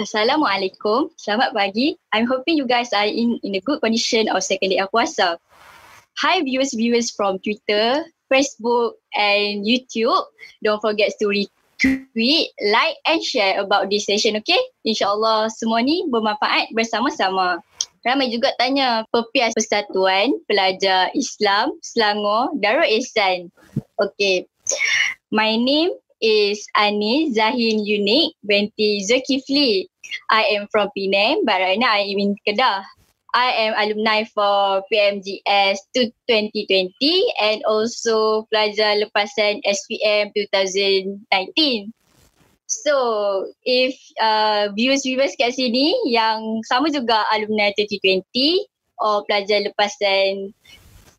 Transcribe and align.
Assalamualaikum. 0.00 1.12
Selamat 1.20 1.52
pagi. 1.52 1.92
I'm 2.16 2.24
hoping 2.24 2.56
you 2.56 2.64
guys 2.64 2.88
are 2.96 3.04
in 3.04 3.36
in 3.44 3.52
a 3.52 3.60
good 3.60 3.84
condition 3.84 4.32
of 4.32 4.40
second 4.40 4.72
day 4.72 4.80
of 4.80 4.88
puasa. 4.88 5.36
Hi 6.24 6.40
viewers 6.40 6.72
viewers 6.72 7.12
from 7.12 7.36
Twitter, 7.44 8.08
Facebook 8.32 8.96
and 9.12 9.60
YouTube. 9.60 10.24
Don't 10.64 10.80
forget 10.80 11.12
to 11.20 11.28
retweet, 11.28 12.48
like 12.72 12.96
and 13.04 13.20
share 13.20 13.60
about 13.60 13.92
this 13.92 14.08
session, 14.08 14.40
okay? 14.40 14.56
InsyaAllah 14.88 15.52
semua 15.52 15.84
ni 15.84 16.08
bermanfaat 16.08 16.72
bersama-sama. 16.72 17.60
Ramai 18.00 18.32
juga 18.32 18.56
tanya 18.56 19.04
Pepias 19.12 19.52
Persatuan 19.52 20.32
Pelajar 20.48 21.12
Islam 21.12 21.76
Selangor 21.84 22.56
Darul 22.56 22.88
Ihsan. 22.88 23.52
Okay. 24.00 24.48
My 25.28 25.60
name 25.60 25.92
is 26.20 26.64
Ani 26.76 27.32
Zahin 27.32 27.84
Unik 27.84 28.36
binti 28.44 29.04
Zulkifli. 29.08 29.88
I 30.30 30.56
am 30.56 30.68
from 30.70 30.92
Penang 30.96 31.42
but 31.44 31.60
right 31.60 31.78
now 31.80 31.92
I 31.92 32.04
am 32.06 32.18
in 32.20 32.36
Kedah. 32.46 32.84
I 33.32 33.48
am 33.66 33.72
alumni 33.78 34.24
for 34.24 34.82
PMGS 34.90 35.78
2020 35.94 36.90
and 37.40 37.62
also 37.62 38.46
pelajar 38.50 38.98
lepasan 38.98 39.62
SPM 39.62 40.34
2019. 40.34 41.94
So, 42.70 42.94
if 43.66 43.94
uh, 44.22 44.70
viewers-viewers 44.74 45.34
kat 45.38 45.58
sini 45.58 45.94
yang 46.06 46.62
sama 46.66 46.90
juga 46.90 47.26
alumni 47.34 47.74
2020 47.74 48.22
or 49.02 49.26
pelajar 49.26 49.66
lepasan 49.66 50.54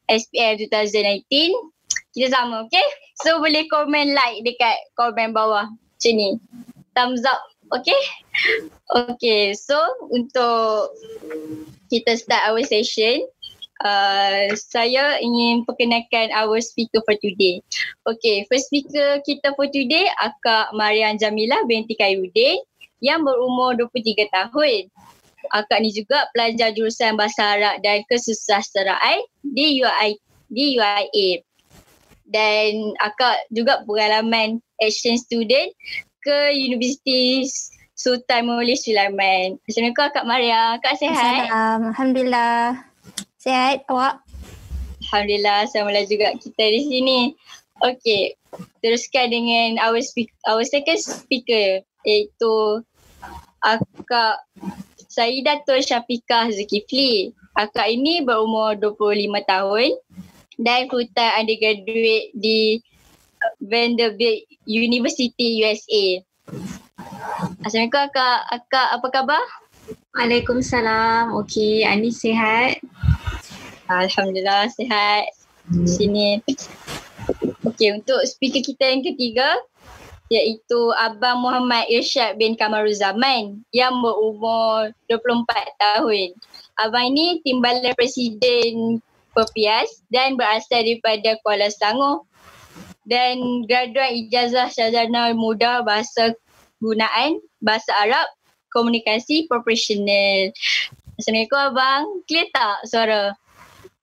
SPM 0.07 0.59
2019, 0.67 1.27
kita 2.11 2.27
sama, 2.31 2.67
okay? 2.67 2.87
So, 3.21 3.37
boleh 3.37 3.69
komen 3.69 4.17
like 4.17 4.41
dekat 4.41 4.77
komen 4.97 5.33
bawah 5.35 5.69
macam 5.69 6.13
ni. 6.17 6.29
Thumbs 6.97 7.23
up, 7.23 7.39
okay? 7.69 8.01
Okay, 8.91 9.55
so 9.55 9.77
untuk 10.11 10.91
kita 11.87 12.17
start 12.17 12.43
our 12.49 12.59
session, 12.65 13.23
uh, 13.85 14.49
saya 14.57 15.21
ingin 15.21 15.63
perkenalkan 15.63 16.33
our 16.33 16.59
speaker 16.59 16.99
for 17.05 17.15
today. 17.21 17.61
Okay, 18.09 18.43
first 18.49 18.67
speaker 18.67 19.21
kita 19.23 19.53
for 19.53 19.69
today, 19.69 20.09
Akak 20.19 20.73
Marian 20.73 21.15
Jamila 21.21 21.61
binti 21.69 21.93
Kayudin 21.95 22.59
yang 22.99 23.21
berumur 23.21 23.77
23 23.77 24.27
tahun. 24.33 24.89
Akak 25.53 25.81
ni 25.81 25.89
juga 25.93 26.29
pelajar 26.33 26.73
jurusan 26.73 27.17
Bahasa 27.17 27.57
Arab 27.57 27.81
dan 27.81 28.05
Kesusasteraan 28.09 29.25
di 29.41 29.81
UI 29.81 30.17
di 30.51 30.77
UIA. 30.77 31.41
Dan 32.31 32.95
akak 33.03 33.43
juga 33.51 33.83
pengalaman 33.83 34.63
exchange 34.79 35.27
student 35.27 35.69
ke 36.23 36.55
Universiti 36.55 37.43
Sultan 38.01 38.49
Mulih 38.49 38.79
Sulaiman. 38.79 39.59
Assalamualaikum 39.67 40.15
Kak 40.15 40.25
Maria. 40.25 40.79
Kak 40.81 40.97
sihat? 40.97 41.13
Assalamualaikum. 41.51 41.91
Alhamdulillah. 41.93 42.63
Sihat 43.37 43.77
awak? 43.91 44.23
Alhamdulillah 45.05 45.69
sama 45.69 45.91
juga 46.07 46.33
kita 46.39 46.65
di 46.65 46.81
sini. 46.87 47.19
Okay. 47.83 48.33
Teruskan 48.81 49.29
dengan 49.29 49.81
our 49.85 50.01
speak, 50.01 50.33
our 50.49 50.65
second 50.65 50.97
speaker 50.97 51.83
iaitu 52.05 52.55
Akak 53.61 54.41
Saidatul 55.11 55.85
Syafiqah 55.85 56.49
Zulkifli. 56.49 57.35
Akak 57.53 57.85
ini 57.91 58.23
berumur 58.25 58.79
25 58.79 59.27
tahun 59.45 59.89
dan 60.59 60.91
full 60.91 61.07
time 61.15 61.45
undergraduate 61.45 62.33
di 62.35 62.81
Vanderbilt 63.61 64.45
University 64.67 65.63
USA. 65.63 66.21
Assalamualaikum 67.61 68.05
Akak. 68.11 68.39
Akak 68.51 68.87
apa 68.99 69.07
khabar? 69.13 69.43
Waalaikumsalam. 70.17 71.33
Okey, 71.39 71.87
Ani 71.87 72.11
sihat? 72.11 72.81
Alhamdulillah 73.87 74.69
sihat. 74.73 75.31
Di 75.71 75.87
sini. 75.87 76.27
Okey, 77.65 78.01
untuk 78.01 78.19
speaker 78.27 78.61
kita 78.61 78.83
yang 78.91 79.01
ketiga 79.05 79.57
iaitu 80.31 80.79
Abang 80.95 81.43
Muhammad 81.43 81.91
Irsyad 81.91 82.39
bin 82.39 82.55
Kamaruzaman 82.55 83.59
yang 83.75 83.93
berumur 83.99 84.95
24 85.11 85.43
tahun. 85.75 86.31
Abang 86.79 87.11
ini 87.11 87.43
timbalan 87.43 87.91
Presiden 87.99 89.03
Pepias 89.31 90.03
dan 90.11 90.35
berasal 90.35 90.83
daripada 90.83 91.39
Kuala 91.43 91.71
Selangor 91.71 92.27
dan 93.07 93.65
graduat 93.65 94.11
ijazah 94.11 94.69
sarjana 94.69 95.31
muda 95.33 95.81
bahasa 95.81 96.35
gunaan 96.83 97.39
bahasa 97.63 97.89
Arab 98.01 98.27
komunikasi 98.71 99.47
profesional. 99.51 100.51
Assalamualaikum 101.19 101.59
abang. 101.59 102.03
Clear 102.25 102.47
tak 102.55 102.77
suara? 102.87 103.35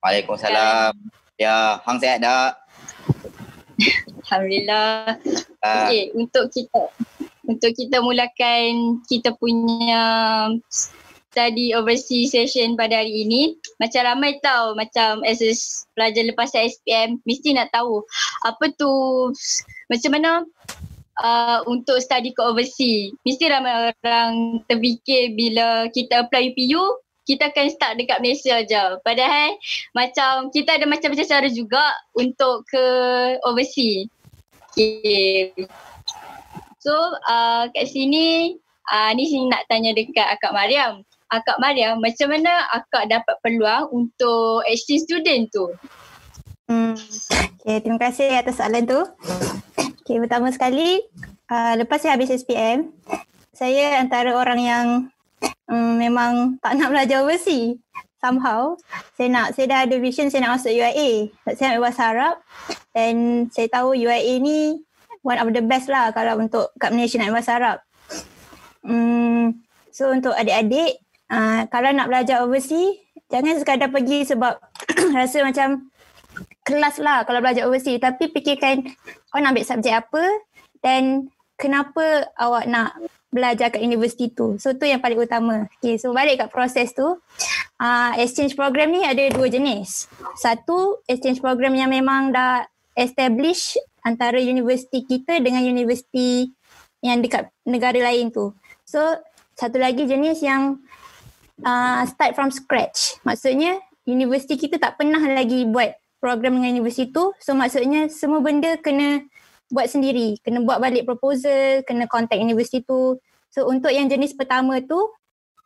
Waalaikumsalam. 0.05 0.94
Ya, 1.41 1.83
hang 1.83 1.99
sihat 1.99 2.22
tak? 2.22 2.62
Alhamdulillah. 4.27 5.19
Uh, 5.65 5.77
okay, 5.88 6.03
untuk 6.15 6.53
kita 6.53 6.83
untuk 7.49 7.72
kita 7.72 8.05
mulakan 8.05 9.00
kita 9.09 9.33
punya 9.41 10.05
study 11.38 11.71
overseas 11.71 12.34
session 12.34 12.75
pada 12.75 12.99
hari 12.99 13.22
ini 13.22 13.54
macam 13.78 14.03
ramai 14.03 14.43
tahu 14.43 14.75
macam 14.75 15.22
as 15.22 15.38
a 15.38 15.54
pelajar 15.94 16.26
lepas 16.26 16.50
SPM 16.50 17.22
mesti 17.22 17.54
nak 17.54 17.71
tahu 17.71 18.03
apa 18.43 18.75
tu 18.75 18.91
macam 19.87 20.10
mana 20.19 20.43
uh, 21.22 21.62
untuk 21.71 22.03
study 22.03 22.34
ke 22.34 22.43
overseas. 22.43 23.15
Mesti 23.22 23.44
ramai 23.50 23.94
orang 24.03 24.62
terfikir 24.66 25.34
bila 25.34 25.87
kita 25.94 26.26
apply 26.26 26.54
UPU, 26.54 26.82
kita 27.28 27.53
akan 27.53 27.66
start 27.70 27.94
dekat 28.00 28.19
Malaysia 28.25 28.65
je. 28.65 28.84
Padahal 29.06 29.55
macam 29.93 30.49
kita 30.50 30.81
ada 30.81 30.87
macam-macam 30.88 31.26
cara 31.26 31.49
juga 31.50 31.84
untuk 32.19 32.65
ke 32.70 32.84
overseas. 33.47 34.10
Okay. 34.72 35.55
So 36.78 36.94
uh, 37.26 37.66
kat 37.75 37.91
sini, 37.91 38.56
uh, 38.88 39.10
ni 39.12 39.26
sini 39.26 39.50
nak 39.50 39.66
tanya 39.66 39.93
dekat 39.93 40.25
Akak 40.25 40.55
Mariam. 40.55 41.03
Akak 41.28 41.61
Mariam, 41.61 42.00
macam 42.00 42.33
mana 42.33 42.65
akak 42.72 43.05
dapat 43.12 43.37
peluang 43.44 43.93
untuk 43.93 44.65
exchange 44.65 45.05
student 45.05 45.44
tu? 45.53 45.69
Hmm. 46.65 46.97
Okay, 47.61 47.84
terima 47.84 48.00
kasih 48.00 48.33
atas 48.33 48.56
soalan 48.56 48.89
tu. 48.89 49.00
Okay, 50.00 50.17
pertama 50.25 50.49
sekali, 50.49 51.05
uh, 51.53 51.77
lepas 51.77 52.00
saya 52.00 52.17
habis 52.17 52.33
SPM, 52.33 52.97
saya 53.53 54.00
antara 54.00 54.33
orang 54.33 54.61
yang 54.61 54.87
um, 55.69 56.00
memang 56.00 56.56
tak 56.65 56.81
nak 56.81 56.97
belajar 56.97 57.21
overseas. 57.21 57.77
Somehow, 58.25 58.75
saya 59.15 59.28
nak, 59.28 59.53
saya 59.53 59.69
dah 59.69 59.81
ada 59.84 59.97
vision 60.00 60.33
saya 60.33 60.49
nak 60.49 60.59
masuk 60.59 60.75
UIA. 60.75 61.28
Saya 61.55 61.77
ambil 61.77 61.84
bahasa 61.87 62.03
Arab 62.09 62.34
dan 62.97 63.15
saya 63.53 63.69
tahu 63.69 63.94
UIA 63.94 64.41
ni 64.41 64.81
one 65.21 65.38
of 65.38 65.53
the 65.53 65.62
best 65.62 65.87
lah 65.93 66.11
kalau 66.11 66.41
untuk 66.41 66.72
kat 66.81 66.91
Malaysia 66.91 67.21
nak 67.21 67.37
bahasa 67.37 67.61
Arab. 67.61 67.78
Um, 68.83 69.61
so 69.93 70.11
untuk 70.11 70.34
adik-adik, 70.34 70.99
uh, 71.32 71.60
kalau 71.69 71.90
nak 71.92 72.08
belajar 72.08 72.44
overseas, 72.44 72.98
jangan 73.28 73.60
sekadar 73.60 73.88
pergi 73.92 74.25
sebab 74.28 74.60
rasa 75.19 75.44
macam 75.44 75.88
kelas 76.64 77.00
lah 77.00 77.25
kalau 77.25 77.40
belajar 77.40 77.64
overseas 77.64 77.98
tapi 77.98 78.28
fikirkan 78.28 78.84
awak 79.32 79.40
nak 79.40 79.50
ambil 79.56 79.64
subjek 79.64 79.94
apa 79.96 80.22
dan 80.84 81.32
kenapa 81.58 82.28
awak 82.36 82.69
nak 82.69 82.94
belajar 83.28 83.69
kat 83.69 83.84
universiti 83.84 84.32
tu. 84.32 84.56
So 84.56 84.72
tu 84.72 84.88
yang 84.88 85.04
paling 85.04 85.20
utama. 85.20 85.69
Okay, 85.78 86.00
so 86.00 86.16
balik 86.16 86.40
kat 86.40 86.48
proses 86.48 86.96
tu. 86.96 87.20
Uh, 87.78 88.10
exchange 88.16 88.56
program 88.56 88.90
ni 88.90 89.04
ada 89.04 89.20
dua 89.30 89.52
jenis. 89.52 90.08
Satu 90.40 91.04
exchange 91.04 91.44
program 91.44 91.76
yang 91.76 91.92
memang 91.92 92.32
dah 92.32 92.64
establish 92.96 93.76
antara 94.02 94.40
universiti 94.40 95.04
kita 95.04 95.38
dengan 95.44 95.62
universiti 95.62 96.48
yang 97.04 97.20
dekat 97.20 97.52
negara 97.69 98.00
lain 98.00 98.32
tu. 98.32 98.56
So 98.88 99.00
satu 99.54 99.76
lagi 99.76 100.08
jenis 100.08 100.40
yang 100.40 100.80
uh, 101.64 102.02
start 102.06 102.34
from 102.34 102.50
scratch. 102.52 103.19
Maksudnya 103.26 103.81
universiti 104.08 104.56
kita 104.58 104.78
tak 104.81 104.96
pernah 105.00 105.20
lagi 105.20 105.66
buat 105.69 105.94
program 106.19 106.58
dengan 106.58 106.78
universiti 106.78 107.10
tu. 107.14 107.34
So 107.38 107.55
maksudnya 107.55 108.10
semua 108.10 108.43
benda 108.43 108.75
kena 108.78 109.22
buat 109.70 109.87
sendiri. 109.90 110.38
Kena 110.43 110.62
buat 110.64 110.82
balik 110.82 111.06
proposal, 111.06 111.87
kena 111.87 112.10
contact 112.10 112.40
universiti 112.43 112.82
tu. 112.82 113.19
So 113.49 113.66
untuk 113.70 113.94
yang 113.94 114.10
jenis 114.10 114.37
pertama 114.37 114.82
tu 114.84 114.99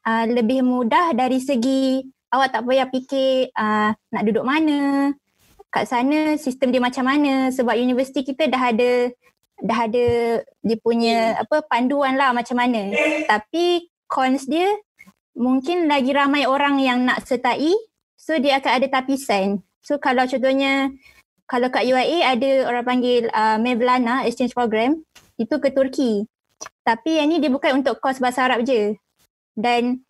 uh, 0.07 0.25
lebih 0.29 0.63
mudah 0.63 1.15
dari 1.17 1.43
segi 1.43 2.05
awak 2.33 2.49
tak 2.55 2.63
payah 2.65 2.89
fikir 2.89 3.53
uh, 3.53 3.93
nak 3.93 4.23
duduk 4.25 4.45
mana, 4.47 5.13
kat 5.69 5.85
sana 5.89 6.37
sistem 6.41 6.73
dia 6.73 6.81
macam 6.81 7.05
mana 7.05 7.53
sebab 7.53 7.77
universiti 7.77 8.25
kita 8.25 8.49
dah 8.49 8.73
ada 8.73 8.91
dah 9.63 9.79
ada 9.87 10.07
dia 10.43 10.77
punya 10.81 11.39
apa 11.39 11.65
panduan 11.69 12.17
lah 12.17 12.33
macam 12.33 12.59
mana. 12.59 12.93
Tapi 13.29 13.89
cons 14.09 14.45
dia 14.49 14.69
mungkin 15.37 15.89
lagi 15.89 16.13
ramai 16.13 16.45
orang 16.45 16.81
yang 16.81 17.05
nak 17.05 17.25
sertai 17.25 17.73
so 18.17 18.37
dia 18.39 18.61
akan 18.61 18.73
ada 18.79 18.87
tapisan. 18.89 19.61
So 19.83 19.99
kalau 19.99 20.29
contohnya 20.29 20.93
kalau 21.51 21.69
kat 21.69 21.85
UIA 21.85 22.33
ada 22.33 22.51
orang 22.71 22.87
panggil 22.87 23.29
uh, 23.29 23.59
Mevlana 23.61 24.25
exchange 24.25 24.55
program 24.57 25.03
itu 25.37 25.55
ke 25.59 25.69
Turki. 25.75 26.25
Tapi 26.87 27.19
yang 27.19 27.29
ni 27.29 27.43
dia 27.43 27.51
bukan 27.51 27.83
untuk 27.83 27.99
kos 27.99 28.23
bahasa 28.23 28.47
Arab 28.47 28.63
je. 28.63 28.95
Dan 29.53 30.07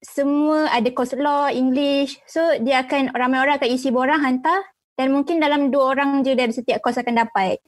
semua 0.00 0.70
ada 0.70 0.88
kos 0.94 1.12
law, 1.18 1.50
English. 1.50 2.16
So 2.24 2.40
dia 2.62 2.86
akan 2.86 3.12
ramai 3.12 3.42
orang 3.42 3.58
akan 3.58 3.68
isi 3.68 3.90
borang 3.90 4.22
hantar 4.22 4.64
dan 4.94 5.10
mungkin 5.12 5.42
dalam 5.42 5.68
dua 5.74 5.98
orang 5.98 6.22
je 6.22 6.32
dari 6.38 6.54
setiap 6.54 6.80
kos 6.80 6.96
akan 6.96 7.26
dapat. 7.26 7.58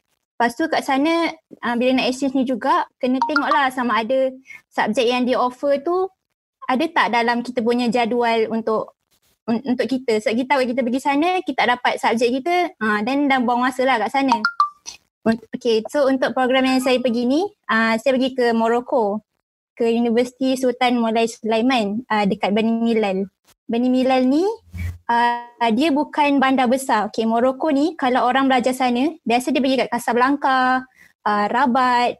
Lepas 0.40 0.56
tu 0.56 0.64
kat 0.72 0.80
sana 0.80 1.28
uh, 1.60 1.76
bila 1.76 2.00
nak 2.00 2.08
exchange 2.08 2.32
ni 2.32 2.48
juga 2.48 2.88
kena 2.96 3.20
tengoklah 3.28 3.68
sama 3.68 4.00
ada 4.00 4.32
subjek 4.72 5.04
yang 5.04 5.28
dia 5.28 5.36
offer 5.36 5.76
tu 5.84 6.08
ada 6.70 6.84
tak 6.86 7.06
dalam 7.10 7.42
kita 7.42 7.58
punya 7.66 7.90
jadual 7.90 8.46
untuk 8.54 8.94
untuk 9.50 9.86
kita. 9.90 10.22
Sebab 10.22 10.34
kita 10.38 10.50
kalau 10.54 10.66
kita 10.70 10.80
pergi 10.86 11.00
sana 11.02 11.28
kita 11.42 11.62
dapat 11.66 11.98
subjek 11.98 12.30
kita 12.38 12.54
uh, 12.78 13.00
dan 13.02 13.26
dah 13.26 13.42
buang 13.42 13.66
masa 13.66 13.82
lah 13.82 13.98
kat 13.98 14.14
sana. 14.14 14.38
Okay, 15.52 15.84
so 15.90 16.08
untuk 16.08 16.32
program 16.32 16.64
yang 16.64 16.80
saya 16.80 16.96
pergi 16.96 17.28
ni, 17.28 17.44
uh, 17.68 17.94
saya 18.00 18.16
pergi 18.16 18.32
ke 18.32 18.56
Morocco 18.56 19.20
ke 19.76 19.84
Universiti 19.92 20.56
Sultan 20.56 20.96
Mulai 20.96 21.28
Sulaiman 21.28 22.00
uh, 22.08 22.24
dekat 22.24 22.54
Bani 22.56 22.72
Milal. 22.72 23.28
Bani 23.68 23.88
Milal 23.92 24.24
ni 24.24 24.46
uh, 25.10 25.70
dia 25.74 25.92
bukan 25.92 26.40
bandar 26.40 26.70
besar. 26.70 27.10
Okay, 27.10 27.28
Morocco 27.28 27.68
ni 27.68 27.98
kalau 27.98 28.24
orang 28.24 28.48
belajar 28.48 28.72
sana, 28.72 29.12
biasa 29.26 29.52
dia 29.52 29.60
pergi 29.60 29.80
kat 29.84 29.88
Casablanca, 29.92 30.88
uh, 31.26 31.46
Rabat, 31.50 32.16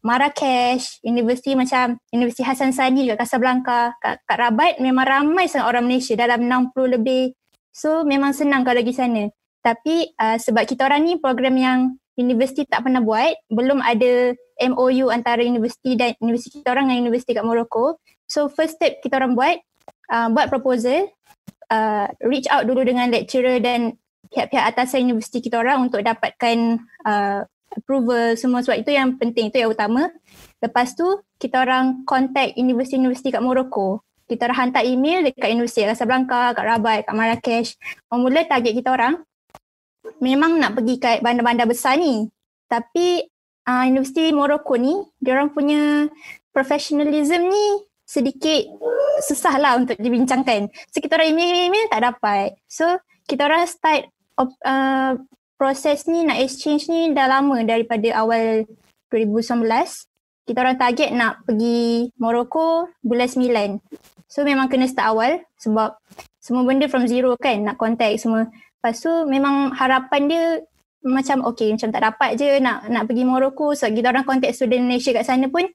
Marrakesh, 0.00 1.04
universiti 1.04 1.52
macam 1.52 2.00
Universiti 2.08 2.40
Hassan 2.40 2.72
Sani 2.72 3.04
kat 3.12 3.20
Casablanca, 3.20 3.92
kat, 4.00 4.24
kat 4.24 4.36
Rabat 4.40 4.80
memang 4.80 5.04
ramai 5.04 5.44
sangat 5.44 5.68
orang 5.68 5.84
Malaysia 5.84 6.16
dalam 6.16 6.48
60 6.48 6.96
lebih. 6.96 7.36
So 7.70 8.02
memang 8.08 8.32
senang 8.32 8.64
kalau 8.64 8.80
pergi 8.80 8.96
sana. 8.96 9.28
Tapi 9.60 10.16
uh, 10.16 10.40
sebab 10.40 10.64
kita 10.64 10.88
orang 10.88 11.04
ni 11.04 11.12
program 11.20 11.54
yang 11.60 11.78
universiti 12.16 12.64
tak 12.64 12.88
pernah 12.88 13.04
buat, 13.04 13.32
belum 13.52 13.84
ada 13.84 14.32
MOU 14.60 15.12
antara 15.12 15.44
universiti 15.44 15.96
dan 15.96 16.16
universiti 16.20 16.60
kita 16.60 16.72
orang 16.72 16.88
dengan 16.88 17.08
universiti 17.08 17.36
kat 17.36 17.44
Morocco. 17.44 18.00
So 18.24 18.48
first 18.48 18.80
step 18.80 19.04
kita 19.04 19.20
orang 19.20 19.36
buat, 19.36 19.56
uh, 20.08 20.28
buat 20.32 20.48
proposal, 20.48 21.12
uh, 21.68 22.08
reach 22.24 22.48
out 22.48 22.64
dulu 22.64 22.84
dengan 22.84 23.12
lecturer 23.12 23.60
dan 23.60 24.00
pihak-pihak 24.32 24.64
atasan 24.74 25.10
universiti 25.10 25.44
kita 25.44 25.60
orang 25.60 25.90
untuk 25.90 26.00
dapatkan 26.00 26.80
uh, 27.04 27.44
approval 27.74 28.34
semua 28.34 28.60
sebab 28.62 28.82
itu 28.82 28.90
yang 28.94 29.16
penting, 29.16 29.48
itu 29.50 29.62
yang 29.62 29.70
utama. 29.70 30.10
Lepas 30.60 30.94
tu 30.98 31.06
kita 31.40 31.62
orang 31.62 32.04
contact 32.04 32.58
universiti-universiti 32.58 33.32
kat 33.32 33.42
Morocco. 33.42 34.04
Kita 34.30 34.46
orang 34.46 34.70
hantar 34.70 34.86
email 34.86 35.26
dekat 35.26 35.50
universiti 35.50 35.82
Casablanca, 35.82 36.54
kat 36.54 36.62
Rabat, 36.62 36.98
kat 37.02 37.14
Marrakesh. 37.16 37.70
Mula 38.14 38.46
target 38.46 38.72
kita 38.78 38.94
orang 38.94 39.18
memang 40.22 40.60
nak 40.60 40.78
pergi 40.78 40.94
kat 41.02 41.18
bandar-bandar 41.24 41.66
besar 41.66 41.98
ni. 41.98 42.30
Tapi 42.70 43.26
uh, 43.66 43.84
Universiti 43.90 44.30
Morocco 44.30 44.78
ni, 44.78 44.94
dia 45.18 45.34
orang 45.34 45.50
punya 45.50 46.06
professionalism 46.54 47.50
ni 47.50 47.66
sedikit 48.06 48.66
susah 49.22 49.54
lah 49.58 49.78
untuk 49.78 49.94
dibincangkan. 49.98 50.66
So 50.90 50.98
kita 50.98 51.18
orang 51.18 51.34
email-email 51.34 51.86
tak 51.90 52.02
dapat. 52.02 52.58
So 52.66 52.98
kita 53.26 53.46
orang 53.46 53.66
start 53.70 54.10
uh, 54.38 55.14
proses 55.60 56.08
ni 56.08 56.24
nak 56.24 56.40
exchange 56.40 56.88
ni 56.88 57.12
dah 57.12 57.28
lama 57.28 57.60
daripada 57.68 58.08
awal 58.16 58.64
2019. 59.12 59.60
Kita 60.48 60.58
orang 60.64 60.80
target 60.80 61.12
nak 61.12 61.44
pergi 61.44 62.08
Morocco 62.16 62.88
bulan 63.04 63.28
9. 63.28 63.76
So 64.24 64.40
memang 64.48 64.72
kena 64.72 64.88
start 64.88 65.12
awal 65.12 65.44
sebab 65.60 66.00
semua 66.40 66.64
benda 66.64 66.88
from 66.88 67.04
zero 67.04 67.36
kan 67.36 67.60
nak 67.60 67.76
contact 67.76 68.24
semua. 68.24 68.48
Lepas 68.48 69.04
tu 69.04 69.12
memang 69.28 69.76
harapan 69.76 70.22
dia 70.32 70.44
macam 71.04 71.44
okay 71.44 71.76
macam 71.76 71.92
tak 71.92 72.02
dapat 72.08 72.40
je 72.40 72.56
nak 72.64 72.88
nak 72.88 73.04
pergi 73.04 73.28
Morocco 73.28 73.76
sebab 73.76 73.92
kita 73.92 74.08
orang 74.16 74.24
contact 74.24 74.56
student 74.56 74.88
Malaysia 74.88 75.12
kat 75.12 75.28
sana 75.28 75.48
pun 75.52 75.68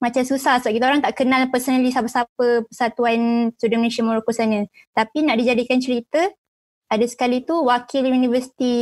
macam 0.00 0.22
susah 0.24 0.60
sebab 0.60 0.72
kita 0.72 0.84
orang 0.88 1.00
tak 1.04 1.16
kenal 1.16 1.48
personally 1.48 1.88
siapa-siapa 1.88 2.68
persatuan 2.68 3.52
student 3.56 3.80
Malaysia 3.84 4.04
Morocco 4.04 4.32
sana. 4.32 4.64
Tapi 4.96 5.24
nak 5.24 5.36
dijadikan 5.40 5.80
cerita, 5.80 6.32
ada 6.86 7.06
sekali 7.06 7.42
tu 7.42 7.66
wakil 7.66 8.06
Universiti 8.06 8.74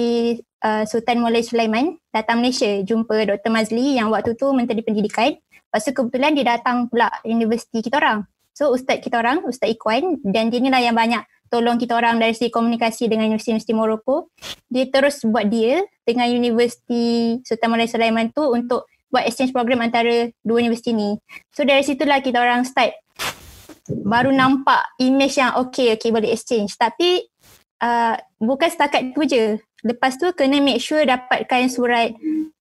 uh, 0.61 0.85
Sultan 0.85 1.25
Mulai 1.25 1.41
Sulaiman 1.41 1.97
datang 2.13 2.45
Malaysia 2.45 2.69
jumpa 2.85 3.25
Dr. 3.25 3.49
Mazli 3.49 3.97
yang 3.97 4.13
waktu 4.13 4.37
tu 4.37 4.53
Menteri 4.53 4.85
Pendidikan. 4.85 5.33
Lepas 5.41 5.83
tu 5.89 5.91
kebetulan 5.97 6.37
dia 6.37 6.57
datang 6.57 6.87
pula 6.87 7.09
universiti 7.25 7.81
kita 7.81 7.99
orang. 7.99 8.29
So 8.55 8.71
ustaz 8.71 9.03
kita 9.03 9.19
orang, 9.19 9.43
Ustaz 9.43 9.67
Ikwan 9.67 10.23
dan 10.23 10.47
dia 10.47 10.63
ni 10.63 10.71
lah 10.71 10.79
yang 10.79 10.95
banyak 10.95 11.27
tolong 11.51 11.75
kita 11.75 11.99
orang 11.99 12.23
dari 12.23 12.37
segi 12.37 12.55
komunikasi 12.55 13.11
dengan 13.11 13.27
Universiti 13.27 13.75
Morocco. 13.75 14.31
Dia 14.71 14.87
terus 14.87 15.27
buat 15.27 15.51
deal 15.51 15.83
dengan 16.07 16.31
Universiti 16.31 17.39
Sultan 17.43 17.75
Mulai 17.75 17.91
Sulaiman 17.91 18.31
tu 18.31 18.47
untuk 18.47 18.87
buat 19.11 19.27
exchange 19.27 19.51
program 19.51 19.83
antara 19.83 20.31
dua 20.47 20.63
universiti 20.63 20.95
ni. 20.95 21.19
So 21.51 21.67
dari 21.67 21.83
situlah 21.83 22.23
kita 22.23 22.39
orang 22.39 22.63
start 22.63 22.95
baru 23.91 24.33
nampak 24.33 24.97
image 25.03 25.37
yang 25.37 25.59
okay, 25.59 25.95
okay 25.95 26.15
boleh 26.15 26.31
exchange. 26.31 26.79
Tapi 26.79 27.34
uh, 27.83 28.15
bukan 28.39 28.69
setakat 28.71 29.15
tu 29.17 29.25
je. 29.27 29.59
Lepas 29.85 30.17
tu 30.17 30.31
kena 30.33 30.65
make 30.65 30.81
sure 30.81 31.05
dapatkan 31.05 31.69
surat 31.69 32.13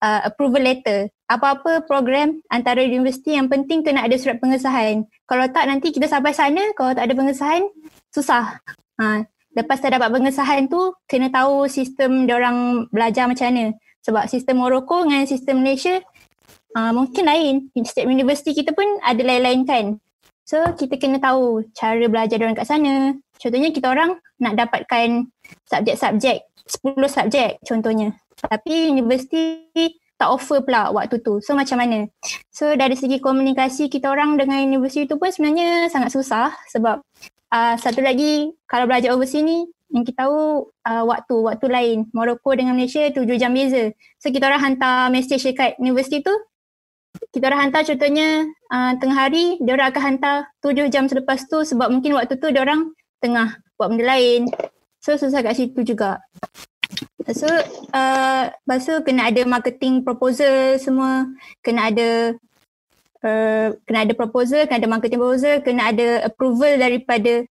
uh, 0.03 0.21
approval 0.27 0.63
letter. 0.63 1.07
Apa-apa 1.31 1.87
program 1.87 2.43
antara 2.51 2.83
universiti 2.83 3.33
yang 3.33 3.47
penting 3.47 3.81
kena 3.81 4.03
ada 4.03 4.15
surat 4.19 4.37
pengesahan. 4.43 5.07
Kalau 5.23 5.45
tak 5.49 5.65
nanti 5.71 5.95
kita 5.95 6.05
sampai 6.11 6.35
sana, 6.35 6.75
kalau 6.75 6.91
tak 6.91 7.07
ada 7.07 7.15
pengesahan, 7.15 7.63
susah. 8.11 8.59
Ha, 8.99 9.23
lepas 9.55 9.79
dah 9.79 9.97
dapat 9.97 10.09
pengesahan 10.11 10.67
tu, 10.67 10.93
kena 11.07 11.31
tahu 11.31 11.65
sistem 11.71 12.27
orang 12.27 12.85
belajar 12.91 13.25
macam 13.25 13.49
mana. 13.49 13.65
Sebab 14.03 14.27
sistem 14.27 14.59
Morocco 14.59 15.07
dengan 15.07 15.23
sistem 15.23 15.63
Malaysia 15.63 16.03
uh, 16.75 16.91
mungkin 16.91 17.23
lain. 17.23 17.55
Setiap 17.71 18.05
universiti 18.05 18.51
kita 18.51 18.75
pun 18.75 18.85
ada 18.99 19.21
lain-lain 19.23 19.63
kan. 19.63 19.85
So 20.43 20.59
kita 20.75 20.99
kena 20.99 21.23
tahu 21.23 21.63
cara 21.71 22.03
belajar 22.11 22.35
orang 22.43 22.59
kat 22.59 22.67
sana. 22.67 23.15
Contohnya 23.37 23.69
kita 23.73 23.91
orang 23.91 24.17
nak 24.39 24.53
dapatkan 24.55 25.27
subjek-subjek, 25.67 26.47
10 26.67 27.09
subjek 27.09 27.59
contohnya. 27.63 28.15
Tapi 28.37 28.91
universiti 28.91 29.67
tak 30.15 30.29
offer 30.29 30.63
pula 30.63 30.93
waktu 30.93 31.19
tu. 31.19 31.43
So 31.43 31.57
macam 31.57 31.83
mana? 31.83 32.07
So 32.53 32.71
dari 32.79 32.95
segi 32.95 33.19
komunikasi 33.19 33.91
kita 33.91 34.07
orang 34.07 34.39
dengan 34.39 34.63
universiti 34.63 35.09
tu 35.09 35.19
pun 35.19 35.33
sebenarnya 35.33 35.91
sangat 35.91 36.13
susah 36.15 36.53
sebab 36.71 37.03
uh, 37.53 37.75
satu 37.77 38.01
lagi 38.01 38.53
kalau 38.65 38.89
belajar 38.89 39.13
overseas 39.13 39.45
ni 39.45 39.69
yang 39.93 40.01
kita 40.01 40.25
tahu 40.25 40.73
uh, 40.89 41.03
waktu 41.05 41.35
waktu 41.37 41.65
lain 41.69 41.97
Morocco 42.17 42.57
dengan 42.57 42.73
Malaysia 42.73 43.13
tujuh 43.13 43.37
jam 43.37 43.53
beza 43.53 43.93
so 44.17 44.33
kita 44.33 44.49
orang 44.49 44.73
hantar 44.73 45.13
message 45.13 45.45
dekat 45.45 45.77
universiti 45.77 46.25
tu 46.25 46.33
kita 47.29 47.53
orang 47.53 47.69
hantar 47.69 47.85
contohnya 47.85 48.49
uh, 48.73 48.97
tengah 48.97 49.17
hari 49.29 49.61
dia 49.61 49.77
orang 49.77 49.93
akan 49.93 50.03
hantar 50.17 50.35
tujuh 50.65 50.89
jam 50.89 51.05
selepas 51.05 51.45
tu 51.45 51.61
sebab 51.61 51.93
mungkin 51.93 52.17
waktu 52.17 52.41
tu 52.41 52.49
dia 52.49 52.65
orang 52.65 52.89
tengah 53.23 53.55
buat 53.79 53.87
benda 53.95 54.03
lain. 54.11 54.51
So 54.99 55.15
susah 55.15 55.39
kat 55.39 55.55
situ 55.55 55.87
juga. 55.87 56.19
So 57.31 57.47
uh, 57.95 58.51
lepas 58.51 58.83
tu 58.83 58.99
kena 59.07 59.31
ada 59.31 59.47
marketing 59.47 60.03
proposal 60.03 60.75
semua. 60.75 61.31
Kena 61.63 61.87
ada 61.87 62.35
uh, 63.23 63.67
kena 63.87 64.03
ada 64.03 64.13
proposal, 64.13 64.67
kena 64.67 64.83
ada 64.83 64.91
marketing 64.91 65.19
proposal, 65.23 65.55
kena 65.63 65.95
ada 65.95 66.07
approval 66.27 66.75
daripada 66.75 67.47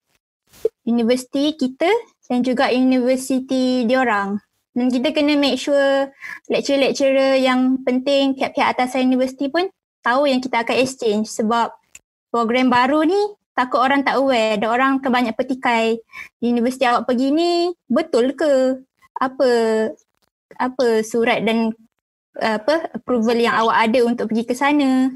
universiti 0.84 1.56
kita 1.56 1.88
dan 2.28 2.44
juga 2.44 2.68
universiti 2.72 3.88
diorang. 3.88 4.40
Dan 4.72 4.88
kita 4.88 5.12
kena 5.12 5.36
make 5.36 5.60
sure 5.60 6.08
lecturer-lecturer 6.48 7.36
yang 7.36 7.84
penting, 7.84 8.32
pihak-pihak 8.32 8.72
atasan 8.72 9.04
universiti 9.04 9.52
pun 9.52 9.68
tahu 10.00 10.24
yang 10.24 10.40
kita 10.40 10.64
akan 10.64 10.76
exchange. 10.80 11.28
Sebab 11.28 11.72
program 12.32 12.72
baru 12.72 13.04
ni 13.04 13.20
takut 13.52 13.80
orang 13.80 14.04
tak 14.04 14.18
aware. 14.18 14.56
Ada 14.56 14.66
orang 14.68 15.00
kebanyak 15.00 15.36
petikai 15.36 16.00
universiti 16.40 16.84
awak 16.88 17.08
pergi 17.08 17.28
ni 17.32 17.52
betul 17.88 18.32
ke? 18.36 18.80
Apa 19.20 19.50
apa 20.58 20.86
surat 21.04 21.44
dan 21.44 21.72
apa 22.36 22.92
approval 22.96 23.36
yang 23.36 23.56
awak 23.60 23.88
ada 23.88 24.00
untuk 24.08 24.32
pergi 24.32 24.44
ke 24.48 24.54
sana? 24.56 25.12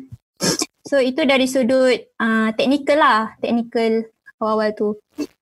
So 0.86 1.02
itu 1.02 1.26
dari 1.26 1.50
sudut 1.50 1.98
uh, 2.22 2.54
teknikal 2.54 3.02
lah, 3.02 3.22
teknikal 3.42 4.06
awal-awal 4.38 4.70
tu. 4.76 4.88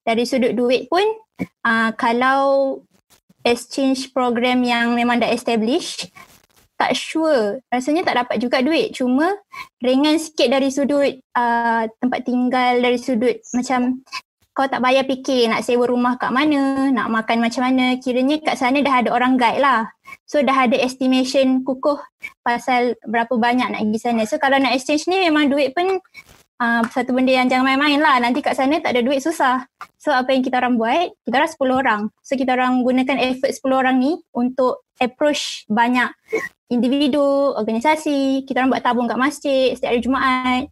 Dari 0.01 0.25
sudut 0.25 0.57
duit 0.57 0.89
pun 0.89 1.05
uh, 1.69 1.91
kalau 2.01 2.81
exchange 3.45 4.09
program 4.17 4.65
yang 4.65 4.97
memang 4.97 5.21
dah 5.21 5.29
establish, 5.29 6.09
tak 6.75 6.93
sure. 6.99 7.63
Rasanya 7.71 8.03
tak 8.03 8.17
dapat 8.25 8.37
juga 8.43 8.61
duit. 8.61 8.95
Cuma 8.95 9.31
ringan 9.81 10.19
sikit 10.19 10.51
dari 10.51 10.69
sudut 10.69 11.23
uh, 11.39 11.83
tempat 12.01 12.21
tinggal, 12.27 12.83
dari 12.83 12.99
sudut 12.99 13.39
macam 13.55 14.03
kau 14.55 14.71
tak 14.71 14.79
bayar 14.79 15.03
fikir 15.03 15.51
nak 15.51 15.67
sewa 15.67 15.83
rumah 15.91 16.15
kat 16.15 16.31
mana, 16.31 16.87
nak 16.95 17.11
makan 17.11 17.43
macam 17.43 17.67
mana. 17.67 17.99
Kiranya 17.99 18.39
kat 18.39 18.55
sana 18.55 18.79
dah 18.87 19.03
ada 19.03 19.11
orang 19.11 19.35
guide 19.35 19.59
lah. 19.59 19.91
So 20.31 20.39
dah 20.47 20.71
ada 20.71 20.79
estimation 20.79 21.67
kukuh 21.67 21.99
pasal 22.47 22.95
berapa 23.03 23.35
banyak 23.35 23.75
nak 23.75 23.83
pergi 23.83 23.99
sana. 23.99 24.23
So 24.31 24.39
kalau 24.39 24.63
nak 24.63 24.79
exchange 24.79 25.11
ni 25.11 25.27
memang 25.27 25.51
duit 25.51 25.75
pun 25.75 25.99
uh, 26.65 26.83
satu 26.89 27.13
benda 27.13 27.33
yang 27.37 27.47
jangan 27.53 27.77
main-main 27.77 28.01
lah. 28.01 28.17
Nanti 28.17 28.41
kat 28.41 28.57
sana 28.57 28.81
tak 28.81 28.97
ada 28.97 29.05
duit 29.05 29.21
susah. 29.21 29.69
So 30.01 30.11
apa 30.13 30.33
yang 30.33 30.41
kita 30.41 30.57
orang 30.61 30.81
buat, 30.81 31.13
kita 31.29 31.35
orang 31.37 31.53
10 31.53 31.81
orang. 31.85 32.01
So 32.25 32.33
kita 32.41 32.57
orang 32.57 32.81
gunakan 32.81 33.17
effort 33.21 33.53
10 33.53 33.81
orang 33.81 33.97
ni 34.01 34.13
untuk 34.33 34.89
approach 34.97 35.69
banyak 35.69 36.09
individu, 36.73 37.53
organisasi. 37.55 38.49
Kita 38.49 38.65
orang 38.65 38.71
buat 38.73 38.85
tabung 38.85 39.07
kat 39.07 39.21
masjid 39.21 39.77
setiap 39.77 39.93
hari 39.93 40.01
Jumaat. 40.01 40.63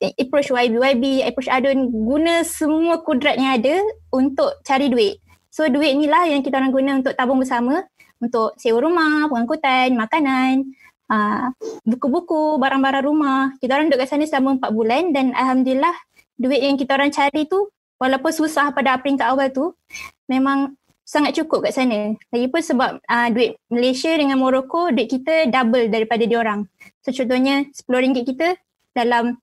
Approach 0.00 0.50
YB, 0.50 0.74
YB, 0.80 1.04
approach 1.28 1.50
Adun. 1.50 1.92
Guna 1.92 2.42
semua 2.42 3.00
kudrat 3.04 3.38
yang 3.38 3.54
ada 3.54 3.78
untuk 4.10 4.58
cari 4.66 4.90
duit. 4.90 5.22
So 5.50 5.66
duit 5.66 5.94
ni 5.98 6.06
lah 6.06 6.26
yang 6.30 6.42
kita 6.42 6.58
orang 6.58 6.74
guna 6.74 6.90
untuk 6.98 7.14
tabung 7.14 7.38
bersama. 7.38 7.86
Untuk 8.20 8.52
sewa 8.60 8.84
rumah, 8.84 9.32
pengangkutan, 9.32 9.96
makanan 9.96 10.76
uh, 11.10 11.50
buku-buku, 11.82 12.56
barang-barang 12.62 13.04
rumah. 13.04 13.52
Kita 13.58 13.76
orang 13.76 13.90
duduk 13.90 14.06
kat 14.06 14.08
sana 14.14 14.24
selama 14.24 14.56
empat 14.56 14.70
bulan 14.70 15.10
dan 15.10 15.34
Alhamdulillah 15.34 15.94
duit 16.40 16.62
yang 16.64 16.80
kita 16.80 16.96
orang 16.96 17.12
cari 17.12 17.44
tu 17.44 17.68
walaupun 18.00 18.32
susah 18.32 18.72
pada 18.72 18.96
peringkat 18.96 19.28
awal 19.28 19.52
tu 19.52 19.76
memang 20.24 20.72
sangat 21.04 21.36
cukup 21.36 21.68
kat 21.68 21.74
sana. 21.74 22.14
Lagipun 22.30 22.62
sebab 22.62 22.90
uh, 23.02 23.28
duit 23.34 23.58
Malaysia 23.68 24.14
dengan 24.14 24.38
Morocco 24.38 24.94
duit 24.94 25.10
kita 25.10 25.50
double 25.50 25.90
daripada 25.90 26.22
diorang. 26.24 26.64
So 27.02 27.10
contohnya 27.10 27.66
RM10 27.66 28.24
kita 28.24 28.54
dalam 28.94 29.36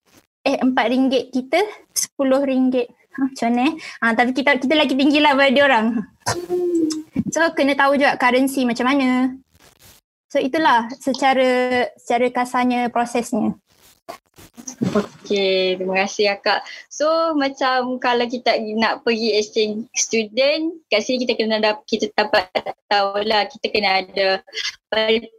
eh 0.48 0.58
RM4 0.64 1.36
kita 1.36 1.60
RM10 2.16 2.76
ha, 2.88 3.18
macam 3.28 3.48
mana 3.52 3.62
eh? 3.68 3.74
Ha, 4.00 4.06
tapi 4.16 4.32
kita 4.32 4.56
kita 4.64 4.74
lagi 4.80 4.96
tinggi 4.96 5.20
lah 5.20 5.36
daripada 5.36 5.52
diorang. 5.54 5.86
So 7.30 7.44
kena 7.52 7.76
tahu 7.76 8.00
juga 8.00 8.16
currency 8.16 8.64
macam 8.64 8.88
mana. 8.88 9.36
So 10.28 10.44
itulah 10.44 10.92
secara 11.00 11.88
secara 11.96 12.28
kasarnya 12.32 12.92
prosesnya. 12.92 13.56
Okay, 14.78 15.80
terima 15.80 16.06
kasih 16.06 16.38
akak. 16.38 16.62
So 16.92 17.34
macam 17.34 17.98
kalau 17.98 18.28
kita 18.28 18.60
nak 18.78 19.02
pergi 19.08 19.40
exchange 19.40 19.88
student, 19.96 20.78
kat 20.92 21.02
sini 21.02 21.26
kita 21.26 21.34
kena 21.40 21.58
dapat, 21.64 21.84
kita 21.88 22.06
dapat 22.14 22.46
tahu 22.92 23.24
lah 23.26 23.48
kita 23.48 23.68
kena 23.74 24.06
ada 24.06 24.30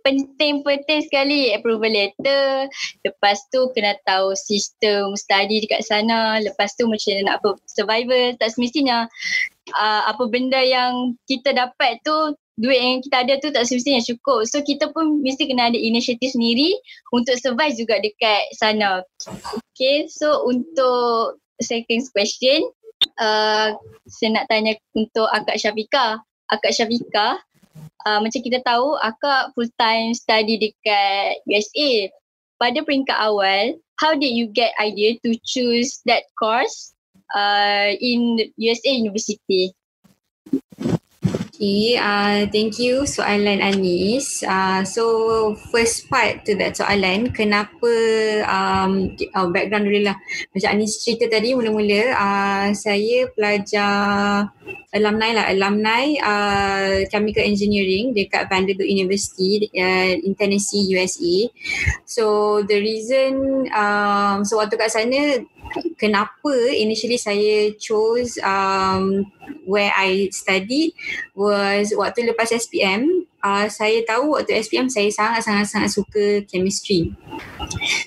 penting-penting 0.02 1.00
sekali 1.06 1.52
approval 1.54 1.92
letter. 1.92 2.66
Lepas 3.04 3.44
tu 3.52 3.68
kena 3.76 3.94
tahu 4.08 4.32
sistem 4.34 5.14
study 5.14 5.62
dekat 5.64 5.84
sana. 5.84 6.40
Lepas 6.40 6.74
tu 6.74 6.88
macam 6.88 7.12
mana 7.20 7.36
nak 7.36 7.38
survival. 7.68 8.34
Tak 8.40 8.56
semestinya 8.56 9.06
uh, 9.76 10.02
apa 10.08 10.24
benda 10.28 10.60
yang 10.60 11.14
kita 11.28 11.52
dapat 11.52 12.00
tu 12.02 12.34
duit 12.58 12.78
yang 12.78 12.98
kita 13.00 13.16
ada 13.22 13.34
tu 13.38 13.48
tak 13.54 13.64
semestinya 13.64 14.02
cukup. 14.02 14.42
So 14.50 14.60
kita 14.66 14.90
pun 14.90 15.22
mesti 15.22 15.46
kena 15.46 15.70
ada 15.70 15.78
inisiatif 15.78 16.34
sendiri 16.34 16.74
untuk 17.14 17.38
survive 17.38 17.78
juga 17.78 18.02
dekat 18.02 18.50
sana. 18.58 19.06
Okay, 19.72 20.10
so 20.10 20.42
untuk 20.42 21.38
second 21.62 22.02
question, 22.10 22.66
uh, 23.22 23.78
saya 24.10 24.28
nak 24.34 24.50
tanya 24.50 24.74
untuk 24.98 25.30
Akak 25.30 25.62
Syafika. 25.62 26.18
Akak 26.50 26.74
Syafika, 26.74 27.38
uh, 28.08 28.18
macam 28.18 28.40
kita 28.42 28.58
tahu 28.66 28.98
Akak 28.98 29.54
full 29.54 29.70
time 29.78 30.10
study 30.18 30.58
dekat 30.58 31.38
USA. 31.46 32.10
Pada 32.58 32.82
peringkat 32.82 33.14
awal, 33.22 33.78
how 34.02 34.18
did 34.18 34.34
you 34.34 34.50
get 34.50 34.74
idea 34.82 35.14
to 35.22 35.30
choose 35.46 36.02
that 36.10 36.26
course 36.34 36.90
uh, 37.38 37.94
in 38.02 38.50
USA 38.58 38.90
University? 38.90 39.70
Okay, 41.58 41.98
uh, 41.98 42.46
thank 42.54 42.78
you 42.78 43.02
soalan 43.02 43.58
Anis. 43.58 44.46
Uh, 44.46 44.86
so 44.86 45.02
first 45.74 46.06
part 46.06 46.46
to 46.46 46.54
that 46.54 46.78
soalan, 46.78 47.34
kenapa 47.34 47.90
um, 48.46 49.10
uh, 49.34 49.50
background 49.50 49.90
dulu 49.90 50.06
lah. 50.06 50.14
Macam 50.54 50.78
Anis 50.78 51.02
cerita 51.02 51.26
tadi 51.26 51.58
mula-mula, 51.58 52.14
uh, 52.14 52.70
saya 52.78 53.26
pelajar 53.34 54.54
alumni 54.94 55.34
lah, 55.34 55.50
alumni 55.50 56.04
uh, 56.22 57.02
chemical 57.10 57.42
engineering 57.42 58.14
dekat 58.14 58.46
Vanderbilt 58.46 58.86
University 58.86 59.66
uh, 59.82 60.14
in 60.14 60.38
Tennessee, 60.38 60.86
USA. 60.94 61.50
So 62.06 62.62
the 62.62 62.78
reason, 62.78 63.66
um, 63.74 64.46
so 64.46 64.62
waktu 64.62 64.78
kat 64.78 64.94
sana, 64.94 65.42
kenapa 65.98 66.54
initially 66.72 67.18
saya 67.18 67.72
chose 67.76 68.38
um, 68.40 69.26
where 69.64 69.92
I 69.92 70.32
study 70.32 70.94
was 71.36 71.92
waktu 71.96 72.28
lepas 72.28 72.52
SPM 72.52 73.28
uh, 73.42 73.66
saya 73.70 74.02
tahu 74.06 74.34
waktu 74.38 74.58
SPM 74.58 74.90
saya 74.90 75.10
sangat-sangat-sangat 75.10 75.90
suka 75.90 76.24
chemistry. 76.48 77.14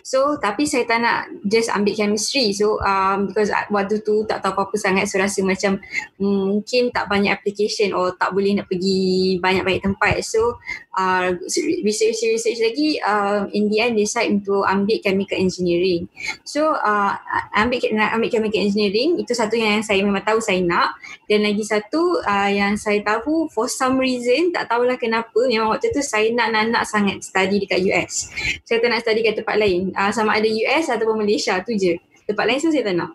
So 0.04 0.36
tapi 0.42 0.68
saya 0.68 0.84
tak 0.88 1.00
nak 1.04 1.30
just 1.48 1.72
ambil 1.72 1.96
chemistry. 1.96 2.52
So 2.52 2.82
um, 2.84 3.32
because 3.32 3.54
waktu 3.72 4.04
tu 4.04 4.26
tak 4.28 4.44
tahu 4.44 4.54
apa-apa 4.58 4.76
sangat 4.76 5.08
so 5.08 5.22
rasa 5.22 5.44
macam 5.46 5.80
um, 6.20 6.58
mungkin 6.58 6.92
tak 6.92 7.08
banyak 7.08 7.32
application 7.32 7.96
or 7.96 8.16
tak 8.18 8.34
boleh 8.36 8.58
nak 8.58 8.68
pergi 8.68 9.38
banyak-banyak 9.40 9.84
tempat. 9.84 10.22
So 10.26 10.60
uh, 10.96 11.36
research-research 11.84 12.60
lagi 12.60 13.00
uh, 13.02 13.48
in 13.56 13.72
the 13.72 13.80
end 13.80 13.96
decide 13.96 14.32
untuk 14.32 14.64
ambil 14.68 15.00
chemical 15.00 15.40
engineering. 15.40 16.08
So 16.44 16.76
uh, 16.76 17.12
ambil 17.56 17.80
nak 17.96 18.16
ambil 18.18 18.30
chemical 18.32 18.62
engineering 18.62 19.20
itu 19.20 19.32
satu 19.32 19.56
yang 19.56 19.84
saya 19.84 20.04
memang 20.04 20.24
tahu 20.24 20.40
saya 20.44 20.60
nak 20.64 20.96
dan 21.28 21.44
lagi 21.48 21.64
satu 21.64 22.20
uh, 22.24 22.50
yang 22.52 22.76
saya 22.76 23.00
tahu 23.04 23.48
for 23.52 23.72
some 23.72 24.00
reason 24.00 24.52
tak 24.52 24.68
tahulah 24.68 25.00
kenapa 25.00 25.48
memang 25.48 25.72
waktu 25.72 25.92
tu 25.96 26.04
saya 26.04 26.28
nak 26.36 26.52
nak, 26.52 26.72
nak 26.72 26.84
sangat 26.88 27.24
study 27.24 27.64
dekat 27.64 27.84
US. 27.92 28.32
Saya 28.68 28.84
tak 28.84 28.90
nak 28.92 29.02
study 29.04 29.24
kat 29.24 29.40
tempat 29.40 29.56
lain. 29.60 29.96
Uh, 29.96 30.12
sama 30.12 30.36
ada 30.38 30.48
US 30.48 30.92
ataupun 30.92 31.24
Malaysia 31.24 31.60
tu 31.64 31.76
je. 31.76 31.96
Tempat 32.28 32.46
lain 32.48 32.60
tu 32.60 32.72
saya 32.72 32.84
tak 32.86 32.96
nak. 32.96 33.12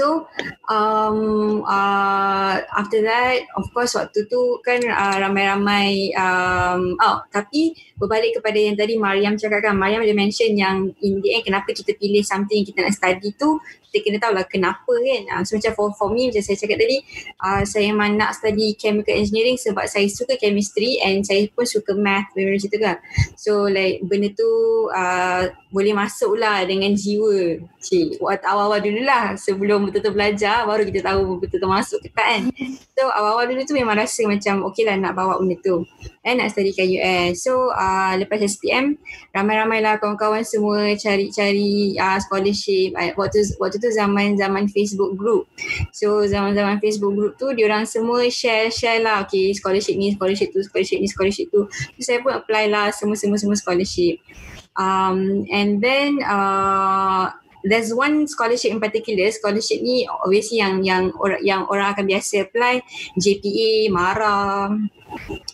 So 0.00 0.24
um, 0.72 1.60
uh, 1.68 2.56
after 2.72 3.04
that 3.04 3.44
of 3.52 3.68
course 3.76 3.92
waktu 3.92 4.24
tu 4.32 4.56
kan 4.64 4.80
uh, 4.80 5.16
ramai-ramai 5.20 6.16
um, 6.16 6.96
oh 6.96 7.20
tapi 7.28 7.76
berbalik 8.00 8.40
kepada 8.40 8.56
yang 8.56 8.80
tadi 8.80 8.96
Mariam 8.96 9.36
cakapkan 9.36 9.76
Mariam 9.76 10.00
ada 10.00 10.16
mention 10.16 10.56
yang 10.56 10.88
in 11.04 11.20
the 11.20 11.36
end 11.36 11.44
kenapa 11.44 11.76
kita 11.76 11.92
pilih 12.00 12.24
something 12.24 12.64
yang 12.64 12.68
kita 12.72 12.80
nak 12.80 12.96
study 12.96 13.28
tu 13.36 13.60
kita 13.90 14.06
kena 14.06 14.18
tahu 14.22 14.32
lah 14.38 14.46
kenapa 14.46 14.92
kan. 15.02 15.22
Uh, 15.34 15.42
so 15.42 15.58
macam 15.58 15.72
for, 15.74 15.90
for 15.98 16.08
me 16.14 16.30
macam 16.30 16.46
saya 16.46 16.56
cakap 16.56 16.78
tadi 16.78 17.02
uh, 17.42 17.62
saya 17.66 17.90
memang 17.90 18.14
nak 18.14 18.38
study 18.38 18.78
chemical 18.78 19.12
engineering 19.12 19.58
sebab 19.58 19.84
saya 19.90 20.06
suka 20.06 20.38
chemistry 20.38 21.02
and 21.02 21.26
saya 21.26 21.50
pun 21.50 21.66
suka 21.66 21.92
math 21.98 22.30
macam 22.32 22.70
tu 22.70 22.78
kan. 22.78 22.96
So 23.34 23.66
like 23.66 24.00
benda 24.06 24.30
tu 24.32 24.48
uh, 24.94 25.50
boleh 25.74 25.92
masuk 25.92 26.38
lah 26.38 26.62
dengan 26.62 26.94
jiwa 26.94 27.58
cik. 27.82 28.22
Awal-awal 28.22 28.78
dulu 28.78 29.02
lah 29.02 29.34
sebelum 29.34 29.89
betul-betul 29.90 30.14
belajar 30.14 30.64
baru 30.64 30.82
kita 30.86 31.00
tahu 31.02 31.42
betul-betul 31.42 31.70
masuk 31.70 31.98
ke 32.00 32.08
tak 32.14 32.26
kan 32.26 32.42
so 32.94 33.10
awal-awal 33.10 33.50
dulu 33.50 33.66
tu 33.66 33.74
memang 33.74 33.98
rasa 33.98 34.22
macam 34.24 34.64
okey 34.70 34.86
lah 34.86 34.94
nak 34.94 35.18
bawa 35.18 35.36
benda 35.42 35.58
tu 35.60 35.82
and 36.22 36.38
nak 36.38 36.54
study 36.54 36.70
kat 36.70 36.86
US 36.86 37.42
so 37.42 37.74
uh, 37.74 38.14
lepas 38.14 38.38
SPM 38.40 38.96
ramai-ramai 39.34 39.82
lah 39.82 39.98
kawan-kawan 39.98 40.46
semua 40.46 40.94
cari-cari 40.94 41.94
uh, 41.98 42.18
scholarship 42.22 42.94
waktu 43.18 43.42
waktu 43.58 43.76
tu 43.78 43.88
zaman-zaman 43.90 44.66
Facebook 44.70 45.14
group. 45.16 45.46
So 45.94 46.26
zaman-zaman 46.26 46.78
Facebook 46.78 47.14
group 47.14 47.32
tu 47.40 47.50
dia 47.54 47.66
orang 47.66 47.86
semua 47.86 48.26
share-share 48.28 49.02
lah 49.02 49.24
okay 49.26 49.54
scholarship 49.56 49.96
ni, 49.96 50.14
scholarship 50.14 50.50
tu, 50.50 50.60
scholarship 50.62 50.98
ni, 50.98 51.08
scholarship 51.08 51.46
tu. 51.50 51.66
So 51.70 52.00
saya 52.00 52.18
pun 52.22 52.34
apply 52.36 52.70
lah 52.70 52.90
semua-semua-semua 52.94 53.56
scholarship. 53.58 54.18
Um, 54.78 55.44
and 55.50 55.82
then 55.82 56.22
uh, 56.22 57.30
there's 57.64 57.92
one 57.92 58.26
scholarship 58.26 58.72
in 58.72 58.80
particular. 58.80 59.30
Scholarship 59.30 59.80
ni 59.82 60.06
obviously 60.08 60.58
yang 60.60 60.84
yang 60.84 61.12
orang 61.18 61.40
yang 61.44 61.62
orang 61.68 61.92
akan 61.92 62.04
biasa 62.08 62.48
apply. 62.48 62.84
JPA, 63.18 63.90
MARA, 63.92 64.70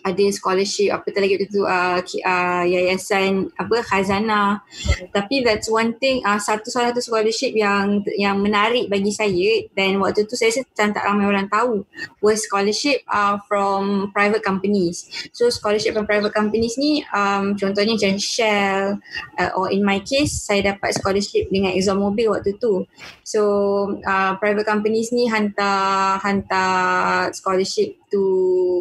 ada 0.07 0.25
scholarship 0.31 0.95
apa 0.95 1.07
tu 1.11 1.19
lagi 1.19 1.35
tu 1.51 1.63
uh, 1.67 1.99
uh, 2.03 2.65
yayasan 2.65 3.51
apa 3.59 3.83
khazanah. 3.83 4.63
Tapi 5.11 5.43
that's 5.43 5.67
one 5.67 5.99
thing 5.99 6.23
uh, 6.23 6.39
satu 6.39 6.71
salah 6.71 6.95
satu 6.95 7.03
scholarship 7.03 7.53
yang 7.57 8.05
yang 8.15 8.39
menarik 8.39 8.87
bagi 8.87 9.11
saya 9.11 9.67
dan 9.75 9.99
waktu 9.99 10.25
tu 10.29 10.39
saya 10.39 10.55
rasa 10.55 10.63
tak 10.95 11.03
ramai 11.03 11.27
orang 11.27 11.51
tahu 11.51 11.83
was 12.23 12.47
scholarship 12.47 13.03
uh, 13.11 13.41
from 13.51 14.13
private 14.15 14.47
companies. 14.47 15.11
So 15.35 15.51
scholarship 15.51 15.99
from 15.99 16.07
private 16.07 16.33
companies 16.33 16.79
ni 16.79 17.03
um, 17.11 17.59
contohnya 17.59 17.99
macam 17.99 18.17
Shell 18.23 19.03
uh, 19.41 19.51
or 19.59 19.75
in 19.75 19.83
my 19.83 19.99
case 20.07 20.47
saya 20.47 20.75
dapat 20.75 20.95
scholarship 20.95 21.51
dengan 21.51 21.75
ExxonMobil 21.75 22.31
waktu 22.31 22.55
tu. 22.63 22.87
So 23.27 23.41
uh, 24.07 24.39
private 24.39 24.69
companies 24.69 25.11
ni 25.11 25.27
hantar 25.27 26.23
hantar 26.23 27.35
scholarship 27.35 27.99
to 28.11 28.23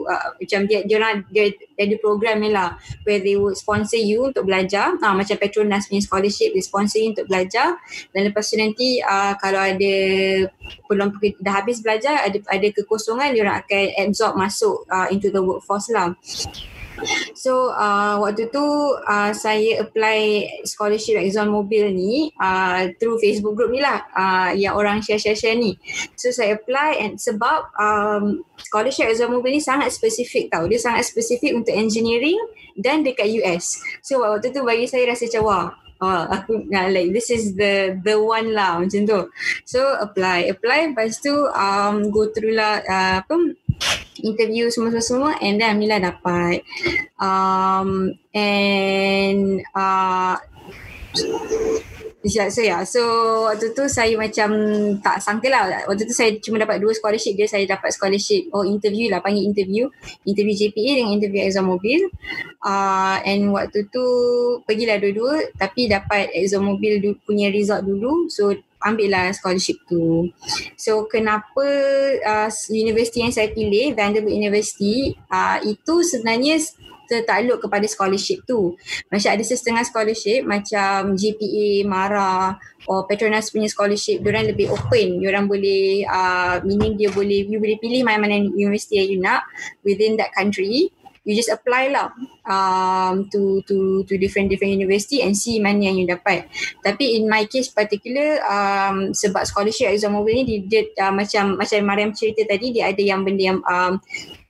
uh, 0.05 0.35
macam 0.37 0.69
dia 0.69 0.85
dia 0.85 0.95
orang 1.01 1.25
dia, 1.33 1.49
dia 1.51 1.83
ada 1.85 1.95
program 1.99 2.41
ni 2.41 2.49
lah 2.53 2.77
where 3.03 3.21
they 3.21 3.35
would 3.35 3.57
sponsor 3.57 3.99
you 3.99 4.29
untuk 4.29 4.45
belajar. 4.45 4.95
Uh, 5.01 5.13
macam 5.15 5.35
Petronas 5.37 5.89
punya 5.89 6.03
scholarship 6.03 6.53
they 6.53 6.63
sponsor 6.63 7.01
you 7.01 7.11
untuk 7.11 7.27
belajar. 7.29 7.77
Dan 8.13 8.29
lepas 8.29 8.45
tu 8.47 8.55
nanti 8.59 9.01
uh, 9.01 9.33
kalau 9.41 9.61
ada 9.61 9.95
belum 10.89 11.17
dah 11.41 11.53
habis 11.63 11.81
belajar 11.81 12.25
ada 12.25 12.37
ada 12.49 12.67
kekosongan 12.71 13.33
dia 13.33 13.41
orang 13.45 13.57
akan 13.65 13.83
absorb 14.05 14.33
masuk 14.37 14.85
uh, 14.89 15.07
into 15.09 15.29
the 15.33 15.41
workforce 15.41 15.89
lah 15.91 16.13
So 17.35 17.75
uh, 17.75 18.19
waktu 18.23 18.49
tu 18.49 18.63
uh, 18.95 19.31
saya 19.35 19.83
apply 19.83 20.47
scholarship 20.63 21.19
Exxon 21.19 21.51
Mobil 21.51 21.91
ni 21.91 22.31
uh, 22.39 22.89
through 22.97 23.19
Facebook 23.19 23.59
group 23.59 23.71
ni 23.75 23.83
lah 23.83 24.01
uh, 24.15 24.51
yang 24.55 24.73
orang 24.75 25.03
share-share-share 25.03 25.59
ni. 25.59 25.77
So 26.15 26.31
saya 26.31 26.57
apply 26.57 27.03
and 27.03 27.19
sebab 27.19 27.75
um, 27.75 28.43
scholarship 28.59 29.11
Exxon 29.11 29.31
Mobil 29.31 29.59
ni 29.59 29.61
sangat 29.61 29.91
spesifik 29.91 30.49
tau. 30.49 30.65
Dia 30.65 30.79
sangat 30.79 31.05
spesifik 31.05 31.53
untuk 31.53 31.75
engineering 31.75 32.39
dan 32.79 33.03
dekat 33.03 33.29
US. 33.43 33.79
So 34.03 34.23
waktu 34.23 34.51
tu 34.51 34.63
bagi 34.63 34.87
saya 34.87 35.11
rasa 35.11 35.27
macam 35.27 35.43
wah 35.45 35.67
Oh, 36.05 36.21
aku 36.29 36.69
nah, 36.69 36.85
like 36.85 37.09
this 37.17 37.33
is 37.33 37.57
the 37.57 37.97
the 38.05 38.13
one 38.13 38.53
lah 38.53 38.77
macam 38.77 39.09
tu. 39.09 39.25
So 39.65 39.81
apply, 39.97 40.53
apply 40.53 40.93
lepas 40.93 41.17
tu 41.17 41.33
um, 41.49 42.13
go 42.13 42.29
through 42.29 42.53
lah 42.53 42.77
uh, 42.85 43.25
apa 43.25 43.33
interview 44.21 44.69
semua-semua 44.69 45.41
and 45.41 45.57
then 45.57 45.73
Alhamdulillah 45.73 46.13
dapat. 46.13 46.61
Um, 47.17 48.13
and 48.37 49.65
uh, 49.73 50.37
Yeah, 52.25 52.49
so 52.49 52.65
yeah. 52.65 52.81
So 52.81 53.01
waktu 53.45 53.77
tu 53.77 53.85
saya 53.85 54.17
macam 54.17 54.49
tak 55.05 55.21
sangka 55.21 55.45
lah. 55.45 55.85
Waktu 55.85 56.09
tu 56.09 56.13
saya 56.17 56.33
cuma 56.41 56.57
dapat 56.57 56.81
dua 56.81 56.89
scholarship 56.97 57.37
dia. 57.37 57.45
Saya 57.45 57.69
dapat 57.69 57.93
scholarship 57.93 58.49
oh 58.49 58.65
interview 58.65 59.13
lah. 59.13 59.21
Panggil 59.21 59.45
interview. 59.45 59.85
Interview 60.25 60.57
JPA 60.57 61.05
dengan 61.05 61.13
interview 61.13 61.45
exam 61.45 61.69
mobil. 61.69 62.09
Uh, 62.65 63.21
and 63.21 63.53
waktu 63.53 63.85
tu 63.93 64.05
pergilah 64.65 64.97
dua-dua. 64.97 65.53
Tapi 65.53 65.85
dapat 65.85 66.33
exam 66.33 66.65
mobil 66.65 66.97
du- 66.97 67.21
punya 67.29 67.53
result 67.53 67.85
dulu. 67.85 68.25
So 68.33 68.57
ambil 68.81 69.13
lah 69.13 69.29
scholarship 69.29 69.85
tu. 69.85 70.25
So 70.81 71.05
kenapa 71.05 71.65
uh, 72.25 72.49
universiti 72.73 73.21
yang 73.21 73.33
saya 73.37 73.53
pilih, 73.53 73.93
Vanderbilt 73.93 74.33
University, 74.33 75.13
uh, 75.29 75.61
itu 75.61 76.01
sebenarnya 76.01 76.57
tertakluk 77.07 77.61
kepada 77.63 77.85
scholarship 77.87 78.43
tu. 78.45 78.75
Macam 79.09 79.29
ada 79.33 79.43
setengah 79.43 79.83
scholarship 79.85 80.43
macam 80.43 81.13
GPA, 81.15 81.85
MARA 81.85 82.57
or 82.85 83.09
Petronas 83.09 83.49
punya 83.49 83.69
scholarship, 83.69 84.21
diorang 84.21 84.49
lebih 84.49 84.69
open. 84.69 85.21
Diorang 85.21 85.45
boleh, 85.49 86.05
uh, 86.05 86.61
meaning 86.65 86.97
dia 86.97 87.09
boleh, 87.09 87.45
you 87.49 87.57
boleh 87.57 87.77
pilih 87.81 88.05
mana-mana 88.05 88.41
universiti 88.41 89.01
yang 89.01 89.07
you 89.09 89.19
nak 89.21 89.45
within 89.81 90.17
that 90.17 90.29
country 90.33 90.93
you 91.25 91.33
just 91.33 91.49
apply 91.49 91.89
lah 91.89 92.13
um, 92.45 93.25
to 93.33 93.59
to 93.65 94.05
to 94.05 94.13
different 94.21 94.47
different 94.47 94.77
university 94.77 95.25
and 95.25 95.33
see 95.33 95.57
mana 95.57 95.89
yang 95.89 95.97
you 95.97 96.05
dapat. 96.05 96.45
Tapi 96.85 97.17
in 97.17 97.25
my 97.25 97.49
case 97.49 97.73
particular 97.73 98.39
um, 98.45 99.11
sebab 99.11 99.41
scholarship 99.49 99.89
exam 99.89 100.13
over 100.13 100.29
ni 100.29 100.45
dia, 100.45 100.61
dia 100.61 100.81
uh, 101.01 101.11
macam 101.11 101.57
macam 101.57 101.81
Mariam 101.81 102.13
cerita 102.13 102.45
tadi 102.45 102.77
dia 102.77 102.93
ada 102.93 103.01
yang 103.01 103.25
benda 103.25 103.41
yang 103.41 103.59
um, 103.65 103.97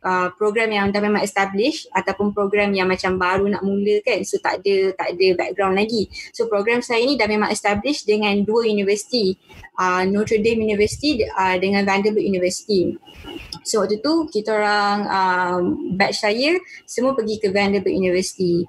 uh, 0.05 0.29
program 0.37 0.69
yang 0.69 0.93
dah 0.93 1.01
memang 1.01 1.25
establish 1.25 1.89
ataupun 1.91 2.31
program 2.31 2.71
yang 2.77 2.85
macam 2.85 3.17
baru 3.17 3.49
nak 3.49 3.65
mula 3.65 3.99
kan 4.05 4.21
so 4.21 4.37
tak 4.37 4.61
ada 4.61 4.93
tak 4.93 5.17
ada 5.17 5.27
background 5.33 5.75
lagi. 5.75 6.07
So 6.31 6.45
program 6.45 6.85
saya 6.85 7.01
ni 7.03 7.17
dah 7.17 7.25
memang 7.25 7.49
establish 7.49 8.05
dengan 8.05 8.37
dua 8.45 8.69
universiti 8.69 9.33
uh, 9.81 10.05
Notre 10.05 10.39
Dame 10.39 10.63
University 10.63 11.25
uh, 11.25 11.57
dengan 11.57 11.83
Vanderbilt 11.83 12.23
University. 12.23 12.93
So 13.65 13.81
waktu 13.81 13.97
tu 14.05 14.29
kita 14.29 14.53
orang 14.53 14.97
um, 15.09 15.61
batch 15.97 16.21
saya 16.21 16.53
semua 16.85 17.17
pergi 17.17 17.41
ke 17.41 17.49
Vanderbilt 17.49 17.97
University. 17.97 18.61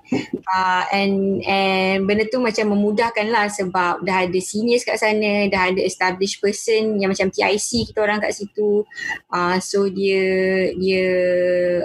Uh, 0.49 0.85
and 0.89 1.45
and 1.45 2.09
benda 2.09 2.25
tu 2.33 2.41
macam 2.41 2.73
memudahkan 2.73 3.29
lah 3.29 3.53
sebab 3.53 4.01
dah 4.01 4.25
ada 4.25 4.41
seniors 4.41 4.89
kat 4.89 4.97
sana, 4.97 5.53
dah 5.53 5.69
ada 5.69 5.85
established 5.85 6.41
person 6.41 6.97
yang 6.97 7.13
macam 7.13 7.29
TIC 7.29 7.93
kita 7.93 7.99
orang 8.01 8.25
kat 8.25 8.33
situ. 8.33 8.89
Uh, 9.29 9.61
so 9.61 9.85
dia 9.93 10.25
dia 10.81 11.05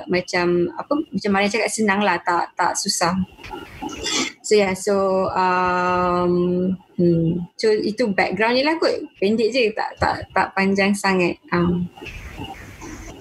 macam 0.07 0.71
apa 0.77 0.93
macam 1.09 1.31
mana 1.31 1.45
cakap 1.51 1.69
senang 1.69 2.01
lah 2.01 2.17
tak 2.21 2.53
tak 2.55 2.73
susah. 2.75 3.15
So 4.41 4.53
yeah, 4.57 4.73
so 4.73 5.27
um, 5.31 6.33
hmm, 6.97 7.45
so 7.55 7.71
itu 7.71 8.09
background 8.11 8.57
ni 8.57 8.63
lah 8.65 8.75
kot. 8.77 8.93
Pendek 9.21 9.53
je 9.53 9.71
tak 9.71 9.97
tak 10.01 10.27
tak 10.33 10.51
panjang 10.57 10.91
sangat. 10.91 11.37
Um. 11.53 11.89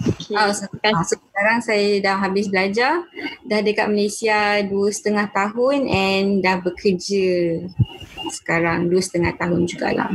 Okay. 0.00 0.32
Oh, 0.32 0.48
so, 0.48 0.64
uh, 0.64 1.04
so 1.04 1.20
sekarang 1.20 1.60
saya 1.60 2.00
dah 2.00 2.16
habis 2.16 2.48
belajar, 2.48 3.04
dah 3.44 3.60
dekat 3.60 3.84
Malaysia 3.84 4.64
dua 4.64 4.88
setengah 4.88 5.28
tahun 5.28 5.92
and 5.92 6.40
dah 6.40 6.56
bekerja 6.56 7.60
sekarang 8.32 8.88
dua 8.88 9.02
setengah 9.04 9.36
tahun 9.36 9.68
jugalah. 9.68 10.08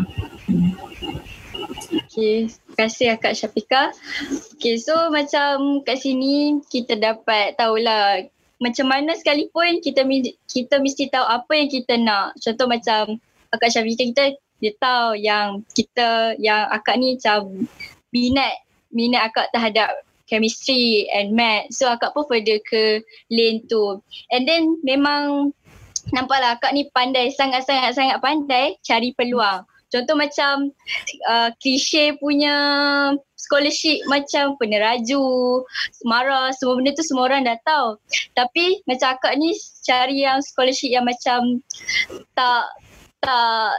Okay, 2.16 2.48
terima 2.48 2.76
kasih 2.80 3.20
Kak 3.20 3.36
Syafika. 3.36 3.92
Okay, 4.56 4.80
so 4.80 4.96
macam 5.12 5.84
kat 5.84 6.00
sini 6.00 6.64
kita 6.72 6.96
dapat 6.96 7.60
tahulah 7.60 8.24
macam 8.64 8.88
mana 8.88 9.20
sekalipun 9.20 9.84
kita 9.84 10.08
kita 10.48 10.80
mesti 10.80 11.12
tahu 11.12 11.28
apa 11.28 11.52
yang 11.60 11.68
kita 11.68 12.00
nak. 12.00 12.40
Contoh 12.40 12.72
macam 12.72 13.20
Kak 13.52 13.68
Syafika 13.68 14.08
kita 14.08 14.26
dia 14.64 14.72
tahu 14.80 15.20
yang 15.20 15.68
kita 15.76 16.40
yang 16.40 16.72
akak 16.72 16.96
ni 17.04 17.20
macam 17.20 17.68
minat 18.16 18.64
minat 18.96 19.28
akak 19.28 19.52
terhadap 19.52 19.92
chemistry 20.32 21.12
and 21.12 21.36
math. 21.36 21.68
So 21.76 21.92
akak 21.92 22.16
pun 22.16 22.32
further 22.32 22.64
ke 22.64 23.04
lane 23.28 23.68
tu. 23.68 24.00
And 24.32 24.48
then 24.48 24.80
memang 24.88 25.52
nampaklah 26.16 26.64
akak 26.64 26.72
ni 26.72 26.88
pandai 26.96 27.36
sangat-sangat-sangat 27.36 28.24
pandai 28.24 28.80
cari 28.88 29.12
peluang. 29.12 29.68
Contoh 29.94 30.16
macam 30.18 30.74
uh, 31.30 31.50
klise 31.62 32.18
punya 32.18 32.56
scholarship 33.38 34.02
macam 34.10 34.58
peneraju, 34.58 35.62
semara, 35.94 36.50
semua 36.58 36.82
benda 36.82 36.92
tu 36.98 37.06
semua 37.06 37.30
orang 37.30 37.46
dah 37.46 37.58
tahu. 37.62 37.90
Tapi 38.34 38.82
macam 38.90 39.14
akak 39.16 39.38
ni 39.38 39.54
cari 39.86 40.26
yang 40.26 40.42
scholarship 40.42 40.90
yang 40.90 41.06
macam 41.06 41.62
tak 42.34 42.66
tak 43.22 43.72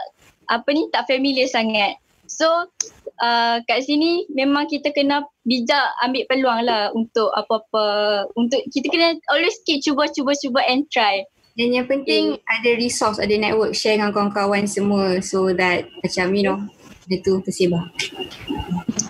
apa 0.47 0.69
ni 0.71 0.87
tak 0.95 1.05
familiar 1.11 1.47
sangat. 1.51 1.99
So 2.27 2.47
uh, 3.23 3.57
kat 3.67 3.87
sini 3.87 4.27
memang 4.31 4.67
kita 4.67 4.91
kena 4.91 5.23
bijak 5.47 5.87
ambil 6.03 6.23
peluang 6.27 6.61
lah 6.67 6.91
untuk 6.91 7.31
apa-apa 7.35 8.27
untuk 8.35 8.59
kita 8.71 8.87
kena 8.91 9.15
always 9.31 9.55
keep 9.63 9.79
cuba-cuba-cuba 9.83 10.59
and 10.67 10.87
try 10.91 11.23
dan 11.57 11.67
yang 11.73 11.87
penting 11.89 12.37
okay. 12.37 12.53
ada 12.53 12.69
resource 12.77 13.17
ada 13.17 13.33
network 13.33 13.73
share 13.73 13.97
dengan 13.97 14.13
kawan-kawan 14.13 14.69
semua 14.69 15.17
so 15.25 15.49
that 15.51 15.89
macam 16.05 16.31
you 16.37 16.45
know 16.45 16.61
dia 17.09 17.17
tu 17.25 17.41
tersebar 17.41 17.89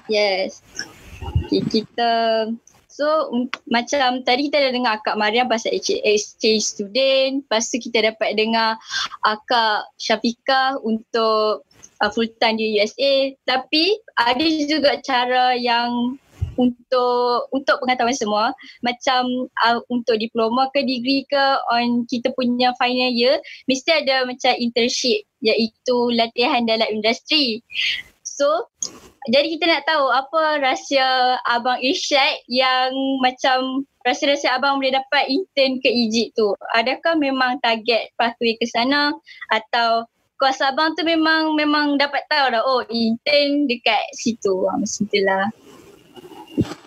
yes 0.07 0.63
okay, 1.51 1.61
kita 1.67 2.11
So 2.97 3.29
macam 3.69 4.25
tadi 4.25 4.49
kita 4.49 4.57
dah 4.57 4.71
dengar 4.73 4.97
Akak 4.97 5.21
Mariam 5.21 5.45
pasal 5.45 5.69
exchange 5.77 6.65
student. 6.65 7.45
Lepas 7.45 7.69
tu 7.69 7.77
kita 7.77 8.01
dapat 8.09 8.33
dengar 8.33 8.73
Akak 9.21 9.93
Syafika 10.01 10.81
untuk 10.81 11.61
uh, 12.01 12.09
full 12.13 12.29
time 12.41 12.57
di 12.57 12.77
USA 12.77 13.33
tapi 13.45 13.97
ada 14.17 14.45
juga 14.65 14.97
cara 15.01 15.53
yang 15.57 16.17
untuk 16.57 17.47
untuk 17.53 17.77
pengetahuan 17.79 18.17
semua 18.17 18.45
macam 18.81 19.47
uh, 19.63 19.79
untuk 19.93 20.17
diploma 20.17 20.67
ke 20.73 20.81
degree 20.83 21.23
ke 21.29 21.45
on 21.71 22.03
kita 22.09 22.33
punya 22.33 22.73
final 22.81 23.13
year 23.13 23.37
mesti 23.69 24.03
ada 24.03 24.25
macam 24.25 24.53
internship 24.57 25.23
iaitu 25.45 25.97
latihan 26.17 26.65
dalam 26.65 26.89
industri. 26.89 27.61
So 28.25 28.69
jadi 29.27 29.57
kita 29.57 29.65
nak 29.65 29.83
tahu 29.89 30.07
apa 30.13 30.61
rahsia 30.61 31.41
abang 31.49 31.81
Irsyad 31.83 32.47
yang 32.47 32.93
macam 33.19 33.83
rahsia-rahsia 34.07 34.55
abang 34.55 34.79
boleh 34.79 34.95
dapat 34.95 35.27
intern 35.27 35.83
ke 35.83 35.89
Egypt 35.91 36.39
tu? 36.39 36.55
Adakah 36.77 37.19
memang 37.19 37.59
target 37.59 38.13
pathway 38.15 38.55
ke 38.55 38.65
sana? 38.69 39.11
Atau 39.51 40.07
kuasa 40.39 40.71
abang 40.71 40.95
tu 40.95 41.03
memang 41.03 41.57
memang 41.59 41.99
dapat 41.99 42.23
tahu 42.31 42.55
dah 42.55 42.63
oh 42.63 42.85
intern 42.87 43.67
dekat 43.67 43.99
situ. 44.15 44.63
Ah 44.69 44.79
macam 44.79 45.01
itulah 45.09 45.45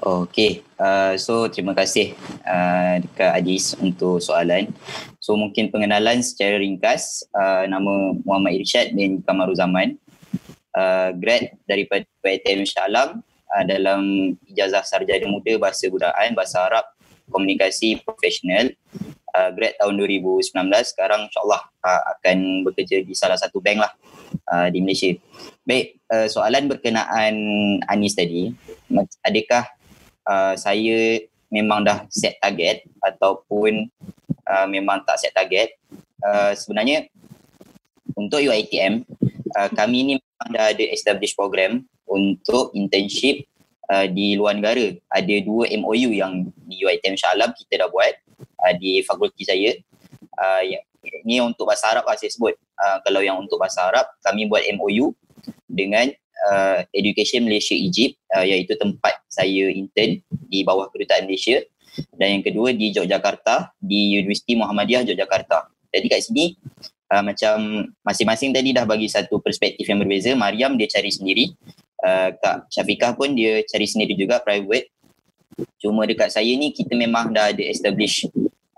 Okay, 0.00 0.64
uh, 0.80 1.14
so 1.20 1.44
terima 1.52 1.76
kasih 1.76 2.16
uh, 2.48 3.00
dekat 3.04 3.30
Adis 3.36 3.76
untuk 3.76 4.18
soalan. 4.24 4.72
So 5.20 5.36
mungkin 5.36 5.68
pengenalan 5.68 6.24
secara 6.24 6.56
ringkas, 6.56 7.22
uh, 7.36 7.68
nama 7.68 8.16
Muhammad 8.24 8.60
Irsyad 8.60 8.96
bin 8.96 9.20
Kamaruzaman. 9.22 10.00
Uh, 10.70 11.10
grad 11.18 11.58
daripada 11.66 12.06
PTM 12.22 12.62
Shah 12.62 12.86
Alam 12.86 13.26
uh, 13.50 13.64
dalam 13.66 14.32
ijazah 14.46 14.86
sarjana 14.86 15.26
muda 15.26 15.58
bahasa 15.58 15.90
budayaan, 15.90 16.32
bahasa 16.38 16.62
Arab, 16.62 16.86
komunikasi 17.30 18.02
profesional 18.02 18.70
uh, 19.34 19.50
grad 19.54 19.78
tahun 19.78 19.94
2019 19.98 20.50
sekarang 20.90 21.30
insyaAllah 21.30 21.62
uh, 21.86 22.02
akan 22.18 22.66
bekerja 22.66 23.06
di 23.06 23.14
salah 23.14 23.38
satu 23.38 23.62
bank 23.62 23.86
lah 23.86 23.92
uh, 24.50 24.68
di 24.70 24.78
Malaysia. 24.82 25.10
Baik, 25.64 26.00
uh, 26.10 26.26
soalan 26.26 26.66
berkenaan 26.66 27.34
Anis 27.86 28.16
tadi, 28.18 28.50
adakah 29.22 29.64
uh, 30.26 30.54
saya 30.58 31.22
memang 31.50 31.82
dah 31.82 32.06
set 32.10 32.38
target 32.38 32.86
ataupun 33.02 33.90
uh, 34.46 34.66
memang 34.70 35.02
tak 35.06 35.18
set 35.18 35.34
target? 35.34 35.74
Uh, 36.20 36.52
sebenarnya 36.52 37.08
untuk 38.14 38.42
UiTM, 38.42 39.06
uh, 39.56 39.68
kami 39.72 39.98
ni 40.04 40.12
memang 40.20 40.48
dah 40.52 40.66
ada 40.72 40.84
established 40.92 41.38
program 41.38 41.86
untuk 42.10 42.74
internship 42.74 43.46
uh, 43.90 44.06
di 44.10 44.34
luar 44.38 44.58
negara. 44.58 44.94
Ada 45.10 45.36
dua 45.46 45.70
MOU 45.78 46.10
yang 46.14 46.50
di 46.66 46.82
UiTM 46.82 47.16
Shah 47.18 47.34
Alam 47.34 47.54
kita 47.54 47.86
dah 47.86 47.88
buat 47.88 48.14
uh, 48.66 48.72
di 48.78 49.02
fakulti 49.06 49.46
saya. 49.46 49.74
Uh, 50.40 50.62
ya, 50.64 50.80
ini 51.26 51.40
untuk 51.40 51.68
bahasa 51.68 51.90
Arab 51.92 52.06
lah 52.06 52.16
saya 52.16 52.30
sebut. 52.32 52.56
Uh, 52.80 52.98
kalau 53.04 53.20
yang 53.20 53.36
untuk 53.36 53.60
bahasa 53.60 53.84
Arab, 53.92 54.08
kami 54.24 54.48
buat 54.48 54.64
MOU 54.72 55.12
dengan 55.68 56.08
uh, 56.48 56.80
Education 56.96 57.44
Malaysia 57.44 57.76
Egypt 57.76 58.16
uh, 58.32 58.44
iaitu 58.44 58.72
tempat 58.80 59.20
saya 59.28 59.68
intern 59.68 60.24
di 60.48 60.64
bawah 60.64 60.88
kedutaan 60.88 61.28
Malaysia 61.28 61.60
dan 62.16 62.40
yang 62.40 62.44
kedua 62.46 62.72
di 62.72 62.94
Yogyakarta 62.94 63.74
di 63.76 64.16
Universiti 64.16 64.54
Muhammadiyah 64.54 65.04
Yogyakarta. 65.04 65.68
Jadi 65.90 66.06
kat 66.06 66.20
sini 66.22 66.54
uh, 67.10 67.22
macam 67.22 67.86
masing-masing 68.06 68.54
tadi 68.54 68.70
dah 68.70 68.86
bagi 68.86 69.10
satu 69.10 69.42
perspektif 69.42 69.84
yang 69.84 69.98
berbeza. 70.00 70.32
Mariam 70.38 70.78
dia 70.78 70.86
cari 70.86 71.10
sendiri. 71.10 71.50
Uh, 72.00 72.32
Kak 72.40 72.70
Syafiqah 72.72 73.12
pun 73.12 73.34
dia 73.36 73.60
cari 73.66 73.84
sendiri 73.84 74.16
juga 74.16 74.40
private. 74.40 74.88
Cuma 75.76 76.08
dekat 76.08 76.32
saya 76.32 76.48
ni 76.56 76.72
kita 76.72 76.96
memang 76.96 77.34
dah 77.34 77.52
ada 77.52 77.60
establish 77.60 78.24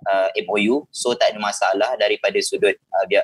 uh, 0.08 0.28
MOU 0.48 0.88
so 0.90 1.14
tak 1.14 1.36
ada 1.36 1.38
masalah 1.38 1.94
daripada 1.94 2.34
sudut 2.42 2.74
uh, 2.74 3.04
biar 3.06 3.22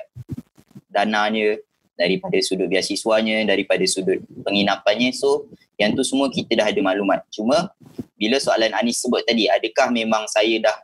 dananya 0.89 1.57
daripada 1.99 2.39
sudut 2.39 2.71
biasiswanya 2.71 3.43
daripada 3.43 3.83
sudut 3.83 4.23
penginapannya. 4.43 5.11
So 5.11 5.51
yang 5.75 5.95
tu 5.95 6.03
semua 6.03 6.31
kita 6.31 6.59
dah 6.59 6.67
ada 6.71 6.79
maklumat. 6.79 7.27
Cuma 7.31 7.71
bila 8.15 8.39
soalan 8.39 8.71
Anis 8.75 8.99
sebut 8.99 9.23
tadi 9.23 9.47
adakah 9.47 9.91
memang 9.91 10.27
saya 10.27 10.59
dah 10.59 10.77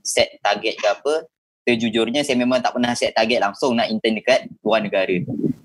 set 0.00 0.40
target 0.40 0.76
ke 0.76 0.86
apa? 0.88 1.14
Sejujurnya 1.62 2.26
saya 2.26 2.36
memang 2.40 2.58
tak 2.58 2.74
pernah 2.74 2.90
set 2.96 3.14
target 3.14 3.38
langsung 3.38 3.78
nak 3.78 3.86
intern 3.86 4.18
dekat 4.18 4.50
luar 4.66 4.82
negara. 4.82 5.14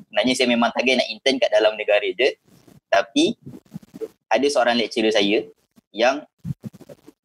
Sebenarnya 0.07 0.33
saya 0.37 0.47
memang 0.51 0.69
target 0.75 1.01
nak 1.01 1.09
intern 1.09 1.35
kat 1.41 1.49
dalam 1.49 1.73
negara 1.73 2.05
je. 2.05 2.37
Tapi 2.87 3.35
ada 4.27 4.47
seorang 4.47 4.75
lecturer 4.75 5.11
saya 5.11 5.47
yang 5.95 6.23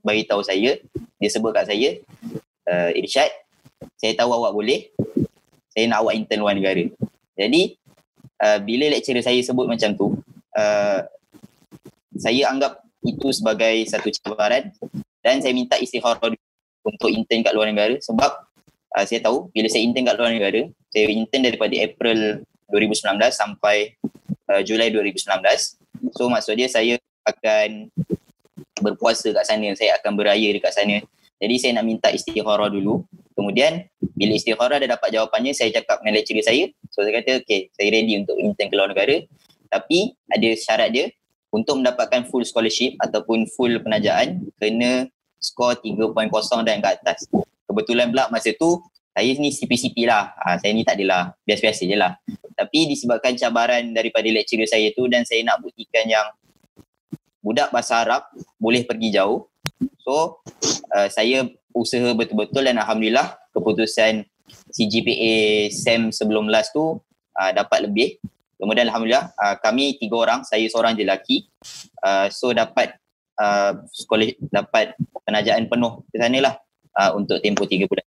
bagi 0.03 0.27
tahu 0.27 0.43
saya 0.43 0.79
dia 1.19 1.29
sebut 1.31 1.55
kat 1.55 1.71
saya 1.71 2.03
uh, 2.67 2.91
Irsyad 2.95 3.31
saya 3.99 4.13
tahu 4.19 4.35
awak 4.35 4.53
boleh 4.55 4.91
saya 5.73 5.85
nak 5.89 6.05
awak 6.05 6.15
intern 6.21 6.41
luar 6.45 6.55
negara. 6.55 6.85
Jadi 7.35 7.77
uh, 8.45 8.59
bila 8.61 8.93
lecturer 8.93 9.25
saya 9.25 9.41
sebut 9.41 9.65
macam 9.65 9.97
tu 9.97 10.07
uh, 10.57 11.01
saya 12.13 12.43
anggap 12.53 12.85
itu 13.03 13.33
sebagai 13.35 13.83
satu 13.89 14.13
cabaran 14.23 14.71
dan 15.25 15.41
saya 15.41 15.57
minta 15.57 15.81
istikharah 15.81 16.21
untuk 16.85 17.11
intern 17.11 17.43
kat 17.43 17.57
luar 17.57 17.73
negara 17.73 17.97
sebab 17.99 18.31
uh, 18.95 19.05
saya 19.09 19.25
tahu 19.25 19.49
bila 19.51 19.67
saya 19.67 19.83
intern 19.83 20.07
kat 20.07 20.17
luar 20.21 20.31
negara 20.31 20.69
saya 20.93 21.09
intern 21.09 21.43
daripada 21.49 21.75
April 21.81 22.45
2019 22.71 23.17
sampai 23.33 23.97
uh, 24.53 24.61
Julai 24.63 24.93
2019 24.93 26.13
so 26.15 26.29
maksud 26.29 26.55
dia 26.55 26.69
saya 26.69 27.01
akan 27.27 27.91
berpuasa 28.83 29.31
kat 29.31 29.45
sana 29.47 29.71
saya 29.79 29.95
akan 29.97 30.13
beraya 30.19 30.51
dekat 30.51 30.75
sana. 30.75 30.99
Jadi 31.39 31.55
saya 31.59 31.73
nak 31.79 31.87
minta 31.87 32.09
istikharah 32.11 32.71
dulu. 32.71 33.07
Kemudian 33.33 33.89
bila 34.15 34.33
istikharah 34.37 34.79
dah 34.83 34.91
dapat 34.97 35.09
jawapannya, 35.13 35.53
saya 35.57 35.73
cakap 35.73 36.01
dengan 36.01 36.21
lecturer 36.21 36.45
saya. 36.45 36.65
So 36.93 37.05
saya 37.05 37.21
kata, 37.21 37.43
okay, 37.43 37.73
saya 37.75 37.89
ready 37.93 38.21
untuk 38.21 38.37
intern 38.39 38.69
ke 38.69 38.75
luar 38.77 38.89
negara. 38.93 39.17
Tapi 39.73 40.13
ada 40.29 40.49
syarat 40.57 40.89
dia, 40.93 41.07
untuk 41.53 41.81
mendapatkan 41.81 42.29
full 42.29 42.45
scholarship 42.45 42.97
ataupun 43.01 43.49
full 43.53 43.81
penajaan, 43.81 44.45
kena 44.61 45.09
skor 45.41 45.77
3.0 45.81 46.13
dan 46.65 46.81
ke 46.81 46.89
atas. 46.89 47.29
Kebetulan 47.69 48.13
pula 48.13 48.29
masa 48.29 48.53
tu, 48.57 48.81
saya 49.13 49.29
ni 49.37 49.53
CP-CP 49.53 50.09
lah. 50.09 50.33
Ha, 50.41 50.57
saya 50.61 50.73
ni 50.73 50.85
tak 50.85 51.01
adalah, 51.01 51.37
biasa-biasa 51.45 51.83
je 51.85 51.97
lah. 51.97 52.17
Tapi 52.57 52.89
disebabkan 52.89 53.37
cabaran 53.37 53.85
daripada 53.93 54.29
lecturer 54.29 54.69
saya 54.69 54.93
tu 54.93 55.09
dan 55.09 55.25
saya 55.25 55.45
nak 55.45 55.61
buktikan 55.61 56.05
yang 56.09 56.25
budak 57.41 57.73
bahasa 57.73 58.01
Arab 58.01 58.23
boleh 58.61 58.85
pergi 58.85 59.13
jauh, 59.13 59.53
So 60.03 60.43
uh, 60.95 61.09
saya 61.11 61.47
usaha 61.73 62.13
betul-betul 62.17 62.65
dan 62.65 62.79
Alhamdulillah 62.81 63.37
keputusan 63.53 64.25
CGPA 64.73 65.69
SEM 65.73 66.13
sebelum 66.13 66.49
last 66.49 66.73
tu 66.73 67.01
uh, 67.37 67.51
dapat 67.53 67.89
lebih. 67.89 68.21
Kemudian 68.61 68.87
Alhamdulillah 68.89 69.35
uh, 69.35 69.57
kami 69.59 69.99
tiga 69.99 70.17
orang, 70.23 70.41
saya 70.47 70.63
seorang 70.71 70.95
je 70.95 71.03
lelaki. 71.03 71.37
Uh, 71.99 72.31
so 72.31 72.55
dapat 72.55 72.95
uh, 73.41 73.75
sekolah 73.91 74.39
dapat 74.53 74.95
penajaan 75.27 75.67
penuh 75.67 76.07
ke 76.13 76.17
sana 76.21 76.39
lah 76.39 76.55
uh, 76.95 77.11
untuk 77.19 77.43
tempoh 77.43 77.67
tiga 77.67 77.91
bulan. 77.91 78.07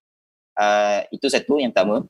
Uh, 0.58 1.00
itu 1.14 1.30
satu 1.30 1.62
yang 1.62 1.72
pertama. 1.72 2.04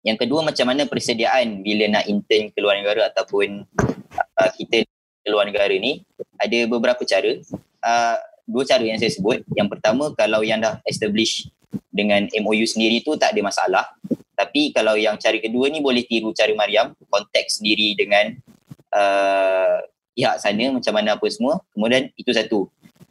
Yang 0.00 0.24
kedua 0.24 0.40
macam 0.40 0.64
mana 0.64 0.88
persediaan 0.88 1.60
bila 1.60 1.84
nak 2.00 2.08
intern 2.08 2.48
ke 2.48 2.58
luar 2.64 2.80
negara 2.80 3.12
ataupun 3.12 3.68
uh, 4.16 4.50
kita 4.56 4.88
ke 5.20 5.28
luar 5.28 5.44
negara 5.44 5.76
ni 5.76 6.00
ada 6.40 6.58
beberapa 6.64 7.04
cara. 7.04 7.36
Uh, 7.84 8.16
dua 8.50 8.66
cara 8.66 8.82
yang 8.82 8.98
saya 8.98 9.14
sebut. 9.14 9.46
Yang 9.54 9.68
pertama 9.78 10.10
kalau 10.18 10.42
yang 10.42 10.58
dah 10.58 10.82
establish 10.84 11.46
dengan 11.94 12.26
MOU 12.42 12.66
sendiri 12.66 13.00
tu 13.06 13.14
tak 13.14 13.32
ada 13.32 13.40
masalah. 13.46 13.84
Tapi 14.34 14.74
kalau 14.74 14.96
yang 14.96 15.14
cara 15.20 15.36
kedua 15.38 15.70
ni 15.70 15.78
boleh 15.78 16.02
tiru 16.02 16.34
cara 16.34 16.50
Mariam, 16.56 16.96
konteks 17.12 17.60
sendiri 17.60 17.94
dengan 17.94 18.34
uh, 18.90 19.84
pihak 20.16 20.36
sana 20.40 20.74
macam 20.74 20.92
mana 20.96 21.14
apa 21.14 21.26
semua. 21.30 21.62
Kemudian 21.76 22.10
itu 22.18 22.30
satu. 22.34 22.66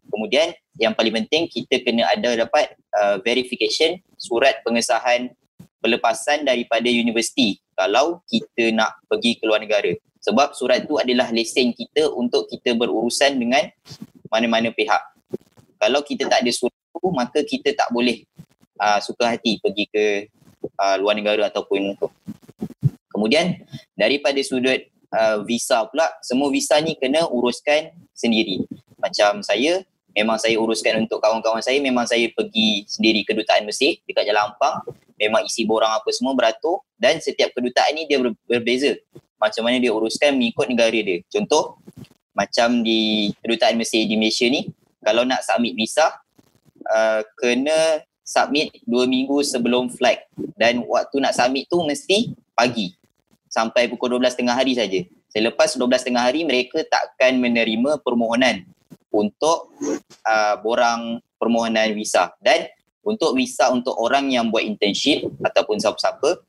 Kemudian 0.10 0.52
yang 0.82 0.98
paling 0.98 1.14
penting 1.24 1.46
kita 1.48 1.86
kena 1.86 2.10
ada 2.10 2.34
dapat 2.34 2.74
uh, 2.98 3.22
verification 3.22 4.02
surat 4.18 4.60
pengesahan 4.66 5.32
pelepasan 5.80 6.44
daripada 6.44 6.92
universiti 6.92 7.62
kalau 7.78 8.20
kita 8.28 8.76
nak 8.76 9.00
pergi 9.08 9.40
ke 9.40 9.44
luar 9.48 9.64
negara. 9.64 9.96
Sebab 10.20 10.52
surat 10.52 10.84
tu 10.84 11.00
adalah 11.00 11.32
lesen 11.32 11.72
kita 11.72 12.12
untuk 12.12 12.52
kita 12.52 12.76
berurusan 12.76 13.40
dengan 13.40 13.64
mana-mana 14.28 14.74
pihak 14.76 15.00
kalau 15.80 16.04
kita 16.04 16.28
tak 16.28 16.44
ada 16.44 16.52
surat 16.52 16.76
tu 16.92 17.10
maka 17.16 17.40
kita 17.42 17.72
tak 17.72 17.90
boleh 17.96 18.28
uh, 18.78 19.00
suka 19.00 19.34
hati 19.34 19.58
pergi 19.64 19.88
ke 19.88 20.06
uh, 20.76 20.96
luar 21.00 21.16
negara 21.16 21.48
ataupun 21.48 21.96
tu. 21.96 22.12
Kemudian 23.10 23.64
daripada 23.96 24.38
sudut 24.44 24.80
uh, 25.16 25.42
visa 25.48 25.88
pula 25.88 26.12
semua 26.20 26.52
visa 26.52 26.76
ni 26.84 27.00
kena 27.00 27.26
uruskan 27.32 27.96
sendiri. 28.12 28.68
Macam 29.00 29.40
saya 29.40 29.82
memang 30.12 30.36
saya 30.36 30.60
uruskan 30.60 31.06
untuk 31.08 31.24
kawan-kawan 31.24 31.64
saya 31.64 31.80
memang 31.80 32.04
saya 32.04 32.28
pergi 32.34 32.84
sendiri 32.90 33.24
kedutaan 33.24 33.64
Mesir 33.64 34.02
dekat 34.04 34.28
Jalan 34.28 34.52
Ampang 34.52 34.84
memang 35.16 35.46
isi 35.46 35.64
borang 35.64 35.94
apa 35.94 36.10
semua 36.10 36.34
beratur 36.34 36.82
dan 36.98 37.22
setiap 37.22 37.54
kedutaan 37.54 37.94
ni 37.94 38.10
dia 38.10 38.18
ber- 38.18 38.36
berbeza 38.50 38.98
macam 39.40 39.68
mana 39.68 39.78
dia 39.78 39.94
uruskan 39.94 40.36
mengikut 40.36 40.68
negara 40.68 41.00
dia 41.00 41.22
contoh 41.30 41.78
macam 42.34 42.82
di 42.82 43.32
kedutaan 43.44 43.78
Mesir 43.78 44.08
di 44.10 44.16
Malaysia 44.18 44.48
ni 44.50 44.68
kalau 45.00 45.24
nak 45.24 45.44
submit 45.44 45.76
visa 45.76 46.12
uh, 46.90 47.22
kena 47.40 48.04
submit 48.30 48.70
dua 48.86 49.10
minggu 49.10 49.42
sebelum 49.42 49.90
flight. 49.90 50.30
Dan 50.54 50.86
waktu 50.86 51.18
nak 51.18 51.34
submit 51.34 51.66
tu 51.66 51.82
mesti 51.82 52.38
pagi. 52.54 52.94
Sampai 53.50 53.90
pukul 53.90 54.22
12 54.22 54.38
tengah 54.38 54.54
hari 54.54 54.78
saja. 54.78 55.02
Selepas 55.34 55.74
12 55.74 56.06
tengah 56.06 56.22
hari 56.22 56.46
mereka 56.46 56.86
takkan 56.86 57.42
menerima 57.42 57.98
permohonan 58.06 58.62
untuk 59.10 59.74
uh, 60.22 60.56
borang 60.62 61.18
permohonan 61.42 61.98
visa. 61.98 62.30
Dan 62.38 62.70
untuk 63.02 63.34
visa 63.34 63.74
untuk 63.74 63.98
orang 63.98 64.30
yang 64.30 64.54
buat 64.54 64.62
internship 64.62 65.26
ataupun 65.42 65.82
siapa-siapa 65.82 66.46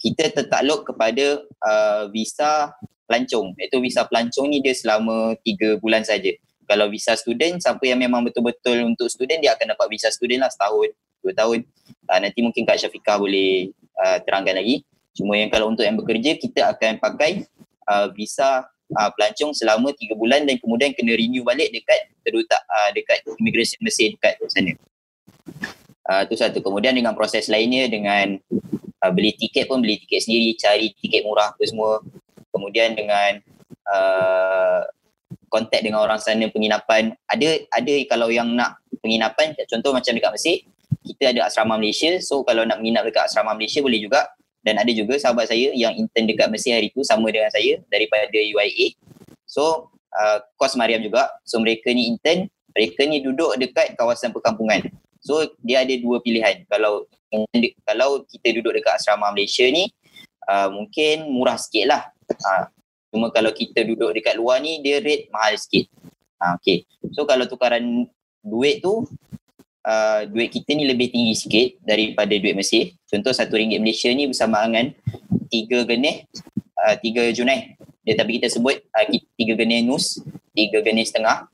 kita 0.00 0.32
tertakluk 0.32 0.88
kepada 0.88 1.44
uh, 1.60 2.08
visa 2.08 2.72
pelancong. 3.04 3.52
Iaitu 3.60 3.76
visa 3.84 4.08
pelancong 4.08 4.48
ni 4.48 4.64
dia 4.64 4.72
selama 4.72 5.36
3 5.44 5.76
bulan 5.84 6.00
saja 6.00 6.32
kalau 6.68 6.92
visa 6.92 7.16
student 7.16 7.56
siapa 7.56 7.80
yang 7.88 7.96
memang 7.96 8.20
betul-betul 8.20 8.84
untuk 8.84 9.08
student 9.08 9.40
dia 9.40 9.56
akan 9.56 9.72
dapat 9.72 9.88
visa 9.88 10.12
student 10.12 10.44
lah 10.44 10.52
setahun 10.52 10.92
dua 11.24 11.32
tahun. 11.32 11.64
Uh, 12.04 12.18
nanti 12.20 12.44
mungkin 12.44 12.68
Kak 12.68 12.76
Syafiqah 12.78 13.16
boleh 13.16 13.72
uh, 13.96 14.20
terangkan 14.22 14.60
lagi. 14.60 14.84
Cuma 15.16 15.34
yang 15.34 15.50
kalau 15.50 15.72
untuk 15.72 15.82
yang 15.82 15.96
bekerja 15.98 16.38
kita 16.38 16.70
akan 16.76 17.00
pakai 17.02 17.48
uh, 17.90 18.12
visa 18.14 18.68
uh, 18.94 19.10
pelancong 19.16 19.50
selama 19.56 19.90
tiga 19.96 20.14
bulan 20.14 20.46
dan 20.46 20.60
kemudian 20.60 20.94
kena 20.94 21.16
renew 21.18 21.42
balik 21.42 21.72
dekat 21.74 22.12
kedutaan 22.22 22.62
uh, 22.68 22.90
dekat 22.94 23.24
immigration 23.40 23.80
Mesir 23.82 24.14
dekat 24.14 24.38
sana. 24.52 24.72
Uh, 26.08 26.22
tu 26.28 26.36
satu. 26.38 26.60
Kemudian 26.62 26.94
dengan 26.94 27.12
proses 27.12 27.50
lainnya 27.50 27.88
dengan 27.90 28.38
uh, 29.02 29.12
beli 29.12 29.34
tiket 29.34 29.66
pun 29.66 29.80
beli 29.82 30.00
tiket 30.04 30.28
sendiri 30.28 30.54
cari 30.56 30.92
tiket 30.96 31.24
murah 31.24 31.52
tu 31.56 31.64
semua. 31.66 32.00
Kemudian 32.54 32.96
dengan 32.96 33.42
uh, 33.88 34.82
kontak 35.48 35.80
dengan 35.84 36.04
orang 36.04 36.20
sana 36.20 36.46
penginapan. 36.48 37.16
Ada 37.28 37.68
ada 37.72 37.94
kalau 38.08 38.28
yang 38.28 38.52
nak 38.54 38.80
penginapan 39.00 39.56
contoh 39.68 39.92
macam 39.92 40.12
dekat 40.14 40.32
Mesir 40.32 40.56
kita 41.04 41.32
ada 41.32 41.48
asrama 41.48 41.80
Malaysia. 41.80 42.16
So 42.20 42.44
kalau 42.44 42.64
nak 42.68 42.80
menginap 42.80 43.08
dekat 43.08 43.28
asrama 43.28 43.56
Malaysia 43.56 43.80
boleh 43.80 44.00
juga. 44.00 44.28
Dan 44.58 44.74
ada 44.74 44.90
juga 44.90 45.16
sahabat 45.16 45.48
saya 45.48 45.70
yang 45.72 45.94
intern 45.96 46.28
dekat 46.28 46.50
Mesir 46.50 46.76
hari 46.76 46.92
tu 46.92 47.00
sama 47.06 47.30
dengan 47.30 47.48
saya 47.48 47.78
daripada 47.88 48.28
UIA 48.34 48.98
so 49.48 49.88
uh, 50.12 50.38
kos 50.60 50.76
Mariam 50.76 51.00
juga. 51.00 51.26
So 51.48 51.58
mereka 51.58 51.88
ni 51.90 52.12
intern 52.12 52.46
mereka 52.76 53.08
ni 53.08 53.24
duduk 53.24 53.56
dekat 53.58 53.96
kawasan 53.96 54.30
perkampungan. 54.30 54.84
So 55.24 55.48
dia 55.64 55.82
ada 55.82 55.94
dua 55.98 56.20
pilihan. 56.20 56.62
Kalau 56.68 57.08
kalau 57.88 58.22
kita 58.28 58.54
duduk 58.60 58.76
dekat 58.76 59.00
asrama 59.00 59.32
Malaysia 59.32 59.64
ni 59.66 59.88
uh, 60.46 60.68
mungkin 60.68 61.26
murah 61.32 61.56
sikit 61.56 61.84
lah. 61.88 62.02
Uh, 62.28 62.68
Cuma 63.08 63.32
kalau 63.32 63.52
kita 63.52 63.84
duduk 63.84 64.12
dekat 64.12 64.36
luar 64.36 64.60
ni 64.60 64.84
dia 64.84 65.00
rate 65.00 65.32
mahal 65.32 65.56
sikit. 65.56 65.88
Ha, 66.38 66.54
okay. 66.54 66.84
So 67.16 67.24
kalau 67.24 67.48
tukaran 67.48 68.06
duit 68.44 68.84
tu 68.84 69.08
uh, 69.84 70.20
duit 70.28 70.52
kita 70.52 70.76
ni 70.76 70.84
lebih 70.86 71.10
tinggi 71.10 71.34
sikit 71.34 71.68
daripada 71.82 72.30
duit 72.36 72.54
Mesir. 72.54 72.94
Contoh 73.08 73.32
satu 73.32 73.56
ringgit 73.56 73.80
Malaysia 73.80 74.12
ni 74.12 74.28
bersama 74.28 74.62
dengan 74.68 74.92
tiga 75.48 75.82
genih, 75.88 76.28
uh, 76.78 76.94
tiga 77.00 77.32
junai. 77.32 77.74
Dia 78.04 78.16
tapi 78.16 78.40
kita 78.40 78.48
sebut 78.52 78.76
uh, 78.80 79.06
tiga 79.36 79.54
genih 79.56 79.84
nus, 79.84 80.20
tiga 80.52 80.84
genih 80.84 81.04
setengah. 81.08 81.48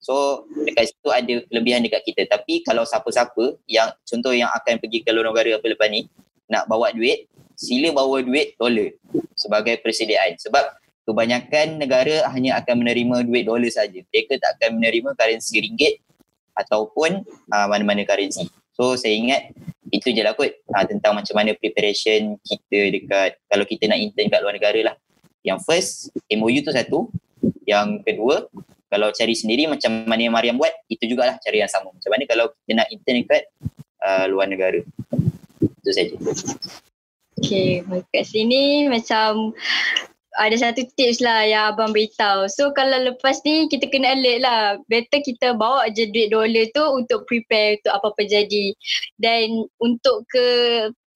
So 0.00 0.46
dekat 0.64 0.90
situ 0.90 1.08
ada 1.12 1.34
kelebihan 1.50 1.84
dekat 1.84 2.02
kita. 2.06 2.22
Tapi 2.30 2.64
kalau 2.64 2.86
siapa-siapa 2.88 3.60
yang 3.68 3.92
contoh 4.06 4.32
yang 4.32 4.48
akan 4.54 4.80
pergi 4.80 5.04
ke 5.04 5.10
luar 5.12 5.30
negara 5.30 5.60
apa 5.60 5.66
lepas 5.68 5.88
ni 5.92 6.08
nak 6.50 6.66
bawa 6.66 6.90
duit, 6.90 7.30
sila 7.54 7.92
bawa 7.92 8.24
duit 8.24 8.56
dolar 8.56 8.90
sebagai 9.36 9.78
persediaan. 9.84 10.40
Sebab 10.40 10.64
kebanyakan 11.08 11.80
negara 11.80 12.28
hanya 12.32 12.60
akan 12.60 12.84
menerima 12.84 13.26
duit 13.26 13.44
dolar 13.48 13.70
saja. 13.72 14.00
Mereka 14.12 14.38
tak 14.40 14.60
akan 14.60 14.80
menerima 14.80 15.16
currency 15.16 15.60
ringgit 15.60 16.00
ataupun 16.56 17.24
uh, 17.50 17.66
mana-mana 17.66 18.04
currency. 18.04 18.48
So 18.76 18.96
saya 18.96 19.16
ingat 19.16 19.52
itu 19.90 20.14
je 20.14 20.22
lah 20.22 20.38
kot 20.38 20.50
uh, 20.50 20.84
tentang 20.86 21.18
macam 21.18 21.34
mana 21.34 21.52
preparation 21.58 22.38
kita 22.46 22.78
dekat 22.94 23.30
kalau 23.50 23.64
kita 23.66 23.90
nak 23.90 23.98
intern 23.98 24.30
kat 24.30 24.40
luar 24.40 24.54
negara 24.54 24.80
lah. 24.92 24.96
Yang 25.40 25.58
first, 25.64 25.92
MOU 26.28 26.60
tu 26.60 26.72
satu. 26.72 27.08
Yang 27.64 28.04
kedua, 28.04 28.44
kalau 28.92 29.08
cari 29.08 29.32
sendiri 29.32 29.64
macam 29.70 30.04
mana 30.04 30.20
yang 30.20 30.34
Mariam 30.36 30.56
buat, 30.60 30.72
itu 30.92 31.08
jugalah 31.08 31.40
cara 31.40 31.56
yang 31.56 31.70
sama. 31.70 31.94
Macam 31.96 32.10
mana 32.12 32.24
kalau 32.28 32.52
kita 32.52 32.72
nak 32.76 32.88
intern 32.92 33.24
dekat 33.24 33.42
uh, 34.04 34.24
luar 34.28 34.52
negara. 34.52 34.84
Itu 35.60 35.90
saja. 35.96 36.12
Okay, 37.40 37.80
kat 38.12 38.24
sini 38.28 38.92
macam 38.92 39.56
ada 40.38 40.54
satu 40.54 40.86
tips 40.94 41.18
lah 41.18 41.42
yang 41.42 41.74
abang 41.74 41.90
beritahu. 41.90 42.46
So 42.46 42.70
kalau 42.70 43.02
lepas 43.02 43.42
ni 43.42 43.66
kita 43.66 43.90
kena 43.90 44.14
alert 44.14 44.38
lah. 44.46 44.62
Better 44.86 45.18
kita 45.26 45.58
bawa 45.58 45.90
je 45.90 46.06
duit 46.14 46.30
dolar 46.30 46.70
tu 46.70 46.84
untuk 46.86 47.26
prepare 47.26 47.82
untuk 47.82 47.92
apa-apa 47.98 48.22
jadi. 48.30 48.70
Dan 49.18 49.66
untuk 49.82 50.22
ke 50.30 50.46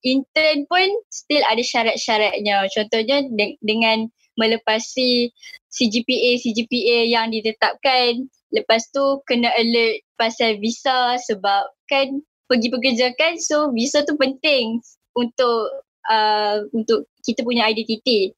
intern 0.03 0.67
pun 0.67 0.89
still 1.15 1.43
ada 1.47 1.63
syarat-syaratnya. 1.63 2.67
Contohnya 2.75 3.23
de- 3.31 3.59
dengan 3.63 4.11
melepasi 4.35 5.31
CGPA 5.71 6.43
CGPA 6.43 6.99
yang 7.07 7.31
ditetapkan. 7.31 8.27
Lepas 8.51 8.91
tu 8.91 9.23
kena 9.31 9.51
alert 9.55 10.03
pasal 10.19 10.59
visa 10.59 11.19
sebab 11.23 11.71
kan 11.91 12.23
pergi 12.47 12.69
pekerja 12.71 13.11
kan 13.19 13.35
so 13.41 13.73
visa 13.75 14.07
tu 14.07 14.15
penting 14.15 14.79
untuk 15.19 15.83
uh, 16.11 16.63
untuk 16.75 17.09
kita 17.25 17.43
punya 17.43 17.67
identiti. 17.71 18.31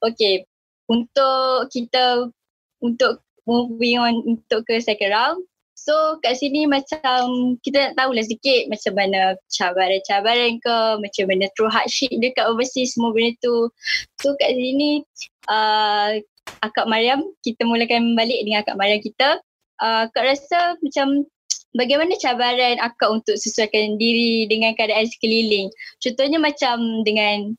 Okay, 0.00 0.48
untuk 0.88 1.68
kita 1.70 2.32
untuk 2.80 3.20
moving 3.44 4.00
on 4.00 4.14
untuk 4.24 4.64
ke 4.64 4.80
second 4.80 5.12
round. 5.12 5.38
So 5.80 6.20
kat 6.20 6.36
sini 6.36 6.68
macam 6.68 7.56
kita 7.64 7.90
nak 7.90 7.96
tahulah 7.96 8.24
sikit 8.28 8.68
macam 8.68 8.92
mana 9.00 9.32
cabaran-cabaran 9.48 10.60
ke, 10.60 10.76
macam 11.00 11.24
mana 11.24 11.48
true 11.56 11.72
hardship 11.72 12.12
dekat 12.20 12.44
overseas 12.44 12.92
semua 12.92 13.16
benda 13.16 13.32
tu. 13.40 13.72
So 14.20 14.36
kat 14.36 14.52
sini 14.52 15.08
uh, 15.48 16.20
Akak 16.60 16.84
Mariam, 16.84 17.24
kita 17.40 17.64
mulakan 17.64 18.12
balik 18.12 18.44
dengan 18.44 18.60
Akak 18.60 18.76
Mariam 18.76 19.00
kita. 19.00 19.40
Uh, 19.80 20.04
Akak 20.04 20.36
rasa 20.36 20.76
macam 20.84 21.24
bagaimana 21.72 22.12
cabaran 22.20 22.76
akak 22.82 23.08
untuk 23.08 23.40
sesuaikan 23.40 23.96
diri 23.96 24.44
dengan 24.52 24.76
keadaan 24.76 25.08
sekeliling? 25.08 25.72
Contohnya 26.04 26.36
macam 26.36 27.06
dengan 27.08 27.56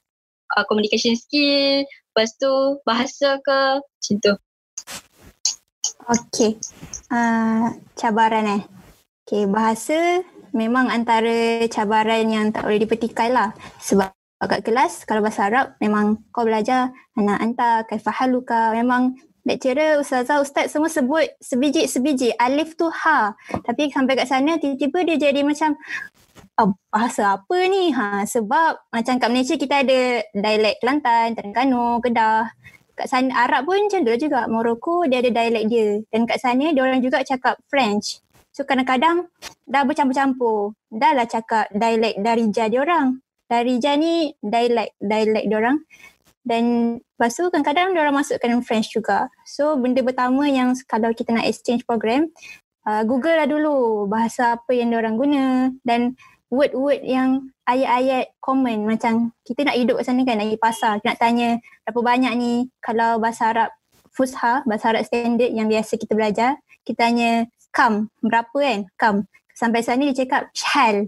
uh, 0.57 0.63
communication 0.69 1.17
skill, 1.17 1.87
lepas 2.11 2.27
tu 2.35 2.83
bahasa 2.83 3.39
ke 3.39 3.79
macam 3.79 4.15
tu. 4.19 4.33
Okay, 6.11 6.59
uh, 7.07 7.71
cabaran 7.95 8.59
eh. 8.59 8.61
Okay, 9.23 9.47
bahasa 9.47 10.19
memang 10.51 10.91
antara 10.91 11.63
cabaran 11.71 12.27
yang 12.27 12.51
tak 12.51 12.67
boleh 12.67 12.83
dipertikai 12.83 13.31
lah. 13.31 13.55
Sebab 13.79 14.11
kat 14.43 14.59
kelas 14.59 15.07
kalau 15.07 15.23
bahasa 15.23 15.47
Arab 15.47 15.79
memang 15.79 16.19
kau 16.35 16.43
belajar 16.43 16.91
anak 17.15 17.39
anta, 17.39 17.71
kaifahaluka, 17.87 18.75
memang 18.75 19.15
lecturer, 19.47 20.03
ustazah, 20.03 20.43
ustaz 20.43 20.67
semua 20.67 20.91
sebut 20.91 21.31
sebiji-sebiji. 21.39 22.35
Alif 22.35 22.75
tu 22.75 22.91
ha. 22.91 23.31
Tapi 23.63 23.87
sampai 23.87 24.19
kat 24.19 24.27
sana 24.27 24.59
tiba-tiba 24.59 25.07
dia 25.07 25.31
jadi 25.31 25.47
macam 25.47 25.79
oh, 26.61 26.71
bahasa 26.93 27.37
apa 27.39 27.57
ni? 27.65 27.89
Ha, 27.89 28.23
sebab 28.29 28.93
macam 28.93 29.13
kat 29.17 29.29
Malaysia 29.33 29.55
kita 29.57 29.81
ada 29.81 30.21
dialek 30.33 30.77
Kelantan, 30.81 31.33
Terengganu, 31.33 31.97
Kedah. 32.03 32.53
Kat 32.93 33.07
sana 33.09 33.33
Arab 33.47 33.65
pun 33.65 33.81
macam 33.81 34.05
tu 34.05 34.13
juga. 34.19 34.45
Morocco 34.45 35.07
dia 35.09 35.25
ada 35.25 35.31
dialek 35.33 35.65
dia. 35.67 35.87
Dan 36.13 36.29
kat 36.29 36.37
sana 36.37 36.69
dia 36.69 36.81
orang 36.83 37.01
juga 37.01 37.25
cakap 37.25 37.57
French. 37.65 38.21
So 38.51 38.67
kadang-kadang 38.67 39.31
dah 39.65 39.83
bercampur-campur. 39.87 40.75
Dah 40.91 41.15
lah 41.15 41.25
cakap 41.25 41.71
dialek 41.71 42.19
Darija 42.19 42.67
dia 42.67 42.79
orang. 42.83 43.23
Darija 43.47 43.95
ni 43.97 44.35
dialek 44.43 44.93
dialek 44.99 45.45
dia 45.47 45.57
orang. 45.57 45.77
Dan 46.41 46.97
lepas 46.97 47.37
tu 47.37 47.47
kadang-kadang 47.47 47.93
orang 47.95 48.17
masukkan 48.17 48.59
French 48.65 48.91
juga. 48.91 49.31
So 49.47 49.77
benda 49.79 50.03
pertama 50.03 50.45
yang 50.49 50.73
kalau 50.85 51.13
kita 51.13 51.31
nak 51.31 51.47
exchange 51.47 51.85
program, 51.87 52.33
uh, 52.85 53.03
Google 53.05 53.37
lah 53.37 53.47
dulu 53.47 54.05
bahasa 54.09 54.57
apa 54.57 54.71
yang 54.73 54.93
orang 54.93 55.15
guna 55.17 55.43
dan 55.85 56.17
word-word 56.51 57.01
yang 57.07 57.49
ayat-ayat 57.63 58.35
common 58.43 58.83
macam 58.83 59.31
kita 59.47 59.63
nak 59.63 59.79
hidup 59.79 60.03
kat 60.03 60.05
sana 60.11 60.21
kan, 60.27 60.37
pergi 60.37 60.59
pasar, 60.59 60.93
nak 61.01 61.17
tanya 61.17 61.57
berapa 61.87 61.99
banyak 62.03 62.33
ni 62.35 62.67
kalau 62.83 63.17
bahasa 63.17 63.55
Arab 63.55 63.69
Fusha, 64.11 64.61
bahasa 64.67 64.91
Arab 64.91 65.07
standard 65.07 65.55
yang 65.55 65.71
biasa 65.71 65.95
kita 65.95 66.11
belajar, 66.11 66.59
kita 66.83 67.07
tanya 67.07 67.47
kam, 67.71 68.11
berapa 68.19 68.51
kan, 68.51 68.79
kam. 68.99 69.15
Sampai 69.55 69.81
sana 69.87 70.03
dia 70.11 70.27
cakap 70.27 70.51
shal, 70.51 71.07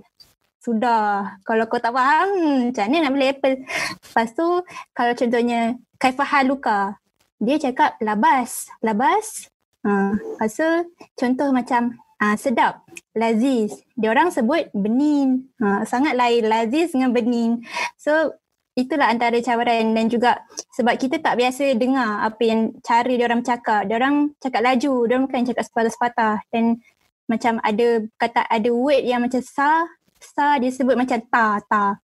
sudah. 0.63 1.35
Kalau 1.43 1.67
kau 1.67 1.83
tak 1.83 1.91
faham, 1.91 2.29
macam 2.71 2.87
mana 2.87 2.97
nak 3.03 3.11
beli 3.11 3.27
apple? 3.35 3.55
Lepas 4.07 4.31
tu, 4.31 4.47
kalau 4.95 5.11
contohnya 5.11 5.75
kaifahaluka, 5.99 6.95
dia 7.43 7.59
cakap 7.59 7.99
labas. 7.99 8.71
Labas. 8.79 9.51
Ha, 9.83 10.15
lepas 10.15 10.47
tu, 10.55 10.69
contoh 11.19 11.51
macam 11.51 11.91
ha, 12.15 12.39
sedap. 12.39 12.82
Laziz. 13.13 13.77
Dia 13.93 14.09
orang 14.09 14.33
sebut 14.33 14.73
benin. 14.73 15.49
Ha, 15.61 15.85
sangat 15.85 16.17
lain 16.17 16.49
laziz 16.49 16.93
dengan 16.93 17.13
benin. 17.13 17.61
So, 17.93 18.33
itulah 18.73 19.05
antara 19.13 19.37
cabaran 19.37 19.93
dan 19.93 20.09
juga 20.09 20.41
sebab 20.73 20.97
kita 20.97 21.21
tak 21.21 21.37
biasa 21.37 21.77
dengar 21.77 22.25
apa 22.25 22.41
yang 22.41 22.73
cara 22.81 23.09
dia 23.13 23.25
orang 23.29 23.45
cakap. 23.45 23.85
Dia 23.85 23.95
orang 24.01 24.33
cakap 24.41 24.61
laju, 24.65 24.93
dia 25.05 25.13
orang 25.13 25.25
bukan 25.29 25.45
cakap 25.45 25.63
sepatah-sepatah 25.69 26.35
dan 26.49 26.81
macam 27.29 27.61
ada 27.63 28.03
kata 28.19 28.41
ada 28.49 28.69
word 28.73 29.05
yang 29.05 29.23
macam 29.23 29.39
sah 29.39 29.87
sa 30.19 30.57
dia 30.59 30.73
sebut 30.73 30.97
macam 30.97 31.21
ta 31.29 31.61
ta. 31.69 32.01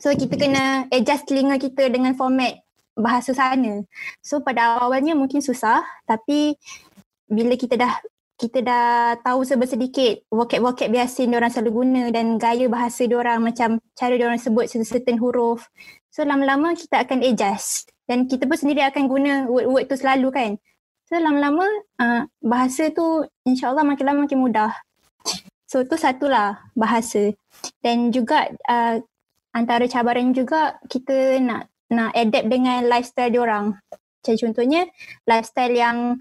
So 0.00 0.12
kita 0.12 0.36
kena 0.36 0.88
adjust 0.92 1.28
telinga 1.28 1.56
kita 1.60 1.88
dengan 1.92 2.16
format 2.16 2.60
bahasa 2.96 3.32
sana. 3.36 3.84
So 4.24 4.40
pada 4.40 4.80
awalnya 4.80 5.12
mungkin 5.12 5.44
susah 5.44 5.84
tapi 6.08 6.56
bila 7.28 7.56
kita 7.56 7.76
dah 7.80 8.00
kita 8.42 8.58
dah 8.58 9.14
tahu 9.22 9.46
sedikit 9.46 10.26
vocab-vocab 10.26 10.90
biasa 10.90 11.30
orang 11.30 11.52
selalu 11.54 11.70
guna 11.70 12.02
dan 12.10 12.42
gaya 12.42 12.66
bahasa 12.66 13.06
orang 13.06 13.38
macam 13.38 13.78
cara 13.94 14.18
orang 14.18 14.42
sebut 14.42 14.66
certain 14.66 15.22
huruf. 15.22 15.70
So 16.10 16.26
lama-lama 16.26 16.74
kita 16.74 17.06
akan 17.06 17.22
adjust 17.22 17.94
dan 18.10 18.26
kita 18.26 18.50
pun 18.50 18.58
sendiri 18.58 18.82
akan 18.82 19.06
guna 19.06 19.32
word-word 19.46 19.86
tu 19.86 19.94
selalu 19.94 20.34
kan. 20.34 20.50
So 21.06 21.22
lama-lama 21.22 21.62
uh, 22.02 22.26
bahasa 22.42 22.90
tu 22.90 23.22
insyaAllah 23.46 23.86
makin 23.86 24.10
lama 24.10 24.26
makin 24.26 24.42
mudah. 24.42 24.74
So 25.70 25.86
tu 25.86 25.94
satulah 25.94 26.66
bahasa 26.74 27.30
dan 27.78 28.10
juga 28.10 28.50
uh, 28.66 28.98
antara 29.54 29.86
cabaran 29.86 30.34
juga 30.34 30.82
kita 30.90 31.38
nak 31.38 31.70
nak 31.94 32.10
adapt 32.10 32.50
dengan 32.50 32.90
lifestyle 32.90 33.30
diorang. 33.30 33.78
Macam 34.22 34.34
contohnya 34.38 34.90
lifestyle 35.30 35.74
yang 35.78 36.18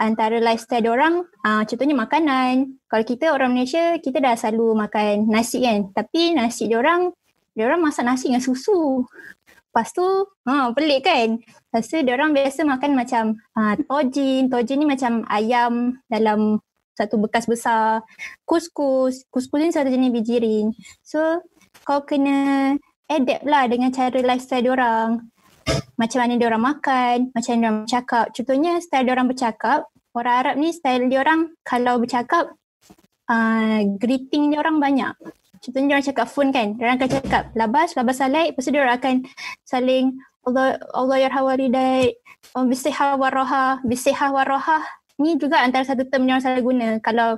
antara 0.00 0.40
lifestyle 0.40 0.80
diorang 0.80 1.28
uh, 1.44 1.62
contohnya 1.68 1.92
makanan. 1.92 2.80
Kalau 2.88 3.04
kita 3.04 3.36
orang 3.36 3.52
Malaysia 3.52 4.00
kita 4.00 4.18
dah 4.18 4.32
selalu 4.34 4.88
makan 4.88 5.28
nasi 5.28 5.60
kan 5.60 5.92
tapi 5.92 6.32
nasi 6.32 6.72
diorang 6.72 7.12
diorang 7.52 7.84
masak 7.84 8.08
nasi 8.08 8.32
dengan 8.32 8.40
susu. 8.40 9.04
Lepas 9.70 9.94
tu 9.94 10.02
ha, 10.48 10.72
pelik 10.72 11.06
kan. 11.06 11.38
Lepas 11.38 11.86
tu 11.86 12.00
diorang 12.02 12.32
biasa 12.34 12.66
makan 12.66 12.90
macam 12.96 13.24
uh, 13.54 13.76
tojin. 13.86 14.50
Tojin 14.50 14.82
ni 14.82 14.86
macam 14.88 15.22
ayam 15.30 16.00
dalam 16.10 16.58
satu 16.96 17.20
bekas 17.20 17.46
besar. 17.46 18.02
Kuskus, 18.48 19.28
kuskus 19.30 19.60
ni 19.62 19.70
satu 19.70 19.92
jenis 19.92 20.10
biji 20.10 20.42
ring. 20.42 20.66
So 21.06 21.44
kau 21.86 22.02
kena 22.02 22.74
adapt 23.06 23.46
lah 23.46 23.70
dengan 23.70 23.94
cara 23.94 24.18
lifestyle 24.18 24.74
orang. 24.74 25.30
Macam 25.96 26.18
mana 26.24 26.34
dia 26.40 26.48
orang 26.48 26.64
makan, 26.64 27.16
macam 27.36 27.50
mana 27.50 27.60
dia 27.60 27.68
orang 27.68 27.78
bercakap. 27.84 28.26
Contohnya 28.32 28.72
style 28.80 29.04
dia 29.04 29.14
orang 29.14 29.28
bercakap, 29.28 29.78
orang 30.16 30.34
Arab 30.40 30.54
ni 30.58 30.68
style 30.72 31.04
dia 31.06 31.18
orang 31.20 31.40
kalau 31.62 31.94
bercakap 32.00 32.44
uh, 33.28 33.80
greeting 34.00 34.50
dia 34.50 34.58
orang 34.60 34.80
banyak. 34.80 35.14
Contohnya 35.60 35.86
dia 35.86 35.96
orang 36.00 36.08
cakap 36.08 36.26
phone 36.32 36.50
kan, 36.50 36.74
dia 36.74 36.88
orang 36.88 36.96
akan 36.96 37.10
cakap 37.20 37.44
labas, 37.52 37.88
labas 37.92 38.18
alaik, 38.24 38.56
lepas 38.56 38.64
tu 38.64 38.72
dia 38.72 38.82
orang 38.82 38.96
akan 38.96 39.14
saling 39.68 40.04
Allah 40.48 40.80
Allah 40.96 41.16
yarhawalidai, 41.28 42.16
bisihah 42.64 43.20
waroha, 43.20 43.84
bisihah 43.84 44.32
waroha, 44.32 44.80
ni 45.20 45.36
juga 45.36 45.60
antara 45.60 45.84
satu 45.84 46.08
term 46.08 46.24
yang 46.24 46.40
selalu 46.40 46.62
guna 46.64 46.88
kalau 47.04 47.36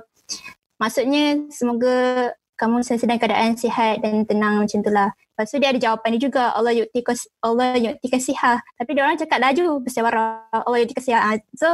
maksudnya 0.79 1.43
semoga 1.51 2.31
kamu 2.55 2.79
sedang 2.79 3.19
keadaan 3.19 3.59
sihat 3.59 3.99
dan 3.99 4.23
tenang 4.23 4.63
macam 4.63 4.79
tu 4.79 4.91
lah. 4.93 5.11
Lepas 5.33 5.49
tu 5.49 5.57
dia 5.57 5.73
ada 5.73 5.81
jawapan 5.81 6.13
dia 6.13 6.21
juga 6.29 6.53
Allah 6.53 6.77
yukti 6.77 7.01
Allah 7.41 7.73
yukti 7.73 8.05
kasihah. 8.05 8.61
Tapi 8.77 8.89
dia 8.93 9.01
orang 9.01 9.17
cakap 9.17 9.41
laju 9.41 9.81
bersih 9.81 10.05
warah 10.05 10.45
Allah 10.53 10.77
yukti 10.85 10.93
kasihah. 10.93 11.41
So 11.57 11.65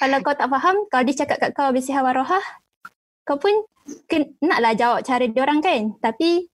kalau 0.00 0.24
kau 0.24 0.32
tak 0.32 0.48
faham 0.48 0.88
kalau 0.88 1.04
dia 1.04 1.20
cakap 1.20 1.36
kat 1.36 1.50
kau 1.52 1.68
bersih 1.68 2.00
warah 2.00 2.24
kau 3.28 3.36
pun 3.36 3.52
naklah 4.40 4.72
jawab 4.72 5.00
cara 5.04 5.28
dia 5.28 5.44
orang 5.44 5.60
kan. 5.60 5.92
Tapi 6.00 6.48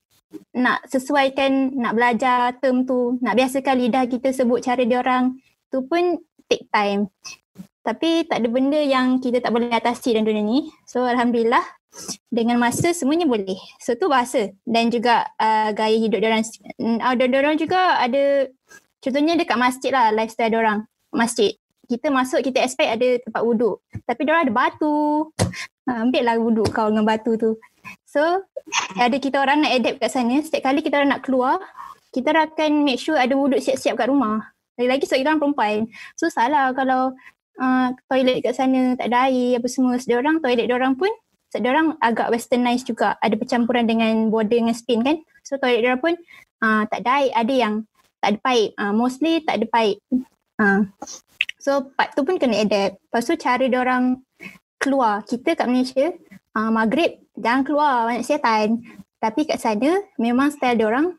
nak 0.59 0.91
sesuaikan 0.91 1.75
nak 1.79 1.95
belajar 1.95 2.59
term 2.59 2.83
tu, 2.83 3.19
nak 3.23 3.39
biasakan 3.39 3.79
lidah 3.87 4.11
kita 4.11 4.35
sebut 4.35 4.59
cara 4.63 4.83
dia 4.83 4.99
orang 4.99 5.39
tu 5.71 5.87
pun 5.87 6.19
take 6.51 6.67
time. 6.75 7.07
Tapi 7.87 8.27
tak 8.27 8.43
ada 8.43 8.49
benda 8.51 8.83
yang 8.83 9.23
kita 9.23 9.39
tak 9.39 9.55
boleh 9.55 9.71
atasi 9.71 10.19
dalam 10.19 10.27
dunia 10.27 10.43
ni. 10.43 10.59
So 10.83 11.07
alhamdulillah 11.07 11.63
dengan 12.31 12.57
masa 12.63 12.95
semuanya 12.95 13.27
boleh. 13.27 13.59
So 13.83 13.99
tu 13.99 14.07
bahasa 14.07 14.55
dan 14.65 14.89
juga 14.89 15.27
uh, 15.37 15.75
gaya 15.75 15.97
hidup 15.99 16.23
diorang. 16.23 16.47
Uh, 16.79 17.15
diorang 17.19 17.57
juga 17.59 17.99
ada 17.99 18.47
contohnya 19.03 19.35
dekat 19.35 19.59
masjid 19.59 19.91
lah 19.91 20.15
lifestyle 20.15 20.53
diorang. 20.53 20.87
Masjid. 21.11 21.55
Kita 21.91 22.07
masuk 22.07 22.47
kita 22.47 22.63
expect 22.63 22.87
ada 22.87 23.19
tempat 23.19 23.43
wuduk. 23.43 23.83
Tapi 24.07 24.21
diorang 24.23 24.47
ada 24.47 24.55
batu. 24.55 25.31
Uh, 25.91 26.07
ambil 26.07 26.23
lah 26.23 26.37
wuduk 26.39 26.69
kau 26.71 26.87
dengan 26.87 27.03
batu 27.03 27.35
tu. 27.35 27.59
So 28.07 28.23
ada 28.95 29.17
kita 29.19 29.43
orang 29.43 29.67
nak 29.67 29.75
adapt 29.75 29.99
kat 29.99 30.11
sana. 30.15 30.39
Setiap 30.39 30.71
kali 30.71 30.87
kita 30.87 31.03
orang 31.03 31.19
nak 31.19 31.27
keluar, 31.27 31.59
kita 32.15 32.31
akan 32.31 32.87
make 32.87 33.03
sure 33.03 33.19
ada 33.19 33.35
wuduk 33.35 33.59
siap-siap 33.59 33.99
kat 33.99 34.07
rumah. 34.07 34.55
Lagi-lagi 34.79 35.11
kita 35.11 35.27
orang 35.27 35.43
perempuan. 35.43 35.79
So 36.15 36.31
salah 36.31 36.71
kalau 36.71 37.19
uh, 37.59 37.87
toilet 38.07 38.47
kat 38.47 38.55
sana 38.55 38.95
tak 38.95 39.11
ada 39.11 39.27
air 39.27 39.59
apa 39.59 39.67
semua. 39.67 39.99
Setiap 39.99 40.23
orang 40.23 40.39
toilet 40.39 40.71
dia 40.71 40.79
orang 40.79 40.95
pun 40.95 41.11
so, 41.51 41.59
orang 41.67 41.99
agak 41.99 42.31
westernized 42.31 42.87
juga. 42.87 43.19
Ada 43.19 43.35
percampuran 43.35 43.85
dengan 43.91 44.31
border 44.31 44.63
dengan 44.63 44.77
Spain 44.77 45.03
kan. 45.03 45.19
So 45.43 45.59
toilet 45.59 45.83
dia 45.83 45.99
pun 45.99 46.15
uh, 46.63 46.83
tak 46.87 47.03
ada 47.03 47.11
air. 47.21 47.31
Ada 47.35 47.55
yang 47.55 47.75
tak 48.23 48.29
ada 48.37 48.39
pipe. 48.39 48.71
Uh, 48.79 48.95
mostly 48.95 49.43
tak 49.43 49.59
ada 49.59 49.67
pipe. 49.67 49.99
Uh. 50.63 50.87
So 51.59 51.91
part 51.93 52.15
tu 52.15 52.23
pun 52.23 52.39
kena 52.39 52.63
adapt. 52.63 53.03
Lepas 53.03 53.27
tu 53.27 53.35
cara 53.35 53.65
dia 53.67 53.81
orang 53.83 54.23
keluar. 54.79 55.27
Kita 55.27 55.59
kat 55.59 55.67
Malaysia, 55.67 56.15
uh, 56.55 56.71
maghrib 56.71 57.19
jangan 57.35 57.63
keluar 57.67 57.93
banyak 58.07 58.25
setan. 58.25 58.81
Tapi 59.21 59.45
kat 59.45 59.59
sana 59.61 60.01
memang 60.17 60.55
style 60.55 60.79
dia 60.79 60.89
orang 60.89 61.19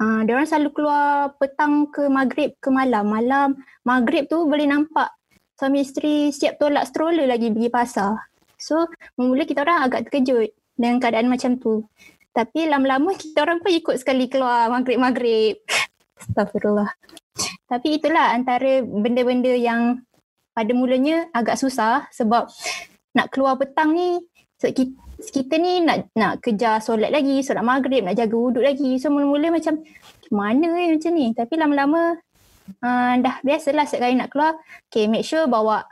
Uh, 0.00 0.24
dia 0.24 0.32
orang 0.32 0.48
selalu 0.48 0.72
keluar 0.72 1.36
petang 1.36 1.84
ke 1.92 2.08
maghrib 2.08 2.56
ke 2.56 2.72
malam. 2.72 3.04
Malam 3.04 3.60
maghrib 3.84 4.24
tu 4.32 4.48
boleh 4.48 4.64
nampak 4.64 5.12
suami 5.60 5.84
isteri 5.84 6.32
siap 6.32 6.56
tolak 6.56 6.88
stroller 6.88 7.28
lagi 7.28 7.52
pergi 7.52 7.68
pasar. 7.68 8.29
So 8.60 8.86
mula 9.16 9.48
kita 9.48 9.64
orang 9.64 9.88
agak 9.88 10.08
terkejut 10.08 10.52
dengan 10.76 11.00
keadaan 11.00 11.32
macam 11.32 11.56
tu. 11.56 11.88
Tapi 12.30 12.70
lama-lama 12.70 13.16
kita 13.18 13.42
orang 13.42 13.58
pun 13.58 13.72
ikut 13.74 13.96
sekali 13.98 14.30
keluar 14.30 14.70
maghrib-maghrib. 14.70 15.58
Astagfirullah. 16.20 16.92
Tapi 17.66 17.98
itulah 17.98 18.36
antara 18.36 18.84
benda-benda 18.84 19.50
yang 19.56 20.04
pada 20.54 20.72
mulanya 20.74 21.26
agak 21.32 21.56
susah 21.56 22.06
sebab 22.12 22.50
nak 23.16 23.26
keluar 23.32 23.56
petang 23.58 23.96
ni 23.96 24.20
kita, 24.60 24.92
kita 25.32 25.54
ni 25.56 25.80
nak 25.80 26.12
nak 26.12 26.44
kejar 26.44 26.84
solat 26.84 27.08
lagi, 27.08 27.40
solat 27.40 27.64
maghrib, 27.64 28.04
nak 28.04 28.16
jaga 28.16 28.36
wuduk 28.36 28.60
lagi. 28.60 29.00
So 29.00 29.08
mula-mula 29.08 29.56
macam 29.56 29.80
mana 30.28 30.68
ni 30.76 30.94
macam 30.94 31.12
ni. 31.16 31.26
Tapi 31.32 31.54
lama-lama 31.56 32.20
uh, 32.84 33.12
dah 33.18 33.36
biasalah 33.40 33.88
setiap 33.88 34.04
kali 34.06 34.14
nak 34.20 34.30
keluar. 34.30 34.52
Okay 34.92 35.08
make 35.08 35.24
sure 35.24 35.48
bawa 35.48 35.82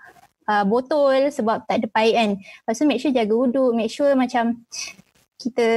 uh, 0.49 0.65
botol 0.65 1.29
sebab 1.29 1.69
tak 1.69 1.85
ada 1.85 1.87
paip 1.93 2.15
kan. 2.17 2.31
Lepas 2.41 2.75
tu 2.81 2.85
make 2.89 3.01
sure 3.05 3.13
jaga 3.13 3.35
wuduk, 3.37 3.77
make 3.77 3.93
sure 3.93 4.11
macam 4.17 4.65
kita 5.37 5.69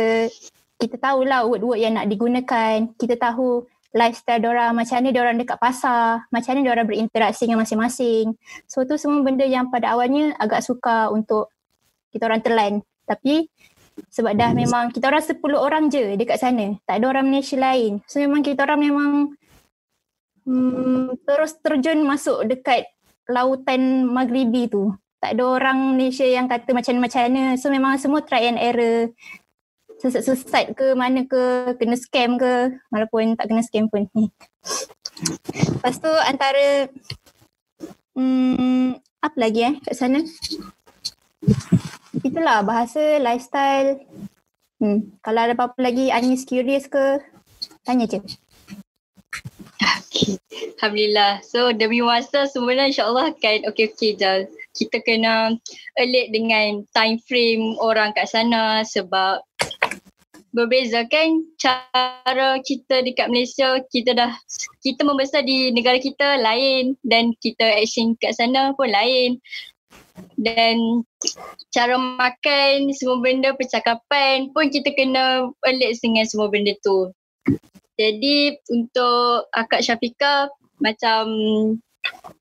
kita 0.82 0.96
tahulah 0.98 1.46
word-word 1.46 1.84
yang 1.84 2.00
nak 2.00 2.10
digunakan. 2.10 2.90
Kita 2.98 3.20
tahu 3.20 3.68
lifestyle 3.92 4.42
diorang, 4.42 4.72
macam 4.74 4.98
mana 4.98 5.10
diorang 5.12 5.38
dekat 5.38 5.60
pasar, 5.60 6.26
macam 6.32 6.50
mana 6.56 6.62
diorang 6.66 6.88
berinteraksi 6.88 7.46
dengan 7.46 7.62
masing-masing. 7.62 8.34
So 8.66 8.88
tu 8.88 8.96
semua 8.96 9.22
benda 9.22 9.46
yang 9.46 9.70
pada 9.70 9.94
awalnya 9.94 10.34
agak 10.40 10.64
suka 10.64 11.12
untuk 11.12 11.52
kita 12.10 12.26
orang 12.26 12.42
telan. 12.42 12.74
Tapi 13.06 13.46
sebab 14.10 14.34
dah 14.34 14.56
memang 14.56 14.90
kita 14.90 15.12
orang 15.12 15.22
10 15.22 15.38
orang 15.54 15.84
je 15.92 16.16
dekat 16.16 16.40
sana. 16.40 16.80
Tak 16.88 17.04
ada 17.04 17.06
orang 17.12 17.28
Malaysia 17.28 17.60
lain. 17.60 18.00
So 18.08 18.24
memang 18.24 18.42
kita 18.42 18.64
orang 18.64 18.80
memang 18.82 19.12
hmm, 20.48 21.22
terus 21.28 21.60
terjun 21.60 22.02
masuk 22.08 22.48
dekat 22.48 22.88
lautan 23.30 24.08
maghribi 24.10 24.72
tu. 24.72 24.94
Tak 25.22 25.38
ada 25.38 25.44
orang 25.46 25.94
Malaysia 25.94 26.26
yang 26.26 26.50
kata 26.50 26.74
macam 26.74 26.98
macam. 26.98 27.54
So 27.60 27.70
memang 27.70 27.98
semua 28.02 28.26
try 28.26 28.50
and 28.50 28.58
error. 28.58 29.14
Sesat-sesat 30.02 30.74
ke 30.74 30.98
mana 30.98 31.30
ke, 31.30 31.78
kena 31.78 31.94
scam 31.94 32.42
ke. 32.42 32.74
Walaupun 32.90 33.38
tak 33.38 33.54
kena 33.54 33.62
scam 33.62 33.86
pun. 33.86 34.10
Lepas 35.78 36.02
tu 36.02 36.10
antara 36.26 36.90
hmm, 38.18 38.98
apa 39.22 39.38
lagi 39.38 39.62
eh 39.70 39.76
kat 39.86 39.94
sana? 39.94 40.26
Itulah 42.26 42.66
bahasa, 42.66 43.22
lifestyle. 43.22 44.02
Hmm. 44.82 45.14
Kalau 45.22 45.40
ada 45.46 45.54
apa-apa 45.54 45.78
lagi 45.78 46.10
Anis 46.10 46.50
curious 46.50 46.90
ke, 46.90 47.22
tanya 47.86 48.10
je. 48.10 48.18
Okay. 49.82 50.38
Alhamdulillah. 50.78 51.42
So 51.42 51.74
demi 51.74 52.06
masa 52.06 52.46
semuanya 52.46 52.90
insyaAllah 52.90 53.34
akan 53.34 53.70
okay-okay 53.70 54.14
je. 54.14 54.46
Kita 54.72 55.04
kena 55.04 55.58
alert 56.00 56.28
dengan 56.32 56.86
time 56.96 57.18
frame 57.28 57.76
orang 57.82 58.14
kat 58.16 58.30
sana 58.30 58.86
sebab 58.88 59.44
berbeza 60.52 61.08
kan 61.08 61.48
cara 61.56 62.60
kita 62.64 63.04
dekat 63.08 63.32
Malaysia 63.32 63.80
kita 63.88 64.12
dah 64.16 64.32
kita 64.84 65.08
membesar 65.08 65.48
di 65.48 65.72
negara 65.72 65.96
kita 66.00 66.40
lain 66.44 67.00
dan 67.08 67.32
kita 67.40 67.64
action 67.80 68.20
kat 68.20 68.36
sana 68.36 68.76
pun 68.76 68.92
lain 68.92 69.40
dan 70.36 71.04
cara 71.72 71.96
makan 71.96 72.92
semua 72.92 73.24
benda 73.24 73.56
percakapan 73.56 74.52
pun 74.52 74.68
kita 74.68 74.92
kena 74.92 75.48
alert 75.64 75.92
dengan 76.04 76.28
semua 76.28 76.52
benda 76.52 76.76
tu 76.84 77.16
jadi 78.02 78.58
untuk 78.74 79.46
akak 79.54 79.86
Syafika 79.86 80.50
macam 80.82 81.30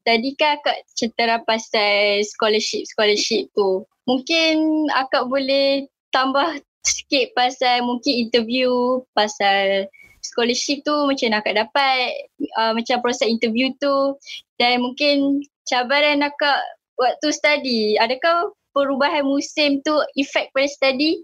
tadi 0.09 0.33
kan 0.41 0.57
akak 0.57 0.89
cerita 0.97 1.45
pasal 1.45 2.25
scholarship-scholarship 2.25 3.53
tu. 3.53 3.85
Mungkin 4.09 4.89
akak 4.97 5.29
boleh 5.29 5.85
tambah 6.11 6.59
sikit 6.81 7.37
pasal 7.37 7.85
mungkin 7.85 8.29
interview 8.29 9.05
pasal 9.13 9.85
scholarship 10.25 10.81
tu 10.85 10.97
macam 11.05 11.29
mana 11.29 11.39
akak 11.45 11.57
dapat 11.57 12.09
uh, 12.57 12.73
macam 12.73 13.05
proses 13.05 13.29
interview 13.29 13.73
tu 13.81 14.17
dan 14.57 14.81
mungkin 14.81 15.45
cabaran 15.69 16.25
akak 16.25 16.61
waktu 16.97 17.29
study 17.33 17.97
adakah 18.01 18.53
perubahan 18.73 19.25
musim 19.25 19.81
tu 19.85 19.97
efek 20.17 20.53
pada 20.57 20.69
study? 20.69 21.21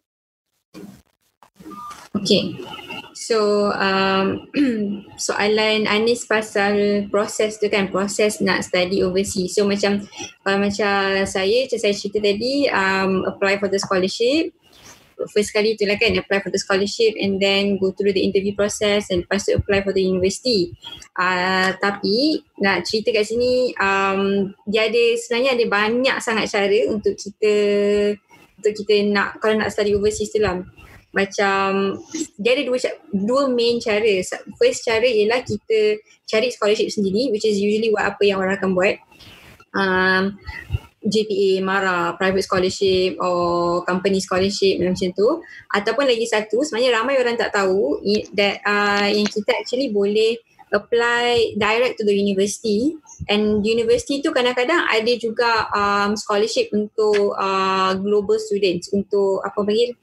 Okay. 2.16 2.56
So 3.16 3.72
um, 3.72 4.52
soalan 5.16 5.88
Anis 5.88 6.28
pasal 6.28 7.08
proses 7.08 7.56
tu 7.56 7.72
kan 7.72 7.88
proses 7.88 8.44
nak 8.44 8.60
study 8.60 9.00
overseas. 9.00 9.56
So 9.56 9.64
macam 9.64 10.04
kalau 10.44 10.60
macam 10.60 11.24
saya 11.24 11.64
macam 11.64 11.80
saya 11.80 11.94
cerita 11.96 12.20
tadi 12.20 12.68
um, 12.68 13.24
apply 13.24 13.56
for 13.56 13.72
the 13.72 13.80
scholarship. 13.80 14.52
First 15.32 15.56
kali 15.56 15.80
itulah 15.80 15.96
kan 15.96 16.12
apply 16.12 16.44
for 16.44 16.52
the 16.52 16.60
scholarship 16.60 17.16
and 17.16 17.40
then 17.40 17.80
go 17.80 17.88
through 17.96 18.12
the 18.12 18.20
interview 18.20 18.52
process 18.52 19.08
and 19.08 19.24
lepas 19.24 19.48
tu 19.48 19.56
apply 19.56 19.80
for 19.80 19.96
the 19.96 20.04
university. 20.04 20.76
Uh, 21.16 21.72
tapi 21.80 22.44
nak 22.60 22.84
cerita 22.84 23.16
kat 23.16 23.24
sini 23.24 23.72
um, 23.80 24.52
dia 24.68 24.92
ada 24.92 25.04
sebenarnya 25.16 25.56
ada 25.56 25.64
banyak 25.72 26.16
sangat 26.20 26.52
cara 26.52 26.92
untuk 26.92 27.16
kita 27.16 27.54
untuk 28.60 28.72
kita 28.76 29.08
nak 29.08 29.40
kalau 29.40 29.56
nak 29.56 29.72
study 29.72 29.96
overseas 29.96 30.28
tu 30.28 30.44
lah 30.44 30.60
macam 31.16 31.96
dia 32.36 32.52
ada 32.52 32.62
dua 32.68 32.78
dua 33.10 33.42
main 33.48 33.80
cara. 33.80 34.20
First 34.60 34.84
cara 34.84 35.08
ialah 35.08 35.40
kita 35.40 36.04
cari 36.28 36.52
scholarship 36.52 36.92
sendiri 36.92 37.32
which 37.32 37.48
is 37.48 37.56
usually 37.56 37.88
what 37.88 38.04
apa 38.04 38.20
yang 38.28 38.36
orang 38.36 38.60
akan 38.60 38.76
buat. 38.76 39.00
Um, 39.72 40.36
JPA, 41.06 41.62
MARA, 41.62 42.18
private 42.18 42.42
scholarship 42.42 43.14
or 43.22 43.86
company 43.86 44.18
scholarship 44.18 44.82
macam 44.82 45.14
tu. 45.14 45.28
Ataupun 45.70 46.02
lagi 46.02 46.26
satu 46.26 46.66
sebenarnya 46.66 46.98
ramai 46.98 47.14
orang 47.16 47.38
tak 47.38 47.54
tahu 47.54 48.02
that 48.34 48.58
uh, 48.66 49.06
yang 49.06 49.24
kita 49.30 49.54
actually 49.54 49.94
boleh 49.94 50.34
apply 50.74 51.54
direct 51.54 52.02
to 52.02 52.04
the 52.04 52.12
university 52.12 52.98
and 53.30 53.62
university 53.62 54.18
tu 54.18 54.34
kadang-kadang 54.34 54.82
ada 54.82 55.12
juga 55.14 55.70
um, 55.70 56.18
scholarship 56.18 56.74
untuk 56.74 57.38
uh, 57.38 57.94
global 58.02 58.36
students 58.42 58.90
untuk 58.90 59.46
apa 59.46 59.62
panggil 59.62 59.94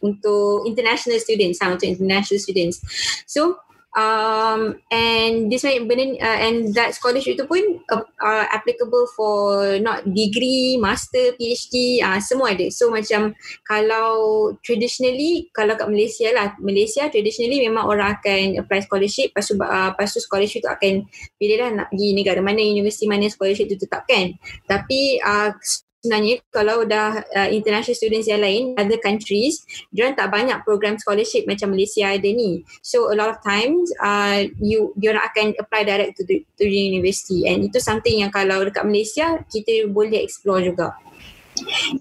untuk 0.00 0.66
international 0.68 1.20
students 1.20 1.60
ha, 1.62 1.72
untuk 1.72 1.88
international 1.88 2.40
students 2.40 2.80
so 3.24 3.56
um, 3.96 4.76
and 4.92 5.48
this 5.50 5.64
one 5.64 5.88
benda 5.88 6.20
uh, 6.20 6.38
and 6.44 6.76
that 6.76 6.92
scholarship 6.92 7.40
tu 7.40 7.48
pun 7.48 7.80
uh, 7.88 8.04
uh, 8.20 8.44
applicable 8.52 9.08
for 9.16 9.80
not 9.80 10.04
degree, 10.12 10.76
master, 10.76 11.32
PhD, 11.40 12.04
uh, 12.04 12.20
semua 12.20 12.52
ada. 12.52 12.68
So 12.68 12.92
macam 12.92 13.32
kalau 13.64 14.52
traditionally 14.60 15.48
kalau 15.56 15.74
kat 15.74 15.88
Malaysia 15.88 16.28
lah, 16.30 16.52
Malaysia 16.60 17.08
traditionally 17.08 17.64
memang 17.64 17.88
orang 17.88 18.20
akan 18.20 18.60
apply 18.60 18.84
scholarship 18.84 19.32
lepas 19.32 19.48
tu, 19.48 19.56
uh, 19.58 19.90
lepas 19.96 20.08
tu 20.12 20.20
scholarship 20.20 20.60
tu 20.62 20.70
akan 20.70 21.08
pilih 21.40 21.58
lah 21.58 21.70
nak 21.72 21.86
pergi 21.90 22.08
negara 22.12 22.40
mana, 22.44 22.60
universiti 22.60 23.08
mana 23.08 23.26
scholarship 23.32 23.66
tu 23.72 23.80
tetapkan. 23.80 24.36
Tapi 24.68 25.18
uh, 25.24 25.50
sebenarnya 26.00 26.38
kalau 26.54 26.84
dah 26.86 27.24
uh, 27.34 27.48
international 27.50 27.96
students 27.96 28.28
yang 28.30 28.42
lain 28.42 28.76
other 28.76 29.00
countries 29.00 29.64
dia 29.90 30.12
tak 30.14 30.30
banyak 30.30 30.60
program 30.62 31.00
scholarship 31.00 31.48
macam 31.48 31.72
Malaysia 31.72 32.12
ada 32.12 32.28
ni. 32.30 32.62
So 32.84 33.10
a 33.10 33.16
lot 33.16 33.32
of 33.32 33.38
times 33.42 33.90
uh, 34.02 34.46
you 34.60 34.92
dia 35.00 35.16
akan 35.16 35.56
apply 35.58 35.82
direct 35.82 36.20
to 36.20 36.22
the, 36.28 36.44
to 36.60 36.64
the 36.64 36.80
university. 36.94 37.48
And 37.48 37.66
itu 37.66 37.82
something 37.82 38.22
yang 38.22 38.30
kalau 38.30 38.62
dekat 38.66 38.84
Malaysia 38.86 39.40
kita 39.48 39.88
boleh 39.90 40.22
explore 40.22 40.62
juga 40.62 40.94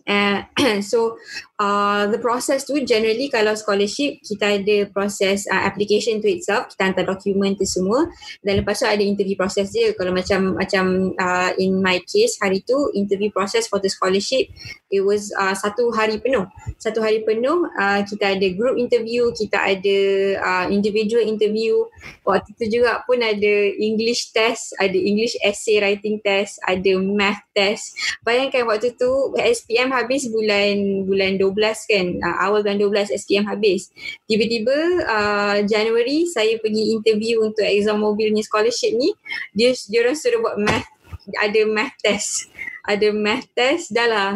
Uh, 0.08 0.44
so 0.82 1.18
uh, 1.60 2.08
the 2.08 2.20
process 2.20 2.68
tu 2.68 2.76
generally 2.84 3.32
kalau 3.32 3.56
scholarship 3.56 4.20
kita 4.24 4.62
ada 4.62 4.78
proses 4.92 5.48
uh, 5.48 5.64
application 5.64 6.20
to 6.20 6.28
itself. 6.28 6.72
Kita 6.74 6.92
hantar 6.92 7.06
dokumen 7.08 7.56
tu 7.56 7.64
semua. 7.68 8.08
Dan 8.44 8.64
lepas 8.64 8.80
tu 8.80 8.88
ada 8.88 9.02
interview 9.02 9.40
process 9.40 9.72
dia. 9.72 9.96
Kalau 9.96 10.12
macam 10.12 10.60
macam 10.60 11.16
uh, 11.16 11.52
in 11.60 11.80
my 11.80 12.00
case 12.04 12.38
hari 12.40 12.64
tu 12.64 12.92
interview 12.94 13.32
process 13.32 13.68
for 13.68 13.80
the 13.80 13.90
scholarship 13.92 14.52
it 14.96 15.04
was 15.04 15.34
uh, 15.36 15.52
satu 15.52 15.92
hari 15.92 16.22
penuh. 16.22 16.48
Satu 16.80 17.04
hari 17.04 17.26
penuh 17.28 17.68
uh, 17.76 18.00
kita 18.08 18.38
ada 18.38 18.48
group 18.56 18.80
interview 18.80 19.32
kita 19.36 19.58
ada 19.60 19.98
uh, 20.40 20.66
individual 20.72 21.24
interview. 21.24 21.84
Waktu 22.24 22.56
tu 22.56 22.66
juga 22.70 23.04
pun 23.04 23.20
ada 23.20 23.54
English 23.76 24.32
test 24.32 24.76
ada 24.80 24.96
English 24.96 25.36
essay 25.44 25.84
writing 25.84 26.24
test 26.24 26.62
ada 26.64 26.96
math 27.00 27.44
test. 27.52 27.96
Bayangkan 28.24 28.68
waktu 28.70 28.96
tu 28.96 29.36
SPM 29.46 29.94
habis 29.94 30.26
bulan 30.34 31.06
bulan 31.06 31.38
12 31.38 31.92
kan. 31.92 32.06
Uh, 32.18 32.36
awal 32.42 32.66
bulan 32.66 32.82
12 32.82 33.14
SPM 33.14 33.46
habis. 33.46 33.94
Tiba-tiba 34.26 34.78
uh, 35.06 35.58
Januari 35.70 36.26
saya 36.26 36.58
pergi 36.58 36.98
interview 36.98 37.46
untuk 37.46 37.64
exam 37.64 38.02
mobil 38.02 38.34
ni 38.34 38.42
scholarship 38.42 38.98
ni 38.98 39.14
dia 39.54 39.72
dia 39.88 40.02
orang 40.02 40.18
suruh 40.18 40.42
buat 40.42 40.58
math 40.58 40.90
ada 41.38 41.62
math 41.66 41.96
test. 42.02 42.50
Ada 42.86 43.10
math 43.14 43.46
test 43.54 43.94
dah 43.94 44.08
lah. 44.10 44.32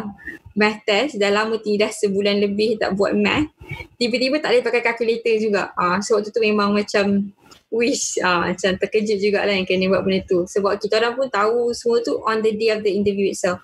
Math 0.58 0.82
test 0.86 1.18
dah 1.18 1.30
lama 1.30 1.58
tidak 1.62 1.94
sebulan 1.94 2.42
lebih 2.42 2.78
tak 2.78 2.98
buat 2.98 3.14
math. 3.14 3.50
Tiba-tiba 3.98 4.42
tak 4.42 4.54
boleh 4.54 4.64
pakai 4.66 4.82
calculator 4.82 5.34
juga. 5.38 5.62
Uh, 5.78 6.02
so 6.02 6.18
waktu 6.18 6.34
tu 6.34 6.42
memang 6.42 6.74
macam 6.74 7.30
wish 7.70 8.18
uh, 8.18 8.50
macam 8.50 8.74
terkejut 8.74 9.22
jugalah 9.22 9.54
yang 9.54 9.62
kena 9.62 9.86
buat 9.86 10.02
benda 10.02 10.26
tu. 10.26 10.42
Sebab 10.46 10.82
kita 10.82 10.98
orang 10.98 11.14
pun 11.14 11.30
tahu 11.30 11.70
semua 11.70 12.02
tu 12.02 12.18
on 12.26 12.42
the 12.42 12.50
day 12.50 12.74
of 12.74 12.82
the 12.82 12.90
interview 12.90 13.30
itself 13.30 13.62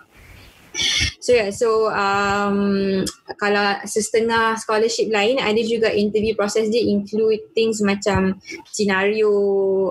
So 1.21 1.35
yeah, 1.35 1.51
so 1.51 1.91
um, 1.91 3.03
kalau 3.41 3.83
setengah 3.83 4.55
scholarship 4.61 5.11
lain 5.11 5.43
ada 5.43 5.59
juga 5.65 5.91
interview 5.91 6.37
proses 6.39 6.71
dia 6.71 6.85
include 6.87 7.51
things 7.57 7.83
macam 7.83 8.39
scenario, 8.71 9.33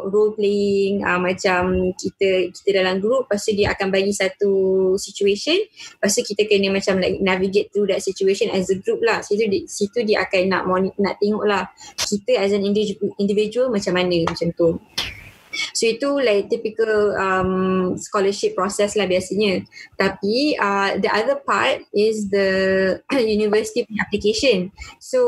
role 0.07 0.31
playing, 0.37 1.03
uh, 1.03 1.19
macam 1.19 1.91
kita 1.97 2.53
kita 2.53 2.69
dalam 2.79 3.03
group 3.03 3.27
tu 3.27 3.51
dia 3.57 3.75
akan 3.75 3.91
bagi 3.91 4.15
satu 4.15 4.93
situation 4.95 5.57
tu 5.99 6.23
kita 6.23 6.47
kena 6.47 6.71
macam 6.71 7.01
like 7.01 7.19
navigate 7.19 7.73
through 7.73 7.89
that 7.89 7.99
situation 7.99 8.47
as 8.53 8.71
a 8.71 8.77
group 8.79 9.03
lah. 9.03 9.19
Situ, 9.19 9.49
di, 9.49 9.67
situ 9.67 10.05
dia 10.07 10.23
akan 10.23 10.41
nak 10.47 10.63
nak 11.01 11.15
tengok 11.19 11.43
lah 11.43 11.67
kita 11.99 12.39
as 12.39 12.55
an 12.55 12.63
individual, 12.63 13.11
individual 13.19 13.67
macam 13.73 13.93
mana 13.97 14.23
macam 14.23 14.47
tu. 14.55 14.79
So 15.73 15.87
itu 15.87 16.19
like 16.19 16.51
typical 16.51 17.15
um, 17.15 17.51
scholarship 17.95 18.55
process 18.55 18.95
lah 18.99 19.07
biasanya. 19.07 19.63
Tapi 19.95 20.57
uh, 20.59 20.99
the 20.99 21.09
other 21.11 21.39
part 21.43 21.83
is 21.95 22.27
the 22.29 22.49
university 23.15 23.87
application. 23.99 24.71
So 24.99 25.21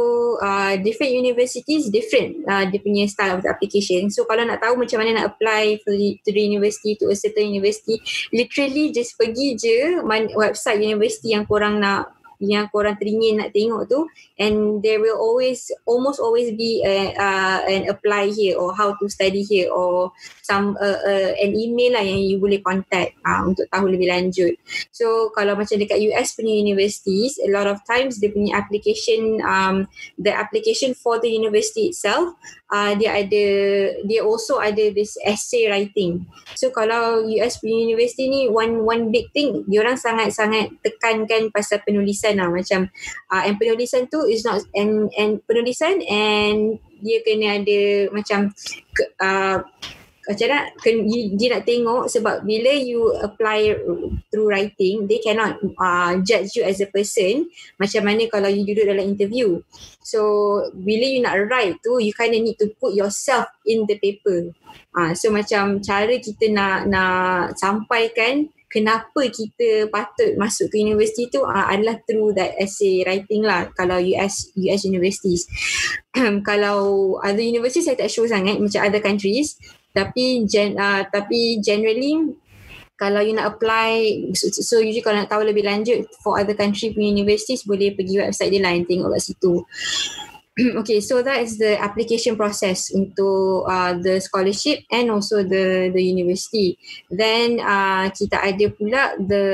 uh, 0.43 0.75
different 0.81 1.13
universities 1.15 1.87
different 1.87 2.43
uh, 2.49 2.67
dia 2.67 2.79
punya 2.81 3.07
style 3.07 3.39
of 3.39 3.41
the 3.45 3.49
application. 3.51 4.09
So 4.11 4.27
kalau 4.27 4.43
nak 4.45 4.63
tahu 4.63 4.79
macam 4.79 5.03
mana 5.03 5.23
nak 5.23 5.37
apply 5.37 5.79
for 5.83 5.93
the, 5.93 6.19
to 6.25 6.29
the 6.33 6.43
university 6.43 6.97
to 6.99 7.11
a 7.11 7.15
certain 7.15 7.49
university, 7.49 8.01
literally 8.33 8.91
just 8.91 9.15
pergi 9.15 9.55
je 9.55 9.77
man, 10.03 10.29
website 10.33 10.83
university 10.83 11.33
yang 11.33 11.47
korang 11.47 11.79
nak 11.79 12.16
yang 12.37 12.69
korang 12.69 12.97
teringin 12.97 13.41
nak 13.41 13.53
tengok 13.53 13.89
tu 13.89 14.05
and 14.37 14.81
there 14.85 15.01
will 15.01 15.17
always 15.17 15.73
almost 15.89 16.21
always 16.21 16.53
be 16.53 16.85
a, 16.85 17.13
uh, 17.17 17.59
an 17.65 17.89
apply 17.89 18.29
here 18.29 18.53
or 18.57 18.73
how 18.77 18.93
to 18.97 19.09
study 19.09 19.41
here 19.41 19.69
or 19.73 20.13
some 20.45 20.77
uh, 20.77 20.99
uh, 21.01 21.31
an 21.37 21.57
email 21.57 21.97
lah 21.97 22.03
yang 22.05 22.21
you 22.21 22.37
boleh 22.37 22.61
contact 22.61 23.17
uh, 23.25 23.41
untuk 23.45 23.65
tahu 23.73 23.89
lebih 23.89 24.09
lanjut. 24.09 24.53
So 24.93 25.33
kalau 25.33 25.57
macam 25.57 25.81
dekat 25.81 25.97
US 26.13 26.37
punya 26.37 26.53
universities 26.53 27.41
a 27.41 27.49
lot 27.49 27.65
of 27.65 27.81
times 27.89 28.21
dia 28.21 28.29
punya 28.29 28.53
application 28.53 29.41
um, 29.41 29.89
the 30.21 30.31
application 30.31 30.93
for 30.93 31.17
the 31.17 31.29
university 31.29 31.89
itself 31.89 32.37
uh, 32.69 32.93
dia 32.95 33.23
ada 33.23 33.45
dia 34.03 34.21
also 34.21 34.59
ada 34.59 34.91
this 34.93 35.15
essay 35.23 35.65
writing. 35.71 36.27
So 36.53 36.69
kalau 36.69 37.25
US 37.41 37.59
punya 37.63 37.87
university 37.87 38.29
ni 38.29 38.41
one 38.51 38.83
one 38.83 39.09
big 39.09 39.31
thing 39.31 39.63
dia 39.65 39.81
orang 39.81 39.97
sangat-sangat 39.97 40.79
tekankan 40.83 41.49
pasal 41.49 41.81
penulisan 41.83 42.26
penulisan 42.27 42.35
lah. 42.43 42.49
Macam 42.51 42.81
uh, 43.31 43.43
and 43.47 43.57
penulisan 43.59 44.11
tu 44.11 44.19
is 44.27 44.43
not 44.43 44.59
and 44.75 45.07
and 45.15 45.39
penulisan 45.47 46.03
and 46.07 46.79
dia 46.99 47.21
kena 47.23 47.61
ada 47.61 47.79
macam 48.11 48.51
uh, 49.21 49.61
macam 50.27 50.47
mana 50.51 50.67
dia 51.39 51.47
nak 51.55 51.63
tengok 51.63 52.03
sebab 52.11 52.43
bila 52.43 52.75
you 52.75 53.15
apply 53.23 53.71
through 54.27 54.51
writing 54.51 55.07
they 55.07 55.23
cannot 55.23 55.55
uh, 55.79 56.19
judge 56.19 56.51
you 56.51 56.67
as 56.67 56.83
a 56.83 56.89
person 56.91 57.47
macam 57.79 58.03
mana 58.03 58.27
kalau 58.27 58.51
you 58.51 58.67
duduk 58.67 58.91
dalam 58.91 59.07
interview. 59.07 59.63
So 60.03 60.19
bila 60.75 61.07
you 61.07 61.23
nak 61.23 61.39
write 61.47 61.79
tu 61.79 62.03
you 62.03 62.11
kind 62.11 62.35
of 62.35 62.43
need 62.43 62.59
to 62.59 62.67
put 62.75 62.91
yourself 62.91 63.47
in 63.63 63.87
the 63.87 63.95
paper. 64.03 64.51
Uh, 64.91 65.15
so 65.15 65.31
macam 65.31 65.79
cara 65.79 66.19
kita 66.19 66.51
nak 66.51 66.91
nak 66.91 67.55
sampaikan 67.55 68.51
kenapa 68.67 69.27
kita 69.31 69.87
patut 69.87 70.35
masuk 70.35 70.71
ke 70.71 70.83
universiti 70.83 71.31
tu 71.31 71.43
uh, 71.43 71.67
adalah 71.67 71.99
through 72.03 72.35
that 72.35 72.53
essay 72.59 73.03
writing 73.07 73.43
lah. 73.43 73.71
Kalau 73.73 73.97
US 73.97 74.51
US 74.55 74.81
universities. 74.83 75.47
Kalau 76.47 77.15
other 77.23 77.43
universities 77.43 77.87
saya 77.87 77.97
tak 77.97 78.11
sure 78.11 78.27
sangat 78.27 78.59
macam 78.59 78.83
other 78.83 79.01
countries. 79.03 79.55
Tapi 79.95 80.45
gen, 80.45 80.77
uh, 80.77 81.07
tapi 81.09 81.57
generally 81.63 82.37
kalau 82.97 83.21
you 83.21 83.37
nak 83.37 83.55
apply 83.55 84.25
so, 84.33 84.49
so 84.49 84.81
usually 84.81 85.05
kalau 85.05 85.21
nak 85.21 85.29
tahu 85.29 85.45
lebih 85.45 85.61
lanjut 85.61 86.09
for 86.25 86.41
other 86.41 86.57
country 86.57 86.89
punya 86.89 87.13
universities 87.13 87.61
boleh 87.61 87.93
pergi 87.93 88.17
website 88.17 88.49
dia 88.49 88.61
lah 88.65 88.73
and 88.73 88.89
tengok 88.89 89.13
kat 89.13 89.21
situ 89.21 89.61
okay, 90.81 90.99
so 90.99 91.21
that 91.21 91.45
is 91.45 91.61
the 91.61 91.77
application 91.77 92.33
process 92.33 92.89
untuk 92.89 93.69
uh, 93.69 93.93
the 94.01 94.17
scholarship 94.17 94.81
and 94.89 95.13
also 95.13 95.45
the 95.45 95.93
the 95.93 96.01
university. 96.01 96.73
Then 97.13 97.61
uh, 97.61 98.09
kita 98.09 98.41
ada 98.41 98.65
pula 98.73 99.13
the 99.21 99.45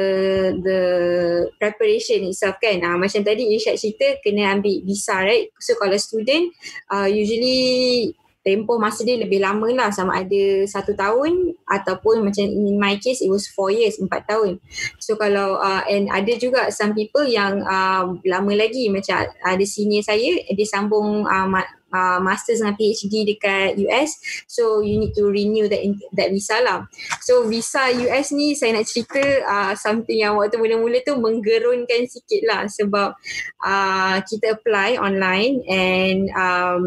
the 0.64 0.80
preparation 1.60 2.24
itself 2.32 2.56
kan. 2.64 2.80
Uh, 2.80 2.96
macam 2.96 3.20
tadi 3.20 3.52
Irsyad 3.52 3.76
cerita 3.76 4.16
kena 4.24 4.56
ambil 4.56 4.80
visa 4.88 5.20
right. 5.20 5.52
So 5.60 5.76
kalau 5.76 6.00
student 6.00 6.56
uh, 6.88 7.12
usually 7.12 8.16
tempoh 8.44 8.76
masa 8.76 9.08
dia 9.08 9.16
lebih 9.18 9.40
lama 9.40 9.66
lah. 9.72 9.90
Sama 9.90 10.20
ada 10.20 10.68
satu 10.68 10.92
tahun 10.94 11.56
ataupun 11.66 12.28
macam 12.28 12.44
in 12.44 12.76
my 12.76 13.00
case 13.00 13.24
it 13.24 13.32
was 13.32 13.48
four 13.48 13.72
years, 13.72 13.98
empat 13.98 14.28
tahun. 14.28 14.60
So 15.00 15.16
kalau 15.16 15.58
uh, 15.58 15.82
and 15.88 16.12
ada 16.12 16.36
juga 16.36 16.70
some 16.70 16.92
people 16.94 17.24
yang 17.24 17.64
uh, 17.64 18.14
lama 18.28 18.54
lagi. 18.54 18.92
Macam 18.92 19.24
ada 19.26 19.66
senior 19.66 20.04
saya 20.04 20.44
dia 20.44 20.68
sambung 20.68 21.24
uh, 21.24 21.48
uh, 21.94 22.20
masters 22.20 22.60
dengan 22.60 22.76
PhD 22.76 23.24
dekat 23.24 23.78
US 23.86 24.18
so 24.50 24.82
you 24.82 24.98
need 24.98 25.14
to 25.14 25.30
renew 25.30 25.70
that 25.70 25.80
that 26.18 26.34
visa 26.34 26.60
lah. 26.60 26.90
So 27.22 27.46
visa 27.46 27.94
US 28.10 28.34
ni 28.34 28.58
saya 28.58 28.76
nak 28.76 28.90
cerita 28.90 29.22
uh, 29.46 29.74
something 29.78 30.18
yang 30.18 30.36
waktu 30.36 30.58
mula-mula 30.58 31.00
tu 31.06 31.16
menggerunkan 31.16 32.10
sikit 32.10 32.42
lah. 32.50 32.66
Sebab 32.68 33.16
uh, 33.62 34.18
kita 34.26 34.58
apply 34.58 34.98
online 34.98 35.62
and 35.70 36.28
um, 36.34 36.86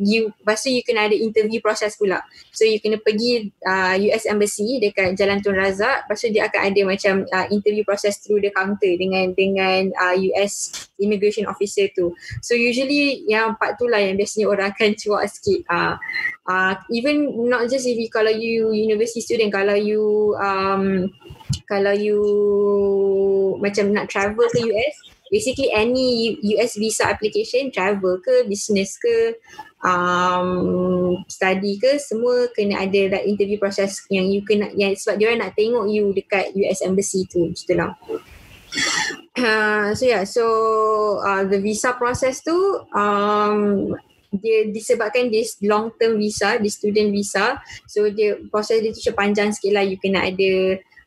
you 0.00 0.32
lepas 0.40 0.56
tu 0.64 0.72
you 0.72 0.80
kena 0.80 1.06
ada 1.06 1.16
interview 1.16 1.60
process 1.60 2.00
pula. 2.00 2.24
So 2.56 2.64
you 2.64 2.80
kena 2.80 2.98
pergi 3.04 3.52
uh, 3.62 3.94
US 4.10 4.24
Embassy 4.24 4.80
dekat 4.80 5.14
Jalan 5.20 5.44
Tun 5.44 5.54
Razak. 5.54 6.08
Lepas 6.08 6.16
tu 6.24 6.32
dia 6.32 6.48
akan 6.48 6.60
ada 6.72 6.80
macam 6.88 7.14
uh, 7.28 7.46
interview 7.52 7.84
process 7.84 8.24
through 8.24 8.40
the 8.40 8.50
counter 8.50 8.90
dengan 8.96 9.36
dengan 9.36 9.92
uh, 10.00 10.16
US 10.32 10.88
immigration 10.96 11.44
officer 11.44 11.92
tu. 11.92 12.16
So 12.40 12.56
usually 12.56 13.28
yang 13.28 13.60
part 13.60 13.76
tu 13.76 13.86
lah 13.86 14.00
yang 14.00 14.16
biasanya 14.16 14.48
orang 14.48 14.72
akan 14.72 14.96
cuak 14.96 15.28
sikit. 15.28 15.60
Uh, 15.68 15.94
uh, 16.48 16.74
even 16.88 17.46
not 17.46 17.68
just 17.68 17.84
if 17.84 18.00
you, 18.00 18.08
kalau 18.08 18.32
you 18.32 18.72
university 18.72 19.20
student 19.20 19.52
kalau 19.52 19.76
you 19.76 20.32
um, 20.40 21.12
kalau 21.68 21.92
you 21.92 22.20
macam 23.60 23.92
nak 23.92 24.08
travel 24.08 24.48
ke 24.48 24.64
US 24.64 25.09
basically 25.30 25.70
any 25.70 26.36
US 26.58 26.76
visa 26.76 27.06
application 27.06 27.70
travel 27.70 28.18
ke 28.20 28.44
business 28.50 28.98
ke 28.98 29.38
um, 29.86 31.16
study 31.30 31.78
ke 31.78 31.96
semua 31.96 32.50
kena 32.52 32.84
ada 32.84 33.16
that 33.16 33.24
interview 33.24 33.56
process 33.56 34.02
yang 34.10 34.26
you 34.28 34.42
kena 34.42 34.68
yang 34.74 34.92
sebab 34.92 35.16
dia 35.16 35.38
nak 35.38 35.54
tengok 35.54 35.86
you 35.88 36.10
dekat 36.12 36.52
US 36.58 36.82
embassy 36.82 37.24
tu 37.30 37.48
macam 37.48 37.76
lah. 37.78 37.92
Uh, 39.34 39.90
so 39.94 40.04
yeah, 40.06 40.22
so 40.22 40.44
uh, 41.22 41.42
the 41.46 41.58
visa 41.58 41.94
process 41.94 42.42
tu 42.42 42.54
um, 42.94 43.90
dia 44.30 44.70
disebabkan 44.70 45.26
this 45.26 45.58
long 45.62 45.90
term 45.98 46.18
visa, 46.18 46.58
this 46.62 46.78
student 46.78 47.10
visa. 47.10 47.58
So 47.90 48.06
dia 48.14 48.38
proses 48.50 48.78
dia 48.78 48.94
tu 48.94 49.02
panjang 49.10 49.50
sikit 49.50 49.74
lah. 49.74 49.82
You 49.82 49.98
kena 49.98 50.22
ada 50.22 50.52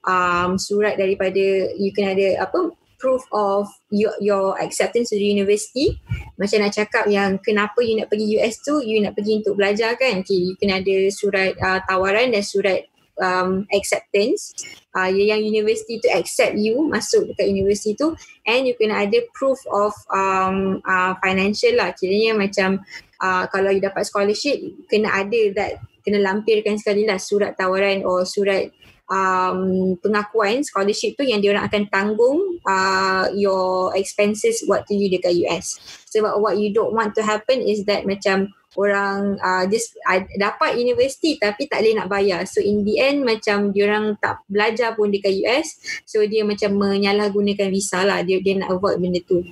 um, 0.03 0.59
surat 0.59 0.99
daripada, 0.99 1.71
you 1.79 1.95
kena 1.95 2.15
ada 2.15 2.43
apa 2.43 2.75
proof 3.03 3.27
of 3.35 3.67
your, 3.91 4.15
your 4.23 4.55
acceptance 4.63 5.11
to 5.11 5.19
the 5.19 5.27
university. 5.27 5.99
Macam 6.39 6.63
nak 6.63 6.71
cakap 6.71 7.11
yang 7.11 7.35
kenapa 7.43 7.83
you 7.83 7.99
nak 7.99 8.07
pergi 8.07 8.39
US 8.39 8.63
tu, 8.63 8.79
you 8.79 9.03
nak 9.03 9.19
pergi 9.19 9.43
untuk 9.43 9.59
belajar 9.59 9.99
kan. 9.99 10.23
Okay, 10.23 10.39
you 10.39 10.55
kena 10.55 10.79
ada 10.79 10.95
surat 11.11 11.51
uh, 11.59 11.83
tawaran 11.83 12.31
dan 12.31 12.39
surat 12.39 12.87
um, 13.19 13.67
acceptance 13.69 14.55
uh, 14.95 15.09
yang 15.11 15.43
university 15.43 15.99
tu 16.01 16.09
accept 16.09 16.57
you 16.57 16.81
masuk 16.89 17.29
dekat 17.29 17.51
university 17.51 17.93
tu 17.93 18.15
and 18.49 18.65
you 18.65 18.73
kena 18.73 19.05
ada 19.05 19.21
proof 19.37 19.59
of 19.69 19.93
um, 20.09 20.81
uh, 20.87 21.13
financial 21.21 21.77
lah 21.77 21.93
kiranya 21.93 22.33
macam 22.33 22.81
uh, 23.21 23.45
kalau 23.53 23.69
you 23.69 23.83
dapat 23.83 24.07
scholarship 24.07 24.57
kena 24.89 25.13
ada 25.13 25.41
that 25.53 25.71
kena 26.03 26.19
lampirkan 26.19 26.75
sekali 26.75 27.07
lah 27.07 27.21
surat 27.21 27.55
tawaran 27.55 28.03
or 28.03 28.25
surat 28.27 28.73
um, 29.13 29.93
pengakuan 30.01 30.65
scholarship 30.65 31.13
tu 31.13 31.21
yang 31.21 31.37
diorang 31.37 31.69
akan 31.69 31.85
tanggung 31.93 32.57
uh, 32.65 33.29
your 33.37 33.93
expenses 33.93 34.65
what 34.65 34.89
to 34.89 34.97
you 34.97 35.13
dekat 35.13 35.37
US 35.45 35.77
sebab 36.09 36.41
what 36.41 36.57
you 36.57 36.73
don't 36.73 36.97
want 36.97 37.13
to 37.13 37.21
happen 37.21 37.61
is 37.61 37.85
that 37.85 38.09
macam 38.09 38.49
orang 38.73 39.37
uh, 39.37 39.65
just 39.69 39.93
uh, 40.05 40.21
dapat 40.37 40.77
universiti 40.77 41.37
tapi 41.37 41.69
tak 41.69 41.85
boleh 41.85 41.95
nak 41.97 42.09
bayar. 42.09 42.41
So 42.49 42.61
in 42.61 42.81
the 42.81 42.97
end 42.97 43.21
macam 43.25 43.69
diorang 43.69 44.17
tak 44.17 44.41
belajar 44.49 44.97
pun 44.97 45.13
dekat 45.13 45.45
US. 45.45 45.77
So 46.05 46.25
dia 46.25 46.41
macam 46.41 46.77
menyalahgunakan 46.77 47.69
visa 47.69 48.01
lah. 48.01 48.25
Dia, 48.25 48.41
dia 48.41 48.57
nak 48.57 48.73
avoid 48.73 48.97
benda 48.97 49.21
tu. 49.25 49.45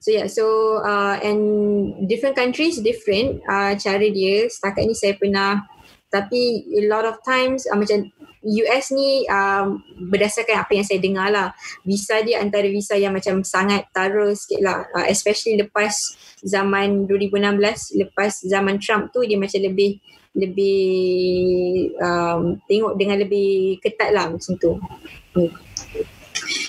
So 0.00 0.08
yeah, 0.08 0.26
so 0.26 0.80
uh, 0.80 1.20
and 1.20 1.42
different 2.08 2.32
countries 2.32 2.80
different 2.80 3.44
uh, 3.46 3.76
cara 3.76 4.06
dia. 4.08 4.48
Setakat 4.48 4.88
ni 4.88 4.96
saya 4.96 5.14
pernah 5.14 5.62
tapi 6.10 6.66
a 6.74 6.90
lot 6.90 7.06
of 7.06 7.22
times 7.22 7.70
uh, 7.70 7.78
macam 7.78 8.10
US 8.40 8.88
ni 8.96 9.28
um, 9.28 9.84
berdasarkan 10.08 10.64
apa 10.64 10.72
yang 10.72 10.86
saya 10.86 10.96
dengar 10.96 11.28
lah 11.28 11.52
visa 11.84 12.24
dia 12.24 12.40
antara 12.40 12.64
visa 12.72 12.96
yang 12.96 13.12
macam 13.12 13.44
sangat 13.44 13.84
tara 13.92 14.32
sikit 14.32 14.64
lah 14.64 14.88
uh, 14.96 15.06
especially 15.12 15.60
lepas 15.60 15.92
zaman 16.40 17.04
2016 17.04 18.00
lepas 18.00 18.32
zaman 18.48 18.80
Trump 18.80 19.12
tu 19.12 19.20
dia 19.28 19.36
macam 19.36 19.60
lebih 19.60 20.00
lebih 20.32 20.80
um, 22.00 22.56
tengok 22.64 22.94
dengan 22.96 23.18
lebih 23.20 23.82
ketat 23.82 24.14
lah 24.14 24.30
macam 24.30 24.54
tu 24.56 24.72
hmm. 25.36 25.69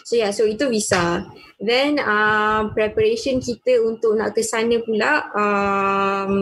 So 0.03 0.13
yeah 0.17 0.31
so 0.33 0.43
itu 0.47 0.67
visa 0.67 1.25
Then 1.61 2.01
uh, 2.01 2.73
preparation 2.73 3.37
kita 3.37 3.85
untuk 3.85 4.17
nak 4.17 4.33
ke 4.33 4.41
sana 4.41 4.81
pula 4.81 5.29
um, 5.29 6.33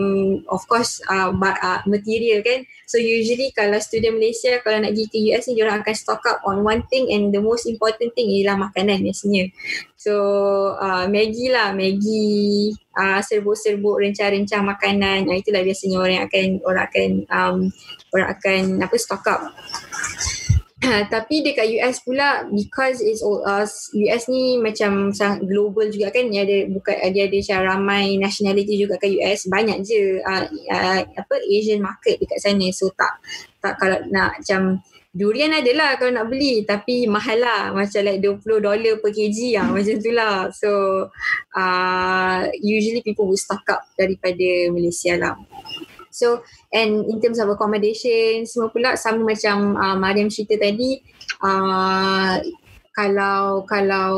of 0.48 0.64
course 0.64 1.04
uh, 1.12 1.28
uh, 1.36 1.80
material 1.84 2.40
kan. 2.40 2.64
So 2.88 2.96
usually 2.96 3.52
kalau 3.52 3.76
student 3.84 4.16
Malaysia 4.16 4.56
kalau 4.64 4.80
nak 4.80 4.96
pergi 4.96 5.12
ke 5.12 5.18
US 5.28 5.44
ni 5.52 5.60
diorang 5.60 5.84
akan 5.84 5.92
stock 5.92 6.24
up 6.24 6.40
on 6.48 6.64
one 6.64 6.88
thing 6.88 7.12
and 7.12 7.36
the 7.36 7.42
most 7.44 7.68
important 7.68 8.16
thing 8.16 8.32
ialah 8.32 8.72
makanan 8.72 9.04
biasanya. 9.04 9.52
So 10.00 10.16
uh, 10.80 11.04
Maggie 11.04 11.52
lah, 11.52 11.76
Maggie 11.76 12.72
uh, 12.96 13.20
serbuk-serbuk 13.20 14.00
rencah-rencah 14.00 14.64
makanan. 14.64 15.28
Uh, 15.28 15.36
itulah 15.36 15.60
biasanya 15.60 16.00
orang 16.00 16.24
akan 16.24 16.46
orang 16.64 16.84
akan 16.88 17.10
um, 17.28 17.56
orang 18.16 18.28
akan 18.32 18.60
apa 18.88 18.96
stock 18.96 19.28
up. 19.28 19.52
tapi 21.12 21.44
dekat 21.44 21.68
US 21.76 22.00
pula 22.00 22.48
because 22.48 23.04
it's 23.04 23.20
all 23.20 23.44
us 23.44 23.92
US 23.92 24.32
ni 24.32 24.56
macam 24.56 25.12
sangat 25.12 25.44
global 25.44 25.84
juga 25.92 26.08
kan? 26.08 26.32
Dia 26.32 26.48
ada 26.48 26.58
bukan 26.72 26.96
dia 27.12 27.28
ada 27.28 27.36
macam 27.36 27.58
ramai 27.68 28.16
nationality 28.16 28.80
juga 28.80 28.96
kat 28.96 29.12
US 29.20 29.44
banyak 29.52 29.84
je 29.84 30.24
uh, 30.24 30.44
uh, 30.48 31.00
apa 31.04 31.34
Asian 31.44 31.84
market 31.84 32.16
dekat 32.16 32.40
sana. 32.40 32.64
So 32.72 32.88
tak 32.96 33.20
tak 33.60 33.76
kalau 33.76 34.00
nak 34.08 34.40
macam 34.40 34.80
durian 35.12 35.52
adalah 35.52 36.00
kalau 36.00 36.16
nak 36.16 36.32
beli. 36.32 36.64
Tapi 36.64 37.04
mahal 37.04 37.44
lah. 37.44 37.76
Macam 37.76 38.00
like 38.00 38.24
20 38.24 38.64
dolar 38.64 38.94
per 39.04 39.10
kg 39.12 39.38
lah 39.60 39.66
macam 39.76 39.96
tu 40.00 40.12
lah. 40.16 40.48
So 40.48 40.70
uh, 41.60 42.40
usually 42.56 43.04
people 43.04 43.28
will 43.28 43.36
stock 43.36 43.68
up 43.68 43.84
daripada 44.00 44.72
Malaysia 44.72 45.12
lah 45.20 45.36
So 46.20 46.44
and 46.68 47.08
in 47.08 47.16
terms 47.24 47.40
of 47.40 47.48
accommodation 47.48 48.44
semua 48.44 48.68
pula 48.68 49.00
sama 49.00 49.24
macam 49.24 49.80
uh, 49.80 49.96
Mariam 49.96 50.28
cerita 50.28 50.60
tadi 50.60 51.00
uh, 51.40 52.36
kalau 52.90 53.64
kalau 53.64 54.12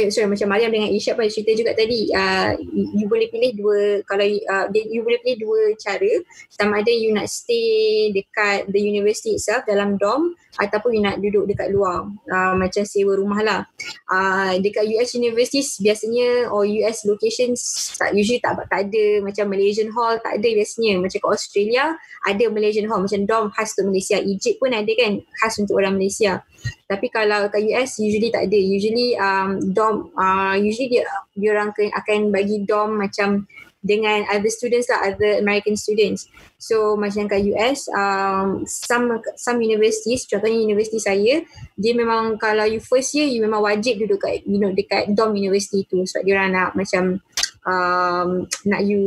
eh 0.00 0.10
sorry 0.10 0.26
macam 0.26 0.50
Mariam 0.50 0.72
dengan 0.74 0.90
Isyad 0.90 1.14
pun 1.14 1.30
cerita 1.30 1.54
juga 1.54 1.76
tadi 1.78 2.10
uh, 2.10 2.58
you, 2.58 2.84
you 2.98 3.06
boleh 3.06 3.30
pilih 3.30 3.54
dua 3.54 4.02
kalau 4.08 4.26
uh, 4.26 4.66
you 4.74 5.06
boleh 5.06 5.22
pilih 5.22 5.46
dua 5.46 5.60
cara. 5.78 6.12
Sama 6.50 6.82
ada 6.82 6.90
you 6.90 7.14
nak 7.14 7.30
stay 7.30 8.10
dekat 8.10 8.66
the 8.72 8.82
university 8.82 9.38
itself 9.38 9.62
dalam 9.68 9.94
dorm 10.00 10.34
ataupun 10.56 10.90
you 10.96 11.02
nak 11.04 11.20
duduk 11.20 11.44
dekat 11.44 11.68
luar 11.72 12.08
uh, 12.08 12.54
macam 12.56 12.82
sewa 12.82 13.12
rumah 13.16 13.40
lah. 13.44 13.60
Uh, 14.08 14.56
dekat 14.60 14.88
US 14.96 15.12
universities 15.16 15.76
biasanya 15.80 16.48
or 16.48 16.64
US 16.64 17.04
locations 17.04 17.92
tak 17.96 18.16
usually 18.16 18.40
tak, 18.40 18.56
tak 18.68 18.88
ada. 18.88 19.20
Macam 19.20 19.52
Malaysian 19.52 19.92
hall 19.92 20.16
tak 20.20 20.40
ada 20.40 20.48
biasanya. 20.48 20.98
Macam 21.00 21.18
kat 21.20 21.30
Australia 21.30 21.84
ada 22.24 22.44
Malaysian 22.48 22.88
hall. 22.88 23.04
Macam 23.04 23.20
dorm 23.28 23.46
khas 23.52 23.76
untuk 23.76 23.92
Malaysia. 23.92 24.16
Egypt 24.20 24.56
pun 24.58 24.72
ada 24.72 24.92
kan 24.96 25.12
khas 25.40 25.54
untuk 25.60 25.76
orang 25.76 25.94
Malaysia. 26.00 26.40
Tapi 26.88 27.06
kalau 27.12 27.46
kat 27.52 27.62
US 27.70 28.00
usually 28.00 28.32
tak 28.32 28.48
ada. 28.48 28.58
Usually 28.58 29.14
um, 29.20 29.60
dorm 29.72 30.10
uh, 30.16 30.56
usually 30.56 30.88
dia 30.88 31.02
dia 31.36 31.52
orang 31.52 31.70
akan 31.72 32.32
bagi 32.32 32.64
dorm 32.64 32.96
macam 32.96 33.44
dengan 33.84 34.26
other 34.32 34.50
students 34.50 34.90
lah, 34.90 35.12
other 35.12 35.38
American 35.38 35.78
students. 35.78 36.26
So 36.58 36.98
macam 36.98 37.30
kat 37.30 37.46
US, 37.54 37.86
um, 37.92 38.66
some 38.66 39.22
some 39.38 39.58
universities, 39.62 40.26
contohnya 40.26 40.58
universiti 40.58 40.98
saya, 40.98 41.44
dia 41.78 41.92
memang 41.94 42.40
kalau 42.40 42.66
you 42.66 42.82
first 42.82 43.14
year, 43.14 43.28
you 43.28 43.44
memang 43.44 43.62
wajib 43.62 44.02
duduk 44.02 44.24
kat, 44.26 44.42
you 44.48 44.58
know, 44.58 44.72
dekat 44.74 45.12
dorm 45.14 45.36
university 45.38 45.86
tu 45.86 46.02
sebab 46.02 46.22
dia 46.26 46.34
orang 46.40 46.50
nak 46.52 46.70
macam 46.74 47.22
um, 47.66 48.28
nak 48.66 48.80
you 48.86 49.02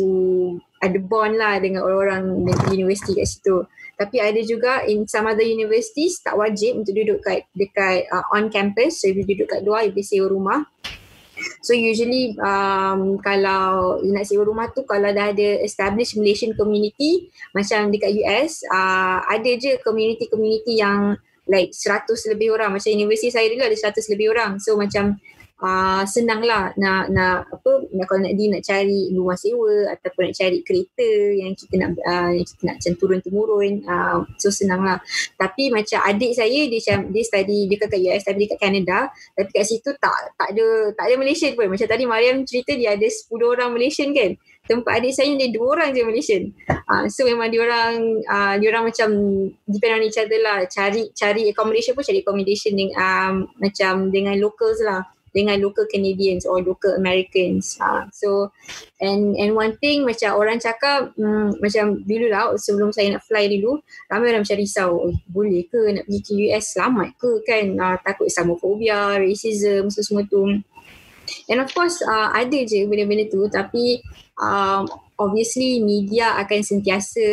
ada 0.80 0.96
bond 0.96 1.36
lah 1.36 1.60
dengan 1.60 1.84
orang-orang 1.84 2.48
di 2.48 2.54
universiti 2.80 3.20
kat 3.20 3.28
situ. 3.28 3.68
Tapi 4.00 4.16
ada 4.24 4.40
juga 4.48 4.88
in 4.88 5.04
some 5.12 5.28
other 5.28 5.44
universities 5.44 6.24
tak 6.24 6.40
wajib 6.40 6.80
untuk 6.80 6.96
duduk 6.96 7.20
kat 7.20 7.44
dekat 7.52 8.08
uh, 8.08 8.24
on 8.32 8.48
campus. 8.48 9.04
So 9.04 9.12
if 9.12 9.20
you 9.20 9.28
duduk 9.28 9.52
kat 9.52 9.68
luar, 9.68 9.84
you 9.84 9.92
boleh 9.92 10.08
sewa 10.08 10.28
rumah. 10.32 10.60
So 11.62 11.76
usually 11.76 12.36
um, 12.40 13.20
kalau 13.20 14.00
nak 14.06 14.26
sewa 14.26 14.44
rumah 14.48 14.72
tu 14.72 14.84
kalau 14.88 15.12
dah 15.12 15.32
ada 15.32 15.64
established 15.64 16.16
Malaysian 16.20 16.56
community 16.56 17.30
macam 17.52 17.92
dekat 17.92 18.16
US 18.24 18.64
uh, 18.68 19.24
ada 19.26 19.52
je 19.60 19.78
community-community 19.84 20.80
yang 20.80 21.18
like 21.50 21.74
100 21.74 22.06
lebih 22.32 22.54
orang. 22.54 22.72
Macam 22.78 22.94
universiti 22.94 23.34
saya 23.34 23.50
dulu 23.50 23.66
ada 23.66 23.76
100 23.76 24.14
lebih 24.14 24.28
orang. 24.32 24.62
So 24.62 24.78
macam 24.78 25.18
uh, 25.60 26.04
senang 26.06 26.46
lah 26.46 26.72
nak 26.78 27.10
nak 27.12 27.50
nak 28.00 28.08
kalau 28.08 28.24
nak 28.24 28.34
di 28.40 28.48
nak 28.48 28.64
cari 28.64 29.12
rumah 29.12 29.36
sewa 29.36 29.92
ataupun 29.92 30.32
nak 30.32 30.36
cari 30.40 30.64
kereta 30.64 31.10
yang 31.36 31.52
kita 31.52 31.74
nak 31.76 31.90
uh, 32.00 32.32
yang 32.32 32.48
kita 32.48 32.62
nak 32.64 32.76
macam 32.80 32.94
turun 32.96 33.20
temurun 33.20 33.74
uh, 33.84 34.24
so 34.40 34.48
senang 34.48 34.88
lah. 34.88 35.04
Tapi 35.36 35.68
macam 35.68 36.00
adik 36.08 36.32
saya 36.32 36.72
dia 36.72 36.80
macam 36.80 37.12
dia 37.12 37.24
study 37.28 37.60
dia 37.68 37.76
kat 37.76 38.00
US 38.00 38.24
tapi 38.24 38.38
dekat 38.48 38.60
Canada 38.64 39.12
tapi 39.36 39.50
kat 39.52 39.66
situ 39.68 39.92
tak 40.00 40.16
tak 40.40 40.56
ada 40.56 40.96
tak 40.96 41.12
ada 41.12 41.16
Malaysian 41.20 41.52
pun. 41.60 41.68
Macam 41.68 41.88
tadi 41.92 42.04
Mariam 42.08 42.48
cerita 42.48 42.72
dia 42.72 42.96
ada 42.96 43.04
10 43.04 43.28
orang 43.44 43.70
Malaysian 43.76 44.16
kan? 44.16 44.40
Tempat 44.70 45.02
adik 45.02 45.18
saya 45.18 45.34
dia 45.34 45.50
dua 45.50 45.82
orang 45.82 45.98
je 45.98 46.06
Malaysian. 46.06 46.44
Uh, 46.70 47.10
so 47.10 47.26
memang 47.26 47.50
dia 47.50 47.66
orang 47.66 48.22
uh, 48.30 48.54
dia 48.62 48.68
orang 48.70 48.86
macam 48.94 49.10
depend 49.66 49.94
on 49.98 50.06
each 50.06 50.22
other 50.22 50.40
lah. 50.40 50.62
Cari 50.70 51.10
cari 51.12 51.50
accommodation 51.50 51.98
pun 51.98 52.06
cari 52.06 52.22
accommodation 52.22 52.78
dengan 52.78 52.96
um, 53.02 53.34
macam 53.58 54.14
dengan 54.14 54.38
locals 54.38 54.78
lah 54.86 55.10
dengan 55.32 55.62
local 55.62 55.86
Canadians 55.90 56.44
or 56.46 56.62
local 56.62 56.96
Americans. 56.98 57.78
Uh, 57.80 58.06
so 58.12 58.52
and 59.00 59.36
and 59.38 59.54
one 59.54 59.78
thing 59.78 60.04
macam 60.04 60.36
orang 60.36 60.58
cakap 60.58 61.14
um, 61.18 61.54
macam 61.62 62.02
dulu 62.04 62.28
lah 62.30 62.54
sebelum 62.58 62.90
saya 62.90 63.16
nak 63.16 63.26
fly 63.26 63.48
dulu 63.48 63.80
ramai 64.10 64.34
orang 64.34 64.44
macam 64.44 64.58
risau 64.60 64.90
oh, 65.10 65.16
boleh 65.30 65.66
ke 65.70 65.80
nak 65.94 66.04
pergi 66.10 66.20
ke 66.22 66.32
US 66.50 66.76
selamat 66.76 67.10
ke 67.18 67.32
kan 67.46 67.66
uh, 67.78 67.98
takut 68.02 68.28
Islamophobia, 68.28 69.18
racism 69.22 69.88
semua 69.94 70.26
tu. 70.26 70.46
And 71.46 71.62
of 71.62 71.70
course 71.74 72.02
uh, 72.02 72.34
ada 72.34 72.58
je 72.66 72.90
benda-benda 72.90 73.30
tu 73.30 73.46
tapi 73.54 74.02
um, 74.42 74.90
obviously 75.20 75.84
media 75.84 76.40
akan 76.42 76.60
sentiasa 76.64 77.28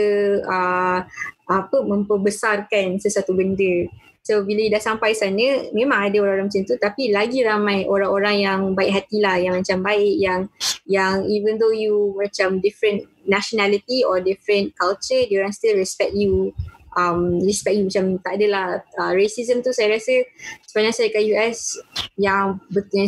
uh, 0.45 1.01
apa 1.47 1.77
memperbesarkan 1.79 2.99
sesuatu 2.99 3.33
benda 3.33 3.87
So 4.27 4.43
bila 4.43 4.67
dah 4.67 4.83
sampai 4.83 5.15
sana 5.15 5.71
memang 5.71 6.11
ada 6.11 6.19
orang-orang 6.19 6.51
macam 6.51 6.67
tu. 6.67 6.75
Tapi 6.75 7.15
lagi 7.15 7.47
ramai 7.47 7.87
orang-orang 7.87 8.43
yang 8.43 8.61
baik 8.75 8.91
hati 8.91 9.23
lah 9.23 9.39
yang 9.39 9.55
macam 9.63 9.87
baik 9.87 10.19
yang 10.19 10.51
yang 10.91 11.23
even 11.31 11.63
though 11.63 11.71
you 11.71 12.11
macam 12.19 12.59
different 12.59 13.07
nationality 13.23 14.03
or 14.03 14.19
different 14.19 14.75
culture 14.75 15.23
dia 15.31 15.47
orang 15.47 15.55
still 15.55 15.79
respect 15.79 16.11
you. 16.11 16.51
Um, 16.97 17.45
respect 17.45 17.77
you 17.77 17.93
macam 17.93 18.17
tak 18.25 18.41
adalah 18.41 18.81
uh, 18.97 19.13
racism 19.13 19.61
tu 19.61 19.69
saya 19.69 20.01
rasa 20.01 20.17
sepanjang 20.65 20.97
saya 20.97 21.09
kat 21.13 21.29
US 21.29 21.77
yang 22.17 22.57
betul 22.73 23.05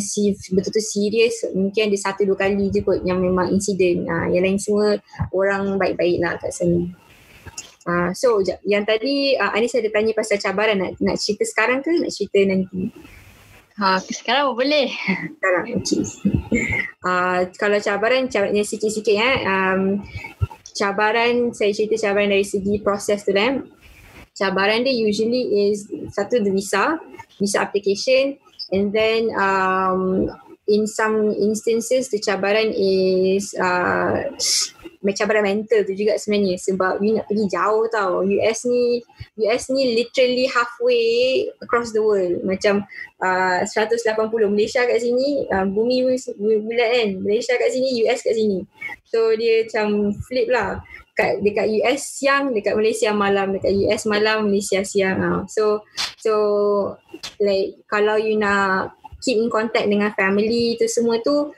betul-betul 0.53 0.85
serius 0.85 1.41
mungkin 1.57 1.89
ada 1.89 1.97
satu 1.97 2.29
dua 2.29 2.37
kali 2.37 2.69
je 2.69 2.85
kot 2.85 3.01
yang 3.09 3.17
memang 3.17 3.49
insiden 3.49 4.05
uh, 4.05 4.29
yang 4.29 4.45
lain 4.45 4.61
semua 4.61 5.01
orang 5.33 5.81
baik-baik 5.81 6.21
lah 6.21 6.37
kat 6.37 6.53
sana 6.53 6.85
Uh, 7.89 8.13
so 8.13 8.45
yang 8.69 8.85
tadi 8.85 9.33
uh, 9.33 9.57
Anis 9.57 9.73
ada 9.73 9.89
tanya 9.89 10.13
pasal 10.13 10.37
cabaran 10.37 10.77
nak, 10.77 11.01
nak 11.01 11.17
cerita 11.17 11.49
sekarang 11.49 11.81
ke 11.81 11.89
nak 11.89 12.13
cerita 12.13 12.37
nanti? 12.45 12.93
Ha, 13.81 13.97
sekarang 14.05 14.53
pun 14.53 14.61
boleh. 14.61 14.93
Sekarang, 15.39 15.65
okay. 15.81 16.03
Uh, 17.01 17.49
kalau 17.57 17.79
cabaran, 17.81 18.29
cabarannya 18.29 18.67
sikit-sikit 18.67 19.15
ya. 19.17 19.31
Um, 19.47 20.05
cabaran, 20.77 21.57
saya 21.57 21.73
cerita 21.73 21.97
cabaran 21.97 22.35
dari 22.35 22.45
segi 22.45 22.83
proses 22.85 23.25
tu 23.25 23.33
kan. 23.33 23.65
Cabaran 24.37 24.85
dia 24.85 24.93
usually 24.93 25.71
is 25.71 25.89
satu 26.13 26.45
the 26.45 26.53
visa, 26.53 27.01
visa 27.41 27.65
application 27.65 28.37
and 28.71 28.93
then 28.93 29.31
um, 29.39 30.29
in 30.69 30.87
some 30.87 31.33
instances 31.33 32.11
the 32.11 32.21
cabaran 32.21 32.75
is 32.77 33.55
uh, 33.57 34.29
macam 34.99 35.15
cabaran 35.15 35.47
mental 35.47 35.87
tu 35.87 35.95
juga 35.95 36.19
sebenarnya. 36.19 36.59
Sebab 36.59 36.99
you 37.03 37.15
nak 37.19 37.27
pergi 37.31 37.47
jauh 37.47 37.87
tau. 37.91 38.27
US 38.27 38.59
ni 38.67 38.99
US 39.47 39.71
ni 39.71 39.95
literally 39.95 40.47
halfway 40.51 41.07
across 41.63 41.95
the 41.95 42.03
world. 42.03 42.43
Macam 42.43 42.83
uh, 43.23 43.63
180 43.63 43.95
Malaysia 44.51 44.83
kat 44.83 44.99
sini 44.99 45.47
uh, 45.51 45.67
bumi 45.67 46.03
bulat 46.39 46.89
kan. 46.99 47.09
Malaysia 47.23 47.55
kat 47.55 47.71
sini 47.71 48.03
US 48.07 48.27
kat 48.27 48.35
sini. 48.35 48.67
So 49.07 49.39
dia 49.39 49.67
macam 49.67 50.15
flip 50.27 50.51
lah. 50.51 50.83
Kat 51.15 51.43
dekat 51.43 51.67
US 51.83 52.19
siang 52.19 52.51
dekat 52.51 52.75
Malaysia 52.75 53.15
malam. 53.15 53.55
Dekat 53.55 53.75
US 53.87 54.03
malam 54.11 54.51
Malaysia 54.51 54.83
siang. 54.83 55.19
Uh. 55.19 55.41
so 55.47 55.83
so 56.19 56.33
like 57.39 57.79
kalau 57.87 58.19
you 58.19 58.35
nak 58.35 58.99
keep 59.23 59.39
in 59.39 59.51
contact 59.51 59.87
dengan 59.91 60.15
family 60.15 60.79
tu 60.79 60.87
semua 60.87 61.19
tu 61.23 61.51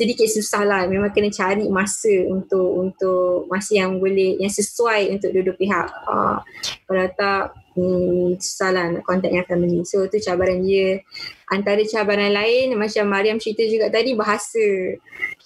sedikit 0.00 0.28
susah 0.32 0.64
lah. 0.64 0.82
Memang 0.88 1.12
kena 1.12 1.28
cari 1.28 1.68
masa 1.68 2.24
untuk 2.24 2.68
untuk 2.80 3.44
masa 3.52 3.84
yang 3.84 4.00
boleh 4.00 4.40
yang 4.40 4.48
sesuai 4.48 5.12
untuk 5.12 5.28
dua-dua 5.36 5.56
pihak. 5.60 5.88
Uh, 6.08 6.40
kalau 6.88 7.04
tak 7.12 7.52
hmm, 7.76 8.40
susah 8.40 8.70
lah 8.72 8.84
nak 8.88 9.04
contact 9.04 9.36
dengan 9.36 9.44
family. 9.44 9.84
So 9.84 10.08
tu 10.08 10.16
cabaran 10.16 10.64
dia. 10.64 11.04
Antara 11.50 11.82
cabaran 11.84 12.32
lain 12.32 12.78
macam 12.78 13.10
Mariam 13.10 13.36
cerita 13.36 13.66
juga 13.68 13.92
tadi 13.92 14.16
bahasa. 14.16 14.96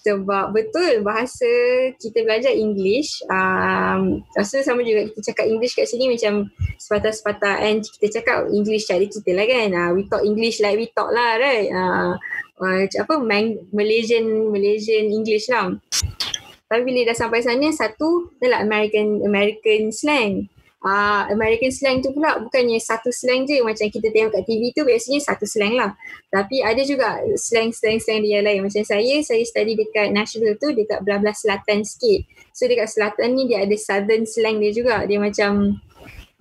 Sebab 0.05 0.53
betul 0.53 1.01
bahasa 1.01 1.49
kita 1.97 2.29
belajar 2.29 2.53
English 2.53 3.25
um, 3.25 4.21
rasa 4.37 4.61
sama 4.61 4.85
juga 4.85 5.09
kita 5.09 5.33
cakap 5.33 5.49
English 5.49 5.73
kat 5.73 5.89
sini 5.89 6.13
macam 6.13 6.53
sepatah-sepatah. 6.79 7.57
And 7.65 7.81
kita 7.83 8.21
cakap 8.21 8.53
English 8.53 8.87
cari 8.87 9.09
kita 9.11 9.33
lah 9.35 9.47
kan. 9.49 9.69
Uh, 9.75 9.91
we 9.97 10.07
talk 10.07 10.23
English 10.23 10.61
like 10.61 10.77
we 10.77 10.93
talk 10.93 11.11
lah 11.11 11.41
right? 11.41 11.73
Uh, 11.73 12.15
uh, 12.61 12.85
apa 12.87 13.15
Mang- 13.23 13.63
Malaysian 13.75 14.27
Malaysian 14.51 15.11
English 15.11 15.51
lah. 15.51 15.75
Tapi 16.65 16.83
bila 16.83 17.13
dah 17.13 17.17
sampai 17.17 17.45
sana 17.45 17.71
satu 17.71 18.35
adalah 18.41 18.65
American 18.65 19.23
American 19.23 19.95
slang. 19.95 20.51
Uh, 20.85 21.25
American 21.33 21.73
slang 21.73 22.05
tu 22.05 22.13
pula 22.13 22.37
bukannya 22.37 22.77
satu 22.77 23.09
slang 23.09 23.49
je 23.49 23.57
macam 23.65 23.89
kita 23.89 24.13
tengok 24.13 24.37
kat 24.37 24.45
TV 24.45 24.69
tu 24.77 24.85
biasanya 24.85 25.21
satu 25.25 25.49
slang 25.49 25.81
lah. 25.81 25.97
Tapi 26.29 26.61
ada 26.61 26.83
juga 26.85 27.25
slang-slang-slang 27.41 28.21
dia 28.21 28.45
lain. 28.45 28.61
Macam 28.61 28.85
saya, 28.85 29.17
saya 29.25 29.41
study 29.49 29.81
dekat 29.81 30.13
Nashville 30.13 30.61
tu 30.61 30.77
dekat 30.77 31.01
belah-belah 31.01 31.33
selatan 31.33 31.89
sikit. 31.89 32.29
So 32.53 32.69
dekat 32.69 32.93
selatan 32.93 33.33
ni 33.33 33.49
dia 33.49 33.65
ada 33.65 33.77
southern 33.81 34.29
slang 34.29 34.61
dia 34.61 34.77
juga. 34.77 35.09
Dia 35.09 35.17
macam 35.17 35.81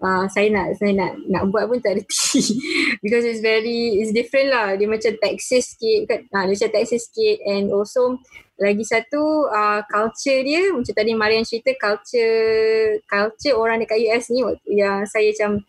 uh, 0.04 0.26
saya 0.28 0.52
nak 0.52 0.76
saya 0.76 0.92
nak 0.92 1.12
nak 1.32 1.44
buat 1.50 1.72
pun 1.72 1.80
tak 1.80 1.98
reti 1.98 2.44
because 3.04 3.24
it's 3.24 3.40
very 3.40 4.04
it's 4.04 4.12
different 4.12 4.52
lah. 4.52 4.76
Dia 4.76 4.86
macam 4.86 5.16
Texas 5.18 5.74
sikit 5.74 6.12
kan 6.12 6.20
uh, 6.30 6.44
dia 6.46 6.54
macam 6.60 6.72
Texas 6.76 7.02
sikit. 7.10 7.38
And 7.48 7.72
also 7.72 8.20
lagi 8.60 8.84
satu 8.84 9.50
uh, 9.50 9.82
culture 9.88 10.44
dia 10.44 10.70
macam 10.76 10.94
tadi 10.94 11.12
Marian 11.16 11.48
cerita 11.48 11.72
culture 11.80 13.00
culture 13.08 13.56
orang 13.56 13.82
dekat 13.82 13.98
US 14.12 14.30
ni 14.30 14.44
yang 14.70 15.08
saya 15.08 15.32
macam 15.34 15.64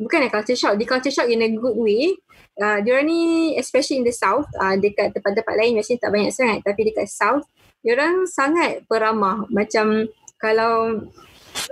bukan 0.00 0.30
culture 0.32 0.56
shock 0.56 0.74
dia 0.78 0.88
culture 0.88 1.12
shock 1.12 1.28
in 1.28 1.42
a 1.42 1.50
good 1.50 1.76
way. 1.76 2.14
Uh, 2.60 2.76
dia 2.84 3.00
ni 3.00 3.52
especially 3.56 4.04
in 4.04 4.06
the 4.06 4.12
south 4.12 4.44
uh, 4.60 4.76
dekat 4.76 5.16
tempat-tempat 5.16 5.54
lain 5.58 5.76
biasanya 5.76 5.98
tak 5.98 6.12
banyak 6.14 6.32
sangat. 6.32 6.58
Tapi 6.62 6.80
dekat 6.86 7.10
south 7.10 7.44
dia 7.82 7.96
orang 7.96 8.28
sangat 8.28 8.84
peramah. 8.86 9.48
Macam 9.48 10.08
kalau 10.40 11.04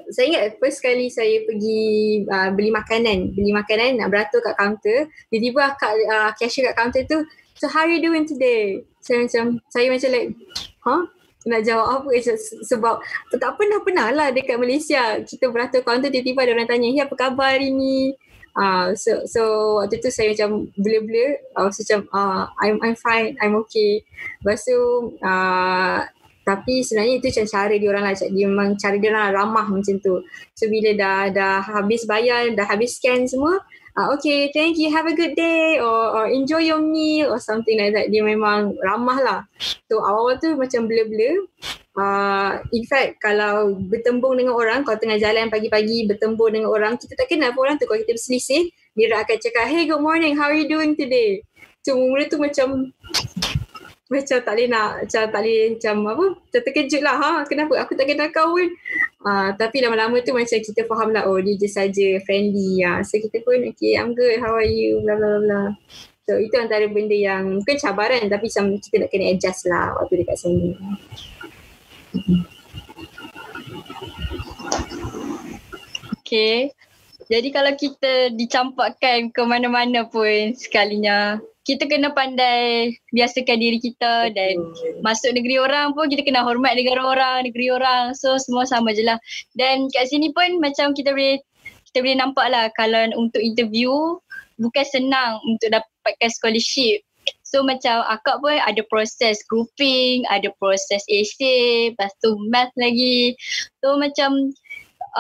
saya 0.09 0.25
ingat 0.33 0.43
first 0.57 0.81
kali 0.81 1.13
saya 1.13 1.45
pergi 1.45 2.25
uh, 2.27 2.51
beli 2.57 2.73
makanan, 2.73 3.37
beli 3.37 3.53
makanan 3.53 4.01
nak 4.01 4.09
beratur 4.09 4.41
kat 4.41 4.57
kaunter, 4.57 5.07
tiba-tiba 5.29 5.77
uh, 5.77 6.31
cashier 6.37 6.73
kat 6.73 6.77
kaunter 6.77 7.03
tu, 7.05 7.23
so 7.55 7.69
how 7.69 7.85
are 7.85 7.93
you 7.93 8.01
doing 8.01 8.25
today? 8.25 8.81
Saya 9.05 9.25
macam, 9.25 9.61
saya 9.69 9.87
macam 9.93 10.11
like, 10.13 10.31
huh? 10.85 11.03
Nak 11.49 11.65
jawab 11.65 12.03
apa 12.03 12.09
sebab 12.67 13.01
tak 13.41 13.53
pernah-pernah 13.57 14.13
lah 14.13 14.29
dekat 14.35 14.59
Malaysia 14.61 15.23
kita 15.23 15.49
beratur 15.49 15.81
kaunter 15.87 16.13
tiba-tiba 16.13 16.45
ada 16.45 16.53
orang 16.57 16.69
tanya, 16.69 16.89
hey 16.93 17.01
apa 17.05 17.15
khabar 17.15 17.57
hari 17.57 17.73
ni? 17.73 18.13
Uh, 18.59 18.91
so 18.99 19.23
so 19.23 19.43
waktu 19.79 20.03
tu 20.03 20.11
saya 20.11 20.35
macam 20.35 20.67
blur-blur, 20.75 21.39
uh, 21.55 21.71
so 21.71 21.87
macam 21.87 22.01
uh, 22.11 22.51
I'm 22.59 22.83
I'm 22.83 22.97
fine, 22.99 23.39
I'm 23.39 23.55
okay. 23.65 24.03
Lepas 24.43 24.67
tu 24.67 25.15
uh, 25.23 25.99
tapi 26.49 26.81
sebenarnya 26.81 27.21
itu 27.21 27.29
macam 27.29 27.47
cara 27.53 27.75
dia 27.77 27.89
orang 27.93 28.05
lah. 28.09 28.15
Dia 28.17 28.47
memang 28.49 28.69
cara 28.81 28.97
dia 28.97 29.09
orang 29.13 29.37
ramah 29.37 29.67
macam 29.69 29.97
tu. 30.01 30.25
So 30.57 30.65
bila 30.73 30.97
dah 30.97 31.29
dah 31.29 31.57
habis 31.61 32.09
bayar 32.09 32.49
dah 32.57 32.65
habis 32.65 32.97
scan 32.97 33.29
semua 33.29 33.61
uh, 33.99 34.15
okay 34.15 34.55
thank 34.55 34.79
you 34.79 34.87
have 34.95 35.11
a 35.11 35.13
good 35.13 35.35
day 35.35 35.83
or, 35.83 36.15
or 36.15 36.25
enjoy 36.31 36.63
your 36.63 36.79
meal 36.79 37.35
or 37.35 37.43
something 37.43 37.75
like 37.75 37.91
that. 37.91 38.15
Dia 38.15 38.23
memang 38.23 38.79
ramah 38.79 39.19
lah. 39.19 39.41
So 39.91 39.99
awal-awal 39.99 40.39
tu 40.39 40.55
macam 40.55 40.87
blur-blur. 40.87 41.51
Uh, 41.99 42.63
in 42.71 42.87
fact 42.87 43.19
kalau 43.19 43.75
bertembung 43.75 44.39
dengan 44.39 44.55
orang 44.55 44.87
kalau 44.87 45.03
tengah 45.03 45.19
jalan 45.19 45.51
pagi-pagi 45.51 46.07
bertembung 46.07 46.55
dengan 46.55 46.71
orang 46.71 46.95
kita 46.95 47.19
tak 47.19 47.27
kenal 47.27 47.51
pun 47.51 47.67
orang 47.67 47.77
tu. 47.77 47.91
Kalau 47.91 47.99
kita 47.99 48.15
berselisih 48.15 48.71
dia 48.95 49.07
akan 49.19 49.37
cakap 49.43 49.67
hey 49.67 49.85
good 49.91 50.03
morning 50.03 50.39
how 50.39 50.47
are 50.47 50.57
you 50.57 50.71
doing 50.71 50.95
today? 50.95 51.43
So 51.83 51.99
mula 51.99 52.31
tu 52.31 52.39
macam 52.39 52.95
macam 54.09 54.39
tak 54.41 54.55
boleh 54.57 54.69
nak 54.73 55.05
macam 55.05 55.23
tak 55.29 55.41
boleh 55.45 55.61
macam 55.77 55.95
apa 56.09 56.25
macam 56.41 56.61
terkejut 56.65 57.03
lah. 57.05 57.17
Ha 57.21 57.31
kenapa? 57.45 57.75
Aku 57.85 57.93
tak 57.93 58.09
kenal 58.09 58.29
kau 58.33 58.57
pun 58.57 58.69
uh, 59.29 59.49
tapi 59.55 59.85
lama-lama 59.85 60.17
tu 60.25 60.33
macam 60.33 60.59
kita 60.59 60.83
faham 60.89 61.13
lah 61.13 61.29
oh 61.29 61.37
dia 61.39 61.61
je 61.61 61.69
saja 61.69 62.09
friendly. 62.25 62.81
Ya. 62.81 63.05
so 63.05 63.21
kita 63.21 63.45
pun 63.45 63.61
okay 63.69 64.01
I'm 64.01 64.17
good 64.17 64.41
how 64.41 64.57
are 64.57 64.67
you 64.67 65.05
bla 65.05 65.15
bla 65.15 65.41
bla 65.45 65.63
so 66.29 66.37
itu 66.41 66.57
antara 66.57 66.89
benda 66.89 67.17
yang 67.17 67.61
mungkin 67.61 67.77
cabaran 67.77 68.29
tapi 68.29 68.49
macam 68.49 68.77
kita 68.81 68.97
nak 69.01 69.11
kena 69.13 69.25
adjust 69.33 69.69
lah 69.69 69.93
waktu 69.97 70.25
dekat 70.25 70.37
sini 70.41 70.73
Okay. 76.29 76.77
Jadi 77.29 77.49
kalau 77.53 77.73
kita 77.73 78.33
dicampakkan 78.37 79.33
ke 79.33 79.41
mana-mana 79.49 80.05
pun 80.05 80.53
sekalinya 80.53 81.41
kita 81.69 81.85
kena 81.85 82.17
pandai 82.17 82.97
biasakan 83.13 83.61
diri 83.61 83.77
kita 83.77 84.33
dan 84.33 84.57
masuk 85.05 85.37
negeri 85.37 85.61
orang 85.61 85.93
pun 85.93 86.09
kita 86.09 86.25
kena 86.25 86.41
hormat 86.41 86.81
negara 86.81 87.05
orang, 87.05 87.45
negeri 87.45 87.69
orang. 87.69 88.17
So 88.17 88.41
semua 88.41 88.65
sama 88.65 88.97
je 88.97 89.05
lah. 89.05 89.21
Dan 89.53 89.93
kat 89.93 90.09
sini 90.09 90.33
pun 90.33 90.65
macam 90.65 90.97
kita 90.97 91.13
boleh 91.13 91.37
kita 91.93 92.01
boleh 92.01 92.17
nampak 92.17 92.49
lah 92.49 92.73
kalau 92.73 93.13
untuk 93.21 93.45
interview 93.45 93.93
bukan 94.57 94.87
senang 94.89 95.37
untuk 95.45 95.69
dapatkan 95.77 96.33
scholarship. 96.33 97.05
So 97.45 97.61
macam 97.61 98.01
akak 98.09 98.41
pun 98.41 98.57
ada 98.65 98.81
proses 98.89 99.45
grouping, 99.53 100.25
ada 100.33 100.49
proses 100.57 101.05
essay, 101.13 101.93
lepas 101.93 102.09
tu 102.25 102.33
math 102.49 102.73
lagi. 102.81 103.37
So 103.85 104.01
macam 104.01 104.57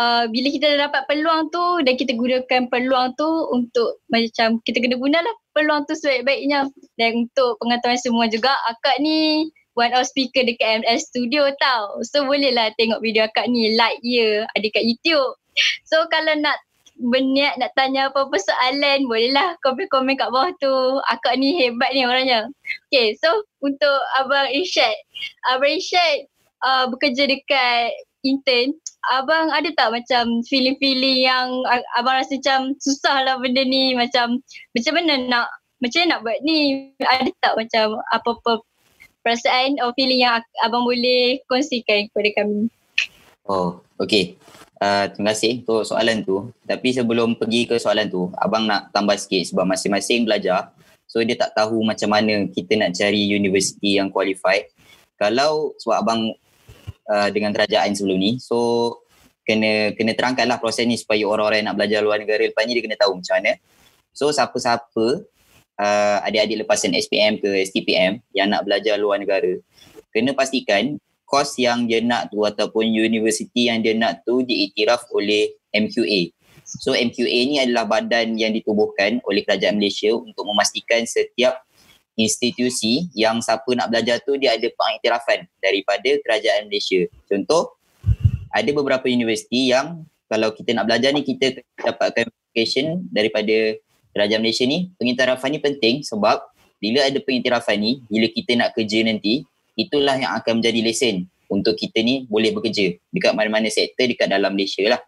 uh, 0.00 0.24
bila 0.32 0.48
kita 0.48 0.64
dah 0.76 0.88
dapat 0.88 1.02
peluang 1.12 1.52
tu 1.52 1.84
dan 1.84 1.94
kita 2.00 2.16
gunakan 2.16 2.72
peluang 2.72 3.12
tu 3.20 3.28
untuk 3.52 4.00
macam 4.08 4.60
kita 4.64 4.80
kena 4.80 4.96
gunalah 4.96 5.34
peluang 5.58 5.82
tu 5.90 5.98
sebaik-baiknya. 5.98 6.70
Dan 6.94 7.26
untuk 7.26 7.58
pengetahuan 7.58 7.98
semua 7.98 8.30
juga 8.30 8.54
akak 8.70 9.02
ni 9.02 9.50
one 9.74 9.90
of 9.94 10.06
speaker 10.06 10.46
dekat 10.46 10.86
ML 10.86 10.98
Studio 11.02 11.50
tau. 11.58 11.98
So 12.06 12.22
bolehlah 12.30 12.70
tengok 12.78 13.02
video 13.02 13.26
akak 13.26 13.50
ni. 13.50 13.74
Like 13.74 13.98
ye 14.06 14.46
ada 14.46 14.66
kat 14.70 14.86
YouTube. 14.86 15.34
So 15.82 16.06
kalau 16.14 16.38
nak 16.38 16.62
berniat 16.98 17.62
nak 17.62 17.74
tanya 17.78 18.10
apa-apa 18.10 18.34
soalan 18.42 19.06
bolehlah 19.06 19.58
komen-komen 19.66 20.14
kat 20.14 20.30
bawah 20.30 20.54
tu. 20.62 21.02
Akak 21.10 21.34
ni 21.42 21.58
hebat 21.58 21.90
ni 21.90 22.06
orangnya. 22.06 22.46
Okay 22.90 23.18
so 23.18 23.42
untuk 23.58 23.98
Abang 24.22 24.50
Irsyad. 24.54 24.94
Abang 25.50 25.74
Irsyad 25.74 26.30
uh, 26.62 26.86
bekerja 26.90 27.26
dekat 27.26 27.94
intern 28.26 28.74
abang 29.12 29.48
ada 29.52 29.68
tak 29.74 29.88
macam 29.94 30.44
feeling-feeling 30.46 31.24
yang 31.24 31.48
abang 31.96 32.20
rasa 32.20 32.36
macam 32.38 32.76
susah 32.80 33.24
lah 33.24 33.36
benda 33.40 33.64
ni 33.64 33.96
macam 33.96 34.40
macam 34.76 34.92
mana 34.96 35.14
nak 35.28 35.46
macam 35.78 35.98
mana 36.04 36.10
nak 36.12 36.20
buat 36.26 36.38
ni 36.44 36.90
ada 37.00 37.30
tak 37.40 37.54
macam 37.56 38.02
apa-apa 38.12 38.62
perasaan 39.22 39.78
atau 39.78 39.94
feeling 39.96 40.22
yang 40.24 40.40
abang 40.64 40.84
boleh 40.84 41.40
kongsikan 41.48 42.08
kepada 42.12 42.28
kami 42.42 42.68
oh 43.48 43.80
okay 43.96 44.36
Uh, 44.78 45.10
terima 45.10 45.34
kasih 45.34 45.66
untuk 45.66 45.82
soalan 45.82 46.22
tu. 46.22 46.54
Tapi 46.62 46.94
sebelum 46.94 47.34
pergi 47.34 47.66
ke 47.66 47.82
soalan 47.82 48.06
tu, 48.06 48.30
abang 48.38 48.62
nak 48.62 48.94
tambah 48.94 49.18
sikit 49.18 49.50
sebab 49.50 49.66
masing-masing 49.66 50.22
belajar. 50.22 50.70
So 51.10 51.18
dia 51.26 51.34
tak 51.34 51.58
tahu 51.58 51.82
macam 51.82 52.14
mana 52.14 52.46
kita 52.46 52.78
nak 52.78 52.94
cari 52.94 53.26
universiti 53.34 53.98
yang 53.98 54.06
qualified. 54.06 54.70
Kalau 55.18 55.74
sebab 55.82 55.96
abang 55.98 56.20
uh, 57.08 57.28
dengan 57.32 57.50
kerajaan 57.56 57.96
sebelum 57.96 58.18
ni, 58.20 58.30
so 58.38 59.00
kena 59.48 59.96
kena 59.96 60.12
terangkanlah 60.12 60.60
proses 60.60 60.84
ni 60.84 61.00
supaya 61.00 61.24
orang-orang 61.24 61.64
yang 61.64 61.68
nak 61.72 61.78
belajar 61.80 62.00
luar 62.04 62.20
negara 62.20 62.44
lepas 62.44 62.68
ni 62.68 62.76
dia 62.76 62.84
kena 62.84 63.00
tahu 63.00 63.16
macam 63.16 63.34
mana. 63.40 63.56
So 64.12 64.28
siapa-siapa 64.28 65.24
uh, 65.80 66.18
adik-adik 66.28 66.68
lepasan 66.68 66.92
SPM 66.92 67.40
ke 67.40 67.64
STPM 67.64 68.20
yang 68.36 68.52
nak 68.52 68.68
belajar 68.68 69.00
luar 69.00 69.16
negara, 69.18 69.56
kena 70.12 70.36
pastikan 70.36 71.00
kos 71.28 71.60
yang 71.60 71.84
dia 71.84 72.00
nak 72.00 72.32
tu 72.32 72.44
ataupun 72.44 72.88
universiti 72.88 73.68
yang 73.68 73.84
dia 73.84 73.92
nak 73.92 74.24
tu 74.24 74.40
diiktiraf 74.40 75.08
oleh 75.12 75.52
MQA. 75.76 76.32
So 76.64 76.92
MQA 76.92 77.40
ni 77.48 77.56
adalah 77.60 77.88
badan 77.88 78.36
yang 78.36 78.52
ditubuhkan 78.52 79.24
oleh 79.24 79.44
kerajaan 79.44 79.80
Malaysia 79.80 80.12
untuk 80.12 80.44
memastikan 80.44 81.04
setiap 81.04 81.64
institusi 82.18 83.06
yang 83.14 83.38
siapa 83.38 83.70
nak 83.78 83.94
belajar 83.94 84.18
tu 84.26 84.34
dia 84.34 84.58
ada 84.58 84.66
pengiktirafan 84.66 85.46
daripada 85.62 86.10
kerajaan 86.26 86.66
Malaysia. 86.66 87.06
Contoh, 87.30 87.78
ada 88.50 88.70
beberapa 88.74 89.06
universiti 89.06 89.70
yang 89.70 90.02
kalau 90.26 90.50
kita 90.50 90.74
nak 90.74 90.90
belajar 90.90 91.14
ni 91.14 91.22
kita 91.22 91.62
dapatkan 91.78 92.26
application 92.26 93.06
daripada 93.14 93.78
kerajaan 94.12 94.42
Malaysia 94.42 94.66
ni. 94.66 94.90
Pengiktirafan 94.98 95.54
ni 95.54 95.60
penting 95.62 96.02
sebab 96.02 96.42
bila 96.82 97.06
ada 97.06 97.18
pengiktirafan 97.22 97.78
ni, 97.78 98.02
bila 98.10 98.26
kita 98.30 98.52
nak 98.58 98.74
kerja 98.74 99.02
nanti, 99.06 99.46
itulah 99.78 100.18
yang 100.18 100.34
akan 100.34 100.58
menjadi 100.58 100.80
lesen 100.82 101.30
untuk 101.46 101.78
kita 101.78 102.02
ni 102.02 102.26
boleh 102.26 102.50
bekerja 102.50 102.98
dekat 103.14 103.32
mana-mana 103.32 103.70
sektor 103.70 104.04
dekat 104.04 104.26
dalam 104.26 104.54
Malaysia 104.54 104.82
lah. 104.90 105.00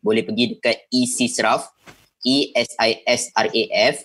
Boleh 0.00 0.24
pergi 0.24 0.56
dekat 0.56 0.88
E-S-I-S-R-A-F 2.22 3.96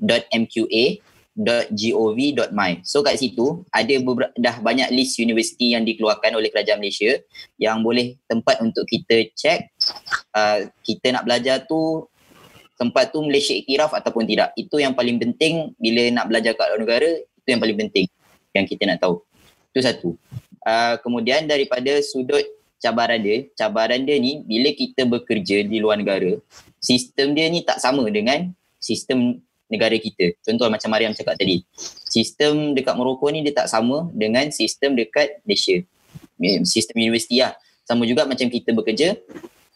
dot 0.00 0.24
MQA 0.32 1.04
www.gov.my. 1.40 2.82
So 2.82 3.06
kat 3.06 3.22
situ 3.22 3.62
ada 3.70 3.94
dah 4.36 4.60
banyak 4.60 4.90
list 4.92 5.16
universiti 5.22 5.72
yang 5.72 5.86
dikeluarkan 5.86 6.36
oleh 6.36 6.50
kerajaan 6.50 6.82
Malaysia 6.82 7.16
yang 7.56 7.86
boleh 7.86 8.18
tempat 8.26 8.60
untuk 8.60 8.84
kita 8.84 9.30
check 9.32 9.70
uh, 10.34 10.66
kita 10.82 11.14
nak 11.14 11.24
belajar 11.24 11.64
tu 11.64 12.09
tempat 12.80 13.12
tu 13.12 13.20
Malaysia 13.20 13.52
iktiraf 13.52 13.92
ataupun 13.92 14.24
tidak. 14.24 14.56
Itu 14.56 14.80
yang 14.80 14.96
paling 14.96 15.20
penting 15.20 15.76
bila 15.76 16.08
nak 16.16 16.32
belajar 16.32 16.56
kat 16.56 16.72
luar 16.72 16.80
negara, 16.80 17.10
itu 17.20 17.48
yang 17.52 17.60
paling 17.60 17.76
penting 17.76 18.08
yang 18.56 18.64
kita 18.64 18.88
nak 18.88 19.04
tahu. 19.04 19.20
Itu 19.68 19.84
satu. 19.84 20.08
Uh, 20.64 20.96
kemudian 21.04 21.44
daripada 21.44 22.00
sudut 22.00 22.40
cabaran 22.80 23.20
dia, 23.20 23.44
cabaran 23.52 24.00
dia 24.08 24.16
ni 24.16 24.40
bila 24.48 24.72
kita 24.72 25.04
bekerja 25.04 25.60
di 25.68 25.76
luar 25.76 26.00
negara, 26.00 26.40
sistem 26.80 27.36
dia 27.36 27.52
ni 27.52 27.60
tak 27.60 27.76
sama 27.76 28.08
dengan 28.08 28.48
sistem 28.80 29.36
negara 29.68 29.94
kita. 30.00 30.34
Contoh 30.40 30.66
macam 30.72 30.88
Mariam 30.88 31.12
cakap 31.12 31.36
tadi. 31.36 31.62
Sistem 32.10 32.72
dekat 32.72 32.96
Morocco 32.96 33.28
ni 33.28 33.44
dia 33.44 33.54
tak 33.54 33.68
sama 33.68 34.08
dengan 34.16 34.48
sistem 34.50 34.96
dekat 34.96 35.44
Malaysia. 35.44 35.84
Sistem 36.64 36.96
universiti 36.96 37.44
lah. 37.44 37.54
Sama 37.84 38.08
juga 38.08 38.26
macam 38.26 38.48
kita 38.50 38.72
bekerja. 38.74 39.14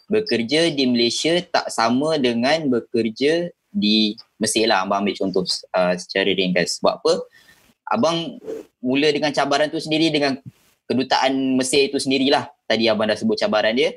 Bekerja 0.04 0.68
di 0.68 0.84
Malaysia 0.84 1.32
tak 1.48 1.72
sama 1.72 2.20
dengan 2.20 2.68
bekerja 2.68 3.48
di 3.72 4.14
Mesir 4.36 4.68
lah. 4.68 4.84
Abang 4.84 5.02
ambil 5.02 5.16
contoh 5.16 5.44
uh, 5.74 5.94
secara 5.96 6.30
ringkas. 6.30 6.78
Sebab 6.78 7.00
apa? 7.00 7.12
Abang 7.88 8.40
mula 8.84 9.08
dengan 9.10 9.32
cabaran 9.32 9.72
tu 9.72 9.80
sendiri 9.80 10.12
dengan 10.12 10.36
kedutaan 10.84 11.56
Mesir 11.56 11.88
tu 11.88 11.96
sendirilah. 11.96 12.48
Tadi 12.68 12.88
abang 12.88 13.08
dah 13.08 13.16
sebut 13.16 13.36
cabaran 13.40 13.72
dia. 13.72 13.96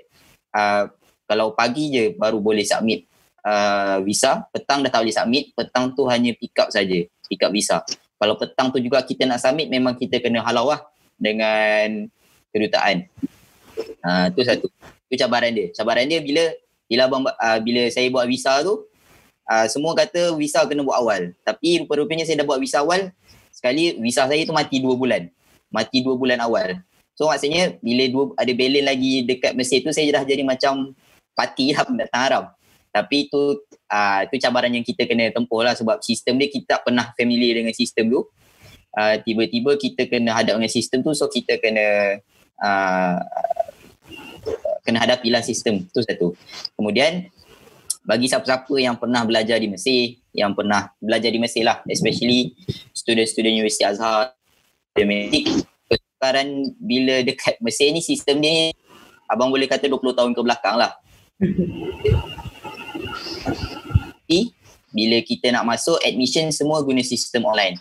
Uh, 0.55 0.87
kalau 1.27 1.51
pagi 1.51 1.91
je 1.91 2.03
baru 2.15 2.39
boleh 2.39 2.63
submit 2.63 3.03
uh, 3.43 3.99
visa, 4.03 4.47
petang 4.51 4.79
dah 4.79 4.91
tak 4.91 5.03
boleh 5.03 5.15
submit, 5.15 5.51
petang 5.51 5.91
tu 5.91 6.07
hanya 6.07 6.31
pick 6.35 6.55
up 6.55 6.71
saja, 6.71 7.03
pick 7.27 7.43
up 7.43 7.51
visa. 7.51 7.83
Kalau 8.17 8.39
petang 8.39 8.71
tu 8.71 8.79
juga 8.79 9.03
kita 9.03 9.27
nak 9.27 9.43
submit 9.43 9.67
memang 9.67 9.99
kita 9.99 10.23
kena 10.23 10.39
halau 10.41 10.71
lah 10.71 10.81
dengan 11.19 12.07
kedutaan. 12.55 13.05
Uh, 14.01 14.31
tu 14.33 14.41
satu. 14.41 14.71
Tu 15.07 15.15
cabaran 15.15 15.51
dia. 15.51 15.71
Cabaran 15.71 16.05
dia 16.05 16.19
bila 16.19 16.43
bila 16.87 17.01
abang 17.07 17.23
uh, 17.27 17.59
bila 17.59 17.87
saya 17.91 18.07
buat 18.07 18.27
visa 18.27 18.63
tu 18.63 18.87
uh, 19.47 19.65
semua 19.67 19.95
kata 19.95 20.35
visa 20.35 20.63
kena 20.67 20.83
buat 20.83 20.99
awal. 20.99 21.31
Tapi 21.43 21.83
rupa-rupanya 21.83 22.27
saya 22.27 22.43
dah 22.43 22.47
buat 22.47 22.59
visa 22.59 22.83
awal 22.83 23.11
sekali 23.51 23.97
visa 23.97 24.27
saya 24.27 24.41
tu 24.43 24.53
mati 24.53 24.83
dua 24.83 24.93
bulan. 24.95 25.27
Mati 25.71 26.03
dua 26.03 26.15
bulan 26.15 26.39
awal. 26.43 26.79
So 27.17 27.25
maksudnya 27.25 27.81
bila 27.81 28.05
dua, 28.13 28.23
ada 28.37 28.51
balance 28.53 28.87
lagi 28.87 29.13
dekat 29.25 29.51
Mesir 29.57 29.81
tu 29.81 29.89
saya 29.89 30.05
dah 30.13 30.23
jadi 30.23 30.45
macam 30.45 30.93
parti 31.33 31.73
lah 31.73 31.83
pendatang 31.89 32.23
Arab. 32.23 32.45
Tapi 32.93 33.29
itu 33.29 33.61
uh, 33.89 34.21
cabaran 34.25 34.73
yang 34.73 34.85
kita 34.85 35.05
kena 35.05 35.29
tempuh 35.33 35.61
lah 35.61 35.73
sebab 35.73 36.01
sistem 36.01 36.37
dia 36.39 36.49
kita 36.49 36.77
tak 36.77 36.81
pernah 36.87 37.13
familiar 37.17 37.61
dengan 37.61 37.73
sistem 37.73 38.09
tu. 38.09 38.21
Uh, 38.97 39.15
tiba-tiba 39.21 39.77
kita 39.77 40.09
kena 40.09 40.33
hadap 40.33 40.57
dengan 40.57 40.73
sistem 40.73 41.05
tu 41.05 41.13
so 41.13 41.29
kita 41.29 41.61
kena 41.61 42.17
uh, 42.57 43.21
kena 44.87 45.03
hadapilah 45.03 45.43
sistem 45.43 45.83
tu 45.91 45.99
satu. 45.99 46.31
Kemudian 46.79 47.27
bagi 48.07 48.31
siapa-siapa 48.31 48.71
yang 48.79 48.95
pernah 48.95 49.27
belajar 49.27 49.59
di 49.59 49.67
Mesir, 49.67 50.23
yang 50.31 50.55
pernah 50.55 50.95
belajar 51.03 51.27
di 51.27 51.43
Mesir 51.43 51.67
lah, 51.67 51.83
especially 51.91 52.55
student-student 52.95 53.51
Universiti 53.51 53.83
Azhar, 53.83 54.31
Dematik, 54.95 55.67
sekarang 56.17 56.73
bila 56.79 57.21
dekat 57.21 57.59
Mesir 57.59 57.91
ni 57.93 57.99
sistem 57.99 58.39
ni 58.39 58.71
abang 59.27 59.53
boleh 59.53 59.67
kata 59.69 59.91
20 59.91 60.17
tahun 60.17 60.31
ke 60.33 60.41
belakang 60.41 60.79
lah. 60.79 60.95
Tapi 64.25 64.55
bila 64.89 65.21
kita 65.21 65.53
nak 65.53 65.67
masuk 65.67 66.01
admission 66.01 66.49
semua 66.49 66.81
guna 66.81 67.05
sistem 67.05 67.45
online. 67.45 67.77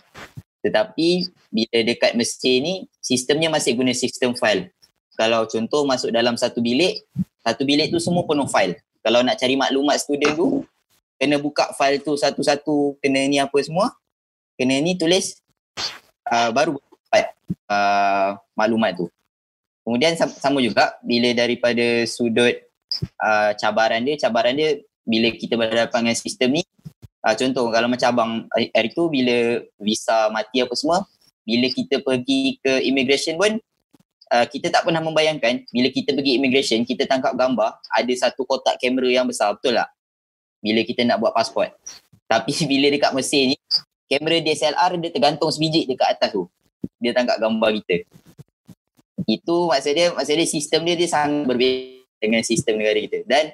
Tetapi 0.61 1.33
bila 1.49 1.77
dekat 1.81 2.13
Mesir 2.13 2.61
ni 2.61 2.85
sistemnya 3.01 3.49
masih 3.49 3.73
guna 3.73 3.95
sistem 3.95 4.37
file. 4.37 4.69
Kalau 5.17 5.49
contoh 5.49 5.81
masuk 5.83 6.13
dalam 6.13 6.37
satu 6.37 6.61
bilik, 6.61 7.01
satu 7.41 7.65
bilik 7.65 7.89
tu 7.89 7.97
semua 7.97 8.21
penuh 8.23 8.45
file. 8.45 8.77
Kalau 9.01 9.25
nak 9.25 9.41
cari 9.41 9.57
maklumat 9.57 9.97
student 9.97 10.37
tu, 10.37 10.47
kena 11.17 11.41
buka 11.41 11.73
file 11.73 11.97
tu 11.99 12.13
satu-satu, 12.13 13.01
kena 13.01 13.25
ni 13.25 13.41
apa 13.41 13.57
semua. 13.65 13.89
Kena 14.53 14.77
ni 14.77 14.93
tulis 14.93 15.41
uh, 16.29 16.53
baru 16.53 16.77
dapat 16.77 17.33
uh, 17.65 18.37
maklumat 18.53 18.93
tu. 19.01 19.09
Kemudian 19.81 20.13
sama 20.19 20.61
juga 20.61 20.99
bila 21.01 21.33
daripada 21.33 22.05
sudut 22.05 22.53
uh, 23.23 23.51
cabaran 23.57 24.05
dia, 24.05 24.21
cabaran 24.21 24.53
dia 24.53 24.83
bila 25.07 25.31
kita 25.31 25.55
berhadapan 25.55 26.11
dengan 26.11 26.17
sistem 26.19 26.49
ni 26.59 26.63
uh, 27.23 27.35
contoh 27.35 27.71
kalau 27.71 27.87
macam 27.87 28.07
abang 28.11 28.31
hari 28.51 28.91
tu 28.91 29.07
bila 29.07 29.63
visa 29.79 30.27
mati 30.31 30.59
apa 30.59 30.75
semua 30.75 31.07
bila 31.47 31.71
kita 31.71 32.03
pergi 32.03 32.59
ke 32.59 32.83
immigration 32.83 33.39
pun 33.39 33.55
uh, 34.31 34.45
kita 34.47 34.71
tak 34.71 34.83
pernah 34.83 34.99
membayangkan 34.99 35.67
bila 35.71 35.87
kita 35.91 36.11
pergi 36.13 36.39
immigration 36.39 36.83
kita 36.83 37.07
tangkap 37.07 37.33
gambar 37.35 37.79
ada 37.79 38.13
satu 38.15 38.43
kotak 38.43 38.79
kamera 38.79 39.23
yang 39.23 39.25
besar 39.27 39.55
betul 39.55 39.75
tak? 39.75 39.89
Bila 40.59 40.81
kita 40.83 41.05
nak 41.05 41.17
buat 41.21 41.31
pasport. 41.31 41.71
Tapi 42.27 42.51
bila 42.71 42.87
dekat 42.91 43.11
Mesir 43.15 43.53
ni 43.53 43.57
kamera 44.07 44.39
DSLR 44.39 44.91
dia 44.99 45.09
tergantung 45.11 45.51
sebiji 45.51 45.87
dekat 45.87 46.19
atas 46.19 46.29
tu. 46.35 46.47
Dia 46.99 47.11
tangkap 47.13 47.37
gambar 47.37 47.69
kita. 47.83 48.07
Itu 49.27 49.67
maksud 49.67 49.93
dia 49.93 50.07
maksud 50.15 50.33
dia 50.33 50.47
sistem 50.47 50.81
dia 50.87 50.95
dia 50.95 51.09
sangat 51.09 51.45
berbeza 51.45 51.99
dengan 52.17 52.41
sistem 52.41 52.79
negara 52.79 52.97
kita. 53.03 53.19
Dan 53.27 53.53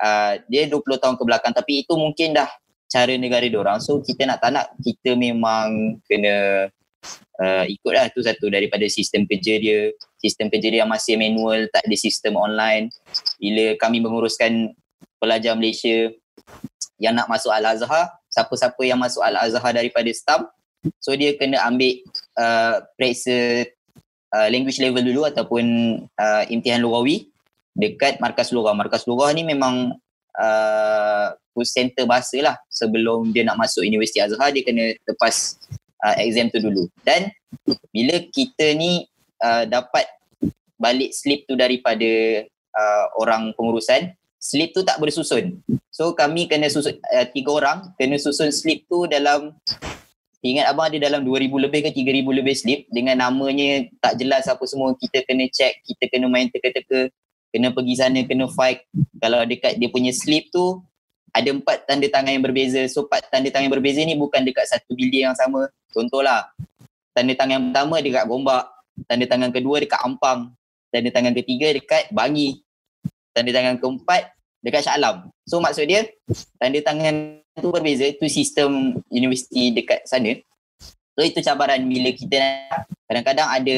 uh, 0.00 0.32
dia 0.48 0.66
20 0.66 0.80
tahun 0.80 1.14
ke 1.20 1.22
belakang. 1.22 1.52
Tapi 1.54 1.72
itu 1.84 1.92
mungkin 1.94 2.34
dah 2.34 2.48
cara 2.88 3.12
negara 3.18 3.44
dia 3.44 3.58
orang. 3.60 3.78
So 3.82 4.00
kita 4.00 4.26
nak 4.26 4.38
tak 4.40 4.50
nak 4.54 4.66
kita 4.80 5.14
memang 5.14 5.98
kena 6.08 6.68
uh, 7.40 7.64
ikutlah 7.66 8.10
tu 8.12 8.22
satu 8.22 8.48
daripada 8.50 8.86
sistem 8.86 9.24
kerja 9.24 9.58
dia. 9.58 9.90
Sistem 10.18 10.48
kerja 10.48 10.68
dia 10.72 10.80
yang 10.84 10.92
masih 10.92 11.18
manual 11.20 11.68
tak 11.70 11.84
ada 11.84 11.96
sistem 11.96 12.40
online. 12.40 12.88
Bila 13.38 13.76
kami 13.76 14.00
menguruskan 14.00 14.72
pelajar 15.20 15.56
Malaysia 15.56 16.12
yang 17.00 17.16
nak 17.16 17.26
masuk 17.26 17.50
Al-Azhar 17.50 18.12
siapa-siapa 18.30 18.82
yang 18.82 18.98
masuk 18.98 19.22
Al-Azhar 19.22 19.70
daripada 19.70 20.10
STAM 20.10 20.46
so 20.98 21.14
dia 21.16 21.32
kena 21.38 21.62
ambil 21.64 22.02
uh, 22.36 22.84
periksa 22.98 23.68
uh, 24.34 24.48
language 24.50 24.82
level 24.82 25.00
dulu 25.00 25.22
ataupun 25.24 25.64
uh, 26.18 26.42
imtihan 26.50 26.82
lugawi 26.82 27.30
dekat 27.74 28.22
markas 28.22 28.54
lugah. 28.54 28.74
Markas 28.74 29.06
lugah 29.08 29.30
ni 29.34 29.42
memang 29.42 29.96
uh, 30.38 31.26
center 31.62 32.04
bahasa 32.04 32.42
lah 32.42 32.56
sebelum 32.66 33.30
dia 33.30 33.46
nak 33.46 33.58
masuk 33.58 33.86
Universiti 33.86 34.18
Azhar 34.18 34.50
dia 34.50 34.66
kena 34.66 34.94
lepas 35.06 35.54
uh, 36.04 36.14
exam 36.20 36.52
tu 36.52 36.60
dulu. 36.60 36.84
Dan 37.00 37.32
bila 37.88 38.20
kita 38.28 38.76
ni 38.76 39.08
uh, 39.40 39.64
dapat 39.64 40.04
balik 40.76 41.16
slip 41.16 41.48
tu 41.48 41.56
daripada 41.56 42.44
uh, 42.76 43.04
orang 43.16 43.56
pengurusan, 43.56 44.12
slip 44.36 44.76
tu 44.76 44.84
tak 44.84 45.00
bersusun. 45.00 45.64
So 45.88 46.12
kami 46.12 46.44
kena 46.44 46.68
susun, 46.68 47.00
uh, 47.00 47.26
tiga 47.32 47.50
orang 47.56 47.78
kena 47.96 48.20
susun 48.20 48.52
slip 48.52 48.84
tu 48.86 49.08
dalam 49.08 49.56
Ingat 50.44 50.68
abang 50.68 50.92
ada 50.92 51.00
dalam 51.00 51.24
2000 51.24 51.56
lebih 51.56 51.88
ke 51.88 51.90
3000 52.04 52.20
lebih 52.20 52.52
slip 52.52 52.84
dengan 52.92 53.16
namanya 53.16 53.88
tak 53.96 54.20
jelas 54.20 54.44
apa 54.44 54.60
semua 54.68 54.92
kita 54.92 55.24
kena 55.24 55.48
check, 55.48 55.80
kita 55.88 56.04
kena 56.12 56.28
main 56.28 56.52
teka-teka, 56.52 57.08
kena 57.48 57.72
pergi 57.72 57.96
sana, 57.96 58.20
kena 58.28 58.44
fight. 58.52 58.84
Kalau 59.24 59.40
dekat 59.48 59.80
dia 59.80 59.88
punya 59.88 60.12
slip 60.12 60.52
tu 60.52 60.84
ada 61.34 61.50
empat 61.50 61.82
tanda 61.90 62.06
tangan 62.06 62.30
yang 62.30 62.44
berbeza. 62.46 62.86
So 62.86 63.10
empat 63.10 63.26
tanda 63.26 63.50
tangan 63.50 63.66
yang 63.66 63.74
berbeza 63.74 64.00
ni 64.06 64.14
bukan 64.14 64.46
dekat 64.46 64.70
satu 64.70 64.94
bilik 64.94 65.26
yang 65.26 65.34
sama. 65.34 65.66
Contohlah, 65.90 66.46
tanda 67.10 67.34
tangan 67.34 67.54
yang 67.58 67.64
pertama 67.74 67.98
dekat 67.98 68.24
Gombak, 68.30 68.64
tanda 69.10 69.26
tangan 69.26 69.50
kedua 69.50 69.82
dekat 69.82 69.98
Ampang, 70.06 70.54
tanda 70.94 71.10
tangan 71.10 71.34
ketiga 71.34 71.74
dekat 71.74 72.06
Bangi, 72.14 72.62
tanda 73.34 73.50
tangan 73.50 73.82
keempat 73.82 74.30
dekat 74.62 74.86
Shah 74.86 74.94
Alam. 74.94 75.34
So 75.42 75.58
maksud 75.58 75.90
dia 75.90 76.06
tanda 76.56 76.78
tangan 76.78 77.42
tu 77.58 77.74
berbeza 77.74 78.06
tu 78.14 78.30
sistem 78.30 78.94
universiti 79.10 79.74
dekat 79.74 80.06
sana. 80.06 80.38
So 81.18 81.22
itu 81.26 81.42
cabaran 81.42 81.82
bila 81.86 82.14
kita 82.14 82.70
kadang-kadang 83.10 83.48
ada 83.50 83.76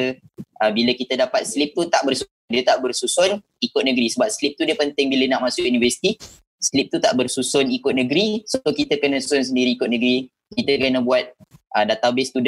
uh, 0.60 0.70
bila 0.72 0.92
kita 0.92 1.16
dapat 1.16 1.44
slip 1.48 1.72
tu 1.72 1.88
tak 1.88 2.04
bersusun 2.04 2.32
dia 2.46 2.62
tak 2.62 2.78
bersusun 2.78 3.42
ikut 3.58 3.82
negeri 3.82 4.06
sebab 4.06 4.30
slip 4.30 4.54
tu 4.54 4.62
dia 4.62 4.78
penting 4.78 5.10
bila 5.10 5.36
nak 5.36 5.50
masuk 5.50 5.66
universiti 5.66 6.14
slip 6.60 6.88
tu 6.88 6.98
tak 6.98 7.12
bersusun 7.14 7.68
ikut 7.68 7.92
negeri 7.92 8.42
so 8.48 8.60
kita 8.64 8.96
kena 8.96 9.20
susun 9.20 9.52
sendiri 9.52 9.76
ikut 9.76 9.88
negeri 9.88 10.26
kita 10.56 10.78
kena 10.80 11.04
buat 11.04 11.32
uh, 11.76 11.84
database 11.84 12.32
tu 12.32 12.40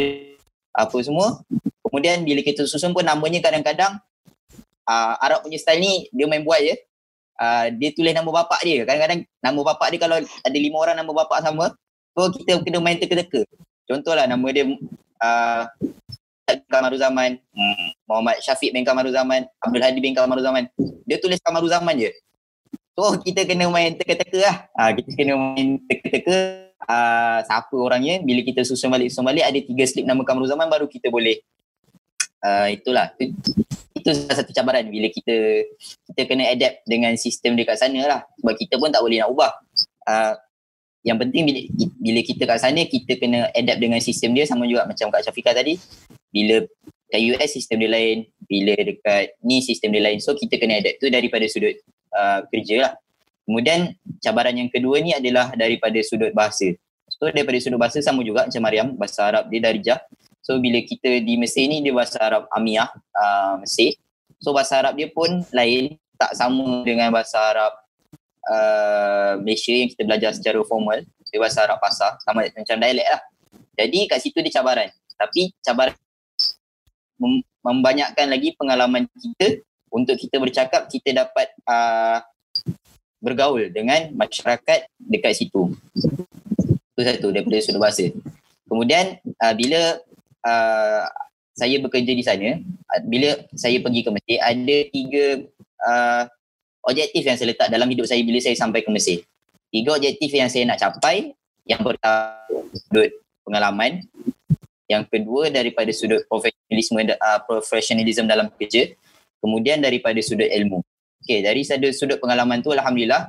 apa 0.73 0.97
semua 1.05 1.43
kemudian 1.85 2.25
bila 2.25 2.41
kita 2.41 2.65
susun 2.65 2.95
pun 2.97 3.05
namanya 3.05 3.45
kadang-kadang 3.45 4.01
uh, 4.89 5.15
Arab 5.21 5.45
punya 5.45 5.61
style 5.61 5.81
ni 5.83 6.09
dia 6.13 6.25
main 6.25 6.43
buat 6.43 6.61
je 6.61 6.77
uh, 7.39 7.67
dia 7.73 7.91
tulis 7.95 8.13
nama 8.13 8.29
bapak 8.29 8.61
dia. 8.67 8.83
Kadang-kadang 8.85 9.21
nama 9.41 9.61
bapak 9.63 9.89
dia 9.95 10.01
kalau 10.03 10.17
ada 10.21 10.59
lima 10.59 10.77
orang 10.77 10.97
nama 10.99 11.11
bapak 11.25 11.39
sama, 11.41 11.73
so 12.13 12.29
kita 12.35 12.61
kena 12.61 12.83
main 12.83 12.99
teka-teka. 12.99 13.47
Contohlah 13.89 14.27
nama 14.29 14.47
dia 14.53 14.67
uh, 15.23 15.65
Kamaruzaman, 16.49 17.37
hmm, 17.37 17.87
Muhammad 18.09 18.41
Syafiq 18.41 18.73
bin 18.73 18.81
Kamaruzaman, 18.81 19.45
Abdul 19.61 19.85
Hadi 19.85 20.01
bin 20.01 20.17
Kamaruzaman. 20.17 20.69
Dia 21.05 21.21
tulis 21.21 21.41
Kamaruzaman 21.45 21.93
je. 21.97 22.11
So 22.99 23.15
kita 23.23 23.47
kena 23.47 23.71
main 23.71 23.95
teka-teka 23.95 24.39
lah. 24.43 24.57
Uh, 24.75 24.91
kita 24.99 25.15
kena 25.15 25.39
main 25.39 25.79
teka-teka. 25.87 26.67
Uh, 26.83 27.39
siapa 27.47 27.71
orangnya. 27.79 28.19
Bila 28.27 28.43
kita 28.43 28.67
susun 28.67 28.91
balik, 28.91 29.15
susun 29.15 29.23
balik 29.23 29.47
ada 29.47 29.55
tiga 29.55 29.87
slip 29.87 30.03
nama 30.03 30.19
Kamaruzaman 30.27 30.67
baru 30.67 30.91
kita 30.91 31.07
boleh. 31.07 31.39
Uh, 32.43 32.75
itulah. 32.75 33.15
Itu 33.95 34.11
salah 34.11 34.43
satu 34.43 34.51
cabaran. 34.51 34.91
Bila 34.91 35.15
kita 35.15 35.63
kita 36.11 36.27
kena 36.27 36.51
adapt 36.51 36.83
dengan 36.91 37.15
sistem 37.15 37.55
dekat 37.55 37.79
sana 37.79 38.03
lah. 38.03 38.21
Sebab 38.43 38.55
kita 38.59 38.75
pun 38.83 38.91
tak 38.91 38.99
boleh 38.99 39.23
nak 39.23 39.31
ubah. 39.31 39.53
Uh, 40.03 40.35
yang 41.07 41.23
penting 41.23 41.47
bila, 41.47 41.61
bila 42.03 42.21
kita 42.27 42.51
kat 42.51 42.59
sana 42.59 42.83
kita 42.83 43.15
kena 43.15 43.47
adapt 43.55 43.79
dengan 43.79 44.03
sistem 44.03 44.35
dia. 44.35 44.43
Sama 44.43 44.67
juga 44.67 44.91
macam 44.91 45.07
Kak 45.15 45.23
Syafiqah 45.23 45.55
tadi. 45.55 45.79
Bila 46.35 46.67
kat 47.15 47.21
US 47.31 47.47
sistem 47.55 47.79
dia 47.79 47.95
lain. 47.95 48.27
Bila 48.43 48.75
dekat 48.75 49.39
ni 49.47 49.63
sistem 49.63 49.95
dia 49.95 50.03
lain. 50.03 50.19
So 50.19 50.35
kita 50.35 50.59
kena 50.59 50.83
adapt 50.83 50.99
tu 50.99 51.07
daripada 51.07 51.47
sudut 51.47 51.79
uh, 52.13 52.41
kerja 52.49 52.77
lah 52.89 52.93
kemudian 53.49 53.93
cabaran 54.21 54.55
yang 54.57 54.71
kedua 54.73 55.01
ni 55.01 55.17
adalah 55.17 55.53
daripada 55.57 55.97
sudut 56.05 56.33
bahasa 56.37 56.73
so 57.09 57.29
daripada 57.29 57.59
sudut 57.61 57.81
bahasa 57.81 57.99
sama 58.05 58.21
juga 58.25 58.49
macam 58.49 58.63
Mariam 58.63 58.89
bahasa 58.97 59.25
Arab 59.25 59.49
dia 59.49 59.61
darjah 59.61 59.99
So 60.49 60.57
bila 60.57 60.81
kita 60.81 61.21
di 61.21 61.37
Mesir 61.37 61.69
ni 61.69 61.85
dia 61.85 61.93
bahasa 61.93 62.17
Arab 62.25 62.49
Amiyah 62.57 62.89
uh, 63.13 63.61
Mesir. 63.61 64.01
So 64.41 64.57
bahasa 64.57 64.81
Arab 64.81 64.97
dia 64.97 65.13
pun 65.13 65.45
lain 65.53 66.01
tak 66.17 66.33
sama 66.33 66.89
dengan 66.89 67.13
bahasa 67.13 67.37
Arab 67.37 67.73
uh, 68.49 69.37
Malaysia 69.45 69.77
yang 69.77 69.93
kita 69.93 70.09
belajar 70.09 70.33
secara 70.33 70.57
formal. 70.65 71.05
Dia 71.29 71.37
bahasa 71.37 71.69
Arab 71.69 71.77
pasar 71.85 72.17
sama 72.25 72.49
macam 72.49 72.77
dialek 72.81 73.05
lah. 73.05 73.23
Jadi 73.77 74.09
kat 74.09 74.19
situ 74.25 74.41
dia 74.41 74.57
cabaran. 74.57 74.89
Tapi 75.21 75.53
cabaran 75.61 75.93
mem- 77.21 77.45
membanyakkan 77.61 78.33
lagi 78.33 78.57
pengalaman 78.57 79.05
kita 79.21 79.61
untuk 79.91 80.17
kita 80.17 80.37
bercakap 80.39 80.87
kita 80.89 81.25
dapat 81.27 81.53
uh, 81.69 82.21
bergaul 83.19 83.67
dengan 83.71 84.15
masyarakat 84.15 84.87
dekat 84.99 85.33
situ. 85.35 85.75
Itu 86.95 87.01
satu 87.03 87.31
daripada 87.35 87.59
sudut 87.63 87.83
bahasa. 87.83 88.07
Kemudian 88.69 89.19
uh, 89.43 89.55
bila 89.55 89.99
uh, 90.47 91.05
saya 91.59 91.77
bekerja 91.83 92.13
di 92.15 92.23
sana, 92.23 92.63
uh, 92.63 93.01
bila 93.07 93.35
saya 93.59 93.83
pergi 93.83 94.01
ke 94.07 94.11
Mesir, 94.15 94.39
ada 94.39 94.77
tiga 94.93 95.25
uh, 95.83 96.23
objektif 96.87 97.23
yang 97.27 97.37
saya 97.37 97.51
letak 97.51 97.69
dalam 97.69 97.89
hidup 97.91 98.07
saya 98.07 98.23
bila 98.23 98.39
saya 98.39 98.55
sampai 98.55 98.87
ke 98.87 98.91
Mesir. 98.95 99.27
Tiga 99.69 99.99
objektif 99.99 100.31
yang 100.33 100.49
saya 100.49 100.65
nak 100.65 100.81
capai, 100.81 101.35
yang 101.69 101.83
pertama 101.85 102.39
sudut 102.73 103.11
pengalaman, 103.45 104.01
yang 104.89 105.05
kedua 105.05 105.53
daripada 105.53 105.93
sudut 105.93 106.25
profesionalisme 106.25 106.97
uh, 107.13 107.41
profesionalism 107.45 108.25
dalam 108.25 108.49
kerja, 108.57 108.89
kemudian 109.43 109.83
daripada 109.83 110.19
sudut 110.21 110.47
ilmu. 110.47 110.83
Okay, 111.25 111.43
dari 111.43 111.67
sudut, 111.67 111.93
sudut 111.93 112.19
pengalaman 112.23 112.63
tu 112.63 112.71
Alhamdulillah, 112.71 113.29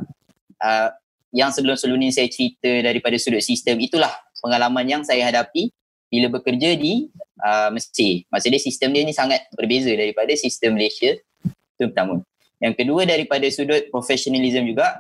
uh, 0.61 0.89
yang 1.33 1.53
sebelum-sebelum 1.53 1.99
ni 1.99 2.09
saya 2.09 2.29
cerita 2.29 2.69
daripada 2.81 3.17
sudut 3.21 3.41
sistem, 3.41 3.77
itulah 3.77 4.09
pengalaman 4.41 4.85
yang 4.85 5.01
saya 5.05 5.29
hadapi 5.29 5.69
bila 6.09 6.41
bekerja 6.41 6.73
di 6.73 7.07
uh, 7.45 7.69
Mesir. 7.69 8.25
Maksudnya 8.33 8.59
sistem 8.59 8.89
dia 8.93 9.05
ni 9.05 9.13
sangat 9.13 9.45
berbeza 9.53 9.93
daripada 9.93 10.33
sistem 10.33 10.73
Malaysia. 10.75 11.13
Itu 11.77 11.93
pertama. 11.93 12.25
Yang 12.59 12.73
kedua 12.83 13.07
daripada 13.07 13.45
sudut 13.53 13.87
profesionalism 13.93 14.67
juga, 14.67 14.99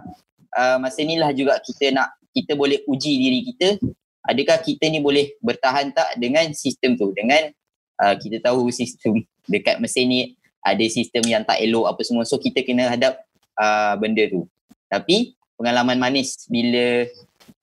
uh, 0.53 0.77
masa 0.77 1.01
inilah 1.01 1.33
juga 1.33 1.57
kita 1.59 1.91
nak, 1.91 2.15
kita 2.31 2.53
boleh 2.53 2.85
uji 2.85 3.13
diri 3.19 3.39
kita, 3.51 3.81
adakah 4.23 4.61
kita 4.61 4.85
ni 4.87 5.01
boleh 5.01 5.35
bertahan 5.41 5.91
tak 5.91 6.15
dengan 6.21 6.53
sistem 6.53 6.95
tu. 6.95 7.11
Dengan 7.11 7.51
uh, 7.99 8.15
kita 8.15 8.39
tahu 8.39 8.69
sistem 8.69 9.25
dekat 9.49 9.81
Mesir 9.81 10.05
ni 10.05 10.38
ada 10.63 10.85
sistem 10.91 11.23
yang 11.25 11.43
tak 11.47 11.59
elok 11.63 11.91
apa 11.91 12.01
semua. 12.03 12.27
So 12.27 12.39
kita 12.39 12.63
kena 12.63 12.91
hadap 12.91 13.19
uh, 13.55 13.95
benda 13.95 14.27
tu. 14.27 14.47
Tapi 14.91 15.35
pengalaman 15.59 15.99
manis 15.99 16.47
bila 16.47 17.07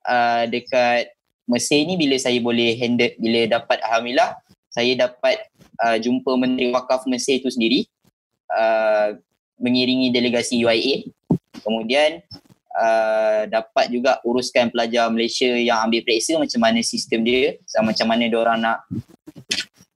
uh, 0.04 0.44
dekat 0.48 1.16
Mesir 1.46 1.86
ni 1.86 1.94
bila 1.94 2.18
saya 2.18 2.42
boleh 2.42 2.74
handle 2.74 3.14
bila 3.22 3.46
dapat 3.46 3.78
alhamdulillah 3.86 4.34
saya 4.66 4.92
dapat 4.98 5.40
uh, 5.78 5.96
jumpa 5.96 6.34
menteri 6.34 6.74
wakaf 6.74 7.06
Mesir 7.06 7.38
itu 7.38 7.48
sendiri 7.48 7.86
uh, 8.50 9.14
mengiringi 9.56 10.10
delegasi 10.10 10.58
UIA 10.60 11.06
kemudian 11.62 12.20
uh, 12.74 13.46
dapat 13.46 13.88
juga 13.94 14.18
uruskan 14.26 14.74
pelajar 14.74 15.06
Malaysia 15.08 15.48
yang 15.48 15.86
ambil 15.86 16.02
periksa 16.02 16.36
macam 16.36 16.60
mana 16.60 16.82
sistem 16.82 17.22
dia 17.22 17.56
sama 17.64 17.94
macam 17.94 18.06
mana 18.10 18.26
dia 18.26 18.38
orang 18.42 18.58
nak 18.58 18.78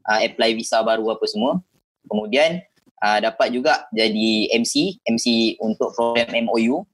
uh, 0.07 0.20
apply 0.22 0.55
visa 0.55 0.78
baru 0.86 1.11
apa 1.12 1.26
semua 1.26 1.59
kemudian 2.07 2.62
uh, 3.03 3.18
dapat 3.20 3.53
juga 3.53 3.88
jadi 3.92 4.53
MC 4.57 5.01
MC 5.09 5.57
untuk 5.61 5.92
program 5.96 6.30
MOU 6.48 6.84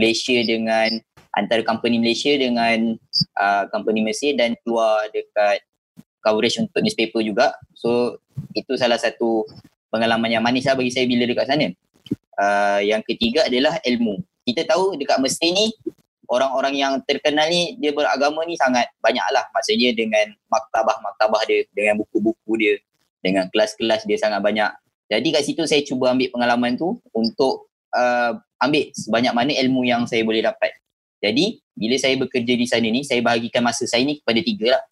Malaysia 0.00 0.40
dengan 0.40 0.88
antara 1.36 1.60
company 1.60 2.00
Malaysia 2.00 2.32
dengan 2.32 2.96
uh, 3.36 3.64
company 3.68 4.00
Mesir 4.00 4.32
dan 4.40 4.56
keluar 4.64 5.04
dekat 5.12 5.60
coverage 6.24 6.56
untuk 6.56 6.80
newspaper 6.80 7.20
juga. 7.20 7.52
So 7.76 8.16
itu 8.56 8.80
salah 8.80 8.96
satu 8.96 9.44
pengalaman 9.92 10.32
yang 10.32 10.40
manis 10.40 10.64
lah 10.64 10.74
bagi 10.74 10.88
saya 10.88 11.04
bila 11.04 11.28
dekat 11.28 11.44
sana. 11.44 11.68
Uh, 12.40 12.80
yang 12.80 13.04
ketiga 13.04 13.44
adalah 13.44 13.76
ilmu. 13.84 14.24
Kita 14.48 14.64
tahu 14.64 14.96
dekat 14.96 15.20
Mesir 15.20 15.52
ni 15.52 15.68
orang-orang 16.32 16.74
yang 16.80 16.92
terkenal 17.04 17.44
ni 17.52 17.76
dia 17.76 17.92
beragama 17.92 18.40
ni 18.48 18.56
sangat 18.56 18.88
banyak 19.04 19.22
lah. 19.30 19.44
Maksudnya 19.52 19.92
dengan 19.92 20.32
maktabah-maktabah 20.48 21.44
dia, 21.44 21.68
dengan 21.76 22.00
buku-buku 22.00 22.52
dia, 22.56 22.74
dengan 23.20 23.52
kelas-kelas 23.52 24.08
dia 24.08 24.16
sangat 24.16 24.40
banyak. 24.40 24.72
Jadi 25.10 25.28
kat 25.34 25.42
situ 25.42 25.66
saya 25.66 25.82
cuba 25.82 26.14
ambil 26.14 26.30
pengalaman 26.30 26.78
tu 26.78 26.94
untuk 27.10 27.66
uh, 27.90 28.38
ambil 28.62 28.94
sebanyak 28.94 29.32
mana 29.34 29.52
ilmu 29.58 29.82
yang 29.82 30.06
saya 30.06 30.22
boleh 30.22 30.46
dapat. 30.46 30.70
Jadi 31.18 31.58
bila 31.74 31.96
saya 31.98 32.14
bekerja 32.16 32.54
di 32.54 32.66
sana 32.70 32.86
ni, 32.86 33.02
saya 33.02 33.18
bahagikan 33.20 33.60
masa 33.66 33.84
saya 33.90 34.06
ni 34.06 34.22
kepada 34.22 34.40
tiga 34.40 34.78
lah. 34.78 34.82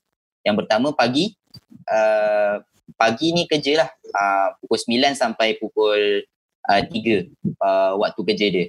Yang 0.42 0.56
pertama 0.64 0.90
pagi, 0.90 1.38
uh, 1.86 2.58
pagi 2.98 3.30
ni 3.30 3.46
kerja 3.46 3.86
lah 3.86 3.88
uh, 4.12 4.48
pukul 4.58 4.78
9 4.98 5.14
sampai 5.14 5.54
pukul 5.56 6.26
uh, 6.66 6.82
3 6.82 6.90
uh, 6.90 7.92
waktu 8.02 8.20
kerja 8.26 8.46
dia. 8.50 8.66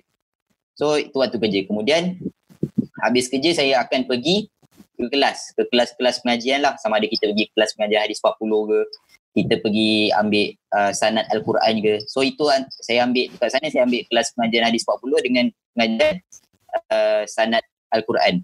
So 0.77 0.95
itu 0.95 1.17
waktu 1.17 1.41
kerja. 1.41 1.59
Kemudian 1.65 2.15
habis 3.01 3.25
kerja 3.27 3.57
saya 3.57 3.81
akan 3.83 4.05
pergi 4.05 4.47
ke 4.95 5.07
kelas, 5.11 5.55
ke 5.55 5.63
kelas-kelas 5.67 6.21
pengajian 6.23 6.63
lah. 6.63 6.75
Sama 6.79 6.99
ada 7.01 7.07
kita 7.07 7.27
pergi 7.27 7.51
kelas 7.51 7.75
pengajian 7.75 8.01
hadis 8.07 8.19
40 8.21 8.37
ke, 8.69 8.79
kita 9.33 9.61
pergi 9.61 10.09
ambil 10.13 10.45
uh, 10.73 10.91
sanad 10.91 11.25
Al-Quran 11.29 11.73
ke. 11.79 11.93
So 12.09 12.25
itu 12.25 12.49
saya 12.81 13.05
ambil 13.05 13.29
dekat 13.29 13.49
sana 13.53 13.67
saya 13.69 13.85
ambil 13.85 14.01
kelas 14.09 14.33
pengajian 14.33 14.63
hadis 14.65 14.81
40 14.85 15.25
dengan 15.25 15.45
pengajian 15.73 16.15
uh, 16.89 17.23
sanad 17.29 17.63
Al-Quran 17.93 18.41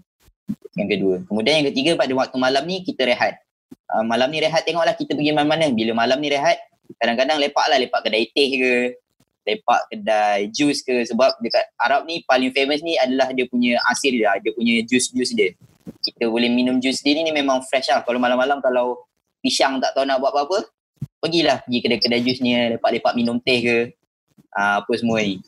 yang 0.76 0.88
kedua. 0.88 1.14
Kemudian 1.26 1.54
yang 1.62 1.66
ketiga 1.72 1.90
pada 1.98 2.12
waktu 2.14 2.36
malam 2.36 2.62
ni 2.68 2.84
kita 2.84 3.08
rehat. 3.08 3.40
Uh, 3.90 4.04
malam 4.06 4.30
ni 4.30 4.38
rehat 4.38 4.62
tengoklah 4.62 4.94
kita 4.94 5.16
pergi 5.16 5.32
mana-mana. 5.34 5.72
Bila 5.72 5.96
malam 5.96 6.20
ni 6.22 6.30
rehat 6.30 6.60
kadang-kadang 7.02 7.42
lepak 7.42 7.66
lah 7.66 7.78
lepak 7.82 8.00
kedai 8.06 8.30
teh 8.30 8.46
ke 8.46 8.72
lepak 9.46 9.80
kedai 9.90 10.50
jus 10.50 10.82
ke 10.82 11.06
sebab 11.06 11.38
dekat 11.38 11.66
Arab 11.78 12.06
ni 12.06 12.22
paling 12.26 12.50
famous 12.50 12.82
ni 12.82 12.98
adalah 12.98 13.30
dia 13.30 13.46
punya 13.46 13.78
asir 13.90 14.14
dia, 14.14 14.34
dia 14.42 14.52
punya 14.54 14.82
jus-jus 14.86 15.34
dia. 15.34 15.54
Kita 16.02 16.30
boleh 16.30 16.50
minum 16.50 16.78
jus 16.78 17.02
dia 17.02 17.14
ni, 17.14 17.26
ni 17.26 17.32
memang 17.34 17.62
fresh 17.66 17.90
lah. 17.90 18.02
Kalau 18.02 18.18
malam-malam 18.18 18.58
kalau 18.62 19.06
pisang 19.42 19.78
tak 19.78 19.94
tahu 19.94 20.02
nak 20.06 20.18
buat 20.18 20.34
apa-apa, 20.34 20.66
pergilah 21.26 21.58
pergi 21.66 21.78
kedai-kedai 21.82 22.22
jus 22.22 22.38
ni 22.38 22.54
lepak-lepak 22.54 23.12
minum 23.18 23.42
teh 23.42 23.58
ke 23.58 23.76
uh, 24.54 24.78
apa 24.78 24.92
semua 24.94 25.18
ni. 25.18 25.42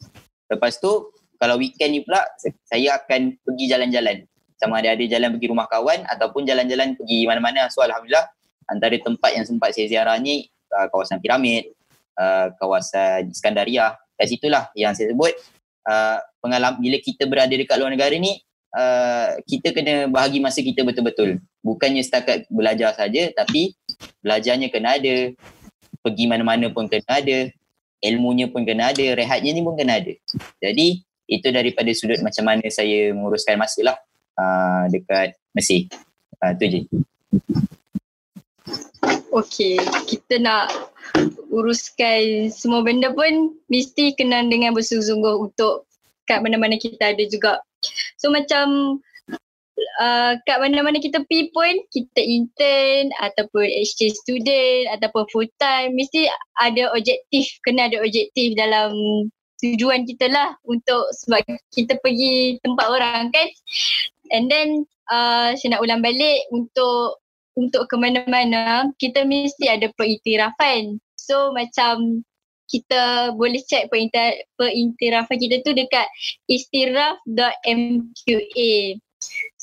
Lepas 0.51 0.83
tu 0.83 1.15
kalau 1.39 1.55
weekend 1.55 1.95
ni 1.95 2.03
pula 2.03 2.27
saya 2.67 2.99
akan 2.99 3.39
pergi 3.47 3.65
jalan-jalan. 3.71 4.27
Sama 4.59 4.83
ada 4.83 4.99
ada 4.99 5.05
jalan 5.07 5.39
pergi 5.39 5.55
rumah 5.55 5.71
kawan 5.71 6.03
ataupun 6.11 6.43
jalan-jalan 6.43 6.99
pergi 6.99 7.31
mana-mana. 7.31 7.71
So 7.71 7.87
alhamdulillah 7.87 8.27
antara 8.67 8.99
tempat 8.99 9.31
yang 9.39 9.47
sempat 9.47 9.71
saya 9.71 9.87
ziarah 9.87 10.19
ni 10.19 10.51
uh, 10.75 10.91
kawasan 10.91 11.23
piramid, 11.23 11.71
uh, 12.19 12.51
kawasan 12.59 13.31
Iskandaria. 13.31 13.95
Kat 14.19 14.27
situlah 14.27 14.67
yang 14.75 14.99
saya 14.99 15.15
sebut 15.15 15.31
uh, 15.87 16.19
pengalaman 16.43 16.83
bila 16.83 16.99
kita 16.99 17.23
berada 17.31 17.55
dekat 17.55 17.79
luar 17.79 17.95
negara 17.95 18.19
ni 18.19 18.35
uh, 18.75 19.39
kita 19.47 19.71
kena 19.71 20.11
bahagi 20.11 20.43
masa 20.43 20.59
kita 20.59 20.83
betul-betul. 20.83 21.39
Bukannya 21.63 22.03
setakat 22.03 22.51
belajar 22.51 22.99
saja 22.99 23.31
tapi 23.31 23.79
belajarnya 24.27 24.75
kena 24.75 24.99
ada, 24.99 25.39
pergi 26.09 26.25
mana-mana 26.27 26.73
pun 26.73 26.89
kena 26.89 27.21
ada, 27.21 27.39
ilmunya 28.01 28.49
pun 28.49 28.65
kena 28.65 28.91
ada, 28.95 29.07
rehatnya 29.15 29.51
ni 29.53 29.61
pun 29.61 29.77
kena 29.77 30.01
ada. 30.01 30.15
Jadi 30.63 31.05
itu 31.29 31.49
daripada 31.53 31.93
sudut 31.93 32.19
macam 32.25 32.45
mana 32.49 32.65
saya 32.73 33.13
menguruskan 33.13 33.61
masa 33.61 33.85
lah 33.85 33.97
uh, 34.41 34.89
dekat 34.89 35.37
Mesir. 35.53 35.87
Uh, 36.41 36.53
tu 36.57 36.65
je. 36.67 36.81
Okay, 39.29 39.77
kita 40.09 40.41
nak 40.41 40.73
uruskan 41.53 42.49
semua 42.49 42.81
benda 42.81 43.13
pun 43.13 43.55
mesti 43.69 44.17
kena 44.17 44.45
dengan 44.49 44.73
bersungguh-sungguh 44.73 45.37
untuk 45.53 45.85
kat 46.25 46.41
mana-mana 46.41 46.81
kita 46.81 47.13
ada 47.13 47.25
juga. 47.29 47.61
So 48.17 48.33
macam 48.33 48.99
uh, 50.01 50.33
kat 50.45 50.59
mana-mana 50.61 50.99
kita 50.99 51.23
pergi 51.27 51.51
pun 51.51 51.75
kita 51.91 52.21
intern 52.21 53.11
ataupun 53.23 53.67
exchange 53.67 54.15
student 54.23 54.91
ataupun 54.99 55.25
full 55.31 55.49
time 55.59 55.95
mesti 55.95 56.27
ada 56.63 56.91
objektif, 56.95 57.47
kena 57.67 57.91
ada 57.91 58.03
objektif 58.03 58.55
dalam 58.59 58.93
tujuan 59.59 60.07
kita 60.07 60.31
lah 60.31 60.55
untuk 60.67 61.03
sebab 61.25 61.43
kita 61.75 61.99
pergi 62.03 62.63
tempat 62.63 62.87
orang 62.87 63.31
kan. 63.35 63.49
And 64.31 64.47
then 64.47 64.87
uh, 65.11 65.59
saya 65.59 65.77
nak 65.77 65.83
ulang 65.83 66.05
balik 66.05 66.47
untuk 66.55 67.19
untuk 67.59 67.91
ke 67.91 67.99
mana-mana 67.99 68.95
kita 69.03 69.27
mesti 69.27 69.67
ada 69.67 69.91
periktirafan. 69.99 71.03
So 71.19 71.51
macam 71.51 72.23
kita 72.69 73.33
boleh 73.35 73.65
check 73.65 73.89
perintirafan 73.91 75.37
kita 75.41 75.65
tu 75.65 75.73
dekat 75.75 76.07
istiraf.mqa. 76.47 78.77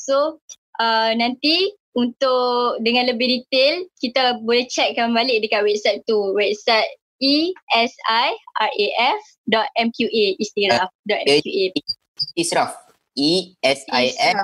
So 0.06 0.38
uh, 0.78 1.10
nanti 1.18 1.74
untuk 1.98 2.78
dengan 2.86 3.10
lebih 3.10 3.42
detail 3.42 3.90
kita 3.98 4.38
boleh 4.46 4.70
checkkan 4.70 5.10
balik 5.10 5.42
dekat 5.42 5.66
website 5.66 6.06
tu. 6.06 6.30
Website 6.38 6.86
esiraf.mqa 7.18 8.68
istiraf.mqa. 10.38 11.82
Israf. 12.38 12.72
E 13.16 13.56
S 13.64 13.80
I 13.88 14.12
F 14.12 14.36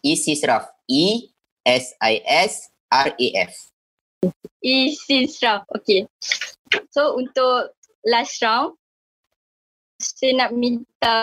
E 0.00 0.16
Sisraf. 0.16 0.72
E 0.88 1.28
S 1.68 1.92
I 2.00 2.24
S 2.24 2.72
R 2.88 3.12
A 3.12 3.28
F. 3.44 3.52
E 4.64 4.96
Sisraf. 4.96 5.68
Okay. 5.76 6.08
So 6.90 7.20
untuk 7.20 7.76
last 8.08 8.40
round 8.40 8.80
saya 10.00 10.32
nak 10.32 10.56
minta 10.56 11.16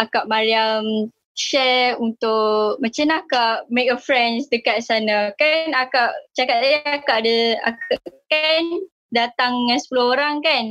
Akak 0.00 0.24
Mariam 0.24 1.12
share 1.32 1.96
untuk 1.96 2.76
macam 2.84 3.08
mana 3.08 3.16
akak 3.24 3.56
make 3.72 3.90
a 3.92 3.98
friends 3.98 4.48
dekat 4.52 4.84
sana. 4.84 5.32
Kan 5.40 5.72
akak 5.72 6.12
cakap 6.36 6.60
tadi 6.60 6.76
akak 6.84 7.16
ada 7.24 7.36
akak 7.72 8.00
kan 8.28 8.64
datang 9.12 9.52
dengan 9.68 9.80
10 9.80 10.12
orang 10.16 10.34
kan. 10.44 10.64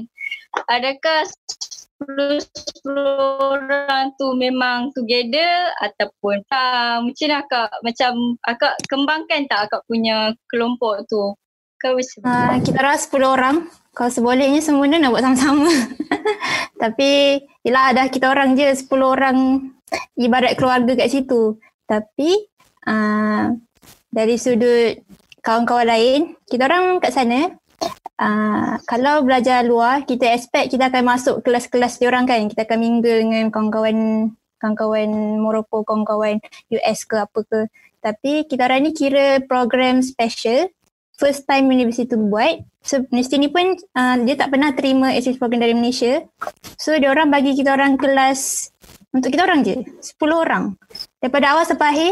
Adakah 0.69 1.29
10, 2.01 2.41
10 2.85 3.53
orang 3.53 4.13
tu 4.17 4.33
memang 4.37 4.89
together 4.97 5.69
ataupun 5.85 6.41
uh, 6.49 6.97
macam 7.05 7.25
mana 7.29 7.37
akak 7.45 7.69
macam 7.85 8.11
akak 8.45 8.73
kembangkan 8.89 9.41
tak 9.49 9.69
akak 9.69 9.81
punya 9.85 10.33
kelompok 10.49 11.05
tu? 11.09 11.33
Uh, 11.81 12.61
kita 12.61 12.77
rasa 12.77 13.09
10 13.09 13.25
orang. 13.25 13.65
Kalau 13.97 14.13
sebolehnya 14.13 14.61
semuanya 14.61 15.01
nak 15.01 15.17
buat 15.17 15.25
sama-sama. 15.25 15.73
Tapi 16.81 17.41
yelah 17.65 17.89
dah 17.97 18.05
kita 18.05 18.29
orang 18.29 18.53
je 18.53 18.69
10 18.69 18.85
orang 19.01 19.37
ibarat 20.15 20.55
keluarga 20.57 20.95
kat 20.95 21.09
situ. 21.11 21.59
Tapi 21.87 22.47
uh, 22.87 23.55
dari 24.11 24.35
sudut 24.35 25.01
kawan-kawan 25.41 25.87
lain, 25.87 26.19
kita 26.47 26.67
orang 26.67 26.99
kat 26.99 27.11
sana 27.15 27.51
uh, 28.21 28.77
kalau 28.85 29.25
belajar 29.25 29.65
luar, 29.65 30.05
kita 30.05 30.29
expect 30.29 30.71
kita 30.71 30.93
akan 30.93 31.03
masuk 31.17 31.41
kelas-kelas 31.41 31.97
dia 31.97 32.07
orang 32.13 32.29
kan. 32.29 32.45
Kita 32.45 32.63
akan 32.63 32.79
mingle 32.79 33.17
dengan 33.25 33.49
kawan-kawan 33.49 33.97
kawan-kawan 34.61 35.09
Morocco, 35.41 35.81
kawan-kawan 35.81 36.37
US 36.69 36.99
ke 37.09 37.17
apa 37.17 37.39
ke. 37.41 37.59
Tapi 38.01 38.45
kita 38.45 38.69
orang 38.69 38.85
ni 38.85 38.91
kira 38.93 39.41
program 39.45 40.05
special 40.05 40.69
first 41.17 41.45
time 41.45 41.69
university 41.69 42.09
tu 42.09 42.17
buat. 42.17 42.61
So 42.81 43.05
university 43.13 43.37
ni 43.37 43.49
pun 43.49 43.77
uh, 43.93 44.15
dia 44.25 44.33
tak 44.37 44.49
pernah 44.53 44.73
terima 44.73 45.13
exchange 45.13 45.37
program 45.37 45.61
dari 45.61 45.77
Malaysia. 45.77 46.25
So 46.81 46.97
dia 46.97 47.13
orang 47.13 47.29
bagi 47.29 47.53
kita 47.53 47.73
orang 47.77 47.97
kelas 47.97 48.70
untuk 49.11 49.29
kita 49.31 49.43
orang 49.43 49.63
je, 49.67 49.83
10 49.83 50.15
orang. 50.31 50.75
Daripada 51.19 51.55
awal 51.55 51.67
sampai 51.67 51.87
akhir, 51.91 52.11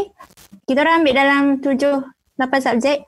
kita 0.67 0.79
orang 0.83 1.03
ambil 1.03 1.13
dalam 1.15 1.43
7 1.63 2.03
8 2.39 2.63
subjek. 2.63 3.03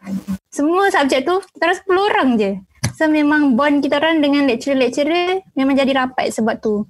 Semua 0.51 0.91
subjek 0.91 1.23
tu 1.23 1.39
kita 1.55 1.63
orang 1.71 1.79
10 1.87 2.09
orang 2.11 2.29
je. 2.35 2.51
So 2.99 3.07
memang 3.07 3.55
bond 3.55 3.79
kita 3.79 4.03
orang 4.03 4.19
dengan 4.19 4.43
lecturer-lecturer 4.45 5.41
memang 5.55 5.79
jadi 5.79 5.95
rapat 5.95 6.35
sebab 6.35 6.59
tu. 6.59 6.83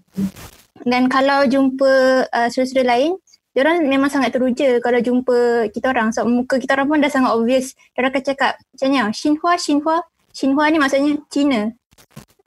Dan 0.82 1.06
kalau 1.06 1.46
jumpa 1.46 2.26
uh, 2.26 2.48
saudara-saudara 2.50 2.98
lain, 2.98 3.22
dia 3.54 3.62
orang 3.62 3.86
memang 3.86 4.10
sangat 4.10 4.34
teruja 4.34 4.82
kalau 4.82 4.98
jumpa 4.98 5.70
kita 5.70 5.94
orang 5.94 6.10
sebab 6.10 6.26
muka 6.26 6.58
kita 6.58 6.74
orang 6.74 6.90
pun 6.90 6.98
dah 6.98 7.12
sangat 7.14 7.32
obvious. 7.38 7.78
Dia 7.94 8.02
orang 8.02 8.12
akan 8.18 8.24
cakap 8.26 8.54
macam 8.58 8.88
ni, 8.90 8.98
Xinhua, 9.14 9.54
Xinhua. 9.62 9.98
Xinhua 10.34 10.66
ni 10.74 10.78
maksudnya 10.82 11.14
Cina. 11.30 11.62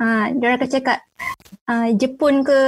Ha, 0.03 0.35
dia 0.35 0.45
orang 0.51 0.59
akan 0.59 0.71
cakap 0.75 0.99
uh, 1.71 1.89
Jepun 1.95 2.43
ke, 2.43 2.59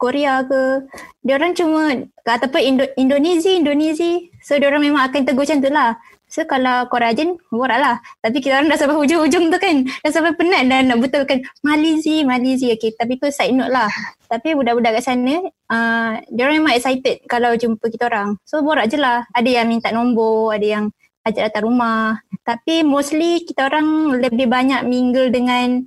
Korea 0.00 0.40
ke. 0.48 0.88
Dia 1.20 1.36
orang 1.36 1.52
cuma 1.52 1.92
ataupun 2.24 2.60
Indo- 2.64 2.94
Indonesia, 2.96 3.52
Indonesia. 3.52 4.24
So 4.40 4.56
dia 4.56 4.72
orang 4.72 4.88
memang 4.88 5.04
akan 5.04 5.28
tegur 5.28 5.44
macam 5.44 5.60
tu 5.60 5.68
lah. 5.68 6.00
So 6.30 6.46
kalau 6.46 6.86
kau 6.86 7.02
rajin, 7.02 7.36
borak 7.50 7.76
lah. 7.82 7.98
Tapi 8.22 8.38
kita 8.38 8.62
orang 8.62 8.70
dah 8.70 8.78
sampai 8.78 8.96
hujung-hujung 8.96 9.50
tu 9.50 9.58
kan. 9.58 9.82
Dah 9.82 10.10
sampai 10.14 10.32
penat 10.38 10.62
dah 10.70 10.80
nak 10.86 11.02
betulkan 11.02 11.42
Malizi, 11.66 12.22
Malizi. 12.22 12.70
Okay, 12.70 12.94
tapi 12.94 13.18
tu 13.18 13.28
side 13.28 13.52
note 13.52 13.68
lah. 13.68 13.90
Tapi 14.30 14.54
budak-budak 14.54 15.02
kat 15.02 15.04
sana, 15.10 15.42
uh, 15.68 16.22
dia 16.30 16.42
orang 16.46 16.62
memang 16.62 16.78
excited 16.78 17.26
kalau 17.26 17.50
jumpa 17.58 17.82
kita 17.90 18.06
orang. 18.06 18.38
So 18.46 18.62
borak 18.62 18.86
je 18.88 18.96
lah. 19.02 19.26
Ada 19.34 19.50
yang 19.60 19.66
minta 19.68 19.90
nombor, 19.90 20.54
ada 20.54 20.62
yang 20.62 20.84
ajak 21.26 21.50
datang 21.50 21.66
rumah. 21.66 22.22
Tapi 22.46 22.86
mostly 22.86 23.42
kita 23.42 23.66
orang 23.66 24.22
lebih 24.22 24.46
banyak 24.46 24.86
mingle 24.86 25.34
dengan 25.34 25.82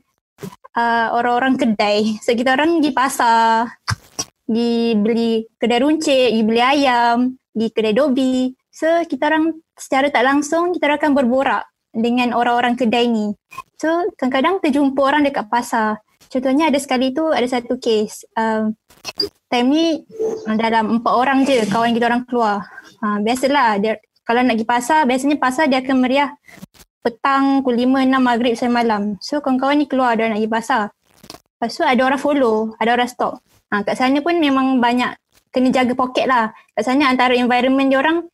uh, 0.78 1.08
orang-orang 1.14 1.56
kedai. 1.58 2.18
So 2.22 2.34
kita 2.34 2.54
orang 2.58 2.82
pergi 2.82 2.92
pasar, 2.94 3.70
pergi 4.46 4.98
beli 5.00 5.34
kedai 5.58 5.80
runcit, 5.82 6.30
pergi 6.34 6.44
beli 6.44 6.62
ayam, 6.62 7.18
pergi 7.54 7.68
kedai 7.74 7.94
dobi. 7.96 8.36
So 8.74 8.88
kita 9.06 9.30
orang 9.30 9.54
secara 9.78 10.10
tak 10.10 10.26
langsung 10.26 10.74
kita 10.74 10.98
akan 10.98 11.14
berborak 11.14 11.66
dengan 11.94 12.34
orang-orang 12.34 12.74
kedai 12.74 13.06
ni. 13.06 13.34
So 13.78 14.10
kadang-kadang 14.18 14.62
terjumpa 14.66 15.02
orang 15.02 15.26
dekat 15.26 15.46
pasar. 15.50 16.02
Contohnya 16.32 16.74
ada 16.74 16.80
sekali 16.82 17.14
tu 17.14 17.30
ada 17.30 17.46
satu 17.46 17.78
case. 17.78 18.26
Um, 18.34 18.74
time 19.54 19.70
ni 19.70 19.86
dalam 20.58 20.98
empat 20.98 21.14
orang 21.14 21.46
je 21.46 21.62
kawan 21.70 21.94
kita 21.94 22.10
orang 22.10 22.26
keluar. 22.26 22.66
Ha, 23.06 23.22
biasalah 23.22 23.78
dia, 23.78 24.02
kalau 24.26 24.42
nak 24.42 24.58
pergi 24.58 24.66
pasar 24.66 25.00
biasanya 25.06 25.38
pasar 25.38 25.70
dia 25.70 25.84
akan 25.84 25.98
meriah 26.02 26.34
petang 27.04 27.62
pukul 27.62 27.84
lima, 27.84 28.00
enam 28.02 28.24
maghrib 28.24 28.56
sampai 28.56 28.88
malam. 28.88 29.20
So 29.20 29.44
kawan-kawan 29.44 29.84
ni 29.84 29.86
keluar 29.86 30.16
dia 30.16 30.32
nak 30.32 30.40
pergi 30.40 30.50
pasar. 30.50 30.84
Lepas 31.60 31.72
tu 31.76 31.84
ada 31.84 32.02
orang 32.02 32.22
follow, 32.24 32.74
ada 32.80 32.96
orang 32.96 33.12
stop. 33.12 33.44
Ha, 33.70 33.84
kat 33.84 34.00
sana 34.00 34.24
pun 34.24 34.40
memang 34.40 34.80
banyak 34.80 35.12
kena 35.52 35.70
jaga 35.70 35.94
poket 35.94 36.26
lah. 36.26 36.56
Kat 36.74 36.84
sana 36.88 37.12
antara 37.12 37.36
environment 37.36 37.92
dia 37.92 38.00
orang, 38.00 38.26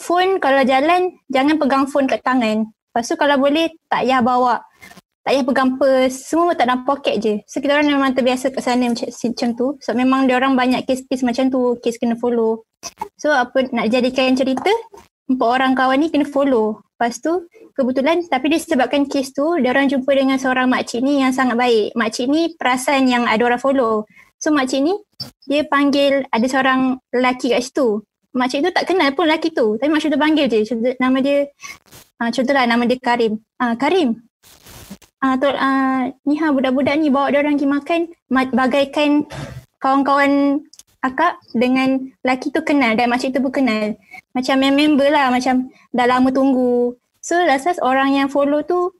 phone 0.00 0.40
kalau 0.40 0.64
jalan, 0.64 1.14
jangan 1.28 1.60
pegang 1.60 1.84
phone 1.84 2.08
kat 2.08 2.24
tangan. 2.24 2.66
Lepas 2.66 3.04
tu 3.06 3.14
kalau 3.20 3.36
boleh, 3.36 3.70
tak 3.86 4.08
payah 4.08 4.24
bawa 4.24 4.64
tak 5.24 5.40
payah 5.40 5.44
pegang 5.48 5.70
purse, 5.80 6.16
semua 6.28 6.52
tak 6.52 6.68
dalam 6.68 6.84
poket 6.84 7.16
je. 7.16 7.34
So 7.48 7.64
kita 7.64 7.80
orang 7.80 7.88
memang 7.88 8.12
terbiasa 8.12 8.52
kat 8.52 8.60
sana 8.60 8.92
macam, 8.92 9.08
macam 9.08 9.48
tu. 9.56 9.66
So 9.80 9.96
memang 9.96 10.28
dia 10.28 10.36
orang 10.36 10.52
banyak 10.52 10.84
kes-kes 10.84 11.24
macam 11.24 11.48
tu, 11.48 11.80
kes 11.80 11.96
kena 11.96 12.12
follow. 12.20 12.68
So 13.16 13.32
apa 13.32 13.72
nak 13.72 13.88
jadikan 13.88 14.36
cerita, 14.36 14.68
empat 15.24 15.48
orang 15.48 15.72
kawan 15.72 15.96
ni 16.04 16.12
kena 16.12 16.28
follow. 16.28 16.84
Lepas 17.00 17.24
tu 17.24 17.40
kebetulan 17.74 18.22
tapi 18.30 18.48
dia 18.48 18.62
sebabkan 18.62 19.04
kes 19.10 19.34
tu, 19.34 19.58
dia 19.58 19.74
orang 19.74 19.90
jumpa 19.90 20.08
dengan 20.14 20.38
seorang 20.38 20.70
makcik 20.70 21.02
ni 21.02 21.20
yang 21.20 21.34
sangat 21.34 21.58
baik. 21.58 21.92
Makcik 21.98 22.26
ni 22.30 22.54
perasan 22.54 23.10
yang 23.10 23.26
ada 23.26 23.42
orang 23.42 23.60
follow. 23.60 24.06
So 24.38 24.54
makcik 24.54 24.80
ni 24.86 24.94
dia 25.50 25.66
panggil 25.66 26.24
ada 26.30 26.46
seorang 26.46 27.02
lelaki 27.10 27.52
kat 27.52 27.66
situ. 27.66 28.00
Makcik 28.34 28.66
tu 28.66 28.70
tak 28.74 28.86
kenal 28.90 29.10
pun 29.14 29.26
lelaki 29.26 29.50
tu. 29.50 29.74
Tapi 29.78 29.90
makcik 29.90 30.14
tu 30.14 30.18
panggil 30.18 30.46
je. 30.50 30.60
Contoh, 30.66 30.94
nama 30.98 31.18
dia, 31.22 31.38
uh, 32.22 32.30
contohlah 32.30 32.64
nama 32.66 32.82
dia 32.86 32.98
Karim. 32.98 33.42
Uh, 33.58 33.74
Karim, 33.78 34.08
uh, 35.22 35.34
tu, 35.38 35.48
uh, 35.50 36.02
ni 36.26 36.34
ha 36.38 36.46
budak-budak 36.50 36.94
ni 36.98 37.10
bawa 37.10 37.30
dia 37.30 37.42
orang 37.42 37.58
pergi 37.58 37.68
makan 37.70 38.00
bagaikan 38.54 39.10
kawan-kawan 39.78 40.62
akak 41.04 41.36
dengan 41.52 42.00
lelaki 42.24 42.48
tu 42.48 42.64
kenal 42.64 42.96
dan 42.96 43.12
makcik 43.12 43.36
tu 43.36 43.44
pun 43.44 43.52
kenal. 43.52 43.92
Macam 44.32 44.56
member 44.56 45.08
lah 45.12 45.28
macam 45.28 45.68
dah 45.92 46.06
lama 46.08 46.32
tunggu. 46.32 46.96
So 47.24 47.40
rasa 47.40 47.72
orang 47.80 48.12
yang 48.12 48.28
follow 48.28 48.60
tu 48.68 48.92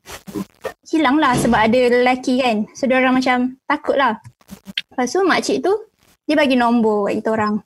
hilang 0.89 1.21
lah 1.21 1.37
sebab 1.37 1.61
ada 1.61 1.93
lelaki 1.93 2.41
kan. 2.41 2.65
So 2.73 2.89
dia 2.89 2.97
orang 2.97 3.21
macam 3.21 3.61
takut 3.69 4.01
lah. 4.01 4.17
Lepas 4.89 5.13
tu 5.13 5.21
makcik 5.21 5.61
tu 5.61 5.77
dia 6.25 6.33
bagi 6.33 6.57
nombor 6.57 7.13
kat 7.13 7.21
kita 7.21 7.29
orang. 7.37 7.61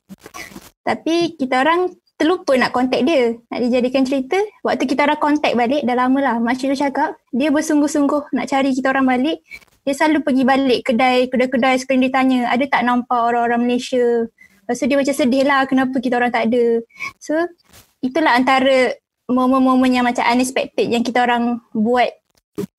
Tapi 0.82 1.38
kita 1.38 1.62
orang 1.62 1.94
terlupa 2.18 2.58
nak 2.58 2.74
contact 2.74 3.06
dia. 3.06 3.38
Nak 3.54 3.60
dijadikan 3.62 4.02
cerita, 4.02 4.42
waktu 4.66 4.90
kita 4.90 5.06
orang 5.06 5.22
contact 5.22 5.54
balik, 5.54 5.86
dah 5.86 5.94
lama 5.94 6.18
lah. 6.18 6.36
Makcik 6.42 6.74
tu 6.74 6.78
cakap, 6.82 7.14
dia 7.30 7.54
bersungguh-sungguh 7.54 8.34
nak 8.34 8.50
cari 8.50 8.74
kita 8.74 8.90
orang 8.90 9.06
balik. 9.06 9.38
Dia 9.86 9.94
selalu 9.94 10.26
pergi 10.26 10.42
balik 10.42 10.80
kedai, 10.90 11.30
kedai-kedai 11.30 11.78
sekali 11.78 12.10
dia 12.10 12.18
tanya, 12.18 12.50
ada 12.50 12.66
tak 12.66 12.82
nampak 12.82 13.14
orang-orang 13.14 13.70
Malaysia? 13.70 14.26
Lepas 14.66 14.82
tu 14.82 14.90
dia 14.90 14.98
macam 14.98 15.14
sedih 15.14 15.44
lah 15.46 15.60
kenapa 15.70 15.96
kita 16.02 16.18
orang 16.18 16.34
tak 16.34 16.50
ada. 16.50 16.82
So, 17.22 17.38
itulah 18.02 18.34
antara 18.34 18.98
momen-momen 19.28 19.92
yang 19.92 20.08
macam 20.08 20.24
unexpected 20.24 20.88
yang 20.88 21.04
kita 21.04 21.22
orang 21.22 21.60
buat 21.76 22.08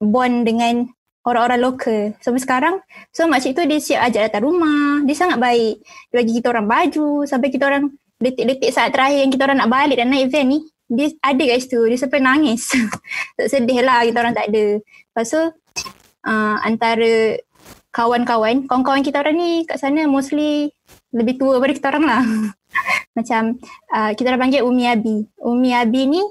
bond 0.01 0.43
dengan 0.43 0.89
orang-orang 1.23 1.61
lokal. 1.61 2.01
Sampai 2.19 2.41
sekarang, 2.41 2.75
so 3.13 3.29
makcik 3.29 3.53
tu 3.53 3.63
dia 3.69 3.77
siap 3.77 4.09
ajak 4.09 4.33
datang 4.33 4.49
rumah. 4.49 5.05
Dia 5.05 5.15
sangat 5.15 5.37
baik. 5.37 5.85
Dia 6.09 6.15
bagi 6.25 6.33
kita 6.41 6.47
orang 6.49 6.67
baju 6.67 7.23
sampai 7.29 7.47
kita 7.53 7.63
orang 7.69 7.93
detik-detik 8.19 8.75
saat 8.75 8.91
terakhir 8.91 9.23
yang 9.23 9.31
kita 9.31 9.47
orang 9.47 9.63
nak 9.63 9.71
balik 9.71 9.95
dan 9.95 10.11
naik 10.11 10.27
van 10.27 10.45
ni 10.51 10.59
dia 10.89 11.07
ada 11.21 11.43
kat 11.45 11.59
situ 11.63 11.79
dia 11.85 11.97
sampai 12.01 12.19
nangis 12.19 12.73
tak 13.37 13.47
sedih 13.47 13.79
lah 13.85 14.01
kita 14.03 14.17
orang 14.19 14.35
tak 14.35 14.49
ada 14.51 14.65
lepas 14.81 15.27
tu 15.29 15.43
uh, 16.25 16.55
antara 16.65 17.37
kawan-kawan 17.93 18.65
kawan-kawan 18.65 19.05
kita 19.05 19.21
orang 19.21 19.37
ni 19.37 19.51
kat 19.63 19.77
sana 19.77 20.09
mostly 20.09 20.73
lebih 21.13 21.37
tua 21.37 21.57
daripada 21.57 21.73
kita 21.77 21.87
orang 21.93 22.05
lah 22.09 22.23
macam 23.17 23.41
uh, 23.93 24.11
kita 24.17 24.33
orang 24.33 24.49
panggil 24.49 24.65
Umi 24.65 24.83
Abi 24.89 25.17
Umi 25.45 25.71
Abi 25.77 26.01
ni 26.09 26.21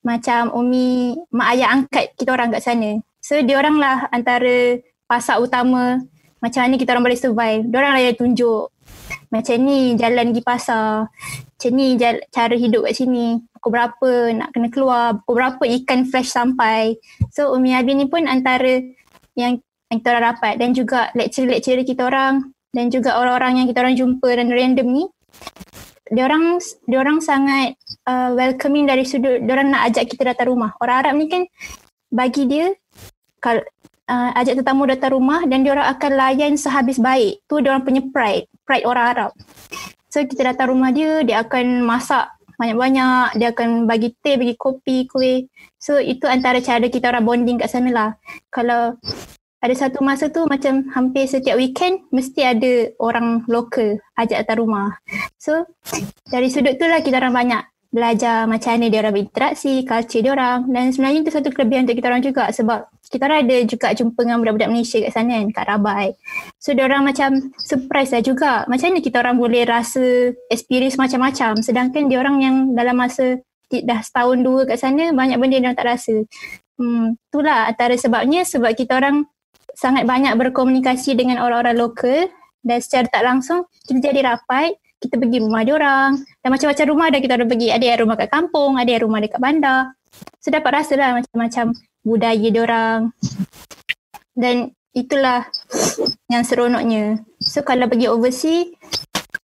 macam 0.00 0.52
Umi 0.56 1.16
mak 1.32 1.48
ayah 1.56 1.68
angkat 1.76 2.16
kita 2.16 2.32
orang 2.32 2.52
kat 2.52 2.64
sana. 2.64 3.00
So 3.20 3.36
dia 3.44 3.60
orang 3.60 3.76
lah 3.76 4.08
antara 4.10 4.80
pasak 5.04 5.40
utama. 5.40 6.00
Macam 6.40 6.60
mana 6.64 6.80
kita 6.80 6.96
orang 6.96 7.04
boleh 7.04 7.20
survive? 7.20 7.62
Dia 7.68 7.76
orang 7.84 7.92
lah 7.92 8.02
yang 8.08 8.16
tunjuk. 8.16 8.72
Macam 9.28 9.56
ni 9.60 9.94
jalan 10.00 10.32
pergi 10.32 10.42
pasar. 10.42 11.04
Macam 11.52 11.70
ni 11.76 11.86
jala, 12.00 12.20
cara 12.32 12.54
hidup 12.56 12.88
kat 12.88 12.94
sini. 12.96 13.44
Pukul 13.52 13.70
berapa 13.76 14.10
nak 14.32 14.48
kena 14.56 14.68
keluar. 14.72 15.20
Pukul 15.20 15.36
berapa 15.36 15.64
ikan 15.82 16.08
fresh 16.08 16.32
sampai. 16.32 16.96
So 17.28 17.52
Umi 17.52 17.76
Abi 17.76 17.92
ni 17.92 18.08
pun 18.08 18.24
antara 18.24 18.80
yang, 19.36 19.60
yang 19.92 19.98
kita 20.00 20.16
orang 20.16 20.32
dapat. 20.32 20.56
Dan 20.56 20.72
juga 20.72 21.12
lecturer-lecturer 21.12 21.84
kita 21.84 22.08
orang. 22.08 22.56
Dan 22.72 22.88
juga 22.88 23.20
orang-orang 23.20 23.60
yang 23.60 23.66
kita 23.68 23.84
orang 23.84 23.96
jumpa 24.00 24.28
dan 24.32 24.48
random 24.48 24.88
ni 24.88 25.04
dia 26.10 26.26
orang 26.26 26.58
dia 26.90 26.98
orang 26.98 27.18
sangat 27.22 27.78
uh, 28.04 28.34
welcoming 28.34 28.84
dari 28.84 29.06
sudut 29.06 29.40
dia 29.40 29.52
orang 29.54 29.70
nak 29.70 29.94
ajak 29.94 30.10
kita 30.10 30.34
datang 30.34 30.50
rumah 30.50 30.74
orang 30.82 30.96
Arab 31.06 31.14
ni 31.16 31.30
kan 31.30 31.46
bagi 32.10 32.50
dia 32.50 32.74
kalau 33.38 33.62
uh, 34.10 34.30
ajak 34.34 34.58
tetamu 34.58 34.90
datang 34.90 35.14
rumah 35.14 35.46
dan 35.46 35.62
dia 35.62 35.72
orang 35.72 35.88
akan 35.94 36.12
layan 36.18 36.52
sehabis 36.58 36.98
baik 36.98 37.40
tu 37.46 37.62
dia 37.62 37.70
orang 37.70 37.86
punya 37.86 38.02
pride 38.10 38.50
pride 38.70 38.86
orang 38.86 39.06
Arab. 39.10 39.30
So 40.10 40.22
kita 40.22 40.54
datang 40.54 40.70
rumah 40.70 40.94
dia, 40.94 41.26
dia 41.26 41.42
akan 41.42 41.82
masak 41.82 42.30
banyak-banyak, 42.54 43.40
dia 43.42 43.50
akan 43.50 43.90
bagi 43.90 44.14
teh, 44.22 44.38
bagi 44.38 44.54
kopi, 44.54 45.10
kuih. 45.10 45.50
So 45.82 45.98
itu 45.98 46.30
antara 46.30 46.62
cara 46.62 46.86
kita 46.86 47.10
orang 47.10 47.26
bonding 47.26 47.58
kat 47.58 47.70
sana 47.70 47.90
lah. 47.90 48.10
Kalau 48.50 48.94
ada 49.60 49.74
satu 49.76 50.00
masa 50.00 50.32
tu 50.32 50.48
macam 50.48 50.88
hampir 50.96 51.28
setiap 51.28 51.60
weekend 51.60 52.00
mesti 52.08 52.40
ada 52.40 52.72
orang 52.96 53.44
lokal 53.44 54.00
ajak 54.16 54.44
datang 54.44 54.64
rumah. 54.64 54.96
So 55.36 55.68
dari 56.32 56.48
sudut 56.48 56.80
tu 56.80 56.88
lah 56.88 57.04
kita 57.04 57.20
orang 57.20 57.36
banyak 57.36 57.62
belajar 57.90 58.46
macam 58.46 58.78
mana 58.78 58.86
dia 58.86 59.02
orang 59.02 59.14
berinteraksi, 59.18 59.82
culture 59.82 60.22
dia 60.22 60.32
orang 60.32 60.70
dan 60.70 60.94
sebenarnya 60.94 61.26
itu 61.26 61.32
satu 61.34 61.50
kelebihan 61.50 61.84
untuk 61.84 61.98
kita 61.98 62.08
orang 62.08 62.22
juga 62.24 62.44
sebab 62.54 62.86
kita 63.10 63.26
orang 63.26 63.38
ada 63.42 63.56
juga 63.66 63.88
jumpa 63.90 64.20
dengan 64.22 64.38
budak-budak 64.38 64.70
Malaysia 64.70 64.98
kat 65.02 65.12
sana 65.12 65.42
kan, 65.42 65.46
kat 65.50 65.64
Rabai. 65.66 66.06
So 66.62 66.70
dia 66.72 66.86
orang 66.86 67.02
macam 67.02 67.50
surprise 67.58 68.14
lah 68.14 68.22
juga. 68.22 68.62
Macam 68.70 68.94
mana 68.94 69.02
kita 69.02 69.16
orang 69.18 69.36
boleh 69.36 69.66
rasa 69.66 70.30
experience 70.48 70.94
macam-macam 70.94 71.58
sedangkan 71.60 72.06
dia 72.06 72.22
orang 72.22 72.36
yang 72.40 72.56
dalam 72.72 72.96
masa 72.96 73.42
dah 73.70 74.00
setahun 74.02 74.38
dua 74.42 74.66
kat 74.66 74.78
sana 74.78 75.10
banyak 75.10 75.36
benda 75.36 75.58
dia 75.58 75.68
orang 75.68 75.76
tak 75.76 75.88
rasa. 75.90 76.16
Hmm, 76.80 77.18
itulah 77.28 77.68
antara 77.68 77.92
sebabnya 77.98 78.46
sebab 78.46 78.72
kita 78.72 78.96
orang 78.96 79.28
sangat 79.80 80.04
banyak 80.04 80.36
berkomunikasi 80.36 81.16
dengan 81.16 81.40
orang-orang 81.40 81.80
lokal 81.80 82.28
dan 82.60 82.78
secara 82.84 83.08
tak 83.08 83.24
langsung 83.24 83.64
kita 83.88 84.12
jadi 84.12 84.36
rapat 84.36 84.76
kita 85.00 85.16
pergi 85.16 85.40
rumah 85.40 85.64
dia 85.64 85.74
orang. 85.80 86.20
Dan 86.44 86.48
macam-macam 86.52 86.84
rumah 86.92 87.06
dah 87.08 87.20
kita 87.24 87.34
orang 87.40 87.48
pergi 87.48 87.68
ada 87.72 87.84
yang 87.88 87.98
rumah 88.04 88.16
kat 88.20 88.28
kampung 88.28 88.76
ada 88.76 88.90
yang 88.92 89.02
rumah 89.08 89.18
dekat 89.24 89.40
bandar. 89.40 89.96
So 90.44 90.52
dapat 90.52 90.84
rasa 90.84 90.94
lah 91.00 91.16
macam-macam 91.16 91.72
budaya 92.04 92.48
dia 92.52 92.62
orang. 92.62 93.00
Dan 94.36 94.76
itulah 94.92 95.48
yang 96.28 96.44
seronoknya. 96.44 97.24
So 97.40 97.64
kalau 97.64 97.88
pergi 97.88 98.12
overseas 98.12 98.76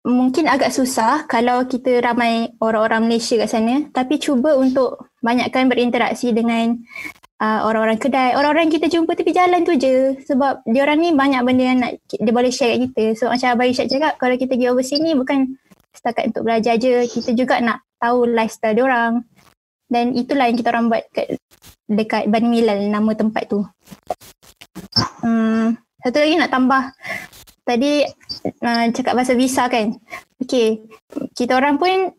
mungkin 0.04 0.48
agak 0.48 0.72
susah 0.72 1.24
kalau 1.24 1.64
kita 1.64 2.00
ramai 2.00 2.52
orang-orang 2.60 3.08
Malaysia 3.08 3.36
kat 3.36 3.52
sana. 3.52 3.84
Tapi 3.92 4.16
cuba 4.16 4.56
untuk 4.56 5.12
banyakkan 5.20 5.68
berinteraksi 5.68 6.32
dengan 6.32 6.80
uh, 7.44 7.58
orang-orang 7.68 8.00
kedai, 8.00 8.32
orang-orang 8.32 8.72
kita 8.72 8.88
jumpa 8.88 9.12
tepi 9.12 9.32
jalan 9.36 9.60
tu 9.68 9.76
je 9.76 10.16
sebab 10.24 10.64
dia 10.64 10.80
orang 10.88 10.98
ni 11.00 11.10
banyak 11.12 11.40
benda 11.44 11.64
yang 11.64 11.78
nak 11.80 11.92
dia 12.08 12.32
boleh 12.32 12.48
share 12.48 12.76
kat 12.76 12.80
kita. 12.88 13.04
So 13.20 13.28
macam 13.28 13.48
Abang 13.52 13.68
Isyad 13.68 13.88
cakap 13.92 14.12
kalau 14.16 14.34
kita 14.40 14.56
pergi 14.56 14.72
overseas 14.72 15.00
ni 15.04 15.12
bukan 15.12 15.60
setakat 15.92 16.32
untuk 16.32 16.42
belajar 16.48 16.74
je, 16.80 17.04
kita 17.06 17.36
juga 17.36 17.60
nak 17.60 17.84
tahu 18.00 18.24
lifestyle 18.24 18.74
dia 18.74 18.84
orang. 18.84 19.12
Dan 19.84 20.16
itulah 20.16 20.48
yang 20.48 20.56
kita 20.56 20.72
orang 20.72 20.88
buat 20.88 21.04
kat 21.12 21.36
dekat 21.84 22.32
Bani 22.32 22.48
Milal 22.48 22.88
nama 22.88 23.12
tempat 23.12 23.44
tu. 23.46 23.60
Hmm, 25.20 25.76
satu 26.00 26.18
lagi 26.18 26.40
nak 26.40 26.50
tambah 26.50 26.82
tadi 27.64 28.04
uh, 28.64 28.84
cakap 28.90 29.12
pasal 29.12 29.36
visa 29.36 29.68
kan. 29.68 29.92
Okay, 30.40 30.82
kita 31.36 31.56
orang 31.56 31.76
pun 31.76 32.12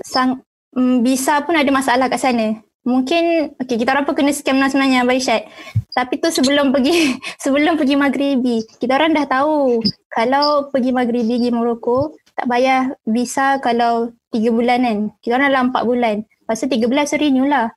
sang, 0.00 0.42
um, 0.74 1.04
visa 1.04 1.44
pun 1.44 1.56
ada 1.56 1.68
masalah 1.68 2.08
kat 2.08 2.20
sana 2.20 2.69
mungkin 2.80 3.54
okay, 3.60 3.76
kita 3.76 3.92
orang 3.92 4.08
pun 4.08 4.16
kena 4.16 4.32
scam 4.32 4.56
lah 4.56 4.72
sebenarnya 4.72 5.04
Abang 5.04 5.20
Isyad. 5.20 5.44
Tapi 5.92 6.20
tu 6.20 6.28
sebelum 6.32 6.70
pergi 6.74 7.16
sebelum 7.40 7.76
pergi 7.76 7.96
Maghribi, 7.96 8.56
kita 8.80 8.96
orang 8.96 9.12
dah 9.16 9.26
tahu 9.28 9.84
kalau 10.10 10.68
pergi 10.72 10.90
Maghribi 10.90 11.36
pergi 11.36 11.50
Morocco 11.52 12.16
tak 12.34 12.48
bayar 12.48 12.96
visa 13.04 13.60
kalau 13.60 14.12
3 14.32 14.48
bulan 14.48 14.80
kan. 14.86 14.98
Kita 15.20 15.32
orang 15.36 15.48
dalam 15.52 15.66
4 15.74 15.84
bulan. 15.84 16.16
Tu 16.48 16.66
3 16.66 16.88
bulan 16.88 17.04
renew 17.20 17.46
lah. 17.46 17.68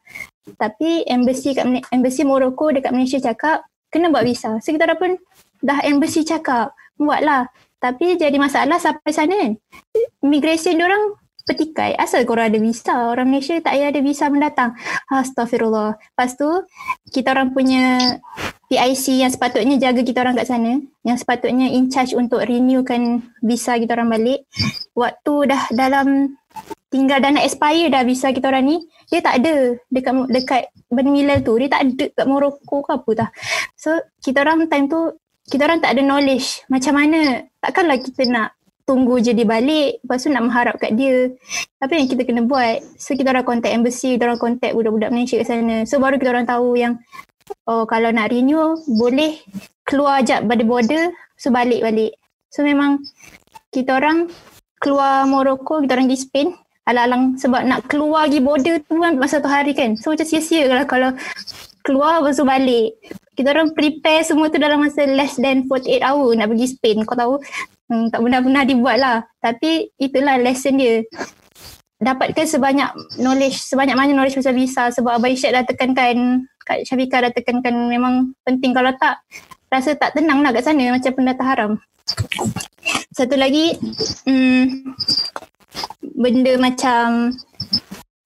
Tapi 0.55 1.07
embassy 1.07 1.55
kat 1.55 1.67
embassy 1.91 2.23
Morocco 2.23 2.71
dekat 2.71 2.91
Malaysia 2.91 3.19
cakap 3.19 3.67
kena 3.91 4.09
buat 4.09 4.23
visa. 4.23 4.57
So 4.63 4.71
kita 4.71 4.88
orang 4.88 4.99
pun 4.99 5.11
dah 5.61 5.84
embassy 5.84 6.23
cakap 6.23 6.75
buatlah. 6.95 7.51
Tapi 7.84 8.15
jadi 8.15 8.35
masalah 8.39 8.80
sampai 8.80 9.11
sana 9.11 9.34
kan. 9.35 9.51
Immigration 10.23 10.80
dia 10.80 10.88
orang 10.88 11.19
petikai. 11.44 11.95
Asal 11.99 12.24
korang 12.24 12.52
ada 12.52 12.60
visa. 12.60 13.11
Orang 13.11 13.32
Malaysia 13.32 13.60
tak 13.60 13.76
payah 13.76 13.91
ada 13.91 13.99
visa 13.99 14.26
mendatang. 14.32 14.72
Astagfirullah 15.11 15.95
lepas 15.99 16.36
tu 16.40 16.49
kita 17.11 17.36
orang 17.36 17.52
punya 17.52 18.18
PIC 18.72 19.22
yang 19.22 19.32
sepatutnya 19.32 19.76
jaga 19.78 20.02
kita 20.02 20.24
orang 20.24 20.36
kat 20.40 20.48
sana. 20.48 20.80
Yang 21.03 21.18
sepatutnya 21.28 21.68
in 21.70 21.91
charge 21.91 22.15
untuk 22.15 22.41
renewkan 22.41 23.28
visa 23.44 23.76
kita 23.76 23.94
orang 23.99 24.10
balik. 24.11 24.48
Waktu 24.95 25.36
dah 25.52 25.64
dalam 25.76 26.40
tinggal 26.94 27.18
dah 27.20 27.34
nak 27.34 27.45
expire 27.49 27.90
dah 27.90 28.06
visa 28.06 28.30
kita 28.30 28.53
orang 28.53 28.70
ni 28.70 28.78
dia 29.10 29.20
tak 29.20 29.41
ada 29.41 29.74
dekat 29.90 30.14
dekat 30.30 30.64
Ben 30.94 31.10
Milal 31.10 31.41
tu. 31.41 31.60
Dia 31.60 31.70
tak 31.70 31.82
ada 31.86 32.03
kat 32.14 32.26
Morocco 32.26 32.82
ke 32.82 32.91
apa 32.94 33.11
tah. 33.18 33.30
So 33.76 33.99
kita 34.24 34.48
orang 34.48 34.70
time 34.72 34.88
tu 34.88 35.18
kita 35.44 35.68
orang 35.68 35.84
tak 35.84 35.99
ada 35.99 36.02
knowledge 36.07 36.64
macam 36.72 36.95
mana 36.95 37.44
takkanlah 37.60 37.99
kita 37.99 38.24
nak 38.32 38.56
tunggu 38.84 39.15
je 39.23 39.31
dia 39.31 39.47
balik 39.47 40.03
lepas 40.03 40.19
tu 40.19 40.27
nak 40.27 40.43
mengharap 40.43 40.76
kat 40.76 40.91
dia 40.99 41.31
apa 41.80 41.93
yang 41.95 42.07
kita 42.11 42.27
kena 42.27 42.43
buat 42.43 42.84
so 42.99 43.15
kita 43.15 43.31
orang 43.31 43.47
contact 43.47 43.72
embassy 43.72 44.19
kita 44.19 44.27
orang 44.27 44.41
contact 44.41 44.76
budak-budak 44.76 45.10
Malaysia 45.11 45.39
kat 45.39 45.47
sana 45.47 45.88
so 45.88 46.03
baru 46.03 46.19
kita 46.19 46.35
orang 46.35 46.47
tahu 46.47 46.76
yang 46.76 46.99
oh 47.68 47.88
kalau 47.88 48.11
nak 48.11 48.31
renew 48.31 48.76
boleh 48.99 49.39
keluar 49.88 50.23
jap 50.23 50.47
pada 50.47 50.64
border 50.64 51.11
so 51.38 51.51
balik-balik. 51.51 52.15
So 52.53 52.64
memang 52.64 53.03
kita 53.73 53.99
orang 53.99 54.31
keluar 54.80 55.27
Morocco, 55.27 55.84
kita 55.84 55.99
orang 55.99 56.07
di 56.07 56.18
Spain 56.19 56.55
alang-alang 56.84 57.39
sebab 57.39 57.61
nak 57.64 57.88
keluar 57.88 58.27
pergi 58.27 58.43
border 58.43 58.76
tu 58.84 58.99
kan 58.99 59.15
masa 59.15 59.39
satu 59.39 59.47
hari 59.51 59.72
kan. 59.76 59.95
So 59.99 60.11
macam 60.11 60.27
sia-sia 60.27 60.68
kalau, 60.68 60.85
kalau 60.88 61.10
keluar 61.84 62.23
lepas 62.23 62.39
tu 62.39 62.45
balik. 62.47 62.99
Kita 63.34 63.49
orang 63.49 63.73
prepare 63.73 64.22
semua 64.22 64.49
tu 64.53 64.61
dalam 64.61 64.81
masa 64.81 65.05
less 65.10 65.41
than 65.41 65.65
48 65.65 66.05
hour 66.05 66.27
nak 66.38 66.47
pergi 66.53 66.68
Spain. 66.69 67.01
Kau 67.01 67.18
tahu 67.18 67.34
hmm, 67.89 68.14
tak 68.14 68.19
pernah-pernah 68.22 68.64
dibuat 68.65 68.97
lah. 69.01 69.18
Tapi 69.41 69.89
itulah 69.97 70.38
lesson 70.38 70.77
dia. 70.77 71.01
Dapatkan 72.03 72.45
sebanyak 72.45 72.89
knowledge, 73.18 73.57
sebanyak 73.64 73.95
mana 73.95 74.11
knowledge 74.11 74.38
pasal 74.38 74.53
visa 74.53 74.91
sebab 74.91 75.18
Abang 75.18 75.31
Isyad 75.31 75.55
dah 75.55 75.65
tekankan, 75.65 76.45
Kak 76.68 76.84
Syafiqah 76.84 77.30
dah 77.30 77.31
tekankan 77.31 77.73
memang 77.88 78.35
penting. 78.43 78.76
Kalau 78.76 78.91
tak, 78.99 79.23
rasa 79.72 79.95
tak 79.95 80.14
tenang 80.14 80.43
lah 80.43 80.51
kat 80.51 80.68
sana 80.68 80.93
macam 80.93 81.11
pendatang 81.15 81.47
haram. 81.47 81.72
Satu 83.15 83.39
lagi, 83.39 83.80
hmm, 84.27 84.93
benda 86.18 86.53
macam 86.60 87.31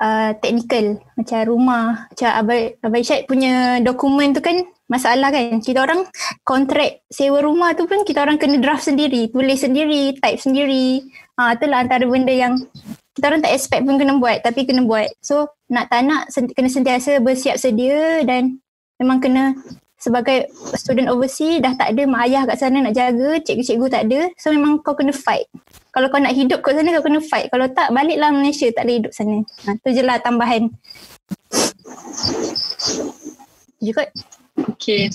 uh, 0.01 0.31
technical. 0.41 1.01
Macam 1.17 1.39
rumah 1.45 2.09
macam 2.09 2.29
Abai, 2.33 2.77
Abai 2.81 3.01
Syed 3.05 3.25
punya 3.25 3.81
dokumen 3.81 4.33
tu 4.33 4.41
kan 4.41 4.65
masalah 4.89 5.29
kan. 5.33 5.59
Kita 5.59 5.83
orang 5.83 6.07
kontrak 6.45 7.05
sewa 7.09 7.43
rumah 7.43 7.73
tu 7.73 7.85
pun 7.85 8.01
kita 8.05 8.23
orang 8.23 8.39
kena 8.41 8.61
draft 8.61 8.85
sendiri 8.85 9.29
tulis 9.29 9.59
sendiri 9.61 10.17
type 10.17 10.39
sendiri. 10.41 11.05
Ha, 11.37 11.53
itulah 11.53 11.85
antara 11.85 12.05
benda 12.09 12.33
yang 12.33 12.57
kita 13.13 13.33
orang 13.33 13.41
tak 13.41 13.53
expect 13.53 13.85
pun 13.85 13.97
kena 13.97 14.17
buat 14.21 14.41
tapi 14.45 14.65
kena 14.65 14.85
buat. 14.85 15.09
So 15.21 15.49
nak 15.69 15.89
tak 15.89 16.05
nak 16.05 16.29
kena 16.33 16.69
sentiasa 16.69 17.17
bersiap 17.21 17.57
sedia 17.57 18.21
dan 18.25 18.61
memang 19.01 19.21
kena 19.21 19.57
sebagai 19.97 20.53
student 20.77 21.09
overseas 21.09 21.57
dah 21.57 21.73
tak 21.73 21.97
ada 21.97 22.05
mak 22.05 22.29
ayah 22.29 22.45
kat 22.45 22.57
sana 22.61 22.85
nak 22.85 22.93
jaga, 22.93 23.41
cikgu-cikgu 23.41 23.87
tak 23.89 24.03
ada. 24.09 24.29
So 24.37 24.53
memang 24.53 24.85
kau 24.85 24.93
kena 24.93 25.11
fight. 25.11 25.49
Kalau 25.89 26.07
kau 26.13 26.21
nak 26.21 26.37
hidup 26.37 26.61
kat 26.61 26.77
sana 26.77 26.93
kau 26.97 27.05
kena 27.09 27.21
fight. 27.21 27.49
Kalau 27.49 27.65
tak 27.73 27.89
baliklah 27.89 28.29
Malaysia 28.29 28.69
tak 28.69 28.85
boleh 28.85 28.97
hidup 29.01 29.13
sana. 29.13 29.41
Ha, 29.65 29.69
tu 29.81 29.89
je 29.89 30.01
lah 30.05 30.21
tambahan. 30.21 30.69
Juga. 33.81 34.05
Okay. 34.77 35.09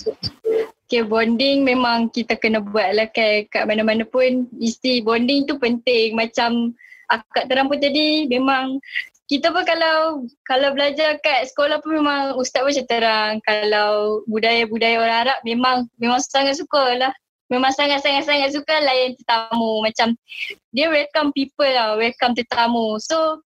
Okay 0.93 1.03
bonding 1.09 1.65
memang 1.65 2.13
kita 2.13 2.37
kena 2.37 2.61
buat 2.61 2.93
lah 2.93 3.09
kan 3.15 3.47
kat 3.49 3.65
mana-mana 3.65 4.03
pun. 4.05 4.51
Mesti 4.59 5.01
bonding 5.07 5.47
tu 5.47 5.57
penting. 5.63 6.19
Macam 6.19 6.75
akak 7.09 7.49
terang 7.49 7.71
pun 7.71 7.79
tadi 7.79 8.27
memang 8.27 8.83
kita 9.33 9.49
pun 9.49 9.65
kalau 9.65 10.29
kalau 10.45 10.69
belajar 10.77 11.17
kat 11.25 11.49
sekolah 11.49 11.81
pun 11.81 12.05
memang 12.05 12.37
ustaz 12.37 12.61
pun 12.61 12.77
terang. 12.85 13.41
Kalau 13.49 14.21
budaya-budaya 14.29 15.01
orang 15.01 15.19
Arab 15.25 15.39
memang 15.49 15.89
memang 15.97 16.21
sangat 16.21 16.61
suka 16.61 17.01
lah 17.01 17.13
memang 17.49 17.73
sangat-sangat-sangat 17.73 18.53
suka 18.53 18.77
layan 18.85 19.17
tetamu. 19.17 19.81
Macam 19.81 20.13
dia 20.77 20.93
welcome 20.93 21.33
people 21.33 21.65
lah 21.65 21.97
welcome 21.97 22.37
tetamu. 22.37 23.01
So 23.01 23.41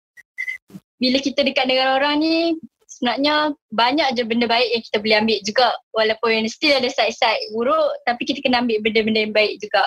bila 0.98 1.22
kita 1.22 1.46
dekat 1.46 1.70
dengan 1.70 2.02
orang 2.02 2.18
ni 2.18 2.58
sebenarnya 2.90 3.54
banyak 3.70 4.08
je 4.18 4.26
benda 4.26 4.50
baik 4.50 4.70
yang 4.74 4.84
kita 4.90 4.98
boleh 4.98 5.18
ambil 5.22 5.40
juga. 5.46 5.70
Walaupun 5.94 6.50
still 6.50 6.74
ada 6.74 6.90
side-side 6.90 7.54
buruk 7.54 7.94
tapi 8.10 8.26
kita 8.26 8.42
kena 8.42 8.66
ambil 8.66 8.82
benda-benda 8.82 9.22
yang 9.22 9.36
baik 9.38 9.62
juga. 9.62 9.86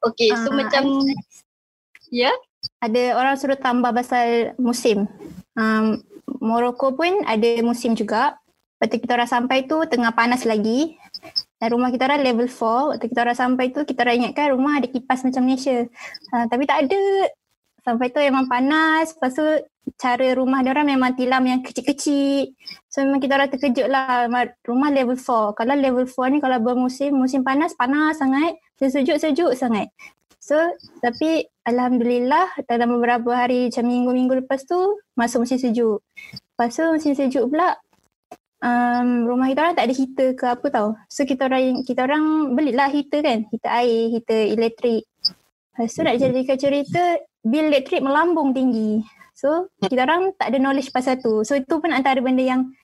Okay 0.00 0.32
so 0.32 0.48
uh, 0.48 0.56
macam 0.56 1.04
ya? 2.08 2.32
yeah? 2.32 2.36
Ada 2.80 3.02
orang 3.16 3.34
suruh 3.36 3.56
tambah 3.60 3.92
pasal 3.92 4.56
musim. 4.56 5.04
Um, 5.56 6.00
Morocco 6.40 6.96
pun 6.96 7.24
ada 7.28 7.60
musim 7.60 7.92
juga. 7.92 8.40
Waktu 8.80 8.96
kita 8.96 9.20
orang 9.20 9.28
sampai 9.28 9.68
tu 9.68 9.76
tengah 9.84 10.12
panas 10.16 10.48
lagi. 10.48 10.96
Dan 11.60 11.76
rumah 11.76 11.92
kita 11.92 12.08
orang 12.08 12.24
level 12.24 12.48
4. 12.48 12.96
Waktu 12.96 13.06
kita 13.12 13.20
orang 13.20 13.36
sampai 13.36 13.64
tu 13.76 13.84
kita 13.84 14.00
orang 14.08 14.24
ingatkan 14.24 14.56
rumah 14.56 14.80
ada 14.80 14.88
kipas 14.88 15.20
macam 15.20 15.44
Malaysia. 15.44 15.84
Uh, 16.32 16.44
tapi 16.48 16.64
tak 16.64 16.88
ada. 16.88 17.02
Sampai 17.84 18.08
tu 18.08 18.20
memang 18.24 18.48
panas. 18.48 19.12
Lepas 19.12 19.36
tu 19.36 19.44
cara 20.00 20.32
rumah 20.32 20.64
dia 20.64 20.72
orang 20.72 20.96
memang 20.96 21.12
tilam 21.12 21.44
yang 21.44 21.60
kecil-kecil. 21.60 22.56
So 22.88 23.04
memang 23.04 23.20
kita 23.20 23.36
orang 23.36 23.50
terkejut 23.52 23.88
lah 23.92 24.24
rumah 24.64 24.88
level 24.88 25.20
4. 25.20 25.52
Kalau 25.52 25.74
level 25.76 26.08
4 26.08 26.32
ni 26.32 26.38
kalau 26.40 26.56
bermusim, 26.64 27.12
musim 27.12 27.44
panas, 27.44 27.76
panas 27.76 28.16
sangat. 28.16 28.56
Sejuk-sejuk 28.80 29.52
sangat. 29.52 29.92
So 30.40 30.56
tapi 31.04 31.44
Alhamdulillah 31.70 32.66
dalam 32.66 32.98
beberapa 32.98 33.30
hari 33.30 33.70
macam 33.70 33.86
minggu-minggu 33.86 34.34
lepas 34.42 34.66
tu 34.66 34.98
masuk 35.14 35.46
musim 35.46 35.62
sejuk. 35.62 36.02
Lepas 36.26 36.74
tu 36.74 36.84
musim 36.90 37.14
sejuk 37.14 37.46
pula 37.46 37.78
um, 38.58 39.30
rumah 39.30 39.46
kita 39.46 39.60
orang 39.62 39.76
tak 39.78 39.86
ada 39.86 39.94
heater 39.94 40.28
ke 40.34 40.44
apa 40.50 40.66
tau. 40.66 40.88
So 41.06 41.22
kita 41.22 41.46
orang 41.46 41.86
kita 41.86 42.10
orang 42.10 42.58
belilah 42.58 42.90
heater 42.90 43.22
kan. 43.22 43.46
Heater 43.54 43.70
air, 43.70 44.00
heater 44.10 44.40
elektrik. 44.50 45.06
Lepas 45.78 45.94
tu 45.94 46.00
nak 46.02 46.18
jadikan 46.18 46.58
cerita 46.58 47.02
bil 47.46 47.70
elektrik 47.70 48.02
melambung 48.02 48.50
tinggi. 48.50 49.06
So 49.38 49.70
kita 49.78 50.04
orang 50.04 50.34
tak 50.36 50.50
ada 50.52 50.58
knowledge 50.58 50.90
pasal 50.90 51.22
tu. 51.22 51.46
So 51.46 51.54
itu 51.54 51.78
pun 51.78 51.94
antara 51.94 52.18
benda 52.18 52.42
yang 52.42 52.74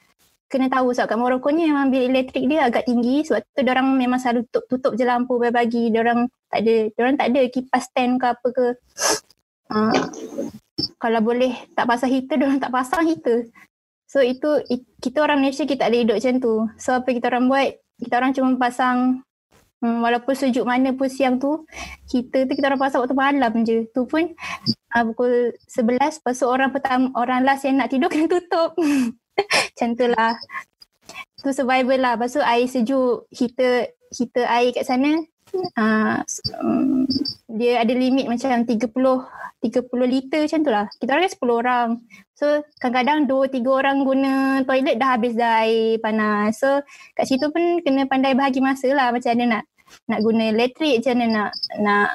kena 0.47 0.71
tahu 0.71 0.95
sebab 0.95 1.07
kat 1.11 1.19
Morocco 1.19 1.49
ni 1.51 1.67
memang 1.67 1.91
bil 1.91 2.07
elektrik 2.07 2.47
dia 2.47 2.71
agak 2.71 2.87
tinggi 2.87 3.27
sebab 3.27 3.43
tu 3.51 3.67
orang 3.67 3.99
memang 3.99 4.23
selalu 4.23 4.47
tutup, 4.47 4.65
tutup 4.71 4.93
je 4.95 5.03
lampu 5.03 5.35
pagi-pagi 5.43 5.91
orang 5.99 6.31
tak 6.47 6.61
ada 6.63 6.75
orang 7.03 7.15
tak 7.19 7.29
ada 7.35 7.41
kipas 7.51 7.83
stand 7.91 8.13
ke 8.23 8.27
apa 8.31 8.49
ke. 8.55 8.67
Uh, 9.67 9.95
kalau 11.03 11.21
boleh 11.21 11.53
tak 11.75 11.91
pasang 11.91 12.11
heater 12.15 12.39
orang 12.47 12.63
tak 12.63 12.71
pasang 12.71 13.03
heater. 13.03 13.51
So 14.07 14.23
itu 14.23 14.63
kita 15.03 15.27
orang 15.27 15.43
Malaysia 15.43 15.67
kita 15.67 15.87
tak 15.87 15.91
boleh 15.91 16.03
hidup 16.07 16.17
macam 16.23 16.35
tu. 16.39 16.55
So 16.79 16.89
apa 16.95 17.09
kita 17.11 17.27
orang 17.27 17.45
buat? 17.51 17.69
Kita 17.97 18.15
orang 18.23 18.33
cuma 18.37 18.51
pasang 18.55 18.99
um, 19.83 19.97
walaupun 20.05 20.35
sejuk 20.37 20.63
mana 20.63 20.95
pun 20.95 21.11
siang 21.11 21.43
tu 21.43 21.67
heater 22.07 22.47
tu 22.47 22.55
kita 22.55 22.71
orang 22.71 22.79
pasang 22.87 23.03
waktu 23.03 23.19
malam 23.19 23.53
je. 23.67 23.91
Tu 23.91 24.01
pun 24.07 24.31
uh, 24.95 25.03
pukul 25.11 25.59
11 25.67 26.23
lepas 26.23 26.39
tu 26.39 26.47
orang 26.47 26.71
pertama 26.71 27.11
orang 27.19 27.43
last 27.43 27.67
yang 27.67 27.83
nak 27.83 27.91
tidur 27.91 28.07
kena 28.15 28.31
tutup 28.31 28.79
Macam 29.39 29.89
tu 29.97 30.07
lah. 30.09 30.35
Tu 31.43 31.51
survival 31.53 31.99
lah. 32.01 32.13
Lepas 32.17 32.35
tu 32.35 32.43
air 32.43 32.67
sejuk, 32.67 33.29
heater, 33.31 33.93
heater 34.13 34.45
air 34.49 34.73
kat 34.73 34.85
sana. 34.85 35.23
Uh, 35.79 36.21
dia 37.47 37.81
ada 37.81 37.93
limit 37.95 38.27
macam 38.29 38.67
30 38.67 38.93
30 39.63 39.89
liter 40.07 40.41
macam 40.45 40.61
tu 40.63 40.71
lah. 40.73 40.87
Kita 41.01 41.11
orang 41.17 41.25
kan 41.27 41.33
10 41.33 41.61
orang. 41.63 41.89
So 42.37 42.47
kadang-kadang 42.79 43.19
2-3 43.27 43.65
orang 43.65 43.97
guna 44.05 44.33
toilet 44.69 44.97
dah 45.01 45.09
habis 45.17 45.33
dah 45.35 45.65
air 45.65 45.99
panas. 45.99 46.61
So 46.61 46.85
kat 47.17 47.25
situ 47.27 47.49
pun 47.49 47.81
kena 47.83 48.05
pandai 48.07 48.37
bahagi 48.37 48.61
masa 48.61 48.93
lah 48.93 49.11
macam 49.11 49.33
mana 49.33 49.45
nak 49.59 49.65
nak 50.11 50.21
guna 50.23 50.51
elektrik, 50.51 50.99
macam 50.99 51.15
mana 51.15 51.27
nak 51.31 51.51
nak 51.79 52.09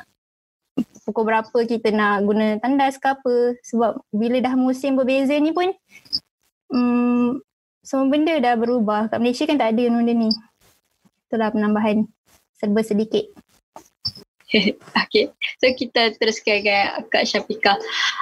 pukul 1.07 1.23
berapa 1.23 1.57
kita 1.65 1.89
nak 1.91 2.23
guna 2.23 2.45
tandas 2.61 3.01
ke 3.01 3.07
apa. 3.09 3.35
Sebab 3.65 4.05
bila 4.13 4.37
dah 4.39 4.53
musim 4.53 4.95
berbeza 4.95 5.35
ni 5.41 5.51
pun 5.51 5.73
hmm, 6.71 7.43
semua 7.83 8.07
benda 8.07 8.33
dah 8.39 8.55
berubah. 8.55 9.11
Kat 9.11 9.19
Malaysia 9.19 9.45
kan 9.45 9.59
tak 9.59 9.75
ada 9.75 9.83
benda 9.91 10.13
ni. 10.13 10.31
Itulah 11.27 11.51
penambahan 11.51 12.07
serba 12.57 12.81
sedikit. 12.81 13.25
okay. 15.03 15.31
So 15.63 15.71
kita 15.75 16.15
teruskan 16.19 16.63
dengan 16.63 17.07
Kak 17.07 17.23
Syafiqah. 17.23 17.77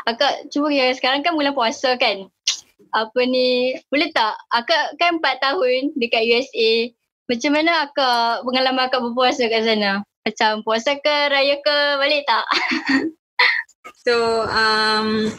Akak 0.05 0.49
cuba 0.53 0.69
ya 0.69 0.93
sekarang 0.93 1.25
kan 1.25 1.33
bulan 1.33 1.53
puasa 1.53 1.97
kan. 1.97 2.29
Apa 2.89 3.21
ni, 3.21 3.77
boleh 3.93 4.09
tak? 4.09 4.33
Akak 4.49 4.97
kan 4.97 5.21
4 5.21 5.45
tahun 5.45 5.93
dekat 5.97 6.25
USA. 6.25 6.89
Macam 7.29 7.51
mana 7.53 7.85
akak 7.85 8.41
pengalaman 8.41 8.89
akak 8.89 9.05
berpuasa 9.05 9.45
kat 9.45 9.61
sana? 9.61 10.01
Macam 10.25 10.65
puasa 10.65 10.97
ke, 10.97 11.15
raya 11.29 11.61
ke, 11.61 11.77
balik 12.01 12.25
tak? 12.25 12.45
so, 14.05 14.49
um, 14.49 15.29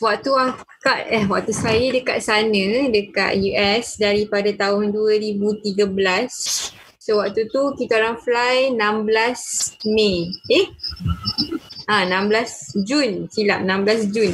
waktu 0.00 0.30
akak 0.32 0.98
eh 1.12 1.24
waktu 1.28 1.52
saya 1.52 1.92
dekat 1.92 2.24
sana 2.24 2.88
dekat 2.88 3.36
US 3.36 4.00
daripada 4.00 4.48
tahun 4.56 4.96
2013 4.96 5.76
so 6.96 7.20
waktu 7.20 7.48
tu 7.52 7.62
kita 7.76 8.00
orang 8.00 8.16
fly 8.16 8.72
16 8.72 9.84
Mei. 9.92 10.32
Eh? 10.48 10.66
Ah 11.84 12.08
16 12.08 12.80
Jun 12.88 13.28
silap 13.28 13.60
16 13.62 14.12
Jun. 14.12 14.32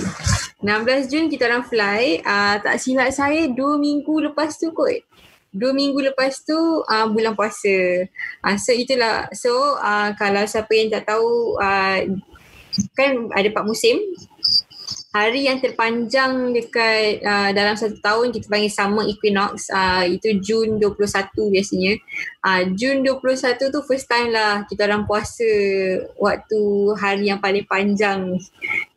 16 0.63 1.11
Jun 1.11 1.25
kita 1.27 1.51
orang 1.51 1.67
fly 1.67 2.23
uh, 2.23 2.63
tak 2.63 2.79
silap 2.79 3.11
saya 3.11 3.51
2 3.51 3.59
minggu 3.59 4.31
lepas 4.31 4.55
tu 4.57 4.71
kot. 4.71 5.03
Dua 5.57 5.73
minggu 5.73 6.05
lepas 6.13 6.45
tu 6.45 6.85
uh, 6.85 7.07
bulan 7.09 7.33
puasa. 7.33 8.05
Uh, 8.45 8.57
so 8.61 8.77
itulah. 8.77 9.25
So 9.33 9.81
uh, 9.81 10.13
kalau 10.21 10.45
siapa 10.45 10.69
yang 10.77 10.93
tak 10.93 11.09
tahu 11.09 11.57
uh, 11.57 12.05
kan 12.93 13.33
ada 13.33 13.49
empat 13.49 13.65
musim 13.65 13.97
hari 15.17 15.49
yang 15.49 15.57
terpanjang 15.65 16.53
dekat 16.53 17.25
uh, 17.25 17.49
dalam 17.57 17.73
satu 17.73 17.97
tahun 18.05 18.37
kita 18.37 18.53
panggil 18.53 18.69
summer 18.69 19.09
equinox 19.09 19.73
uh, 19.73 20.05
itu 20.05 20.37
Jun 20.45 20.77
21 20.77 21.33
biasanya. 21.33 21.97
Uh, 22.45 22.63
Jun 22.77 23.01
21 23.01 23.57
tu 23.73 23.81
first 23.89 24.05
time 24.13 24.29
lah 24.37 24.69
kita 24.69 24.85
orang 24.85 25.09
puasa 25.09 25.49
waktu 26.21 26.61
hari 27.01 27.33
yang 27.33 27.41
paling 27.41 27.65
panjang. 27.65 28.37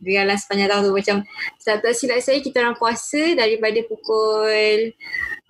Dalam 0.04 0.36
sepanjang 0.36 0.68
tahun 0.68 0.84
tu. 0.92 0.94
Macam 1.00 1.18
tak 1.64 1.96
silap 1.96 2.20
saya 2.20 2.44
kita 2.44 2.60
orang 2.60 2.76
puasa 2.76 3.40
daripada 3.40 3.80
pukul 3.88 4.92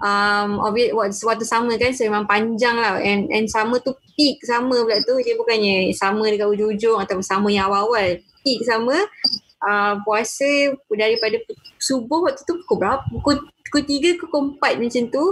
um, 0.05 0.61
obvious, 0.61 0.93
waktu 1.25 1.45
sama 1.49 1.73
kan 1.81 1.97
so 1.97 2.05
memang 2.05 2.29
panjang 2.29 2.77
lah. 2.77 3.01
And, 3.01 3.25
and 3.33 3.49
sama 3.49 3.81
tu 3.81 3.97
peak 4.13 4.45
sama 4.45 4.85
pula 4.85 5.01
tu. 5.01 5.17
Dia 5.25 5.33
bukannya 5.33 5.89
sama 5.97 6.29
dekat 6.29 6.45
ujung-ujung 6.45 7.01
atau 7.01 7.17
sama 7.25 7.49
yang 7.49 7.73
awal-awal. 7.73 8.21
Peak 8.45 8.61
sama 8.63 8.93
uh, 9.63 9.99
puasa 10.03 10.75
daripada 10.91 11.39
subuh 11.79 12.27
waktu 12.27 12.43
tu 12.43 12.59
pukul 12.63 12.77
berapa? 12.79 13.03
Pukul 13.11 13.35
pukul 13.69 13.83
tiga 13.85 14.17
ke 14.17 14.25
pukul 14.25 14.55
empat 14.55 14.81
macam 14.81 15.03
tu. 15.13 15.23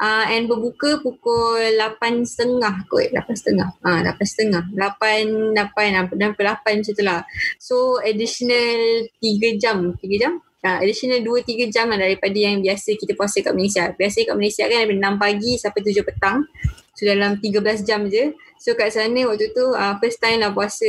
Uh, 0.00 0.24
and 0.32 0.48
berbuka 0.48 1.04
pukul 1.04 1.60
lapan 1.76 2.24
setengah 2.24 2.86
kot. 2.88 3.10
Lapan 3.12 3.34
setengah. 3.36 3.68
Ah 3.84 4.00
lapan 4.00 4.26
setengah. 4.26 4.62
Lapan 4.72 5.52
lapan 5.52 6.08
dan 6.16 6.32
pukul 6.34 6.46
lapan 6.48 6.74
macam 6.80 6.94
tu 6.94 7.04
lah. 7.04 7.20
So 7.60 8.00
additional 8.00 9.06
tiga 9.20 9.48
jam. 9.60 9.94
Tiga 10.00 10.16
jam? 10.28 10.32
Uh, 10.62 10.78
additional 10.78 11.18
dua 11.26 11.42
tiga 11.42 11.66
jam 11.66 11.90
lah 11.90 11.98
daripada 11.98 12.38
yang 12.38 12.62
biasa 12.62 12.94
kita 12.94 13.18
puasa 13.18 13.42
kat 13.42 13.50
Malaysia. 13.50 13.90
Biasa 13.92 14.22
kat 14.22 14.36
Malaysia 14.38 14.64
kan 14.70 14.86
daripada 14.86 15.00
enam 15.02 15.14
pagi 15.18 15.58
sampai 15.58 15.80
tujuh 15.82 16.06
petang. 16.06 16.46
So 16.94 17.08
dalam 17.08 17.42
tiga 17.42 17.58
belas 17.58 17.82
jam 17.82 18.06
je. 18.06 18.30
So 18.62 18.78
kat 18.78 18.94
sana 18.94 19.26
waktu 19.26 19.50
tu 19.50 19.74
uh, 19.74 19.98
first 19.98 20.22
time 20.22 20.38
lah 20.38 20.54
puasa 20.54 20.86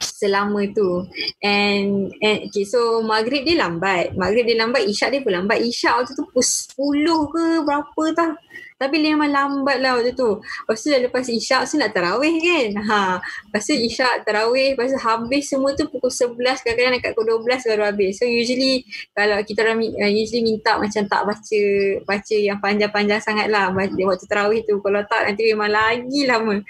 selama 0.00 0.64
tu. 0.72 1.04
And, 1.44 2.08
and 2.24 2.48
okay 2.48 2.64
so 2.64 3.04
maghrib 3.04 3.44
dia 3.44 3.60
lambat. 3.60 4.16
Maghrib 4.16 4.48
dia 4.48 4.58
lambat 4.58 4.88
isyak 4.88 5.12
dia 5.12 5.20
pun 5.20 5.36
lambat. 5.36 5.60
Isyak 5.60 6.02
waktu 6.02 6.12
tu 6.16 6.24
pukul 6.32 6.44
10 6.44 7.32
ke 7.36 7.44
berapa 7.68 8.02
tau 8.16 8.32
tapi 8.80 8.96
dia 9.04 9.12
memang 9.12 9.28
lambat 9.28 9.76
lah 9.84 10.00
waktu 10.00 10.16
tu. 10.16 10.40
Lepas 10.40 10.80
tu 10.80 10.88
dah 10.88 11.00
lepas 11.04 11.28
isyak 11.28 11.68
tu 11.68 11.76
nak 11.76 11.92
tarawih 11.92 12.32
kan. 12.40 12.68
Ha. 12.88 13.00
Lepas 13.20 13.62
tu 13.68 13.76
isyak 13.76 14.24
tarawih. 14.24 14.72
Lepas 14.72 14.96
tu 14.96 14.98
habis 15.04 15.44
semua 15.52 15.76
tu 15.76 15.84
pukul 15.92 16.08
11 16.08 16.64
kadang-kadang 16.64 16.96
dekat 16.96 17.12
pukul 17.12 17.44
12 17.44 17.68
baru 17.76 17.84
habis. 17.92 18.16
So 18.16 18.24
usually 18.24 18.88
kalau 19.12 19.36
kita 19.44 19.68
orang 19.68 19.84
uh, 19.84 20.08
usually 20.08 20.40
minta 20.48 20.80
macam 20.80 21.04
tak 21.04 21.22
baca 21.28 21.60
baca 22.08 22.36
yang 22.40 22.56
panjang-panjang 22.64 23.20
sangat 23.20 23.52
lah 23.52 23.68
waktu 23.76 24.24
tarawih 24.24 24.64
tu. 24.64 24.80
Kalau 24.80 25.04
tak 25.04 25.28
nanti 25.28 25.52
memang 25.52 25.68
lagi 25.68 26.24
lama. 26.24 26.64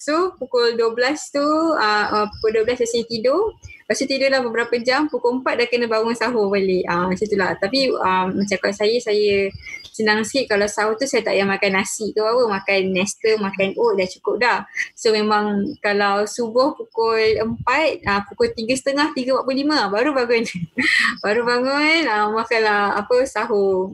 So 0.00 0.32
pukul 0.40 0.80
12 0.80 0.96
tu 1.28 1.44
uh, 1.76 2.06
uh, 2.08 2.26
pukul 2.40 2.64
12 2.64 2.88
saya 2.88 3.04
tidur. 3.04 3.52
Lepas 3.84 4.00
tu 4.00 4.06
tidur 4.06 4.30
lah 4.30 4.40
beberapa 4.40 4.78
jam, 4.80 5.10
pukul 5.10 5.42
4 5.44 5.60
dah 5.60 5.66
kena 5.66 5.90
bangun 5.90 6.14
sahur 6.16 6.48
balik. 6.48 6.86
Ah 6.88 7.04
uh, 7.04 7.04
macam 7.12 7.26
itulah. 7.26 7.52
Tapi 7.58 7.90
um, 7.90 8.26
macam 8.38 8.56
kalau 8.62 8.72
saya, 8.72 8.96
saya 9.02 9.50
senang 9.90 10.22
sikit 10.22 10.54
kalau 10.56 10.66
sahur 10.70 10.94
tu 10.94 11.04
saya 11.04 11.26
tak 11.26 11.34
payah 11.34 11.46
makan 11.46 11.72
nasi 11.76 12.14
tu 12.14 12.22
apa 12.22 12.42
makan 12.46 12.80
nesta 12.94 13.30
makan 13.36 13.74
oat 13.76 13.94
dah 13.98 14.08
cukup 14.08 14.34
dah. 14.38 14.58
So 14.94 15.10
memang 15.10 15.76
kalau 15.82 16.24
subuh 16.24 16.74
pukul 16.78 17.36
4 17.36 17.44
uh, 17.44 17.90
ah, 18.06 18.20
pukul 18.24 18.54
3.30 18.54 19.12
3.45 19.12 19.46
baru 19.92 20.10
bangun. 20.14 20.44
Baru 21.24 21.40
bangun 21.44 22.00
uh, 22.06 22.30
makanlah 22.32 22.96
apa 22.96 23.16
sahur. 23.26 23.92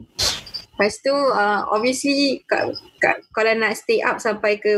Lepas 0.77 1.01
tu 1.01 1.09
uh, 1.09 1.65
obviously 1.73 2.45
kat, 2.45 2.69
kat, 3.01 3.17
kalau 3.33 3.49
nak 3.57 3.73
stay 3.73 3.97
up 4.05 4.21
sampai 4.21 4.61
ke 4.61 4.77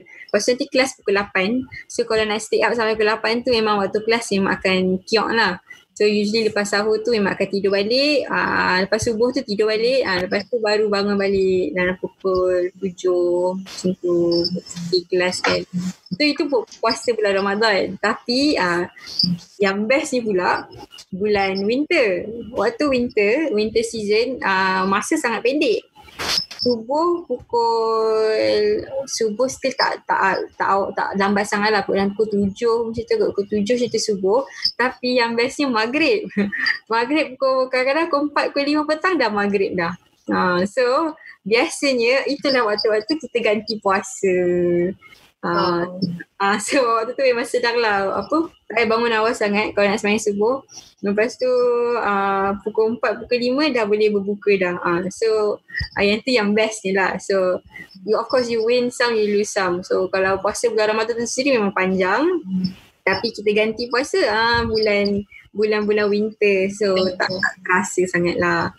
Lepas 0.00 0.48
tu 0.48 0.56
nanti 0.56 0.66
kelas 0.72 0.96
pukul 0.96 1.20
8 1.20 1.92
So 1.92 2.08
kalau 2.08 2.24
nak 2.24 2.40
stay 2.40 2.64
up 2.64 2.72
sampai 2.72 2.96
pukul 2.96 3.12
8 3.12 3.44
tu 3.44 3.52
memang 3.52 3.76
waktu 3.76 4.00
kelas 4.00 4.32
memang 4.32 4.56
akan 4.56 5.04
kiok 5.04 5.28
lah 5.36 5.60
So 5.96 6.04
usually 6.04 6.52
lepas 6.52 6.68
sahur 6.68 7.00
tu 7.00 7.08
memang 7.08 7.32
akan 7.32 7.48
tidur 7.48 7.72
balik. 7.72 8.28
Uh, 8.28 8.84
lepas 8.84 9.00
subuh 9.00 9.32
tu 9.32 9.40
tidur 9.40 9.72
balik. 9.72 10.04
Uh, 10.04 10.18
lepas 10.28 10.44
tu 10.44 10.60
baru 10.60 10.92
bangun 10.92 11.16
balik 11.16 11.72
dalam 11.72 11.96
pukul 11.96 12.68
tujuh 12.76 13.56
macam 13.56 13.90
tu. 14.04 14.44
Kelas 15.08 15.40
kan. 15.40 15.64
So 16.12 16.20
itu 16.20 16.44
puasa 16.84 17.16
bulan 17.16 17.40
Ramadan. 17.40 17.96
Tapi 17.96 18.60
uh, 18.60 18.84
yang 19.56 19.88
best 19.88 20.12
ni 20.12 20.20
pula 20.20 20.68
bulan 21.08 21.64
winter. 21.64 22.28
Waktu 22.52 22.84
winter, 22.92 23.32
winter 23.56 23.80
season 23.80 24.36
uh, 24.44 24.84
masa 24.84 25.16
sangat 25.16 25.40
pendek 25.40 25.95
subuh 26.66 27.22
pukul 27.30 28.82
subuh 29.06 29.46
still 29.46 29.70
tak 29.78 30.02
tak 30.02 30.42
tak 30.58 30.74
tak, 30.90 30.90
tak 30.98 31.08
lambat 31.14 31.46
sangat 31.46 31.70
lah 31.70 31.86
dalam 31.86 32.10
pukul 32.18 32.50
tujuh 32.50 32.90
macam 32.90 33.02
tu 33.06 33.14
pukul 33.30 33.44
tujuh 33.46 33.74
macam 33.78 33.94
tu 33.94 34.00
subuh. 34.02 34.40
Tapi 34.74 35.22
yang 35.22 35.38
bestnya 35.38 35.70
maghrib. 35.70 36.26
Maghrib 36.92 37.38
pukul 37.38 37.70
kadang-kadang 37.70 38.06
pukul 38.10 38.22
empat 38.32 38.44
pukul 38.50 38.64
lima 38.66 38.82
petang 38.82 39.14
dah 39.14 39.30
maghrib 39.30 39.78
dah. 39.78 39.94
Uh, 40.26 40.66
so 40.66 41.14
biasanya 41.46 42.26
itulah 42.26 42.66
waktu-waktu 42.66 43.14
kita 43.14 43.38
ganti 43.38 43.78
puasa 43.78 44.34
uh, 45.44 45.84
uh, 46.40 46.56
so 46.66 46.80
waktu 46.80 47.12
tu 47.16 47.22
memang 47.24 47.48
sedang 47.48 47.76
lah 47.80 48.24
apa 48.24 48.52
tak 48.66 48.90
bangun 48.90 49.14
awal 49.14 49.30
sangat 49.30 49.72
kalau 49.72 49.86
nak 49.86 50.02
sembahyang 50.02 50.26
subuh. 50.26 50.56
Lepas 51.06 51.38
tu 51.38 51.50
uh, 52.02 52.50
pukul 52.66 52.98
4, 52.98 53.22
pukul 53.22 53.38
5 53.62 53.76
dah 53.76 53.84
boleh 53.86 54.08
berbuka 54.10 54.52
dah. 54.58 54.74
Uh, 54.82 55.06
so 55.06 55.62
uh, 55.94 56.02
yang 56.02 56.18
tu 56.26 56.34
yang 56.34 56.50
best 56.50 56.82
ni 56.82 56.90
lah. 56.90 57.14
So 57.22 57.62
you, 58.02 58.18
of 58.18 58.26
course 58.26 58.50
you 58.50 58.66
win 58.66 58.90
some, 58.90 59.14
you 59.14 59.38
lose 59.38 59.54
some. 59.54 59.86
So 59.86 60.10
kalau 60.10 60.42
puasa 60.42 60.66
bulan 60.66 60.98
Ramadan 60.98 61.14
tu 61.14 61.30
sendiri 61.30 61.62
memang 61.62 61.78
panjang. 61.78 62.26
Tapi 63.06 63.30
kita 63.30 63.54
ganti 63.54 63.86
puasa 63.86 64.18
uh, 64.26 64.60
bulan 64.66 65.22
bulan-bulan 65.54 66.10
winter. 66.10 66.66
So 66.74 66.98
tak, 67.14 67.30
tak 67.30 67.54
terasa 67.62 68.02
sangat 68.10 68.36
lah. 68.42 68.74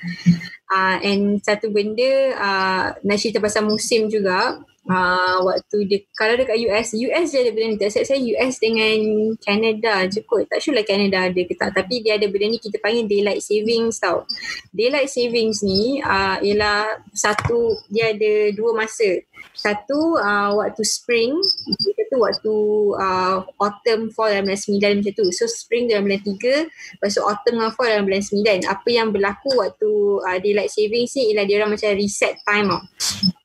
Uh, 0.68 1.00
and 1.00 1.40
satu 1.40 1.72
benda 1.72 2.36
uh, 2.36 2.86
nak 3.08 3.18
cerita 3.24 3.40
pasal 3.40 3.64
musim 3.64 4.12
juga 4.12 4.60
uh, 4.88 5.38
waktu 5.44 5.78
dia 5.88 6.00
kalau 6.16 6.40
dekat 6.40 6.58
US 6.68 6.96
US 6.96 7.28
dia 7.32 7.40
ada 7.46 7.52
benda 7.54 7.68
ni. 7.72 7.78
Tak 7.78 7.92
saya 7.94 8.20
US 8.20 8.54
dengan 8.60 8.98
Canada 9.44 9.94
je 10.08 10.24
kot. 10.24 10.48
Tak 10.48 10.60
sure 10.64 10.76
lah 10.76 10.86
Canada 10.88 11.28
ada 11.28 11.42
ke 11.44 11.54
tak. 11.54 11.76
Tapi 11.76 12.02
dia 12.02 12.16
ada 12.16 12.26
benda 12.28 12.52
ni 12.52 12.60
kita 12.60 12.80
panggil 12.82 13.06
daylight 13.06 13.44
savings 13.44 14.00
tau. 14.00 14.24
Daylight 14.72 15.12
savings 15.12 15.62
ni 15.62 16.00
uh, 16.02 16.40
ialah 16.42 17.04
satu 17.14 17.78
dia 17.92 18.16
ada 18.16 18.52
dua 18.56 18.74
masa. 18.74 19.22
Satu 19.54 20.18
uh, 20.18 20.58
waktu 20.58 20.82
spring 20.82 21.38
kita 21.82 22.10
tu 22.10 22.18
waktu 22.22 22.56
uh, 22.98 23.46
autumn 23.62 24.10
fall 24.14 24.30
dalam 24.34 24.50
bulan 24.50 24.58
9 24.58 25.02
macam 25.02 25.14
tu. 25.14 25.26
So 25.34 25.46
spring 25.46 25.90
dalam 25.92 26.10
bulan 26.10 26.22
3 26.26 26.98
lepas 26.98 27.12
tu 27.14 27.22
autumn 27.22 27.62
dengan 27.62 27.74
fall 27.74 27.90
dalam 27.90 28.06
bulan 28.06 28.24
9 28.24 28.66
apa 28.66 28.90
yang 28.90 29.10
berlaku 29.14 29.52
waktu 29.58 29.92
uh, 30.26 30.38
daylight 30.42 30.72
savings 30.74 31.14
ni 31.18 31.34
ialah 31.34 31.46
dia 31.46 31.56
orang 31.62 31.78
macam 31.78 31.90
reset 31.94 32.38
time 32.46 32.68
tau. 32.70 32.82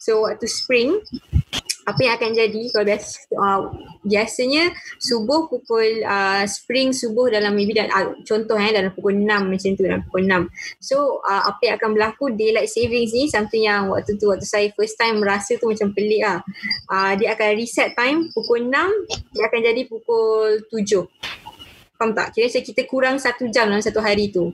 So 0.03 0.13
waktu 0.27 0.47
spring 0.51 0.99
apa 1.83 2.01
yang 2.03 2.15
akan 2.15 2.31
jadi 2.31 2.63
kalau 2.71 2.87
biasa 2.87 3.11
uh, 3.35 3.61
biasanya 4.07 4.71
subuh 5.03 5.51
pukul 5.51 6.07
uh, 6.07 6.47
spring 6.47 6.95
subuh 6.95 7.27
dalam 7.27 7.59
maybe 7.59 7.75
dan 7.75 7.91
uh, 7.91 8.15
contoh 8.23 8.55
eh 8.55 8.71
dalam 8.71 8.95
pukul 8.95 9.19
6 9.19 9.27
macam 9.27 9.71
tu 9.75 9.83
dalam 9.83 10.03
pukul 10.07 10.23
6 10.31 10.47
so 10.79 11.19
uh, 11.27 11.43
apa 11.51 11.61
yang 11.67 11.75
akan 11.83 11.91
berlaku 11.99 12.25
daylight 12.39 12.71
savings 12.71 13.11
ni 13.11 13.27
something 13.27 13.67
yang 13.67 13.91
waktu 13.91 14.15
tu 14.15 14.31
waktu 14.31 14.47
saya 14.47 14.71
first 14.79 14.95
time 14.95 15.19
merasa 15.19 15.59
tu 15.59 15.67
macam 15.71 15.91
pelik 15.95 16.23
lah. 16.23 16.39
Uh, 16.87 17.13
dia 17.19 17.35
akan 17.35 17.49
reset 17.59 17.95
time 17.99 18.31
pukul 18.31 18.63
6 18.71 19.35
dia 19.35 19.43
akan 19.51 19.61
jadi 19.61 19.83
pukul 19.91 20.63
7 20.71 21.03
faham 21.99 22.19
tak? 22.19 22.35
Kira 22.35 22.51
kita 22.51 22.83
kurang 22.91 23.23
satu 23.23 23.47
jam 23.47 23.71
dalam 23.71 23.79
satu 23.79 24.03
hari 24.03 24.35
tu 24.35 24.51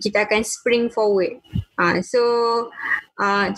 kita 0.00 0.24
akan 0.24 0.40
spring 0.40 0.88
forward. 0.88 1.36
Uh, 1.76 1.98
so, 2.04 2.20
uh, 3.20 3.48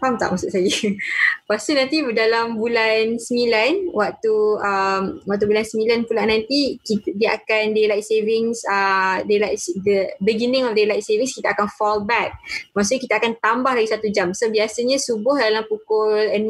faham 0.00 0.14
tak 0.18 0.32
maksud 0.32 0.50
saya? 0.50 0.66
Lepas 1.44 1.62
tu 1.62 1.72
nanti 1.76 2.00
dalam 2.14 2.58
bulan 2.58 3.20
9, 3.20 3.92
waktu 3.94 4.34
um, 4.62 5.02
waktu 5.28 5.44
bulan 5.44 5.66
9 5.66 6.08
pula 6.08 6.22
nanti, 6.26 6.80
kita, 6.82 7.14
dia 7.14 7.36
akan 7.38 7.76
daylight 7.76 8.06
savings, 8.06 8.64
uh, 8.66 9.22
daylight, 9.28 9.60
the 9.84 10.10
beginning 10.22 10.64
of 10.66 10.72
daylight 10.72 11.04
savings, 11.04 11.36
kita 11.36 11.52
akan 11.52 11.68
fall 11.76 12.02
back. 12.02 12.34
Maksudnya 12.72 13.00
kita 13.04 13.14
akan 13.20 13.32
tambah 13.38 13.72
lagi 13.74 13.90
satu 13.90 14.08
jam. 14.10 14.32
So, 14.32 14.50
biasanya 14.50 14.98
subuh 14.98 15.38
dalam 15.38 15.66
pukul 15.68 16.30
6, 16.34 16.48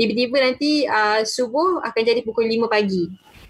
tiba-tiba 0.00 0.36
nanti 0.42 0.88
uh, 0.88 1.22
subuh 1.22 1.84
akan 1.84 2.02
jadi 2.02 2.20
pukul 2.24 2.48
5 2.48 2.66
pagi 2.66 3.06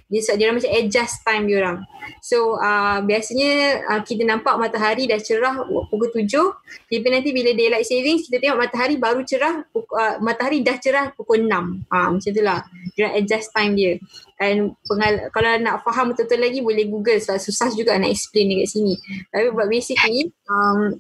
dia 0.09 0.21
dia 0.37 0.45
orang 0.47 0.61
macam 0.61 0.73
adjust 0.73 1.15
time 1.25 1.45
dia 1.49 1.57
orang. 1.65 1.79
So 2.21 2.61
uh, 2.61 3.01
biasanya 3.01 3.51
uh, 3.89 4.01
kita 4.05 4.23
nampak 4.29 4.55
matahari 4.61 5.09
dah 5.09 5.17
cerah 5.17 5.65
pukul 5.89 6.13
tujuh. 6.13 6.53
Tapi 6.89 7.09
nanti 7.09 7.33
bila 7.33 7.57
daylight 7.57 7.89
savings 7.89 8.29
kita 8.29 8.41
tengok 8.45 8.61
matahari 8.61 9.01
baru 9.01 9.25
cerah 9.25 9.65
uh, 9.73 10.15
matahari 10.21 10.61
dah 10.61 10.77
cerah 10.77 11.11
pukul 11.17 11.49
enam. 11.49 11.83
Uh, 11.89 12.15
macam 12.15 12.31
itulah. 12.31 12.61
Dia 12.95 13.09
orang 13.09 13.15
adjust 13.25 13.49
time 13.57 13.73
dia. 13.75 13.93
And 14.37 14.77
pengal- 14.85 15.33
kalau 15.33 15.51
nak 15.59 15.81
faham 15.87 16.13
betul-betul 16.13 16.41
lagi 16.43 16.61
boleh 16.61 16.85
google 16.91 17.19
sebab 17.19 17.41
susah 17.41 17.73
juga 17.73 17.97
nak 17.97 18.13
explain 18.13 18.53
dekat 18.53 18.69
sini. 18.69 18.95
Tapi 19.33 19.51
buat 19.57 19.69
basically 19.73 20.31
um, 20.51 20.95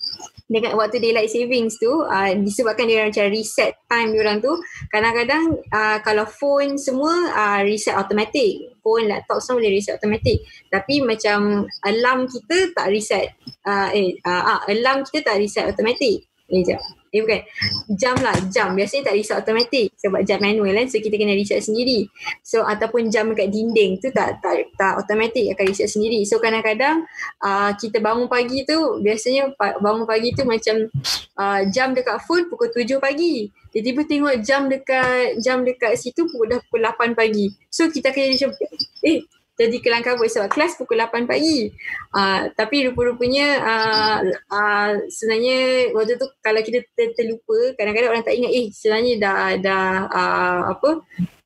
dengan 0.44 0.76
waktu 0.76 1.00
daylight 1.00 1.32
savings 1.32 1.80
tu 1.80 2.04
uh, 2.04 2.30
disebabkan 2.36 2.84
dia 2.84 3.00
orang 3.00 3.10
macam 3.16 3.32
reset 3.32 3.72
time 3.88 4.12
dia 4.12 4.20
orang 4.20 4.38
tu 4.44 4.52
kadang-kadang 4.92 5.44
uh, 5.72 5.98
kalau 6.04 6.28
phone 6.28 6.76
semua 6.76 7.12
uh, 7.32 7.60
reset 7.64 7.96
automatic. 7.96 8.76
Phone 8.84 9.08
laptop 9.08 9.40
semua 9.40 9.64
boleh 9.64 9.80
reset 9.80 9.96
automatic. 9.96 10.44
Tapi 10.68 11.00
macam 11.00 11.64
alarm 11.88 12.28
kita 12.28 12.76
tak 12.76 12.92
reset 12.92 13.32
uh, 13.64 13.88
eh 13.88 14.12
uh, 14.28 14.60
alarm 14.68 15.08
kita 15.08 15.32
tak 15.32 15.40
reset 15.40 15.64
automatic. 15.64 16.28
Eh 16.52 16.60
jap 16.60 17.03
Eh 17.14 17.22
bukan. 17.22 17.40
Jam 17.94 18.18
lah. 18.18 18.34
Jam. 18.50 18.74
Biasanya 18.74 19.06
tak 19.06 19.14
reset 19.14 19.38
automatic. 19.38 19.94
Sebab 20.02 20.26
jam 20.26 20.42
manual 20.42 20.74
kan. 20.74 20.90
So 20.90 20.98
kita 20.98 21.14
kena 21.14 21.38
reset 21.38 21.62
sendiri. 21.62 22.10
So 22.42 22.66
ataupun 22.66 23.14
jam 23.14 23.30
dekat 23.30 23.54
dinding 23.54 24.02
tu 24.02 24.10
tak 24.10 24.42
tak, 24.42 24.74
tak 24.74 24.98
automatic 24.98 25.54
akan 25.54 25.64
reset 25.70 25.86
sendiri. 25.86 26.26
So 26.26 26.42
kadang-kadang 26.42 27.06
uh, 27.38 27.70
kita 27.78 28.02
bangun 28.02 28.26
pagi 28.26 28.66
tu 28.66 28.98
biasanya 28.98 29.54
bangun 29.78 30.10
pagi 30.10 30.34
tu 30.34 30.42
macam 30.42 30.90
uh, 31.38 31.60
jam 31.70 31.94
dekat 31.94 32.18
phone 32.26 32.50
pukul 32.50 32.74
7 32.74 32.98
pagi. 32.98 33.46
Tiba-tiba 33.70 34.02
tengok 34.10 34.34
jam 34.42 34.66
dekat 34.66 35.38
jam 35.38 35.62
dekat 35.62 35.94
situ 35.94 36.26
pukul 36.26 36.50
dah 36.50 36.58
pukul 36.66 36.82
8 36.82 37.14
pagi. 37.14 37.54
So 37.70 37.86
kita 37.86 38.10
akan 38.10 38.22
macam 38.34 38.50
eh 39.06 39.22
jadi 39.54 39.76
kelang 39.78 40.02
kabut 40.02 40.26
sebab 40.26 40.50
kelas 40.50 40.74
pukul 40.74 40.98
8 40.98 41.30
pagi. 41.30 41.70
Uh, 42.10 42.50
tapi 42.58 42.90
rupa-rupanya 42.90 43.46
uh, 43.62 44.18
uh, 44.50 44.90
sebenarnya 45.06 45.90
waktu 45.94 46.18
tu 46.18 46.26
kalau 46.42 46.58
kita 46.58 46.82
ter- 46.98 47.14
terlupa 47.14 47.78
kadang-kadang 47.78 48.10
orang 48.10 48.26
tak 48.26 48.34
ingat 48.34 48.50
eh 48.50 48.66
sebenarnya 48.74 49.12
dah 49.22 49.38
dah 49.62 49.86
uh, 50.10 50.60
apa 50.74 50.90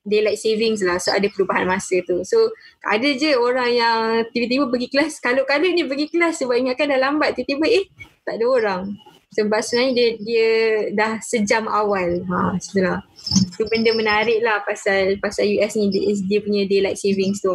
daylight 0.08 0.40
savings 0.40 0.80
lah 0.80 0.96
so 0.96 1.12
ada 1.12 1.28
perubahan 1.28 1.68
masa 1.68 2.00
tu. 2.08 2.24
So 2.24 2.56
ada 2.80 3.08
je 3.12 3.36
orang 3.36 3.70
yang 3.76 4.00
tiba-tiba 4.32 4.72
pergi 4.72 4.88
kelas 4.88 5.20
kalau-kalau 5.20 5.68
ni 5.68 5.84
pergi 5.84 6.08
kelas 6.08 6.40
sebab 6.40 6.56
ingatkan 6.56 6.88
dah 6.88 7.00
lambat 7.00 7.36
tiba-tiba 7.36 7.66
eh 7.68 7.84
tak 8.24 8.40
ada 8.40 8.46
orang. 8.48 8.82
Sebab 9.28 9.60
sebenarnya 9.60 9.92
dia, 9.92 10.08
dia 10.24 10.50
dah 10.96 11.12
sejam 11.20 11.68
awal. 11.68 12.24
Ha, 12.26 12.56
setelah. 12.58 13.04
Itu 13.52 13.68
benda 13.68 13.92
menarik 13.92 14.40
lah 14.40 14.64
pasal 14.64 15.20
pasal 15.20 15.44
US 15.60 15.76
ni 15.76 15.92
dia, 15.92 16.16
dia 16.16 16.38
punya 16.40 16.64
daylight 16.64 16.96
savings 16.96 17.44
tu 17.44 17.54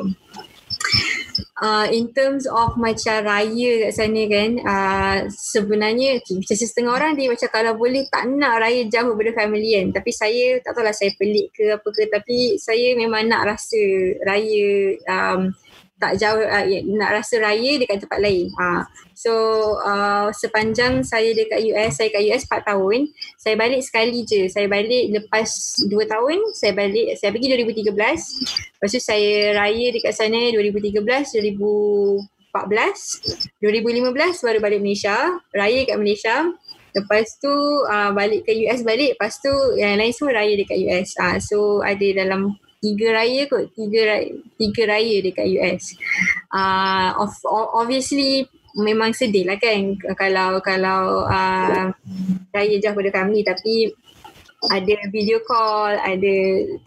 uh, 1.63 1.87
in 1.89 2.11
terms 2.11 2.43
of 2.49 2.75
macam 2.75 3.23
raya 3.23 3.87
kat 3.87 3.91
sana 3.95 4.21
kan 4.27 4.49
uh, 4.63 5.17
sebenarnya 5.31 6.19
okay, 6.19 6.35
macam 6.39 6.55
setengah 6.59 6.93
orang 6.93 7.11
dia 7.15 7.27
macam 7.31 7.49
kalau 7.49 7.73
boleh 7.79 8.03
tak 8.11 8.27
nak 8.27 8.59
raya 8.59 8.83
jauh 8.91 9.15
daripada 9.15 9.45
family 9.45 9.79
kan 9.79 9.87
tapi 9.95 10.11
saya 10.11 10.59
tak 10.59 10.75
tahu 10.75 10.83
lah 10.83 10.95
saya 10.95 11.11
pelik 11.15 11.55
ke 11.55 11.71
apa 11.71 11.87
ke 11.87 12.03
tapi 12.11 12.59
saya 12.59 12.97
memang 12.99 13.31
nak 13.31 13.55
rasa 13.55 13.81
raya 14.27 14.97
um, 15.07 15.55
tak 16.03 16.19
jauh 16.19 16.43
uh, 16.43 16.67
nak 16.99 17.23
rasa 17.23 17.39
raya 17.39 17.79
dekat 17.79 18.03
tempat 18.03 18.19
lain. 18.19 18.51
Uh, 18.59 18.83
so 19.15 19.31
uh, 19.79 20.27
sepanjang 20.35 20.99
saya 21.07 21.31
dekat 21.31 21.63
US, 21.71 21.95
saya 21.95 22.11
kat 22.11 22.27
US 22.27 22.43
4 22.43 22.67
tahun, 22.67 23.07
saya 23.39 23.55
balik 23.55 23.79
sekali 23.79 24.27
je. 24.27 24.51
Saya 24.51 24.67
balik 24.67 25.15
lepas 25.15 25.47
2 25.87 25.87
tahun, 25.87 26.43
saya 26.51 26.75
balik 26.75 27.15
saya 27.15 27.31
pergi 27.31 27.55
2013. 27.55 27.95
Lepas 27.95 28.91
tu 28.91 28.99
saya 28.99 29.55
raya 29.55 29.95
dekat 29.95 30.11
sana 30.11 30.51
2013, 30.51 31.39
2014, 31.39 33.63
2015 33.63 34.43
baru 34.43 34.59
balik 34.59 34.83
Malaysia, 34.83 35.39
raya 35.55 35.87
kat 35.87 35.95
Malaysia. 35.95 36.51
Lepas 36.93 37.41
tu 37.41 37.49
uh, 37.87 38.11
balik 38.11 38.45
ke 38.45 38.53
US 38.67 38.83
balik, 38.83 39.15
lepas 39.17 39.39
tu 39.39 39.49
yang 39.79 39.97
lain 39.97 40.11
semua 40.11 40.43
raya 40.43 40.51
dekat 40.59 40.83
US. 40.83 41.15
Uh, 41.15 41.39
so 41.39 41.79
ada 41.79 42.05
dalam 42.11 42.59
tiga 42.83 43.07
raya 43.15 43.47
kot. 43.47 43.71
Tiga 43.71 44.01
raya, 44.11 44.29
tiga 44.59 44.83
raya 44.91 45.15
dekat 45.23 45.47
US 45.55 45.95
uh, 46.51 47.15
of, 47.23 47.31
obviously 47.71 48.43
memang 48.73 49.13
sedih 49.13 49.45
lah 49.45 49.55
kan 49.61 49.95
kalau 50.19 50.59
kalau 50.59 51.23
uh, 51.23 51.87
raya 52.51 52.75
jauh 52.83 52.97
pada 52.97 53.23
kami. 53.23 53.47
Tapi 53.47 53.95
ada 54.71 54.95
video 55.11 55.43
call, 55.43 55.97
ada 55.99 56.35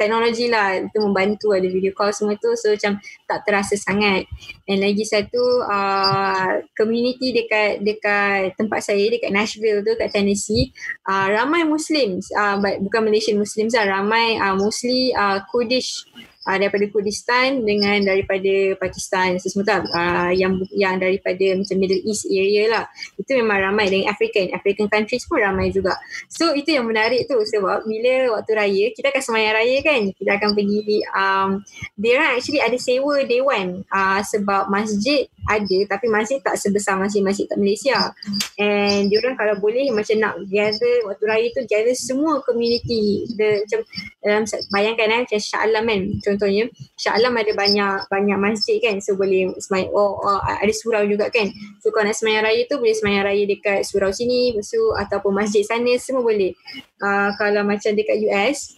teknologi 0.00 0.48
lah 0.48 0.80
itu 0.80 0.98
membantu 1.02 1.52
ada 1.52 1.68
video 1.68 1.92
call 1.92 2.14
semua 2.14 2.38
tu 2.40 2.52
so 2.56 2.72
macam 2.72 2.96
tak 3.28 3.44
terasa 3.44 3.76
sangat. 3.76 4.24
Dan 4.64 4.80
lagi 4.80 5.04
satu 5.04 5.66
uh, 5.66 6.64
community 6.72 7.36
dekat 7.36 7.84
dekat 7.84 8.56
tempat 8.56 8.80
saya 8.80 9.04
dekat 9.12 9.34
Nashville 9.34 9.84
tu 9.84 9.92
kat 9.98 10.08
Tennessee 10.12 10.72
uh, 11.04 11.28
ramai 11.32 11.66
Muslims 11.68 12.32
uh, 12.32 12.56
bukan 12.80 13.00
Malaysian 13.04 13.36
Muslims 13.36 13.76
lah 13.76 13.86
ramai 14.00 14.40
uh, 14.40 14.56
mostly 14.56 15.12
uh, 15.12 15.42
Kurdish 15.50 16.06
uh, 16.46 16.56
daripada 16.56 16.86
Kurdistan 16.88 17.66
dengan 17.66 17.98
daripada 18.06 18.78
Pakistan 18.78 19.36
semua 19.42 19.82
uh, 19.82 20.30
yang 20.30 20.62
yang 20.72 20.96
daripada 20.96 21.58
macam 21.58 21.76
Middle 21.76 22.02
East 22.06 22.30
area 22.30 22.70
lah. 22.70 22.84
Itu 23.18 23.34
memang 23.34 23.58
ramai. 23.60 23.90
Dengan 23.90 24.10
African 24.14 24.54
African 24.54 24.86
countries 24.86 25.26
pun 25.26 25.42
ramai 25.42 25.74
juga. 25.74 25.98
So 26.30 26.54
itu 26.54 26.74
yang 26.78 26.86
menarik 26.86 27.26
tu. 27.26 27.38
Sebab 27.38 27.86
bila 27.86 28.38
waktu 28.38 28.52
raya 28.54 28.84
kita 28.94 29.10
akan 29.10 29.22
semayang 29.22 29.54
raya 29.58 29.76
kan? 29.82 30.00
Kita 30.14 30.30
akan 30.38 30.50
pergi 30.54 31.02
um, 31.10 31.50
dia 31.98 32.22
actually 32.34 32.62
ada 32.62 32.78
sewa 32.78 33.22
dewan 33.26 33.82
uh, 33.90 34.22
sebab 34.22 34.70
masjid 34.70 35.26
ada 35.46 35.78
tapi 35.86 36.10
masjid 36.10 36.42
tak 36.42 36.58
sebesar 36.58 36.98
masjid-masjid 36.98 37.46
tak 37.46 37.58
Malaysia. 37.58 38.14
And 38.58 39.10
diorang 39.10 39.38
kalau 39.38 39.58
boleh 39.58 39.90
macam 39.94 40.18
nak 40.18 40.34
gather 40.50 41.06
waktu 41.06 41.24
raya 41.26 41.46
tu 41.54 41.62
gather 41.66 41.94
semua 41.94 42.42
community. 42.42 43.26
The, 43.38 43.66
macam 43.66 43.80
dalam 44.22 44.42
bayangkan 44.74 45.06
eh 45.14 45.20
macam 45.22 45.40
Shah 45.40 45.62
Alam 45.62 45.86
kan 45.86 46.00
contohnya 46.36 46.68
Shah 47.00 47.16
Alam 47.16 47.40
ada 47.40 47.48
banyak 47.56 48.12
banyak 48.12 48.36
masjid 48.36 48.76
kan. 48.84 49.00
So 49.00 49.16
boleh 49.16 49.56
semayang 49.56 49.88
oh, 49.96 50.20
oh, 50.20 50.40
ada 50.44 50.68
surau 50.76 51.08
juga 51.08 51.32
kan. 51.32 51.48
So 51.80 51.88
kalau 51.90 52.12
nak 52.12 52.16
semayang 52.20 52.44
raya 52.44 52.68
tu 52.68 52.76
boleh 52.76 52.92
semayang 52.92 53.24
raya 53.24 53.42
dekat 53.48 53.88
surau 53.88 54.12
sini 54.12 54.52
so, 54.60 54.92
ataupun 55.00 55.32
masjid 55.32 55.64
sana 55.64 55.96
semua 55.96 56.20
boleh. 56.20 56.52
Uh, 57.00 57.32
kalau 57.40 57.64
macam 57.64 57.96
dekat 57.96 58.20
US 58.28 58.76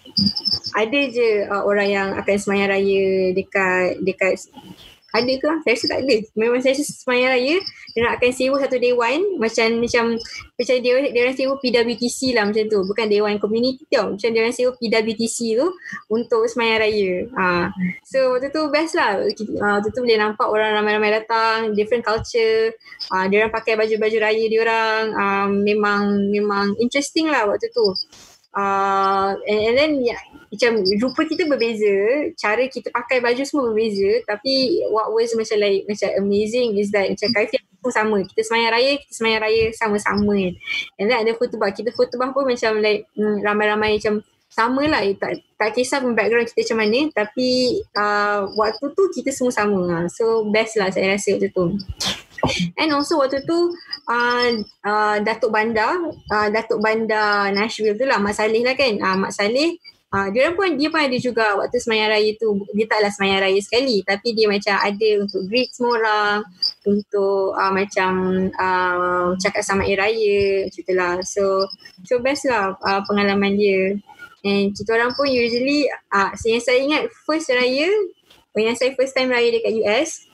ada 0.79 1.01
je 1.11 1.51
uh, 1.51 1.67
orang 1.67 1.89
yang 1.91 2.09
akan 2.15 2.37
semayang 2.39 2.71
raya 2.71 3.35
dekat 3.35 3.99
dekat 4.07 4.39
ada 5.09 5.33
ke? 5.41 5.51
Saya 5.65 5.73
rasa 5.73 5.87
tak 5.89 6.01
ada. 6.05 6.17
Memang 6.37 6.61
saya 6.61 6.77
rasa 6.77 6.85
semayang 6.85 7.33
raya 7.33 7.57
dia 7.97 8.01
nak 8.05 8.21
akan 8.21 8.31
sewa 8.31 8.57
satu 8.61 8.77
dewan 8.77 9.19
macam 9.41 9.69
macam 9.81 10.05
macam 10.55 10.75
dia 10.85 10.93
dia 11.09 11.21
orang 11.25 11.37
sewa 11.37 11.55
PWTC 11.57 12.37
lah 12.37 12.45
macam 12.45 12.65
tu. 12.69 12.81
Bukan 12.85 13.07
dewan 13.09 13.41
community 13.41 13.89
tau. 13.89 14.13
Macam 14.13 14.29
dia 14.29 14.41
orang 14.45 14.53
sewa 14.53 14.71
PWTC 14.77 15.39
tu 15.57 15.67
untuk 16.13 16.45
semayang 16.45 16.79
raya. 16.85 17.13
Ha. 17.41 17.73
So 18.05 18.37
waktu 18.37 18.53
tu 18.53 18.69
best 18.69 18.93
lah. 19.01 19.25
Ha, 19.25 19.67
waktu 19.81 19.89
tu 19.97 20.01
boleh 20.05 20.19
nampak 20.21 20.45
orang 20.45 20.77
ramai-ramai 20.77 21.25
datang, 21.25 21.73
different 21.73 22.05
culture. 22.05 22.77
Ha, 23.09 23.33
dia 23.33 23.49
orang 23.49 23.53
pakai 23.57 23.81
baju-baju 23.81 24.17
raya 24.21 24.45
dia 24.45 24.61
orang. 24.61 25.03
Ha, 25.17 25.25
memang 25.49 26.29
memang 26.29 26.77
interesting 26.77 27.33
lah 27.33 27.49
waktu 27.49 27.73
tu. 27.73 27.97
Uh, 28.57 29.37
and, 29.45 29.61
and 29.71 29.75
then 29.77 29.93
yeah, 30.01 30.19
macam 30.49 30.81
rupa 30.99 31.29
kita 31.29 31.45
berbeza, 31.45 31.95
cara 32.41 32.65
kita 32.67 32.89
pakai 32.89 33.21
baju 33.21 33.43
semua 33.45 33.69
berbeza 33.71 34.25
tapi 34.25 34.81
what 34.89 35.13
was 35.13 35.31
macam 35.37 35.61
like 35.61 35.85
macam 35.85 36.09
amazing 36.17 36.81
is 36.81 36.89
that 36.89 37.07
macam 37.07 37.29
kaifiat 37.37 37.63
pun 37.79 37.93
sama. 37.95 38.17
Kita 38.27 38.43
semayang 38.43 38.73
raya, 38.75 38.93
kita 38.99 39.13
semayang 39.15 39.43
raya 39.45 39.65
sama-sama 39.77 40.33
kan. 40.35 40.55
And 40.99 41.07
then 41.09 41.19
ada 41.23 41.33
khutbah. 41.37 41.71
Kita 41.71 41.95
khutbah 41.95 42.35
pun 42.35 42.45
macam 42.49 42.83
like 42.83 43.07
hmm, 43.15 43.45
ramai-ramai 43.45 44.01
macam 44.01 44.25
sama 44.49 44.83
lah. 44.91 45.05
Tak, 45.15 45.33
tak 45.55 45.71
kisah 45.77 46.03
pun 46.03 46.17
background 46.19 46.49
kita 46.51 46.67
macam 46.67 46.79
mana 46.83 47.01
tapi 47.15 47.49
uh, 47.95 48.51
waktu 48.59 48.85
tu 48.97 49.03
kita 49.15 49.31
semua 49.31 49.53
sama 49.55 49.79
lah. 49.87 50.03
So 50.11 50.49
best 50.51 50.81
lah 50.81 50.91
saya 50.91 51.15
rasa 51.15 51.39
waktu 51.39 51.49
tu. 51.55 51.79
And 52.81 52.91
also 52.93 53.21
waktu 53.21 53.45
tu 53.45 53.73
uh, 54.09 54.49
uh, 54.85 55.17
Datuk 55.23 55.53
Bandar, 55.53 55.99
uh, 56.33 56.49
Datuk 56.49 56.81
Bandar 56.81 57.53
Nashville 57.53 57.97
tu 57.99 58.05
lah 58.09 58.19
Mak 58.21 58.35
Saleh 58.37 58.63
lah 58.65 58.75
kan. 58.75 58.95
Uh, 58.99 59.17
Mak 59.27 59.33
Saleh 59.35 59.79
Uh, 60.09 60.33
dia 60.33 60.49
pun 60.57 60.73
dia 60.81 60.89
pun 60.89 61.05
ada 61.05 61.13
juga 61.21 61.53
waktu 61.61 61.85
semayang 61.85 62.09
raya 62.09 62.33
tu. 62.41 62.57
Dia 62.73 62.89
taklah 62.89 63.13
semayang 63.13 63.45
raya 63.45 63.61
sekali 63.61 64.01
tapi 64.01 64.33
dia 64.33 64.49
macam 64.49 64.81
ada 64.81 65.09
untuk 65.21 65.45
greet 65.53 65.69
semua 65.69 66.01
orang 66.01 66.37
untuk 66.89 67.53
uh, 67.53 67.69
macam 67.69 68.13
uh, 68.57 69.37
cakap 69.37 69.61
sama 69.61 69.85
air 69.85 70.01
raya 70.01 70.65
macam 70.65 70.81
tu 70.81 70.95
lah. 70.97 71.15
So 71.21 71.45
so 72.09 72.25
best 72.25 72.49
lah 72.49 72.73
uh, 72.81 73.05
pengalaman 73.05 73.61
dia. 73.61 74.01
And 74.49 74.73
kita 74.73 74.97
orang 74.97 75.13
pun 75.13 75.29
usually 75.29 75.93
uh, 76.09 76.33
yang 76.41 76.65
saya 76.65 76.81
ingat 76.81 77.13
first 77.29 77.53
raya 77.53 77.93
yang 78.59 78.75
saya 78.75 78.97
first 78.97 79.15
time 79.15 79.31
raya 79.31 79.53
dekat 79.53 79.77
US 79.85 80.25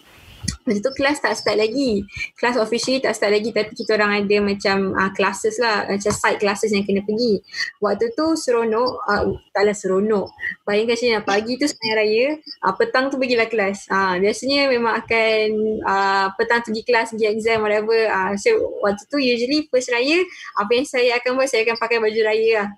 Masa 0.64 0.80
tu 0.80 0.92
kelas 0.96 1.20
tak 1.20 1.36
start 1.36 1.60
lagi. 1.60 2.04
Kelas 2.40 2.56
officially 2.56 3.04
tak 3.04 3.12
start 3.12 3.36
lagi 3.36 3.52
tapi 3.52 3.76
kita 3.76 4.00
orang 4.00 4.24
ada 4.24 4.36
macam 4.40 4.96
uh, 4.96 5.12
classes 5.12 5.60
lah. 5.60 5.84
Macam 5.84 6.12
side 6.12 6.40
classes 6.40 6.72
yang 6.72 6.88
kena 6.88 7.04
pergi. 7.04 7.44
Waktu 7.84 8.16
tu 8.16 8.32
seronok. 8.32 8.90
Uh, 9.04 9.36
taklah 9.52 9.76
seronok. 9.76 10.32
Bayangkan 10.64 10.96
macam 10.96 11.08
ni. 11.08 11.20
Pagi 11.24 11.52
tu 11.60 11.66
sepanjang 11.68 11.96
raya. 12.00 12.26
Uh, 12.64 12.74
petang 12.80 13.04
tu 13.12 13.16
pergilah 13.20 13.48
kelas. 13.48 13.78
Uh, 13.92 14.16
biasanya 14.16 14.72
memang 14.72 14.96
akan 15.04 15.46
uh, 15.84 16.26
petang 16.40 16.64
tu 16.64 16.72
pergi 16.72 16.84
kelas, 16.88 17.12
pergi 17.12 17.26
exam, 17.28 17.60
whatever. 17.60 18.00
Uh, 18.08 18.32
so 18.40 18.50
waktu 18.80 19.04
tu 19.12 19.20
usually 19.20 19.68
first 19.68 19.92
raya. 19.92 20.24
Apa 20.56 20.70
yang 20.72 20.86
saya 20.88 21.20
akan 21.20 21.36
buat, 21.36 21.48
saya 21.52 21.68
akan 21.68 21.76
pakai 21.76 22.00
baju 22.00 22.20
raya 22.24 22.50
lah. 22.64 22.68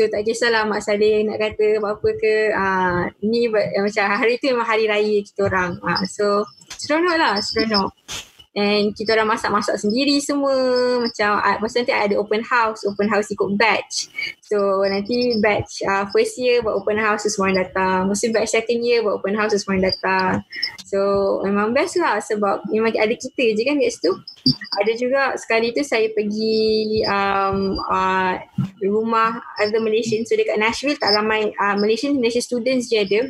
So 0.00 0.08
tak 0.08 0.24
kisahlah 0.24 0.64
Mak 0.64 0.80
Saleh 0.80 1.28
nak 1.28 1.36
kata 1.36 1.76
apa-apa 1.76 2.08
ke. 2.16 2.34
Uh, 2.56 3.04
ni 3.20 3.52
macam 3.52 4.04
hari 4.08 4.40
tu 4.40 4.48
memang 4.48 4.64
hari 4.64 4.88
raya 4.88 5.16
kita 5.20 5.44
orang. 5.48 5.76
Uh, 5.80 6.04
so 6.08 6.44
seronok 6.80 7.16
lah 7.20 7.34
seronok 7.44 7.92
and 8.54 8.90
kita 8.98 9.14
orang 9.14 9.30
masak-masak 9.30 9.78
sendiri 9.78 10.18
semua. 10.18 10.54
Macam 10.98 11.38
uh, 11.38 11.56
masa 11.62 11.82
nanti 11.82 11.94
ada 11.94 12.14
open 12.18 12.42
house 12.42 12.82
open 12.82 13.06
house 13.06 13.30
ikut 13.30 13.54
batch. 13.54 14.10
So 14.42 14.82
nanti 14.82 15.38
batch 15.38 15.86
uh, 15.86 16.10
first 16.10 16.34
year 16.34 16.58
buat 16.62 16.74
open 16.74 16.98
house 16.98 17.26
semua 17.30 17.50
orang 17.50 17.58
datang. 17.66 18.10
Masa 18.10 18.26
batch 18.34 18.50
second 18.50 18.80
year 18.82 19.06
buat 19.06 19.22
open 19.22 19.38
house 19.38 19.54
semua 19.54 19.78
orang 19.78 19.86
datang. 19.94 20.32
So 20.82 20.98
memang 21.46 21.70
best 21.70 21.94
lah 22.02 22.18
sebab 22.18 22.66
memang 22.70 22.90
ada 22.98 23.14
kita 23.14 23.54
je 23.54 23.62
kan 23.62 23.78
kat 23.78 23.92
situ. 23.94 24.12
Ada 24.82 24.92
juga 24.98 25.22
sekali 25.38 25.70
tu 25.70 25.86
saya 25.86 26.10
pergi 26.10 27.04
um, 27.06 27.78
uh, 27.86 28.34
rumah 28.82 29.38
other 29.62 29.78
Malaysian 29.78 30.26
so 30.26 30.34
dekat 30.34 30.58
Nashville 30.58 30.98
tak 30.98 31.14
ramai 31.14 31.54
uh, 31.54 31.76
Malaysian 31.78 32.18
Malaysian 32.18 32.42
students 32.42 32.90
je 32.90 32.98
ada 32.98 33.20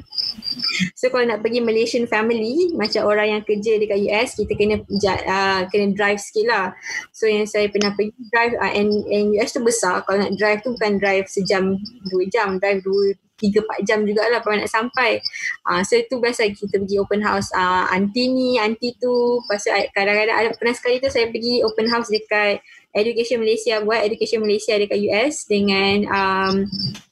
So 0.96 1.08
kalau 1.08 1.24
nak 1.26 1.40
pergi 1.40 1.60
Malaysian 1.62 2.06
family 2.06 2.74
macam 2.76 3.06
orang 3.06 3.38
yang 3.38 3.42
kerja 3.42 3.78
dekat 3.78 3.98
US 4.10 4.36
kita 4.36 4.52
kena 4.56 4.76
uh, 4.84 5.60
kena 5.68 5.92
drive 5.94 6.20
sikit 6.20 6.46
lah. 6.48 6.66
So 7.10 7.26
yang 7.28 7.46
saya 7.46 7.68
pernah 7.68 7.94
pergi 7.94 8.14
drive 8.30 8.54
uh, 8.58 8.72
and, 8.72 8.90
and 9.08 9.34
US 9.40 9.54
tu 9.54 9.60
besar 9.62 10.02
kalau 10.04 10.26
nak 10.26 10.34
drive 10.36 10.60
tu 10.60 10.74
bukan 10.76 11.00
drive 11.00 11.26
sejam 11.30 11.76
dua 12.10 12.24
jam 12.28 12.60
drive 12.60 12.82
dua 12.84 13.16
tiga 13.40 13.64
empat 13.64 13.80
jam 13.88 14.04
jugalah 14.04 14.44
baru 14.44 14.60
nak 14.60 14.70
sampai. 14.70 15.18
Uh, 15.64 15.80
so 15.80 15.96
itu 15.96 16.20
biasa 16.20 16.46
kita 16.52 16.76
pergi 16.76 16.96
open 17.00 17.24
house 17.24 17.48
uh, 17.56 17.88
aunty 17.88 18.28
ni, 18.28 18.60
aunty 18.60 18.92
tu. 19.00 19.40
Pasal 19.48 19.88
kadang-kadang 19.96 20.36
ada 20.36 20.48
pernah 20.54 20.76
sekali 20.76 21.00
tu 21.00 21.08
saya 21.08 21.32
pergi 21.32 21.64
open 21.64 21.88
house 21.88 22.12
dekat 22.12 22.60
Education 22.90 23.38
Malaysia 23.38 23.78
buat 23.86 24.02
Education 24.02 24.42
Malaysia 24.42 24.74
dekat 24.74 24.98
US 25.06 25.46
dengan 25.46 26.02
um, 26.10 26.54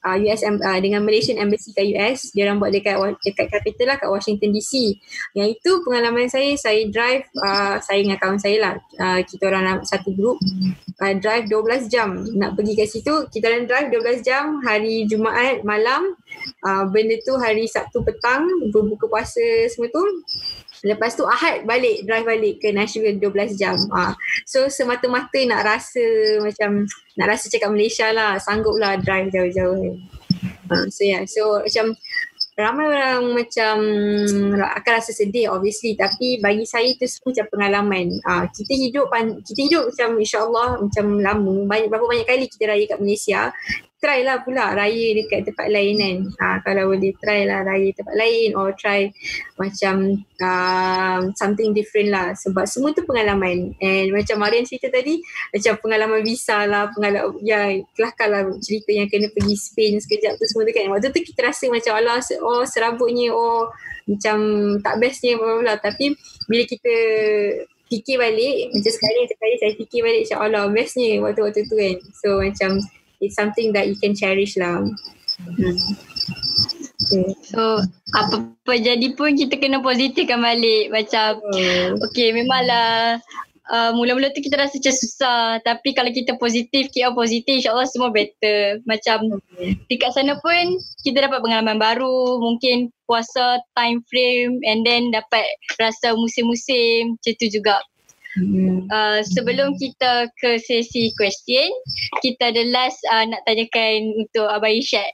uh, 0.03 0.17
US 0.27 0.43
uh, 0.43 0.79
dengan 0.83 1.07
Malaysian 1.07 1.39
Embassy 1.39 1.71
kat 1.71 1.87
US 1.95 2.35
dia 2.35 2.51
orang 2.51 2.59
buat 2.59 2.75
dekat 2.75 2.99
dekat 3.23 3.47
capital 3.47 3.95
lah 3.95 3.97
kat 3.97 4.11
Washington 4.11 4.51
DC 4.51 4.99
yang 5.39 5.47
itu 5.47 5.71
pengalaman 5.87 6.27
saya 6.27 6.51
saya 6.59 6.83
drive 6.91 7.23
uh, 7.39 7.79
saya 7.79 8.03
dengan 8.03 8.19
kawan 8.19 8.39
saya 8.43 8.57
lah 8.59 8.73
uh, 8.99 9.23
kita 9.23 9.43
orang 9.47 9.79
satu 9.87 10.11
group 10.11 10.35
uh, 10.99 11.15
drive 11.15 11.47
12 11.47 11.87
jam 11.87 12.27
nak 12.35 12.59
pergi 12.59 12.73
ke 12.75 12.83
situ 12.83 13.31
kita 13.31 13.47
orang 13.47 13.63
drive 13.63 13.87
12 14.19 14.19
jam 14.27 14.59
hari 14.59 15.07
Jumaat 15.07 15.63
malam 15.63 16.18
uh, 16.65 16.83
benda 16.89 17.17
tu 17.25 17.35
hari 17.37 17.65
Sabtu 17.65 18.03
petang 18.03 18.47
berbuka 18.71 19.09
puasa 19.09 19.43
semua 19.71 19.89
tu 19.91 20.03
Lepas 20.79 21.11
tu 21.19 21.27
Ahad 21.27 21.67
balik, 21.67 22.07
drive 22.07 22.23
balik 22.23 22.55
ke 22.63 22.71
Nashville 22.71 23.19
12 23.19 23.59
jam. 23.59 23.75
Ha. 23.91 24.15
So 24.47 24.71
semata-mata 24.71 25.35
nak 25.43 25.67
rasa 25.67 26.03
macam, 26.39 26.87
nak 27.19 27.27
rasa 27.27 27.51
cakap 27.51 27.75
Malaysia 27.75 28.07
lah, 28.15 28.39
sanggup 28.39 28.79
lah 28.79 28.95
drive 28.95 29.27
jauh-jauh. 29.27 29.99
Ha. 30.71 30.87
So 30.87 31.01
yeah, 31.03 31.27
so 31.27 31.59
macam 31.59 31.99
ramai 32.59 32.91
orang 32.91 33.23
macam 33.39 33.75
akan 34.59 34.91
rasa 34.99 35.15
sedih 35.15 35.47
obviously 35.47 35.95
tapi 35.95 36.43
bagi 36.43 36.67
saya 36.67 36.91
itu 36.91 37.07
semua 37.07 37.31
macam 37.35 37.47
pengalaman. 37.55 38.07
Ha. 38.27 38.47
kita 38.51 38.73
hidup 38.75 39.07
kita 39.47 39.59
hidup 39.63 39.83
macam 39.91 40.09
insyaAllah 40.19 40.69
macam 40.83 41.05
lama, 41.19 41.55
banyak, 41.67 41.87
berapa 41.87 42.05
banyak 42.07 42.27
kali 42.27 42.45
kita 42.51 42.71
raya 42.71 42.83
kat 42.87 42.99
Malaysia 42.99 43.51
try 43.99 44.23
lah 44.23 44.39
pula 44.41 44.71
raya 44.71 45.11
dekat 45.11 45.51
tempat 45.51 45.67
lain 45.67 45.99
kan. 45.99 46.17
Ha, 46.39 46.47
kalau 46.63 46.95
boleh 46.95 47.11
try 47.19 47.43
lah 47.43 47.67
raya 47.67 47.91
tempat 47.91 48.15
lain 48.15 48.55
or 48.55 48.71
try 48.71 49.11
macam 49.59 50.23
uh, 50.39 51.19
something 51.35 51.75
different 51.75 52.09
lah. 52.09 52.31
Sebab 52.31 52.63
semua 52.63 52.95
tu 52.95 53.03
pengalaman. 53.03 53.75
And 53.83 54.15
macam 54.15 54.39
Marian 54.39 54.63
cerita 54.63 54.87
tadi, 54.87 55.19
macam 55.51 55.75
pengalaman 55.83 56.23
visa 56.23 56.63
lah, 56.63 56.87
pengalaman, 56.95 57.43
ya 57.43 57.75
kelakar 57.93 58.31
lah 58.31 58.47
cerita 58.63 58.95
yang 58.95 59.11
kena 59.11 59.27
pergi 59.35 59.55
Spain 59.59 59.99
sekejap 59.99 60.39
tu 60.39 60.47
semua 60.47 60.63
tu 60.63 60.71
kan. 60.71 60.87
Waktu 60.87 61.11
tu 61.11 61.19
kita 61.19 61.51
rasa 61.51 61.67
macam 61.67 61.99
Allah, 61.99 62.23
oh 62.39 62.63
serabutnya, 62.63 63.35
oh 63.35 63.67
macam 64.09 64.37
tak 64.81 64.97
bestnya 64.97 65.37
bla 65.37 65.61
bla 65.61 65.75
Tapi 65.77 66.17
bila 66.49 66.63
kita 66.65 66.93
fikir 67.89 68.15
balik, 68.21 68.69
macam 68.73 68.91
sekali 68.93 69.19
sekali 69.27 69.53
saya 69.59 69.71
fikir 69.75 69.99
balik 70.05 70.21
macam 70.25 70.39
Allah 70.45 70.63
bestnya 70.71 71.19
waktu-waktu 71.19 71.61
tu 71.67 71.75
kan. 71.75 71.95
So 72.15 72.29
macam 72.39 72.79
it's 73.19 73.35
something 73.35 73.71
that 73.75 73.87
you 73.87 73.95
can 73.99 74.15
cherish 74.15 74.55
lah. 74.57 74.83
Hmm. 75.39 75.77
Okay. 76.99 77.31
So 77.47 77.81
apa-apa 78.13 78.73
jadi 78.75 79.15
pun 79.15 79.33
kita 79.33 79.57
kena 79.57 79.79
positifkan 79.79 80.43
balik 80.43 80.91
macam 80.91 81.39
oh. 81.41 82.05
okay 82.05 82.35
memanglah 82.35 83.17
uh, 83.71 83.91
mula-mula 83.95 84.33
tu 84.33 84.43
kita 84.43 84.59
rasa 84.59 84.77
macam 84.77 84.95
susah 84.97 85.41
tapi 85.63 85.95
kalau 85.95 86.11
kita 86.11 86.35
positif 86.37 86.91
kita 86.91 87.13
positif 87.15 87.63
insyaAllah 87.63 87.87
semua 87.87 88.11
better 88.11 88.83
macam 88.83 89.41
okay. 89.55 89.79
dekat 89.87 90.11
sana 90.11 90.35
pun 90.43 90.77
kita 91.05 91.23
dapat 91.23 91.39
pengalaman 91.39 91.79
baru 91.79 92.41
mungkin 92.41 92.91
puasa 93.07 93.63
time 93.73 94.03
frame 94.09 94.59
and 94.67 94.83
then 94.83 95.09
dapat 95.13 95.45
rasa 95.79 96.13
musim-musim 96.13 97.15
macam 97.15 97.33
tu 97.39 97.47
juga 97.49 97.79
Hmm. 98.37 98.85
Uh, 98.93 99.25
sebelum 99.25 99.73
kita 99.81 100.29
ke 100.37 100.61
sesi 100.61 101.09
question, 101.17 101.65
kita 102.21 102.53
ada 102.53 102.61
last 102.69 103.01
uh, 103.09 103.25
nak 103.25 103.41
tanyakan 103.49 104.13
untuk 104.21 104.45
Abang 104.45 104.77
Isyad. 104.77 105.09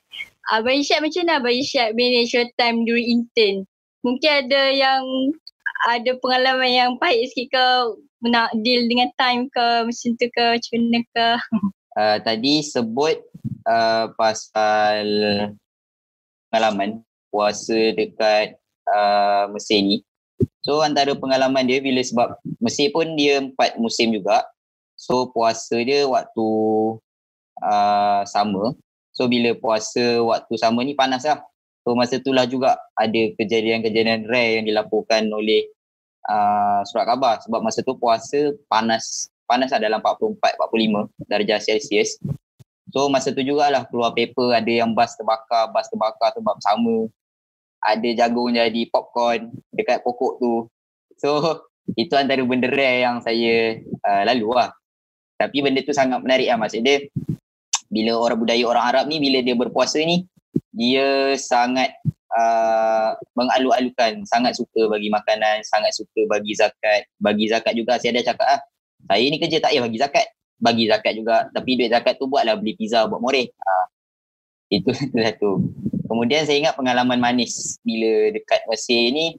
Abang 0.52 0.84
Isyad 0.84 1.00
macam 1.00 1.24
mana 1.24 1.40
Abang 1.40 1.56
Isyad 1.56 1.96
manage 1.96 2.36
your 2.36 2.50
time 2.60 2.84
during 2.84 3.08
intern? 3.08 3.64
Mungkin 4.04 4.32
ada 4.46 4.62
yang 4.76 5.04
ada 5.88 6.12
pengalaman 6.20 6.72
yang 6.72 6.92
pahit 7.00 7.32
sikit 7.32 7.56
ke 7.56 7.66
nak 8.28 8.52
deal 8.66 8.84
dengan 8.90 9.08
time 9.16 9.48
ke 9.48 9.66
macam 9.88 10.10
tu 10.20 10.28
ke 10.28 10.44
macam 10.60 10.76
mana 10.84 11.00
ke? 11.12 11.30
Uh, 11.96 12.20
tadi 12.20 12.60
sebut 12.60 13.24
uh, 13.64 14.12
pasal 14.20 15.08
pengalaman 16.52 17.00
puasa 17.32 17.96
dekat 17.96 18.60
uh, 18.92 19.48
Mesir 19.56 19.80
ni. 19.80 19.98
So 20.66 20.82
antara 20.82 21.14
pengalaman 21.14 21.70
dia 21.70 21.78
bila 21.78 22.02
sebab 22.02 22.42
Mesir 22.58 22.90
pun 22.90 23.14
dia 23.14 23.38
empat 23.38 23.78
musim 23.78 24.10
juga. 24.10 24.42
So 24.98 25.30
puasa 25.30 25.78
dia 25.86 26.10
waktu 26.10 26.48
uh, 27.62 28.26
sama. 28.26 28.74
So 29.14 29.30
bila 29.30 29.54
puasa 29.54 30.26
waktu 30.26 30.58
sama 30.58 30.82
ni 30.82 30.98
panas 30.98 31.22
lah. 31.22 31.46
So 31.86 31.94
masa 31.94 32.18
itulah 32.18 32.50
juga 32.50 32.82
ada 32.98 33.22
kejadian-kejadian 33.38 34.26
rare 34.26 34.58
yang 34.58 34.66
dilaporkan 34.66 35.30
oleh 35.30 35.70
uh, 36.26 36.82
surat 36.90 37.14
khabar. 37.14 37.38
Sebab 37.46 37.62
masa 37.62 37.86
tu 37.86 37.94
puasa 38.02 38.58
panas 38.66 39.30
panas 39.46 39.70
lah 39.70 39.78
dalam 39.78 40.02
44-45 40.02 41.30
darjah 41.30 41.62
Celsius. 41.62 42.18
So 42.90 43.06
masa 43.14 43.30
tu 43.38 43.46
jugalah 43.46 43.86
keluar 43.86 44.18
paper 44.18 44.58
ada 44.58 44.72
yang 44.74 44.98
bas 44.98 45.14
terbakar, 45.14 45.70
bas 45.70 45.86
terbakar 45.94 46.34
sebab 46.34 46.58
sama 46.58 47.06
ada 47.86 48.10
jagung 48.18 48.58
jadi 48.58 48.82
popcorn 48.90 49.54
dekat 49.70 50.02
pokok 50.02 50.42
tu. 50.42 50.54
So 51.22 51.62
itu 51.94 52.18
antara 52.18 52.42
benda 52.42 52.66
rare 52.74 53.06
yang 53.06 53.22
saya 53.22 53.78
uh, 54.02 54.24
lalu 54.26 54.50
lah. 54.58 54.74
Tapi 55.38 55.62
benda 55.62 55.86
tu 55.86 55.94
sangat 55.94 56.26
menarik 56.26 56.50
lah. 56.50 56.58
Maksud 56.58 56.82
dia 56.82 57.06
bila 57.94 58.18
orang 58.18 58.42
budaya 58.42 58.64
orang 58.66 58.86
Arab 58.90 59.06
ni 59.06 59.22
bila 59.22 59.40
dia 59.46 59.54
berpuasa 59.54 60.02
ni 60.02 60.26
dia 60.74 61.38
sangat 61.38 61.94
uh, 62.34 63.14
mengalu-alukan. 63.38 64.26
Sangat 64.26 64.58
suka 64.58 64.90
bagi 64.90 65.14
makanan 65.14 65.62
sangat 65.62 65.94
suka 65.94 66.26
bagi 66.26 66.58
zakat. 66.58 67.06
Bagi 67.22 67.46
zakat 67.54 67.78
juga 67.78 68.02
saya 68.02 68.18
dah 68.18 68.34
cakap 68.34 68.48
ah 68.50 68.62
saya 69.06 69.26
ni 69.30 69.38
kerja 69.38 69.62
tak 69.62 69.78
payah 69.78 69.84
bagi 69.86 70.00
zakat. 70.02 70.26
Bagi 70.58 70.84
zakat 70.90 71.14
juga. 71.14 71.36
Tapi 71.54 71.70
duit 71.78 71.94
zakat 71.94 72.18
tu 72.18 72.26
buatlah 72.26 72.58
beli 72.58 72.74
pizza 72.74 73.06
buat 73.06 73.22
moreh. 73.22 73.46
Uh, 73.54 73.86
itu 74.74 74.90
satu 75.14 75.62
Kemudian 76.16 76.48
saya 76.48 76.64
ingat 76.64 76.80
pengalaman 76.80 77.20
manis 77.20 77.76
bila 77.84 78.32
dekat 78.32 78.64
Mesir 78.72 79.12
ni 79.12 79.36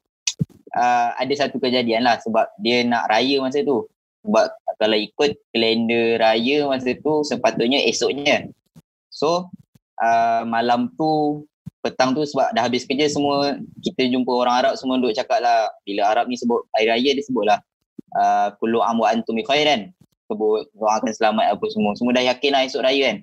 uh, 0.77 1.09
ada 1.17 1.33
satu 1.33 1.57
kejadian 1.57 2.05
lah 2.05 2.21
sebab 2.21 2.53
dia 2.61 2.85
nak 2.85 3.09
raya 3.09 3.41
masa 3.41 3.65
tu. 3.65 3.89
Sebab 4.29 4.45
kalau 4.77 5.01
ikut 5.01 5.41
kalender 5.57 6.21
raya 6.21 6.69
masa 6.69 6.93
tu 7.01 7.25
sepatutnya 7.25 7.81
esoknya. 7.89 8.53
So 9.09 9.49
uh, 10.05 10.45
malam 10.45 10.93
tu 11.01 11.41
petang 11.81 12.13
tu 12.13 12.29
sebab 12.29 12.53
dah 12.53 12.69
habis 12.69 12.85
kerja 12.85 13.09
semua 13.09 13.57
kita 13.81 14.13
jumpa 14.13 14.29
orang 14.29 14.61
Arab 14.61 14.73
semua 14.77 15.01
duduk 15.01 15.17
cakap 15.17 15.41
lah. 15.41 15.73
Bila 15.89 16.13
Arab 16.13 16.29
ni 16.29 16.37
sebut 16.37 16.61
hari 16.77 16.93
raya 16.93 17.11
dia 17.17 17.25
sebut 17.25 17.49
lah 17.49 17.65
uh, 18.21 18.53
kullu 18.61 18.85
am 18.85 19.01
wa 19.01 19.09
antum 19.09 19.41
khairan. 19.49 19.97
Sebut 20.29 20.69
doakan 20.77 21.09
selamat 21.09 21.57
apa 21.57 21.65
semua. 21.73 21.97
Semua 21.97 22.13
dah 22.13 22.37
yakin 22.37 22.53
lah 22.53 22.69
esok 22.69 22.85
raya 22.85 23.01
kan. 23.09 23.19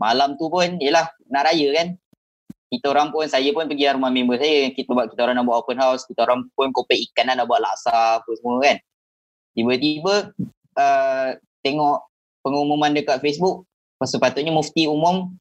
Malam 0.00 0.40
tu 0.40 0.48
pun 0.48 0.80
yelah 0.80 1.04
nak 1.28 1.52
raya 1.52 1.68
kan 1.76 2.00
kita 2.68 2.92
orang 2.92 3.08
pun 3.08 3.24
saya 3.24 3.48
pun 3.56 3.64
pergi 3.64 3.88
rumah 3.96 4.12
member 4.12 4.36
saya. 4.36 4.68
Kita 4.76 4.92
buat 4.92 5.08
kita 5.08 5.24
orang 5.24 5.40
nak 5.40 5.48
buat 5.48 5.64
open 5.64 5.80
house. 5.80 6.04
Kita 6.04 6.28
orang 6.28 6.52
pun 6.52 6.68
kopek 6.68 7.00
ikan 7.10 7.32
nak 7.32 7.48
buat 7.48 7.64
laksa 7.64 8.20
apa 8.20 8.30
semua 8.36 8.60
kan. 8.60 8.76
Tiba-tiba 9.56 10.14
uh, 10.76 11.28
tengok 11.64 11.98
pengumuman 12.44 12.92
dekat 12.92 13.24
Facebook 13.24 13.64
sepatutnya 13.98 14.54
mufti 14.54 14.86
umum 14.86 15.32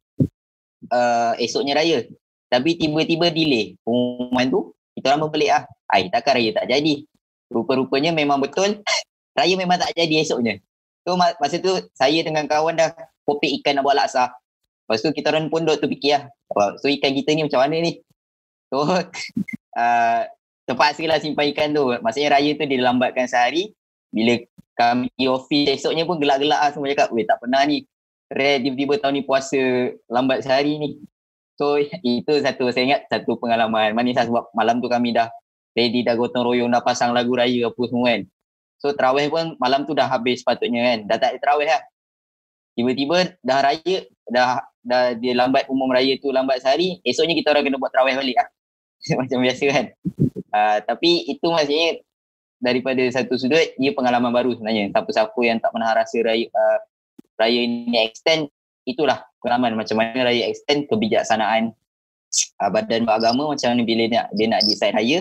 uh, 0.89 1.33
esoknya 1.37 1.77
raya. 1.77 2.07
Tapi 2.47 2.79
tiba-tiba 2.79 3.27
delay 3.27 3.75
pengumuman 3.83 4.47
tu 4.47 4.61
kita 4.95 5.13
orang 5.13 5.27
berpelik 5.27 5.51
ah 5.51 5.63
ai 5.91 6.07
takkan 6.07 6.39
raya 6.39 6.55
tak 6.55 6.71
jadi? 6.71 7.03
Rupa-rupanya 7.51 8.15
memang 8.15 8.39
betul. 8.43 8.83
Raya 9.37 9.53
memang 9.53 9.77
tak 9.77 9.93
jadi 9.93 10.25
esoknya. 10.25 10.57
So 11.05 11.13
masa 11.13 11.61
tu 11.61 11.69
saya 11.93 12.19
dengan 12.25 12.49
kawan 12.49 12.73
dah 12.73 12.89
kopek 13.23 13.61
ikan 13.61 13.77
nak 13.77 13.85
buat 13.85 13.95
laksa 13.95 14.33
Lepas 14.87 15.03
tu 15.03 15.11
kita 15.11 15.35
orang 15.35 15.51
pun 15.51 15.67
duduk 15.67 15.83
tu 15.83 15.87
fikir 15.91 16.15
lah. 16.15 16.23
So 16.79 16.87
ikan 16.87 17.11
kita 17.11 17.35
ni 17.35 17.43
macam 17.43 17.59
mana 17.59 17.75
ni? 17.83 17.99
So 18.71 18.87
uh, 19.83 20.21
terpaksa 20.63 21.03
lah 21.03 21.19
simpan 21.19 21.51
ikan 21.51 21.75
tu. 21.75 21.91
Maksudnya 21.99 22.39
raya 22.39 22.55
tu 22.55 22.63
dia 22.63 22.79
lambatkan 22.79 23.27
sehari. 23.27 23.75
Bila 24.07 24.39
kami 24.79 25.11
pergi 25.11 25.27
office 25.27 25.83
esoknya 25.83 26.07
pun 26.07 26.23
gelak-gelak 26.23 26.55
lah 26.55 26.71
semua 26.71 26.87
cakap. 26.87 27.11
Weh 27.11 27.27
tak 27.27 27.43
pernah 27.43 27.67
ni. 27.67 27.83
Rare 28.31 28.63
tiba-tiba 28.63 28.95
tahun 29.03 29.13
ni 29.19 29.23
puasa 29.27 29.59
lambat 30.07 30.47
sehari 30.47 30.79
ni. 30.79 31.03
So 31.59 31.75
itu 32.07 32.33
satu 32.39 32.71
saya 32.71 32.87
ingat 32.87 33.11
satu 33.11 33.35
pengalaman 33.35 33.91
manis 33.91 34.15
lah 34.15 34.23
sebab 34.23 34.55
malam 34.55 34.79
tu 34.79 34.87
kami 34.87 35.11
dah 35.11 35.27
ready 35.75 35.99
dah 35.99 36.15
gotong 36.15 36.47
royong 36.47 36.71
dah 36.71 36.79
pasang 36.79 37.11
lagu 37.11 37.35
raya 37.35 37.67
apa 37.67 37.81
semua 37.91 38.15
kan. 38.15 38.23
So 38.79 38.95
terawih 38.95 39.27
pun 39.27 39.59
malam 39.59 39.83
tu 39.83 39.91
dah 39.91 40.07
habis 40.07 40.47
sepatutnya 40.47 40.95
kan. 40.95 40.99
Dah 41.11 41.17
tak 41.19 41.29
ada 41.35 41.37
terawih 41.43 41.67
lah. 41.67 41.83
Tiba-tiba 42.77 43.33
dah 43.41 43.59
raya, 43.65 43.97
dah 44.29 44.61
dah 44.87 45.11
dia 45.19 45.35
lambat 45.35 45.67
umum 45.67 45.91
raya 45.91 46.15
tu 46.23 46.31
lambat 46.31 46.63
sehari, 46.63 47.03
esoknya 47.03 47.35
kita 47.35 47.51
orang 47.51 47.67
kena 47.67 47.77
buat 47.77 47.91
terawih 47.91 48.15
balik 48.15 48.39
lah. 48.39 48.47
macam 49.19 49.37
biasa 49.43 49.63
kan. 49.67 49.85
Uh, 50.47 50.77
tapi 50.87 51.27
itu 51.27 51.47
maksudnya 51.51 51.99
daripada 52.57 53.03
satu 53.13 53.37
sudut 53.37 53.75
dia 53.75 53.91
pengalaman 53.91 54.31
baru 54.31 54.55
sebenarnya. 54.55 54.89
Siapa-siapa 54.95 55.39
yang 55.43 55.59
tak 55.59 55.75
pernah 55.75 55.91
rasa 55.91 56.17
raya 56.23 56.47
uh, 56.49 56.79
raya 57.37 57.59
ini 57.67 57.99
extend 58.01 58.47
itulah 58.87 59.27
pengalaman 59.43 59.75
macam 59.75 59.99
mana 59.99 60.31
raya 60.31 60.47
extend 60.47 60.87
kebijaksanaan 60.87 61.75
uh, 62.63 62.69
badan 62.71 63.03
beragama 63.03 63.51
macam 63.51 63.75
mana 63.75 63.83
bila 63.83 64.07
dia 64.07 64.23
nak, 64.23 64.27
dia 64.33 64.47
nak 64.47 64.61
decide 64.63 64.95
raya. 64.95 65.19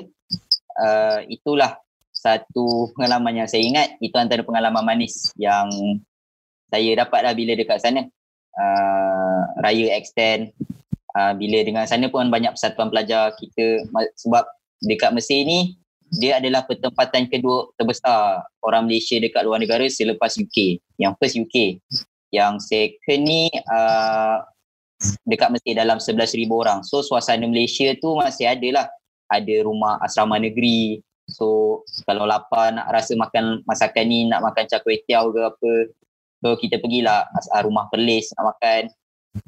Uh, 0.76 1.20
itulah 1.26 1.74
satu 2.12 2.92
pengalaman 2.96 3.44
yang 3.44 3.48
saya 3.48 3.64
ingat 3.64 3.88
itu 4.00 4.16
antara 4.16 4.40
pengalaman 4.46 4.84
manis 4.84 5.32
yang 5.36 5.68
saya 6.72 6.90
dapat 7.04 7.20
lah 7.22 7.32
bila 7.36 7.52
dekat 7.54 7.78
sana 7.80 8.08
uh, 8.56 9.25
raya 9.60 9.96
extend 9.96 10.52
uh, 11.16 11.32
bila 11.32 11.64
dengan 11.64 11.84
sana 11.88 12.12
pun 12.12 12.28
banyak 12.28 12.52
persatuan 12.52 12.92
pelajar 12.92 13.32
kita 13.40 13.84
sebab 14.20 14.44
dekat 14.84 15.10
Mesir 15.16 15.44
ni 15.48 15.80
dia 16.14 16.38
adalah 16.38 16.62
pertempatan 16.62 17.26
kedua 17.26 17.70
terbesar 17.74 18.46
orang 18.62 18.86
Malaysia 18.86 19.18
dekat 19.18 19.42
luar 19.42 19.58
negara 19.58 19.82
selepas 19.90 20.38
UK. 20.38 20.78
Yang 21.02 21.12
first 21.18 21.34
UK. 21.34 21.56
Yang 22.30 22.54
second 22.70 23.20
ni 23.26 23.50
uh, 23.66 24.38
dekat 25.26 25.50
Mesir 25.50 25.74
dalam 25.74 25.98
11,000 25.98 26.46
orang. 26.46 26.78
So 26.86 27.02
suasana 27.02 27.42
Malaysia 27.50 27.90
tu 27.98 28.14
masih 28.14 28.46
ada 28.46 28.68
lah. 28.82 28.86
Ada 29.26 29.66
rumah 29.66 29.98
asrama 29.98 30.38
negeri. 30.38 31.02
So 31.26 31.82
kalau 32.06 32.22
lapar 32.22 32.70
nak 32.70 32.86
rasa 32.94 33.18
makan 33.18 33.66
masakan 33.66 34.06
ni, 34.06 34.30
nak 34.30 34.46
makan 34.46 34.70
cakwe 34.70 35.02
tiaw 35.10 35.26
ke 35.34 35.40
apa. 35.42 35.72
So 36.38 36.54
kita 36.54 36.78
pergilah 36.78 37.26
rumah 37.66 37.90
perlis 37.90 38.30
nak 38.38 38.54
makan. 38.54 38.82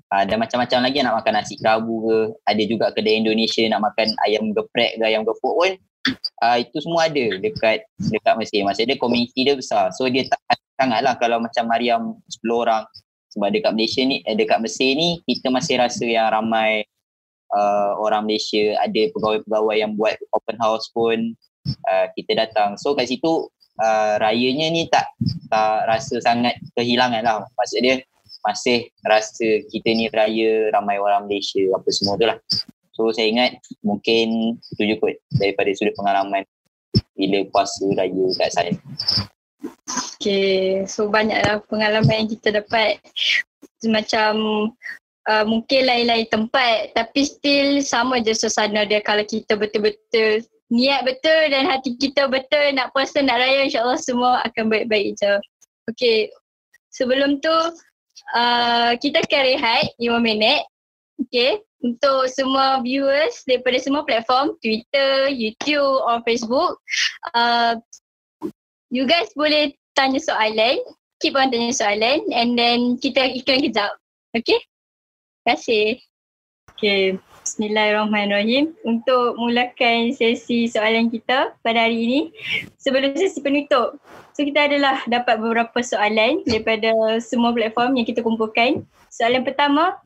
Uh, 0.09 0.25
dan 0.25 0.41
macam-macam 0.41 0.79
lagi 0.89 1.05
nak 1.05 1.21
makan 1.21 1.33
nasi 1.37 1.55
kerabu 1.61 1.95
ke. 2.05 2.19
Ada 2.49 2.63
juga 2.65 2.87
kedai 2.93 3.21
Indonesia 3.21 3.63
nak 3.69 3.93
makan 3.93 4.09
ayam 4.25 4.57
geprek 4.57 4.97
ke 4.97 5.05
ayam 5.05 5.23
gepuk 5.25 5.55
pun. 5.55 5.73
Uh, 6.41 6.57
itu 6.63 6.77
semua 6.81 7.11
ada 7.11 7.25
dekat 7.43 7.85
dekat 7.99 8.35
Mesir. 8.41 8.65
Maksudnya 8.65 8.97
komuniti 8.97 9.45
dia 9.45 9.55
besar. 9.59 9.93
So 9.93 10.09
dia 10.09 10.25
tak 10.25 10.41
sangat 10.79 11.05
lah 11.05 11.19
kalau 11.19 11.43
macam 11.43 11.69
Mariam 11.69 12.17
10 12.31 12.49
orang. 12.55 12.85
Sebab 13.29 13.53
dekat 13.53 13.77
Malaysia 13.77 14.01
ni, 14.01 14.25
eh, 14.25 14.33
dekat 14.33 14.65
Mesir 14.65 14.97
ni 14.97 15.21
kita 15.29 15.53
masih 15.53 15.77
rasa 15.77 16.07
yang 16.09 16.33
ramai 16.33 16.89
uh, 17.53 17.93
orang 18.01 18.25
Malaysia. 18.25 18.81
Ada 18.81 19.13
pegawai-pegawai 19.13 19.77
yang 19.77 19.93
buat 20.01 20.17
open 20.33 20.57
house 20.57 20.89
pun 20.95 21.37
uh, 21.69 22.07
kita 22.17 22.49
datang. 22.49 22.81
So 22.81 22.97
kat 22.97 23.13
situ 23.13 23.53
uh, 23.79 24.15
rayanya 24.17 24.73
ni 24.73 24.89
tak 24.89 25.13
tak 25.49 25.85
rasa 25.89 26.21
sangat 26.21 26.57
kehilangan 26.77 27.21
lah. 27.21 27.45
Maksud 27.57 27.81
dia 27.85 28.01
masih 28.47 28.89
rasa 29.07 29.47
kita 29.71 29.89
ni 29.95 30.07
raya 30.11 30.71
ramai 30.75 30.99
orang 30.99 31.27
Malaysia 31.27 31.63
apa 31.75 31.89
semua 31.91 32.15
tu 32.19 32.27
lah. 32.27 32.39
So 32.95 33.15
saya 33.15 33.31
ingat 33.31 33.63
mungkin 33.87 34.59
itu 34.75 34.83
je 34.83 34.95
kot 34.99 35.15
daripada 35.39 35.71
sudut 35.75 35.95
pengalaman 35.95 36.43
bila 37.15 37.39
puasa 37.51 37.87
raya 37.95 38.27
kat 38.39 38.51
saya. 38.51 38.73
Okay, 40.19 40.83
so 40.87 41.07
banyaklah 41.07 41.63
pengalaman 41.71 42.27
yang 42.27 42.31
kita 42.31 42.63
dapat 42.63 42.99
macam 43.87 44.35
uh, 45.31 45.45
mungkin 45.47 45.87
lain-lain 45.87 46.27
tempat 46.27 46.91
tapi 46.95 47.23
still 47.23 47.79
sama 47.83 48.19
je 48.19 48.35
suasana 48.35 48.83
dia 48.83 48.99
kalau 49.03 49.23
kita 49.23 49.55
betul-betul 49.55 50.43
niat 50.75 51.07
betul 51.07 51.55
dan 51.55 51.71
hati 51.71 51.95
kita 51.97 52.27
betul 52.27 52.75
nak 52.75 52.91
puasa 52.93 53.23
nak 53.23 53.41
raya 53.41 53.67
insyaAllah 53.67 53.99
semua 54.03 54.43
akan 54.47 54.67
baik-baik 54.69 55.15
je. 55.17 55.33
Okay, 55.89 56.29
sebelum 56.91 57.39
tu 57.39 57.55
uh, 58.35 58.97
kita 58.99 59.25
akan 59.25 59.43
rehat 59.45 59.85
5 60.01 60.21
minit. 60.21 60.65
Okay, 61.19 61.59
untuk 61.83 62.31
semua 62.31 62.83
viewers 62.83 63.43
daripada 63.47 63.79
semua 63.83 64.03
platform, 64.03 64.55
Twitter, 64.63 65.31
YouTube 65.31 66.03
or 66.07 66.23
Facebook, 66.27 66.79
uh, 67.35 67.79
you 68.91 69.07
guys 69.07 69.31
boleh 69.35 69.75
tanya 69.95 70.19
soalan, 70.23 70.79
keep 71.23 71.35
on 71.35 71.51
tanya 71.51 71.75
soalan 71.75 72.23
and 72.35 72.59
then 72.59 72.99
kita 72.99 73.23
iklan 73.35 73.63
kejap. 73.63 73.91
Okay? 74.35 74.59
Terima 75.43 75.55
kasih. 75.55 75.87
Okay, 76.79 77.19
Bismillahirrahmanirrahim. 77.49 78.77
Untuk 78.85 79.41
mulakan 79.41 80.13
sesi 80.13 80.69
soalan 80.69 81.09
kita 81.09 81.57
pada 81.65 81.89
hari 81.89 81.97
ini, 82.05 82.21
sebelum 82.77 83.17
sesi 83.17 83.41
penutup, 83.41 83.97
so 84.37 84.45
kita 84.45 84.69
adalah 84.69 85.01
dapat 85.09 85.41
beberapa 85.41 85.81
soalan 85.81 86.45
daripada 86.45 86.93
semua 87.25 87.57
platform 87.57 87.97
yang 87.97 88.05
kita 88.05 88.21
kumpulkan. 88.21 88.85
Soalan 89.09 89.49
pertama 89.49 89.97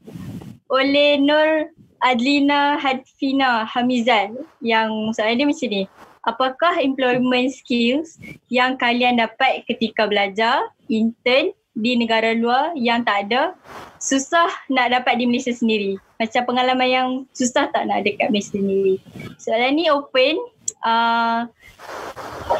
oleh 0.70 1.18
Nur 1.18 1.74
Adlina 2.06 2.78
Hadfina 2.78 3.66
Hamizal 3.66 4.38
yang 4.62 5.10
soalan 5.10 5.42
dia 5.42 5.50
macam 5.50 5.66
ni. 5.66 5.82
Apakah 6.22 6.78
employment 6.78 7.50
skills 7.50 8.22
yang 8.54 8.78
kalian 8.78 9.18
dapat 9.18 9.66
ketika 9.66 10.06
belajar, 10.06 10.62
intern 10.86 11.50
di 11.72 11.96
negara 11.96 12.36
luar 12.36 12.76
yang 12.76 13.00
tak 13.00 13.28
ada 13.28 13.56
susah 13.96 14.48
nak 14.68 14.92
dapat 14.92 15.16
di 15.16 15.24
Malaysia 15.24 15.54
sendiri? 15.54 15.96
Macam 16.20 16.42
pengalaman 16.44 16.88
yang 16.88 17.08
susah 17.32 17.72
tak 17.72 17.88
nak 17.88 18.04
dekat 18.04 18.28
Malaysia 18.28 18.58
sendiri? 18.58 19.00
Soalan 19.40 19.72
ni 19.74 19.88
open. 19.88 20.36
Uh, 20.82 21.46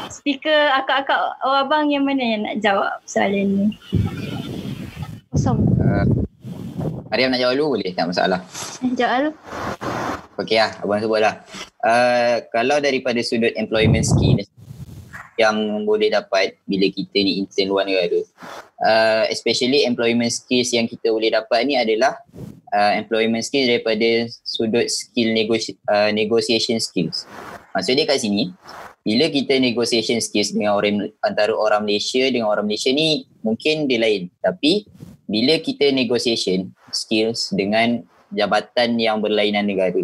speaker 0.07 0.71
akak-akak 0.79 1.19
oh, 1.43 1.59
abang 1.59 1.91
yang 1.91 2.07
mana 2.07 2.23
yang 2.23 2.41
nak 2.47 2.55
jawab 2.63 2.91
soalan 3.03 3.45
ni? 3.51 3.67
Kosong. 5.35 5.59
Uh, 5.77 6.05
Mariam 7.11 7.29
nak 7.29 7.41
jawab 7.43 7.55
dulu 7.59 7.77
boleh 7.77 7.91
tak 7.93 8.09
masalah. 8.09 8.39
Eh, 8.81 8.91
jawab 8.95 9.17
dulu. 9.19 9.31
Okey 10.41 10.57
lah, 10.57 10.71
abang 10.81 10.97
sebut 10.97 11.21
lah. 11.21 11.45
Uh, 11.85 12.41
kalau 12.49 12.81
daripada 12.81 13.21
sudut 13.21 13.53
employment 13.53 14.01
skill 14.01 14.41
yang 15.39 15.85
boleh 15.87 16.13
dapat 16.13 16.57
bila 16.69 16.85
kita 16.89 17.17
ni 17.21 17.41
intern 17.41 17.73
luar 17.73 17.85
negara. 17.89 18.21
Uh, 18.83 19.23
especially 19.31 19.87
employment 19.87 20.29
skills 20.29 20.69
yang 20.75 20.85
kita 20.85 21.09
boleh 21.09 21.31
dapat 21.33 21.65
ni 21.65 21.79
adalah 21.79 22.19
uh, 22.73 22.93
employment 22.97 23.41
skills 23.41 23.69
daripada 23.69 24.27
sudut 24.43 24.85
skill 24.91 25.33
negosi- 25.33 25.79
uh, 25.89 26.11
negotiation 26.13 26.77
skills. 26.77 27.25
Maksudnya 27.73 28.05
kat 28.05 28.21
sini, 28.21 28.53
bila 29.01 29.27
kita 29.27 29.57
negotiation 29.57 30.21
skills 30.21 30.53
dengan 30.53 30.77
orang 30.77 31.09
antara 31.25 31.51
orang 31.51 31.83
Malaysia 31.83 32.23
dengan 32.29 32.53
orang 32.53 32.69
Malaysia 32.69 32.93
ni 32.93 33.25
mungkin 33.41 33.89
dia 33.89 33.99
lain. 33.99 34.29
Tapi 34.39 34.85
bila 35.25 35.57
kita 35.57 35.89
negotiation 35.89 36.69
skills 36.93 37.49
dengan 37.51 38.05
jabatan 38.33 38.97
yang 38.97 39.21
berlainan 39.21 39.65
negara. 39.65 40.01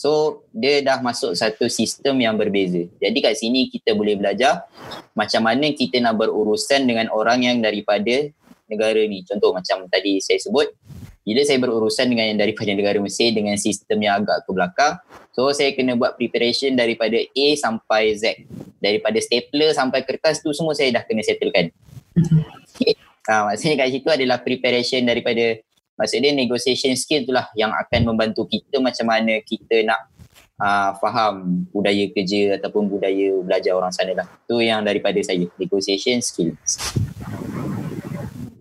So 0.00 0.48
dia 0.48 0.80
dah 0.80 1.04
masuk 1.04 1.36
satu 1.36 1.68
sistem 1.68 2.24
yang 2.24 2.40
berbeza. 2.40 2.88
Jadi 2.96 3.20
kat 3.20 3.36
sini 3.36 3.68
kita 3.68 3.92
boleh 3.92 4.16
belajar 4.16 4.64
macam 5.12 5.44
mana 5.44 5.76
kita 5.76 6.00
nak 6.00 6.16
berurusan 6.16 6.88
dengan 6.88 7.12
orang 7.12 7.44
yang 7.44 7.60
daripada 7.60 8.32
negara 8.64 9.04
ni. 9.04 9.20
Contoh 9.28 9.52
macam 9.52 9.84
tadi 9.92 10.16
saya 10.24 10.40
sebut, 10.40 10.72
bila 11.20 11.44
saya 11.44 11.60
berurusan 11.60 12.08
dengan 12.08 12.32
yang 12.32 12.40
daripada 12.40 12.72
negara 12.72 12.96
Mesir 12.96 13.36
dengan 13.36 13.60
sistem 13.60 14.00
yang 14.00 14.24
agak 14.24 14.48
ke 14.48 14.50
belakang, 14.56 14.96
so 15.36 15.52
saya 15.52 15.76
kena 15.76 16.00
buat 16.00 16.16
preparation 16.16 16.72
daripada 16.72 17.20
A 17.20 17.46
sampai 17.60 18.16
Z. 18.16 18.48
Daripada 18.80 19.20
stapler 19.20 19.76
sampai 19.76 20.00
kertas 20.08 20.40
tu 20.40 20.56
semua 20.56 20.72
saya 20.72 20.96
dah 20.96 21.04
kena 21.04 21.20
settlekan. 21.20 21.68
Okay. 22.16 22.96
Ha, 23.28 23.46
maksudnya 23.46 23.84
kat 23.84 23.94
situ 23.94 24.08
adalah 24.10 24.42
preparation 24.42 25.06
daripada 25.06 25.60
maksudnya 26.00 26.32
negotiation 26.32 26.96
skill 26.96 27.28
itulah 27.28 27.52
yang 27.52 27.68
akan 27.76 28.08
membantu 28.08 28.48
kita 28.48 28.80
macam 28.80 29.04
mana 29.04 29.36
kita 29.44 29.84
nak 29.84 30.08
uh, 30.56 30.96
faham 30.96 31.68
budaya 31.68 32.08
kerja 32.08 32.56
ataupun 32.56 32.88
budaya 32.88 33.36
belajar 33.44 33.76
orang 33.76 33.92
sana 33.92 34.16
lah. 34.16 34.26
Itu 34.48 34.64
yang 34.64 34.80
daripada 34.80 35.20
saya, 35.20 35.44
negotiation 35.60 36.24
skill. 36.24 36.56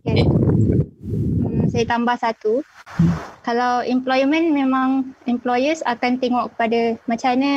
Okay. 0.03 0.27
Hmm, 0.27 1.63
saya 1.71 1.85
tambah 1.87 2.19
satu. 2.19 2.59
Kalau 3.47 3.87
employment 3.87 4.51
memang 4.51 5.15
employers 5.23 5.79
akan 5.87 6.19
tengok 6.19 6.51
kepada 6.55 6.99
macam 7.07 7.39
mana 7.39 7.51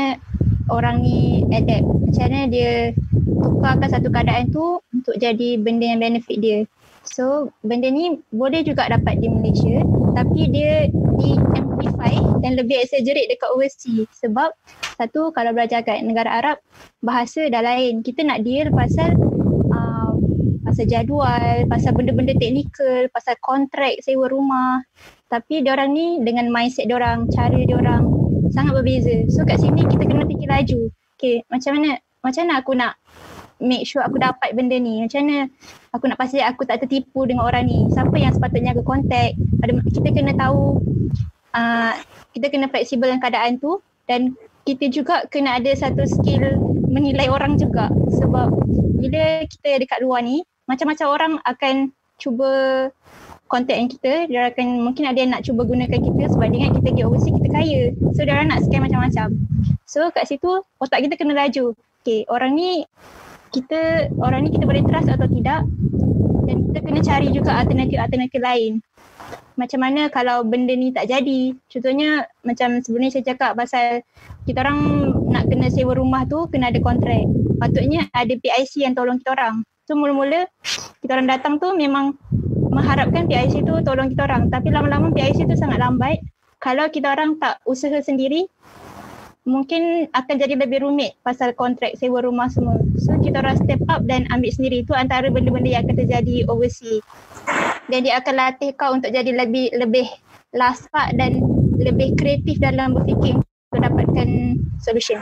orang 0.70 1.02
ni 1.02 1.42
adapt. 1.50 1.82
Macam 1.82 2.22
mana 2.30 2.40
dia 2.46 2.94
tukarkan 3.42 3.88
satu 3.90 4.08
keadaan 4.14 4.54
tu 4.54 4.78
untuk 4.94 5.18
jadi 5.18 5.58
benda 5.58 5.90
yang 5.90 6.00
benefit 6.02 6.38
dia. 6.38 6.58
So 7.02 7.50
benda 7.66 7.90
ni 7.90 8.22
boleh 8.30 8.62
juga 8.62 8.86
dapat 8.86 9.18
di 9.18 9.26
Malaysia 9.26 9.82
tapi 10.14 10.46
dia 10.52 10.86
di 11.18 11.34
amplify 11.58 12.14
dan 12.44 12.54
lebih 12.54 12.78
exaggerate 12.78 13.32
dekat 13.32 13.50
overseas 13.50 14.08
sebab 14.22 14.54
satu 15.00 15.34
kalau 15.34 15.50
belajar 15.50 15.82
kat 15.82 16.04
negara 16.04 16.30
Arab 16.42 16.56
bahasa 17.02 17.50
dah 17.50 17.62
lain. 17.64 18.06
Kita 18.06 18.22
nak 18.22 18.46
deal 18.46 18.70
pasal 18.70 19.18
uh, 19.74 20.14
pasal 20.62 20.86
jadual, 20.86 21.66
pasal 21.66 21.90
benda-benda 21.96 22.38
teknikal, 22.38 23.10
pasal 23.10 23.34
kontrak 23.42 23.98
sewa 24.04 24.30
rumah. 24.30 24.86
Tapi 25.26 25.64
dia 25.64 25.74
orang 25.74 25.96
ni 25.96 26.06
dengan 26.22 26.52
mindset 26.52 26.86
dia 26.86 27.00
orang, 27.00 27.26
cara 27.32 27.56
dia 27.56 27.76
orang 27.76 28.06
sangat 28.52 28.78
berbeza. 28.78 29.26
So 29.32 29.42
kat 29.42 29.58
sini 29.58 29.88
kita 29.88 30.06
kena 30.06 30.28
fikir 30.28 30.48
laju. 30.48 30.80
Okay, 31.18 31.42
macam 31.50 31.78
mana 31.78 31.98
macam 32.22 32.42
mana 32.46 32.54
aku 32.62 32.72
nak 32.78 33.01
make 33.62 33.86
sure 33.86 34.02
aku 34.02 34.18
dapat 34.18 34.52
benda 34.52 34.74
ni. 34.76 35.00
Macam 35.06 35.24
mana 35.24 35.46
aku 35.94 36.04
nak 36.10 36.18
pastikan 36.18 36.50
aku 36.50 36.66
tak 36.66 36.82
tertipu 36.82 37.24
dengan 37.24 37.46
orang 37.46 37.64
ni? 37.64 37.86
Siapa 37.94 38.12
yang 38.18 38.34
sepatutnya 38.34 38.74
aku 38.74 38.82
contact? 38.82 39.38
Ada 39.62 39.72
kita 39.94 40.08
kena 40.10 40.32
tahu 40.34 40.82
uh, 41.54 41.94
kita 42.34 42.46
kena 42.50 42.66
fleksibel 42.68 43.08
dengan 43.08 43.22
keadaan 43.22 43.62
tu 43.62 43.78
dan 44.10 44.34
kita 44.66 44.90
juga 44.90 45.26
kena 45.30 45.58
ada 45.62 45.70
satu 45.74 46.02
skill 46.04 46.58
menilai 46.90 47.30
orang 47.30 47.56
juga. 47.56 47.88
Sebab 48.18 48.50
bila 48.98 49.46
kita 49.46 49.78
dekat 49.78 50.02
luar 50.02 50.26
ni 50.26 50.42
macam-macam 50.66 51.06
orang 51.08 51.32
akan 51.46 51.74
cuba 52.18 52.50
contact 53.52 53.78
yang 53.78 53.90
kita. 53.92 54.12
Dia 54.32 54.40
akan 54.48 54.80
mungkin 54.80 55.04
ada 55.04 55.18
yang 55.20 55.36
nak 55.36 55.44
cuba 55.44 55.68
gunakan 55.68 56.00
kita 56.00 56.22
sebab 56.32 56.48
dengan 56.48 56.72
kita 56.72 56.88
pergi 56.88 57.04
overseas 57.04 57.36
kita 57.36 57.48
kaya. 57.52 57.82
So 58.16 58.20
dia 58.24 58.40
nak 58.48 58.64
scam 58.64 58.80
macam-macam. 58.80 59.28
So 59.84 60.08
kat 60.08 60.24
situ 60.30 60.64
otak 60.80 61.04
kita 61.04 61.20
kena 61.20 61.36
laju. 61.36 61.76
Okay 62.02 62.24
orang 62.32 62.56
ni 62.56 62.82
kita 63.52 64.08
orang 64.16 64.48
ni 64.48 64.50
kita 64.50 64.64
boleh 64.64 64.82
trust 64.88 65.12
atau 65.12 65.28
tidak 65.28 65.62
dan 66.48 66.56
kita 66.72 66.78
kena 66.80 67.00
cari 67.04 67.28
juga 67.30 67.52
alternatif-alternatif 67.60 68.40
lain. 68.40 68.72
Macam 69.60 69.84
mana 69.84 70.08
kalau 70.08 70.42
benda 70.42 70.72
ni 70.72 70.90
tak 70.90 71.12
jadi? 71.12 71.52
Contohnya 71.68 72.24
macam 72.40 72.80
sebelum 72.80 73.04
ni 73.04 73.12
saya 73.12 73.28
cakap 73.28 73.52
pasal 73.52 74.00
kita 74.48 74.64
orang 74.64 75.12
nak 75.28 75.44
kena 75.52 75.68
sewa 75.68 75.92
rumah 75.92 76.24
tu 76.24 76.48
kena 76.48 76.72
ada 76.72 76.80
kontrak. 76.80 77.28
Patutnya 77.60 78.08
ada 78.16 78.32
PIC 78.32 78.82
yang 78.82 78.96
tolong 78.96 79.20
kita 79.20 79.36
orang. 79.36 79.60
So 79.84 79.94
mula-mula 79.94 80.48
kita 81.04 81.20
orang 81.20 81.28
datang 81.28 81.60
tu 81.60 81.68
memang 81.76 82.16
mengharapkan 82.72 83.28
PIC 83.28 83.68
tu 83.68 83.76
tolong 83.84 84.08
kita 84.08 84.24
orang. 84.24 84.48
Tapi 84.48 84.72
lama-lama 84.72 85.12
PIC 85.12 85.44
tu 85.44 85.54
sangat 85.54 85.76
lambat. 85.76 86.18
Kalau 86.56 86.88
kita 86.88 87.12
orang 87.12 87.36
tak 87.36 87.60
usaha 87.68 88.00
sendiri 88.00 88.48
mungkin 89.42 90.06
akan 90.14 90.34
jadi 90.38 90.54
lebih 90.54 90.86
rumit 90.86 91.18
pasal 91.26 91.50
kontrak 91.58 91.98
sewa 91.98 92.22
rumah 92.22 92.46
semua. 92.46 92.78
So 92.98 93.18
kita 93.18 93.42
orang 93.42 93.58
step 93.58 93.82
up 93.90 94.06
dan 94.06 94.26
ambil 94.30 94.50
sendiri. 94.54 94.86
Itu 94.86 94.94
antara 94.94 95.26
benda-benda 95.30 95.68
yang 95.70 95.82
akan 95.86 95.96
terjadi 95.98 96.46
overseas. 96.46 97.02
Dan 97.90 98.06
dia 98.06 98.22
akan 98.22 98.34
latih 98.38 98.70
kau 98.78 98.94
untuk 98.94 99.10
jadi 99.10 99.34
lebih 99.34 99.74
lebih 99.74 100.06
last 100.54 100.86
part 100.94 101.12
dan 101.18 101.42
lebih 101.74 102.14
kreatif 102.14 102.62
dalam 102.62 102.94
berfikir 102.94 103.34
untuk 103.42 103.80
dapatkan 103.82 104.28
solution. 104.78 105.18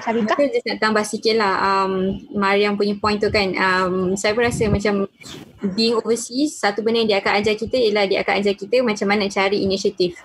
Sabika? 0.00 0.34
Aku 0.34 0.46
just 0.48 0.66
nak 0.66 0.78
tambah 0.78 1.04
sikit 1.04 1.34
lah. 1.38 1.54
Um, 1.60 2.18
Mariam 2.34 2.74
punya 2.78 2.94
point 2.98 3.18
tu 3.18 3.30
kan. 3.30 3.52
Um, 3.54 4.14
Saya 4.14 4.34
pun 4.34 4.42
rasa 4.42 4.66
macam 4.66 5.06
being 5.76 5.96
overseas 6.00 6.56
Satu 6.56 6.80
benda 6.80 7.04
yang 7.04 7.08
dia 7.16 7.18
akan 7.20 7.32
ajar 7.40 7.54
kita 7.54 7.76
ialah 7.76 8.08
dia 8.08 8.24
akan 8.24 8.34
ajar 8.40 8.54
kita 8.56 8.80
macam 8.80 9.06
mana 9.12 9.28
cari 9.28 9.60
inisiatif 9.60 10.16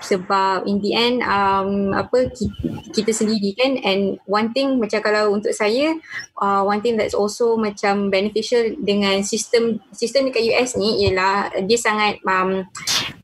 Sebab 0.00 0.64
in 0.64 0.80
the 0.80 0.92
end 0.96 1.20
um, 1.20 1.92
apa 1.92 2.32
kita, 2.92 3.12
sendiri 3.12 3.52
kan 3.56 3.76
And 3.84 4.16
one 4.24 4.50
thing 4.56 4.80
macam 4.80 5.00
kalau 5.04 5.36
untuk 5.36 5.52
saya 5.52 5.92
uh, 6.40 6.64
One 6.64 6.80
thing 6.80 6.96
that's 6.96 7.12
also 7.12 7.60
macam 7.60 8.08
beneficial 8.08 8.76
dengan 8.80 9.20
sistem 9.20 9.78
Sistem 9.92 10.32
dekat 10.32 10.48
US 10.56 10.76
ni 10.80 11.04
ialah 11.06 11.52
dia 11.68 11.76
sangat 11.76 12.20
um, 12.24 12.64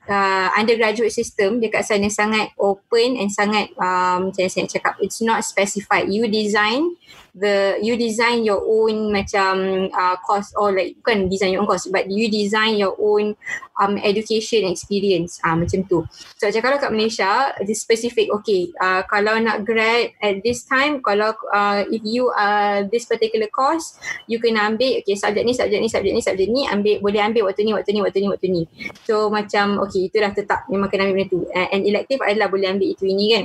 uh, 0.09 0.49
undergraduate 0.55 1.13
system 1.13 1.59
dekat 1.59 1.83
sana 1.87 2.09
sangat 2.11 2.55
open 2.59 3.19
and 3.19 3.31
sangat 3.31 3.71
um, 3.79 4.31
macam 4.31 4.47
saya 4.47 4.67
cakap 4.67 4.99
it's 5.03 5.21
not 5.23 5.43
specified. 5.43 6.09
You 6.11 6.27
design 6.31 6.97
the 7.37 7.77
you 7.85 8.01
design 8.01 8.43
your 8.43 8.65
own 8.65 9.13
macam 9.13 9.87
uh, 9.93 10.17
course 10.25 10.57
or 10.57 10.73
like 10.73 10.97
bukan 11.05 11.29
design 11.29 11.53
your 11.53 11.61
own 11.61 11.69
course 11.69 11.85
but 11.93 12.09
you 12.09 12.33
design 12.33 12.81
your 12.81 12.97
own 12.97 13.37
um, 13.77 14.01
education 14.01 14.65
experience 14.65 15.37
uh, 15.45 15.53
macam 15.53 15.85
tu. 15.85 16.01
So 16.41 16.49
macam 16.49 16.63
kalau 16.65 16.77
kat 16.81 16.91
Malaysia 16.97 17.53
the 17.61 17.77
specific 17.77 18.33
okay 18.33 18.73
uh, 18.81 19.05
kalau 19.05 19.37
nak 19.37 19.69
grad 19.69 20.17
at 20.25 20.41
this 20.41 20.65
time 20.65 21.05
kalau 21.05 21.37
uh, 21.53 21.85
if 21.93 22.01
you 22.09 22.33
are 22.33 22.89
this 22.89 23.05
particular 23.05 23.53
course 23.53 24.01
you 24.25 24.41
kena 24.41 24.73
ambil 24.73 25.05
okay 25.05 25.13
subjek 25.13 25.45
ni 25.45 25.53
subjek 25.53 25.81
ni 25.85 25.89
subjek 25.93 26.13
ni 26.17 26.23
subjek 26.25 26.49
ni 26.49 26.65
ambil 26.65 27.05
boleh 27.05 27.21
ambil 27.21 27.53
waktu 27.53 27.69
ni 27.69 27.77
waktu 27.77 27.93
ni 27.93 28.01
waktu 28.01 28.19
ni 28.25 28.29
waktu 28.33 28.49
ni. 28.49 28.63
So 29.05 29.29
macam 29.29 29.77
okay 29.85 30.09
itu 30.09 30.17
dah 30.17 30.33
tetap 30.33 30.65
memang 30.73 30.89
kena 30.89 31.05
ambil 31.05 31.29
benda 31.29 31.33
tu. 31.33 31.41
And 31.53 31.85
elective 31.85 32.25
adalah 32.25 32.49
boleh 32.49 32.73
ambil 32.73 32.89
itu 32.97 33.05
ini 33.05 33.25
kan. 33.37 33.45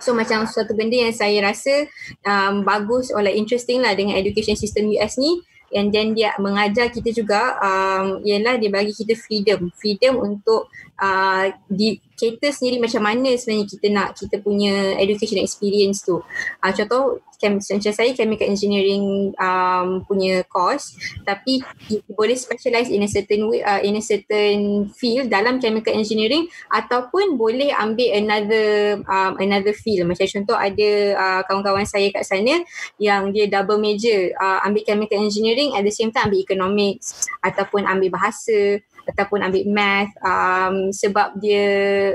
So 0.00 0.16
macam 0.16 0.48
suatu 0.48 0.72
benda 0.72 0.96
yang 0.96 1.12
saya 1.12 1.44
rasa 1.44 1.84
um, 2.24 2.64
bagus 2.64 3.09
or 3.12 3.22
like 3.22 3.36
interesting 3.36 3.82
lah 3.82 3.94
dengan 3.94 4.16
education 4.16 4.54
system 4.54 4.90
US 4.98 5.18
ni. 5.20 5.42
And 5.70 5.94
then 5.94 6.18
dia 6.18 6.34
mengajar 6.42 6.90
kita 6.90 7.14
juga 7.14 7.54
um, 7.62 8.18
ialah 8.26 8.58
dia 8.58 8.74
bagi 8.74 8.90
kita 8.90 9.14
freedom. 9.14 9.70
Freedom 9.78 10.18
untuk 10.18 10.66
uh, 11.00 11.48
di 11.66 11.98
cater 12.20 12.52
sendiri 12.52 12.76
macam 12.76 13.00
mana 13.00 13.32
sebenarnya 13.32 13.66
kita 13.66 13.86
nak 13.88 14.08
kita 14.12 14.36
punya 14.44 15.00
education 15.00 15.40
experience 15.40 16.04
tu. 16.04 16.20
Uh, 16.60 16.72
contoh 16.76 17.24
macam 17.40 17.80
saya 17.80 18.12
chemical 18.12 18.44
engineering 18.44 19.32
um, 19.40 20.04
punya 20.04 20.44
course 20.44 20.92
tapi 21.24 21.64
boleh 22.12 22.36
specialize 22.36 22.92
in 22.92 23.00
a 23.00 23.08
certain 23.08 23.48
way 23.48 23.64
uh, 23.64 23.80
in 23.80 23.96
a 23.96 24.04
certain 24.04 24.92
field 24.92 25.32
dalam 25.32 25.56
chemical 25.56 25.96
engineering 25.96 26.44
ataupun 26.68 27.40
boleh 27.40 27.72
ambil 27.72 28.12
another 28.12 28.68
um, 29.08 29.40
another 29.40 29.72
field. 29.72 30.04
Macam 30.04 30.28
contoh 30.28 30.60
ada 30.60 30.90
uh, 31.16 31.40
kawan-kawan 31.48 31.88
saya 31.88 32.12
kat 32.12 32.28
sana 32.28 32.60
yang 33.00 33.32
dia 33.32 33.48
double 33.48 33.80
major 33.80 34.36
uh, 34.36 34.60
ambil 34.68 34.84
chemical 34.84 35.16
engineering 35.16 35.72
at 35.72 35.80
the 35.80 35.94
same 35.94 36.12
time 36.12 36.28
ambil 36.28 36.44
economics 36.44 37.24
ataupun 37.40 37.88
ambil 37.88 38.20
bahasa 38.20 38.84
ataupun 39.10 39.42
ambil 39.42 39.64
math 39.70 40.12
um, 40.22 40.94
sebab 40.94 41.34
dia 41.42 41.66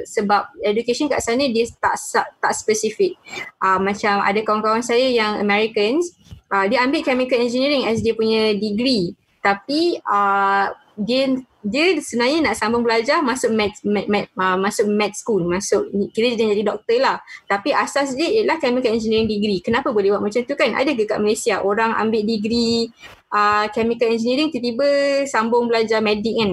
sebab 0.08 0.48
education 0.64 1.12
kat 1.12 1.20
sana 1.20 1.46
dia 1.52 1.68
tak 1.78 2.00
tak 2.40 2.54
spesifik 2.56 3.20
uh, 3.60 3.78
macam 3.78 4.24
ada 4.24 4.40
kawan-kawan 4.42 4.82
saya 4.82 5.12
yang 5.12 5.38
Americans 5.38 6.16
uh, 6.52 6.66
dia 6.70 6.84
ambil 6.84 7.02
chemical 7.02 7.40
engineering 7.40 7.88
as 7.88 8.02
dia 8.02 8.14
punya 8.14 8.54
degree. 8.56 9.16
Tapi 9.42 10.02
uh, 10.02 10.74
dia 10.96 11.38
dia 11.66 11.98
sebenarnya 11.98 12.46
nak 12.46 12.58
sambung 12.62 12.86
belajar 12.86 13.26
masuk 13.26 13.50
med, 13.50 13.74
med, 13.82 14.06
med 14.06 14.24
uh, 14.38 14.58
masuk 14.58 14.86
med 14.90 15.14
school. 15.18 15.46
Masuk 15.46 15.90
kira 16.14 16.34
dia 16.34 16.50
jadi 16.54 16.66
doktor 16.66 16.98
lah. 17.02 17.18
Tapi 17.46 17.74
asas 17.74 18.14
dia 18.14 18.42
ialah 18.42 18.58
chemical 18.62 18.94
engineering 18.94 19.30
degree. 19.30 19.62
Kenapa 19.62 19.94
boleh 19.94 20.14
buat 20.14 20.24
macam 20.24 20.42
tu 20.46 20.54
kan? 20.58 20.74
Ada 20.74 20.94
ke 20.94 21.06
kat 21.06 21.22
Malaysia 21.22 21.62
orang 21.62 21.94
ambil 21.98 22.22
degree 22.26 22.90
uh, 23.36 23.68
chemical 23.76 24.08
engineering 24.08 24.48
tiba-tiba 24.48 24.88
sambung 25.28 25.68
belajar 25.68 26.00
medik 26.00 26.40
kan? 26.40 26.52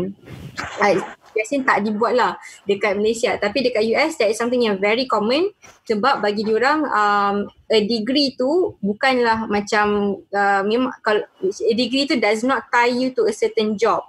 Uh, 0.82 0.98
biasanya 1.32 1.62
tak 1.74 1.78
dibuat 1.84 2.12
lah 2.14 2.32
dekat 2.68 2.96
Malaysia. 2.96 3.34
Tapi 3.40 3.64
dekat 3.64 3.82
US 3.96 4.20
that 4.20 4.30
is 4.30 4.38
something 4.38 4.62
yang 4.62 4.78
very 4.78 5.08
common 5.08 5.50
sebab 5.88 6.22
bagi 6.22 6.46
diorang 6.46 6.86
um, 6.86 7.36
a 7.72 7.80
degree 7.88 8.36
tu 8.36 8.76
bukanlah 8.84 9.48
macam 9.48 10.16
uh, 10.28 10.62
memang 10.62 10.92
kalau 11.00 11.24
a 11.42 11.72
degree 11.72 12.04
tu 12.04 12.20
does 12.20 12.44
not 12.44 12.68
tie 12.68 12.92
you 12.92 13.16
to 13.16 13.24
a 13.24 13.34
certain 13.34 13.74
job. 13.80 14.04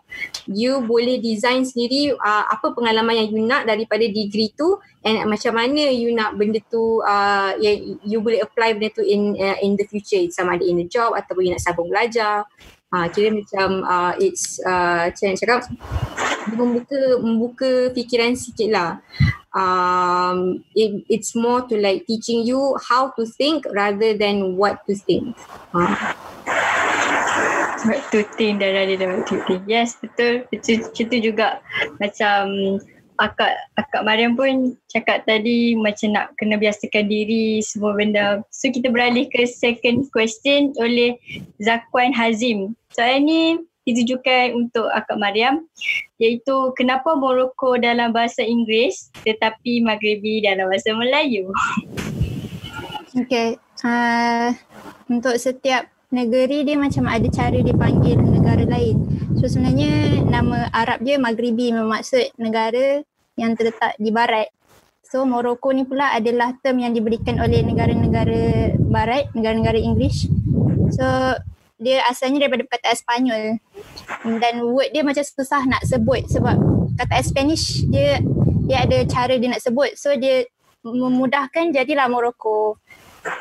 You 0.46 0.84
boleh 0.84 1.24
design 1.24 1.64
sendiri 1.64 2.14
uh, 2.14 2.46
apa 2.52 2.76
pengalaman 2.76 3.24
yang 3.24 3.28
you 3.32 3.40
nak 3.42 3.64
daripada 3.66 4.04
degree 4.04 4.52
tu 4.54 4.78
and 5.02 5.24
macam 5.26 5.56
mana 5.56 5.90
you 5.90 6.12
nak 6.12 6.36
benda 6.36 6.60
tu 6.68 7.00
uh, 7.02 7.56
yang 7.58 7.98
you 8.04 8.20
boleh 8.20 8.44
apply 8.44 8.76
benda 8.76 8.92
tu 8.92 9.04
in 9.04 9.34
uh, 9.40 9.58
in 9.64 9.80
the 9.80 9.88
future. 9.88 10.22
Sama 10.30 10.60
ada 10.60 10.68
in 10.68 10.84
the 10.84 10.88
job 10.92 11.16
ataupun 11.16 11.48
you 11.48 11.52
nak 11.56 11.64
sambung 11.64 11.88
belajar 11.88 12.44
uh, 12.94 13.10
kira 13.10 13.34
macam 13.34 13.82
uh, 13.82 14.14
it's 14.22 14.62
uh, 14.62 15.10
macam 15.10 15.26
nak 15.34 15.38
cakap 15.42 15.62
membuka 16.54 17.02
membuka 17.20 17.72
fikiran 17.98 18.38
sikit 18.38 18.70
lah. 18.70 18.92
Um, 19.54 20.66
it, 20.74 21.06
it's 21.10 21.38
more 21.38 21.62
to 21.70 21.78
like 21.78 22.10
teaching 22.10 22.42
you 22.42 22.74
how 22.90 23.14
to 23.18 23.26
think 23.26 23.66
rather 23.74 24.18
than 24.18 24.58
what 24.58 24.86
to 24.86 24.94
think. 24.94 25.34
Uh. 25.74 25.94
what 27.84 28.00
to 28.16 28.24
think 28.40 28.64
dan 28.64 28.74
rather 28.74 28.98
than 28.98 29.10
what 29.20 29.26
to 29.30 29.38
think. 29.46 29.64
Yes 29.68 29.98
betul. 30.00 30.48
Itu, 30.50 30.90
itu 30.90 31.16
juga. 31.20 31.62
Macam 32.00 32.80
akak 33.24 33.56
akak 33.80 34.04
Mariam 34.04 34.36
pun 34.36 34.76
cakap 34.92 35.24
tadi 35.24 35.80
macam 35.80 36.12
nak 36.12 36.36
kena 36.36 36.60
biasakan 36.60 37.08
diri 37.08 37.64
semua 37.64 37.96
benda. 37.96 38.44
So 38.52 38.68
kita 38.68 38.92
beralih 38.92 39.32
ke 39.32 39.48
second 39.48 40.12
question 40.12 40.76
oleh 40.76 41.16
Zakwan 41.64 42.12
Hazim. 42.12 42.76
Soalan 42.92 43.24
ni 43.24 43.42
ditujukan 43.84 44.56
untuk 44.56 44.88
Akak 44.96 45.20
Mariam 45.20 45.68
iaitu 46.20 46.72
kenapa 46.80 47.20
Morocco 47.20 47.76
dalam 47.76 48.16
bahasa 48.16 48.40
Inggeris 48.40 49.12
tetapi 49.28 49.84
Maghribi 49.84 50.44
dalam 50.44 50.68
bahasa 50.68 50.92
Melayu? 50.92 51.48
Okay. 53.14 53.62
Uh, 53.86 54.58
untuk 55.06 55.38
setiap 55.38 55.86
negeri 56.10 56.66
dia 56.66 56.74
macam 56.74 57.06
ada 57.06 57.30
cara 57.30 57.62
dipanggil 57.62 58.18
negara 58.18 58.66
lain. 58.66 58.98
So 59.38 59.46
sebenarnya 59.46 60.26
nama 60.26 60.66
Arab 60.74 61.06
dia 61.06 61.22
Maghribi 61.22 61.70
bermaksud 61.78 62.34
negara 62.42 63.06
yang 63.40 63.58
terletak 63.58 63.98
di 63.98 64.10
barat. 64.14 64.50
So 65.04 65.28
Morocco 65.30 65.70
ni 65.70 65.86
pula 65.86 66.16
adalah 66.16 66.58
term 66.66 66.82
yang 66.82 66.96
diberikan 66.96 67.38
oleh 67.38 67.62
negara-negara 67.62 68.74
barat, 68.90 69.30
negara-negara 69.38 69.78
English. 69.78 70.26
So 70.94 71.06
dia 71.84 72.00
asalnya 72.08 72.48
daripada 72.48 72.64
perkataan 72.66 72.98
Spanyol 72.98 73.44
dan 74.40 74.64
word 74.64 74.96
dia 74.96 75.04
macam 75.04 75.26
susah 75.26 75.68
nak 75.68 75.84
sebut 75.84 76.24
sebab 76.32 76.56
kata 76.96 77.20
Spanish 77.26 77.84
dia 77.92 78.24
dia 78.64 78.88
ada 78.88 79.04
cara 79.04 79.36
dia 79.36 79.50
nak 79.52 79.60
sebut 79.60 79.92
so 80.00 80.16
dia 80.16 80.48
memudahkan 80.86 81.76
jadilah 81.76 82.08
Morocco 82.08 82.80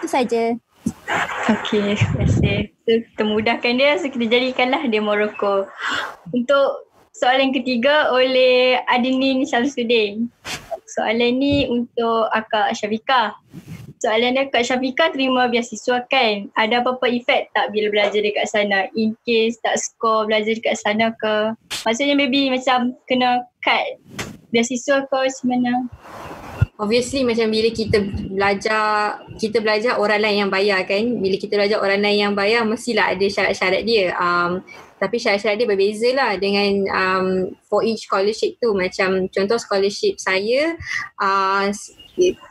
itu 0.01 0.09
saja 0.11 0.59
Okay, 1.43 1.95
terima 1.95 2.27
kasih. 2.27 2.75
So, 2.87 2.91
kita 3.07 3.23
mudahkan 3.23 3.73
dia, 3.79 3.99
so 3.99 4.11
kita 4.11 4.27
jadikanlah 4.27 4.83
dia 4.91 4.99
Morocco. 4.99 5.71
Untuk 6.31 6.91
soalan 7.13 7.53
ketiga 7.53 8.11
oleh 8.11 8.81
Adinin 8.89 9.45
Syamsuddin. 9.45 10.33
Soalan 10.89 11.41
ni 11.41 11.69
untuk 11.69 12.29
Akak 12.33 12.77
Syafika. 12.77 13.37
soalan 14.03 14.35
dia 14.35 14.51
Kak 14.51 14.67
Syafika 14.67 15.15
terima 15.15 15.47
beasiswa 15.47 16.03
kan? 16.11 16.51
Ada 16.59 16.83
apa-apa 16.83 17.07
efek 17.07 17.55
tak 17.55 17.71
bila 17.71 17.87
belajar 17.95 18.19
dekat 18.19 18.51
sana? 18.51 18.91
In 18.99 19.15
case 19.23 19.63
tak 19.63 19.79
score 19.79 20.27
belajar 20.27 20.59
dekat 20.59 20.75
sana 20.75 21.15
ke? 21.15 21.55
Maksudnya 21.87 22.19
maybe 22.19 22.51
macam 22.51 22.99
kena 23.07 23.47
cut 23.63 24.03
beasiswa 24.51 25.07
ke 25.07 25.17
macam 25.17 25.47
mana? 25.47 25.73
Obviously 26.83 27.23
macam 27.23 27.47
bila 27.47 27.71
kita 27.71 28.03
belajar 28.27 29.23
kita 29.39 29.63
belajar 29.63 30.03
orang 30.03 30.19
lain 30.19 30.39
yang 30.45 30.51
bayar 30.51 30.83
kan 30.83 31.23
bila 31.23 31.39
kita 31.39 31.55
belajar 31.55 31.79
orang 31.79 32.03
lain 32.03 32.19
yang 32.27 32.35
bayar 32.35 32.67
mestilah 32.67 33.15
ada 33.15 33.23
syarat-syarat 33.23 33.87
dia 33.87 34.11
um, 34.19 34.59
tapi 35.03 35.19
syarat-syarat 35.19 35.59
dia 35.59 35.67
berbeza 35.67 36.09
lah 36.15 36.39
dengan 36.39 36.71
um, 36.95 37.27
for 37.67 37.83
each 37.83 38.07
scholarship 38.07 38.55
tu. 38.63 38.71
Macam 38.71 39.27
contoh 39.27 39.59
scholarship 39.59 40.15
saya 40.23 40.79
uh, 41.19 41.67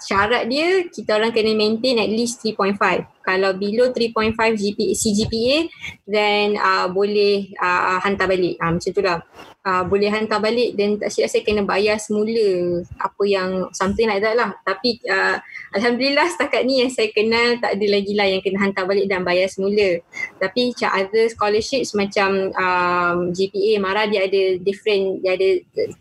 syarat 0.04 0.52
dia 0.52 0.84
kita 0.92 1.16
orang 1.16 1.32
kena 1.32 1.56
maintain 1.56 1.96
at 2.04 2.12
least 2.12 2.44
3.5 2.44 2.76
kalau 3.24 3.56
below 3.56 3.96
3.5 3.96 4.36
GPA, 4.36 4.92
CGPA 4.92 5.58
then 6.04 6.60
uh, 6.60 6.92
boleh 6.92 7.56
uh, 7.56 8.04
hantar 8.04 8.28
balik. 8.28 8.60
Uh, 8.60 8.76
macam 8.76 8.92
tu 8.92 9.00
lah 9.00 9.24
uh, 9.66 9.84
boleh 9.86 10.10
hantar 10.10 10.42
balik 10.42 10.74
dan 10.78 10.98
tak 10.98 11.10
silap 11.14 11.30
saya 11.30 11.44
kena 11.46 11.64
bayar 11.66 11.98
semula 12.02 12.82
apa 12.98 13.24
yang 13.26 13.70
something 13.74 14.10
like 14.10 14.22
that 14.22 14.38
lah. 14.38 14.54
Tapi 14.66 15.02
uh, 15.10 15.38
Alhamdulillah 15.78 16.28
setakat 16.30 16.66
ni 16.66 16.84
yang 16.84 16.92
saya 16.92 17.10
kenal 17.14 17.58
tak 17.62 17.78
ada 17.78 17.86
lagi 17.88 18.14
lah 18.18 18.28
yang 18.28 18.42
kena 18.42 18.60
hantar 18.62 18.86
balik 18.90 19.08
dan 19.08 19.22
bayar 19.22 19.48
semula. 19.48 20.02
Tapi 20.42 20.74
macam 20.74 20.90
other 20.92 21.26
scholarships 21.30 21.94
macam 21.94 22.52
um, 22.54 23.18
GPA 23.32 23.78
Mara 23.82 24.10
dia 24.10 24.26
ada 24.26 24.58
different 24.62 25.22
dia 25.22 25.38
ada 25.38 25.50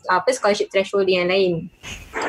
uh, 0.09 0.19
apa 0.21 0.31
scholarship 0.33 0.73
threshold 0.73 1.09
yang 1.09 1.29
lain 1.29 1.69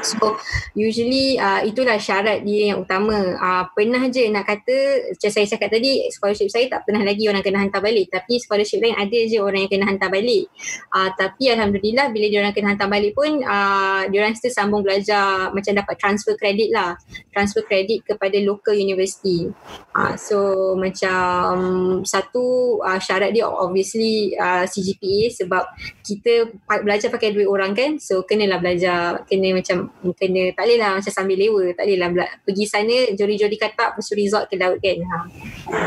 so 0.03 0.37
usually 0.73 1.37
uh, 1.37 1.61
itulah 1.61 1.97
syarat 2.01 2.41
dia 2.41 2.73
yang 2.73 2.83
utama. 2.83 3.37
Uh, 3.37 3.63
pernah 3.73 4.01
je 4.09 4.27
nak 4.33 4.49
kata 4.49 5.11
macam 5.13 5.29
saya 5.29 5.45
cakap 5.45 5.69
tadi 5.77 6.09
scholarship 6.09 6.49
saya 6.49 6.65
tak 6.67 6.83
pernah 6.89 7.05
lagi 7.05 7.29
orang 7.29 7.45
kena 7.45 7.61
hantar 7.61 7.81
balik. 7.83 8.09
Tapi 8.09 8.41
scholarship 8.41 8.81
lain 8.81 8.97
ada 8.97 9.19
je 9.27 9.37
orang 9.37 9.67
yang 9.67 9.71
kena 9.71 9.85
hantar 9.87 10.09
balik. 10.09 10.49
Uh, 10.89 11.09
tapi 11.13 11.53
alhamdulillah 11.53 12.09
bila 12.09 12.25
dia 12.27 12.39
orang 12.41 12.55
kena 12.55 12.73
hantar 12.73 12.89
balik 12.89 13.13
pun 13.13 13.45
uh, 13.45 14.03
dia 14.09 14.17
orang 14.23 14.35
still 14.35 14.53
sambung 14.53 14.81
belajar 14.81 15.53
macam 15.53 15.73
dapat 15.77 15.95
transfer 16.01 16.33
kredit 16.35 16.73
lah. 16.73 16.97
Transfer 17.31 17.63
kredit 17.63 18.03
kepada 18.07 18.35
local 18.41 18.73
university. 18.73 19.47
Uh, 19.93 20.15
so 20.17 20.37
macam 20.75 22.01
satu 22.03 22.77
uh, 22.81 22.97
syarat 22.97 23.35
dia 23.35 23.45
obviously 23.45 24.33
uh, 24.35 24.65
CGPA 24.65 25.29
sebab 25.31 25.63
kita 26.01 26.49
belajar 26.81 27.13
pakai 27.13 27.35
duit 27.35 27.47
orang 27.47 27.77
kan. 27.77 28.01
So 28.01 28.23
kenalah 28.25 28.57
belajar 28.63 29.23
kena 29.27 29.53
macam 29.53 29.90
kena 30.17 30.55
tak 30.55 30.65
boleh 30.65 30.77
lah 30.79 30.89
macam 30.97 31.13
sambil 31.13 31.37
lewa 31.37 31.63
tak 31.77 31.85
boleh 31.85 31.97
lah 31.99 32.29
pergi 32.43 32.65
sana 32.65 32.97
jori-jori 33.13 33.57
kata 33.59 33.93
lepas 33.93 34.09
resort 34.17 34.49
ke 34.49 34.55
laut 34.57 34.77
kan. 34.81 34.97
Ha. 35.01 35.17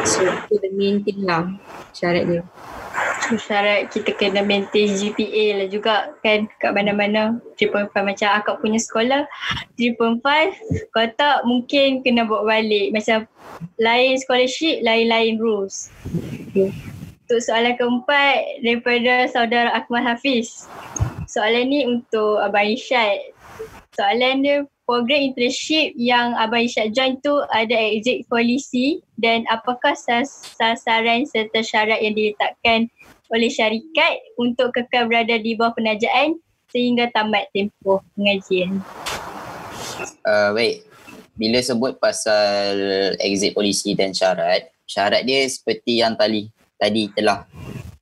so 0.06 0.22
itu 0.22 0.55
the 0.62 0.70
main 0.72 1.02
thing 1.02 1.24
lah 1.24 1.48
syarat 1.94 2.24
dia. 2.26 2.43
Syarat 3.24 3.89
kita 3.90 4.12
kena 4.14 4.44
maintain 4.44 4.90
GPA 4.93 5.64
lah 5.64 5.66
juga 5.70 6.12
kan 6.20 6.47
kat 6.60 6.70
mana-mana. 6.76 7.40
3.5 7.56 7.90
macam 7.94 8.28
akak 8.35 8.60
punya 8.60 8.78
sekolah 8.82 9.24
3.5 9.81 10.20
kalau 10.93 11.10
tak 11.16 11.39
mungkin 11.48 12.05
kena 12.05 12.28
bawa 12.28 12.59
balik. 12.59 12.93
Macam 12.93 13.26
lain 13.81 14.18
scholarship 14.20 14.82
lain-lain 14.85 15.40
rules. 15.40 15.90
Okay. 16.52 16.70
untuk 17.24 17.40
soalan 17.40 17.74
keempat 17.81 18.60
daripada 18.60 19.24
saudara 19.32 19.72
Akmal 19.72 20.05
Hafiz. 20.05 20.68
Soalan 21.24 21.72
ni 21.72 21.81
untuk 21.89 22.36
Abang 22.36 22.68
Isyad 22.68 23.34
soalan 23.95 24.43
dia 24.43 24.57
program 24.85 25.33
internship 25.33 25.97
yang 25.97 26.37
Abang 26.37 26.66
Isyad 26.66 26.93
join 26.93 27.16
tu 27.25 27.33
ada 27.55 27.73
exit 27.73 28.27
policy 28.29 29.01
dan 29.16 29.49
apakah 29.49 29.97
sas- 29.97 30.55
sasaran 30.59 31.25
serta 31.25 31.65
syarat 31.65 32.05
yang 32.05 32.12
diletakkan 32.12 32.91
oleh 33.33 33.49
syarikat 33.49 34.21
untuk 34.37 34.75
kekal 34.77 35.09
berada 35.09 35.41
di 35.41 35.57
bawah 35.57 35.73
penajaan 35.73 36.37
sehingga 36.69 37.09
tamat 37.15 37.49
tempoh 37.55 38.03
pengajian. 38.19 38.83
Uh, 40.27 40.53
baik, 40.53 40.85
bila 41.39 41.59
sebut 41.62 41.97
pasal 41.97 42.77
exit 43.23 43.57
polisi 43.57 43.97
dan 43.97 44.12
syarat, 44.12 44.69
syarat 44.85 45.25
dia 45.25 45.47
seperti 45.49 46.03
yang 46.03 46.19
tadi 46.19 46.51
tadi 46.77 47.09
telah 47.15 47.47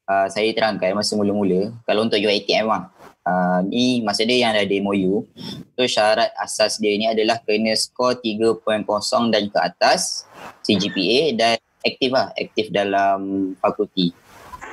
uh, 0.08 0.26
saya 0.26 0.50
terangkan 0.56 0.96
masa 0.96 1.14
mula-mula. 1.14 1.70
Kalau 1.86 2.08
untuk 2.08 2.18
UiTM 2.18 2.66
lah, 2.66 2.90
uh, 3.26 3.60
ni 3.66 4.02
masa 4.02 4.26
dia 4.26 4.48
yang 4.48 4.54
ada 4.54 4.76
MOU, 4.82 5.26
so 5.74 5.82
syarat 5.86 6.30
asas 6.38 6.78
dia 6.78 6.94
ni 6.98 7.06
adalah 7.06 7.38
kena 7.42 7.74
skor 7.74 8.18
3.0 8.18 8.62
dan 9.32 9.44
ke 9.50 9.58
atas 9.58 10.26
CGPA 10.62 11.34
dan 11.34 11.56
aktif 11.82 12.10
lah, 12.14 12.30
aktif 12.38 12.70
dalam 12.70 13.52
fakulti. 13.58 14.14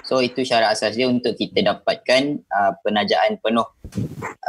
So 0.06 0.26
itu 0.26 0.42
syarat 0.42 0.74
asas 0.74 0.98
dia 0.98 1.06
untuk 1.06 1.38
kita 1.38 1.62
dapatkan 1.62 2.42
uh, 2.50 2.74
penajaan 2.82 3.38
penuh 3.42 3.68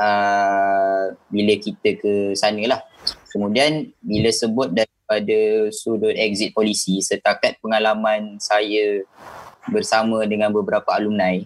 uh, 0.01 1.05
bila 1.29 1.55
kita 1.61 2.01
ke 2.01 2.33
sana 2.33 2.65
lah. 2.65 2.81
Kemudian 3.29 3.93
bila 4.01 4.33
sebut 4.33 4.73
daripada 4.73 5.69
sudut 5.69 6.17
exit 6.17 6.57
polisi 6.57 7.05
setakat 7.05 7.61
pengalaman 7.61 8.41
saya 8.41 9.05
bersama 9.69 10.25
dengan 10.25 10.49
beberapa 10.49 10.89
alumni 10.97 11.45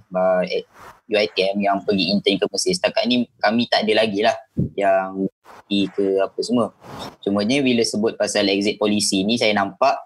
UITM 1.04 1.60
yang 1.60 1.84
pergi 1.84 2.10
intern 2.16 2.40
ke 2.40 2.46
Mesir 2.48 2.72
setakat 2.72 3.04
ni 3.04 3.28
kami 3.36 3.68
tak 3.68 3.84
ada 3.84 3.92
lagi 4.04 4.24
lah 4.24 4.36
yang 4.72 5.28
pergi 5.64 5.82
ke 5.92 6.06
apa 6.20 6.38
semua. 6.40 6.72
Cuma 7.20 7.44
ni 7.44 7.60
bila 7.60 7.84
sebut 7.84 8.16
pasal 8.16 8.48
exit 8.48 8.80
polisi 8.80 9.20
ni 9.24 9.36
saya 9.36 9.52
nampak 9.52 10.00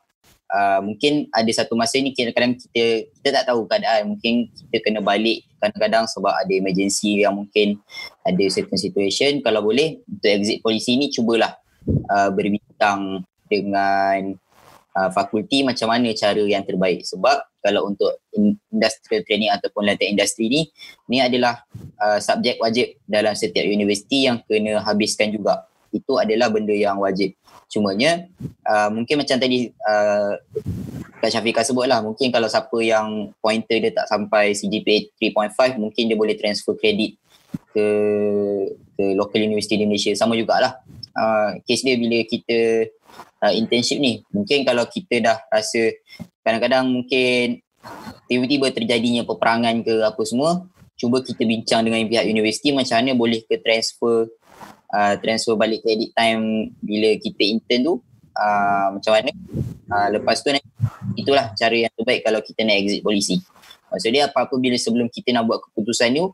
uh, 0.53 0.81
mungkin 0.83 1.29
ada 1.31 1.49
satu 1.53 1.77
masa 1.77 2.01
ni 2.01 2.12
kadang-kadang 2.16 2.57
kita 2.57 3.09
kita 3.20 3.29
tak 3.41 3.45
tahu 3.53 3.69
keadaan. 3.69 4.16
Mungkin 4.16 4.51
kita 4.53 4.77
kena 4.85 5.01
balik 5.05 5.45
kadang-kadang 5.62 6.05
sebab 6.09 6.33
ada 6.33 6.53
emergency 6.53 7.23
yang 7.23 7.37
mungkin 7.37 7.79
ada 8.25 8.45
certain 8.51 8.81
situation. 8.81 9.41
Kalau 9.45 9.62
boleh 9.62 10.03
untuk 10.09 10.31
exit 10.31 10.59
polisi 10.65 10.97
ni 10.99 11.12
cubalah 11.12 11.55
uh, 12.11 12.31
berbincang 12.33 13.23
dengan 13.49 14.37
uh, 14.97 15.11
fakulti 15.12 15.65
macam 15.65 15.93
mana 15.93 16.12
cara 16.16 16.43
yang 16.43 16.65
terbaik. 16.65 17.05
Sebab 17.05 17.48
kalau 17.59 17.90
untuk 17.90 18.10
industrial 18.70 19.22
training 19.26 19.51
ataupun 19.51 19.86
lantai 19.86 20.14
industri 20.14 20.47
ni 20.47 20.62
ni 21.10 21.18
adalah 21.18 21.62
uh, 21.98 22.18
subjek 22.22 22.59
wajib 22.62 22.97
dalam 23.05 23.35
setiap 23.35 23.66
universiti 23.66 24.30
yang 24.30 24.43
kena 24.47 24.82
habiskan 24.82 25.35
juga. 25.35 25.66
Itu 25.89 26.20
adalah 26.20 26.52
benda 26.52 26.76
yang 26.76 27.01
wajib. 27.01 27.35
Cumanya 27.68 28.28
uh, 28.64 28.89
mungkin 28.89 29.20
macam 29.20 29.36
tadi 29.36 29.72
uh, 29.85 30.32
Kak 31.18 31.35
Syafiqah 31.35 31.66
sebut 31.66 31.90
lah 31.90 31.98
mungkin 31.98 32.30
kalau 32.30 32.47
siapa 32.47 32.78
yang 32.78 33.35
pointer 33.43 33.82
dia 33.82 33.90
tak 33.90 34.06
sampai 34.06 34.55
CGPA 34.55 35.10
3.5 35.18 35.82
mungkin 35.82 36.06
dia 36.06 36.14
boleh 36.14 36.39
transfer 36.39 36.78
kredit 36.78 37.18
ke 37.74 37.86
ke 38.99 39.15
local 39.15 39.39
university 39.39 39.79
di 39.79 39.87
Malaysia. 39.87 40.11
Sama 40.19 40.35
jugalah. 40.35 40.83
Uh, 41.15 41.62
case 41.62 41.87
dia 41.87 41.95
bila 41.95 42.19
kita 42.27 42.91
uh, 43.47 43.55
internship 43.55 44.03
ni. 44.03 44.27
Mungkin 44.35 44.66
kalau 44.66 44.83
kita 44.91 45.23
dah 45.23 45.39
rasa 45.47 45.95
kadang-kadang 46.43 46.91
mungkin 46.91 47.62
tiba-tiba 48.27 48.75
terjadinya 48.75 49.23
peperangan 49.23 49.87
ke 49.87 50.03
apa 50.03 50.23
semua 50.27 50.66
cuba 50.99 51.23
kita 51.23 51.47
bincang 51.47 51.87
dengan 51.87 52.03
pihak 52.11 52.27
universiti 52.27 52.75
macam 52.75 52.99
mana 52.99 53.15
boleh 53.15 53.47
ke 53.47 53.62
transfer 53.62 54.27
uh, 54.91 55.15
transfer 55.23 55.55
balik 55.55 55.87
credit 55.87 56.11
time 56.12 56.75
bila 56.83 57.15
kita 57.23 57.43
intern 57.47 57.83
tu. 57.87 57.95
Uh, 58.35 58.99
macam 58.99 59.12
mana? 59.15 59.31
Uh, 59.89 60.09
lepas 60.19 60.43
tu 60.43 60.51
itulah 61.15 61.55
cara 61.55 61.75
yang 61.75 61.93
terbaik 61.95 62.27
kalau 62.27 62.43
kita 62.43 62.66
nak 62.66 62.77
exit 62.83 63.01
polisi 63.03 63.39
maksud 63.89 64.10
dia 64.12 64.28
apa-apa 64.28 64.55
bila 64.60 64.77
sebelum 64.77 65.09
kita 65.09 65.32
nak 65.32 65.48
buat 65.48 65.60
keputusan 65.65 66.16
tu 66.16 66.32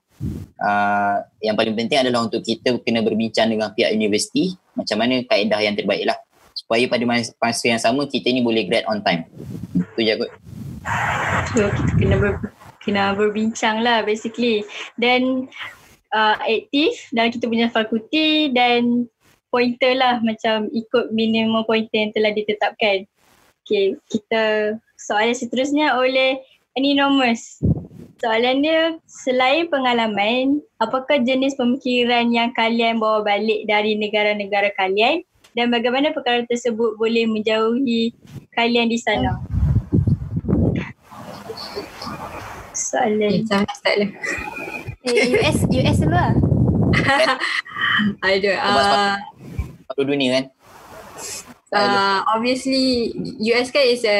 uh, 0.60 1.16
yang 1.42 1.54
paling 1.54 1.74
penting 1.74 1.98
adalah 2.00 2.26
untuk 2.26 2.42
kita 2.44 2.78
kena 2.82 3.00
berbincang 3.02 3.50
dengan 3.50 3.72
pihak 3.74 3.90
universiti 3.94 4.54
macam 4.74 4.96
mana 5.00 5.22
kaedah 5.26 5.60
yang 5.62 5.74
terbaik 5.74 6.04
lah. 6.06 6.18
Supaya 6.54 6.86
pada 6.86 7.02
masa 7.06 7.64
yang 7.66 7.82
sama 7.82 8.06
kita 8.06 8.30
ni 8.30 8.40
boleh 8.40 8.66
grad 8.66 8.86
on 8.86 9.02
time. 9.02 9.26
Tu 9.98 10.06
je 10.06 10.14
kot. 10.14 10.30
So, 11.54 11.66
kita 11.70 11.92
kena 11.98 12.16
ber, 12.20 12.32
kena 12.82 13.04
berbincang 13.16 13.82
lah 13.82 14.06
basically. 14.06 14.62
Dan 14.94 15.50
uh, 16.14 16.36
aktif 16.46 17.10
dalam 17.10 17.34
kita 17.34 17.50
punya 17.50 17.66
fakulti 17.68 18.54
dan 18.54 19.10
pointer 19.50 19.94
lah 19.98 20.18
macam 20.22 20.70
ikut 20.70 21.14
minimum 21.14 21.66
pointer 21.66 22.10
yang 22.10 22.12
telah 22.14 22.30
ditetapkan. 22.34 23.06
Okay, 23.64 23.96
kita 24.12 24.76
soalan 25.00 25.32
seterusnya 25.32 25.96
oleh 25.96 26.40
Anonymous. 26.74 27.62
Soalan 28.18 28.66
dia, 28.66 28.98
selain 29.06 29.70
pengalaman, 29.70 30.58
apakah 30.82 31.22
jenis 31.22 31.54
pemikiran 31.54 32.34
yang 32.34 32.50
kalian 32.50 32.98
bawa 32.98 33.22
balik 33.22 33.62
dari 33.70 33.94
negara-negara 33.94 34.74
kalian 34.74 35.22
dan 35.54 35.70
bagaimana 35.70 36.10
perkara 36.10 36.42
tersebut 36.50 36.98
boleh 36.98 37.30
menjauhi 37.30 38.10
kalian 38.58 38.90
di 38.90 38.98
sana? 38.98 39.38
Soalan. 42.74 43.46
Eh, 43.46 44.10
Eh, 45.04 45.30
US, 45.36 45.58
US 45.68 45.98
dulu 46.02 46.16
lah. 46.16 46.32
Ada. 48.26 48.52
Uh, 48.66 49.14
Baru 49.94 50.10
dunia 50.10 50.42
kan? 50.42 50.44
Uh, 51.74 52.20
obviously 52.30 53.10
US 53.52 53.74
kan 53.74 53.82
is 53.82 54.06
a 54.06 54.18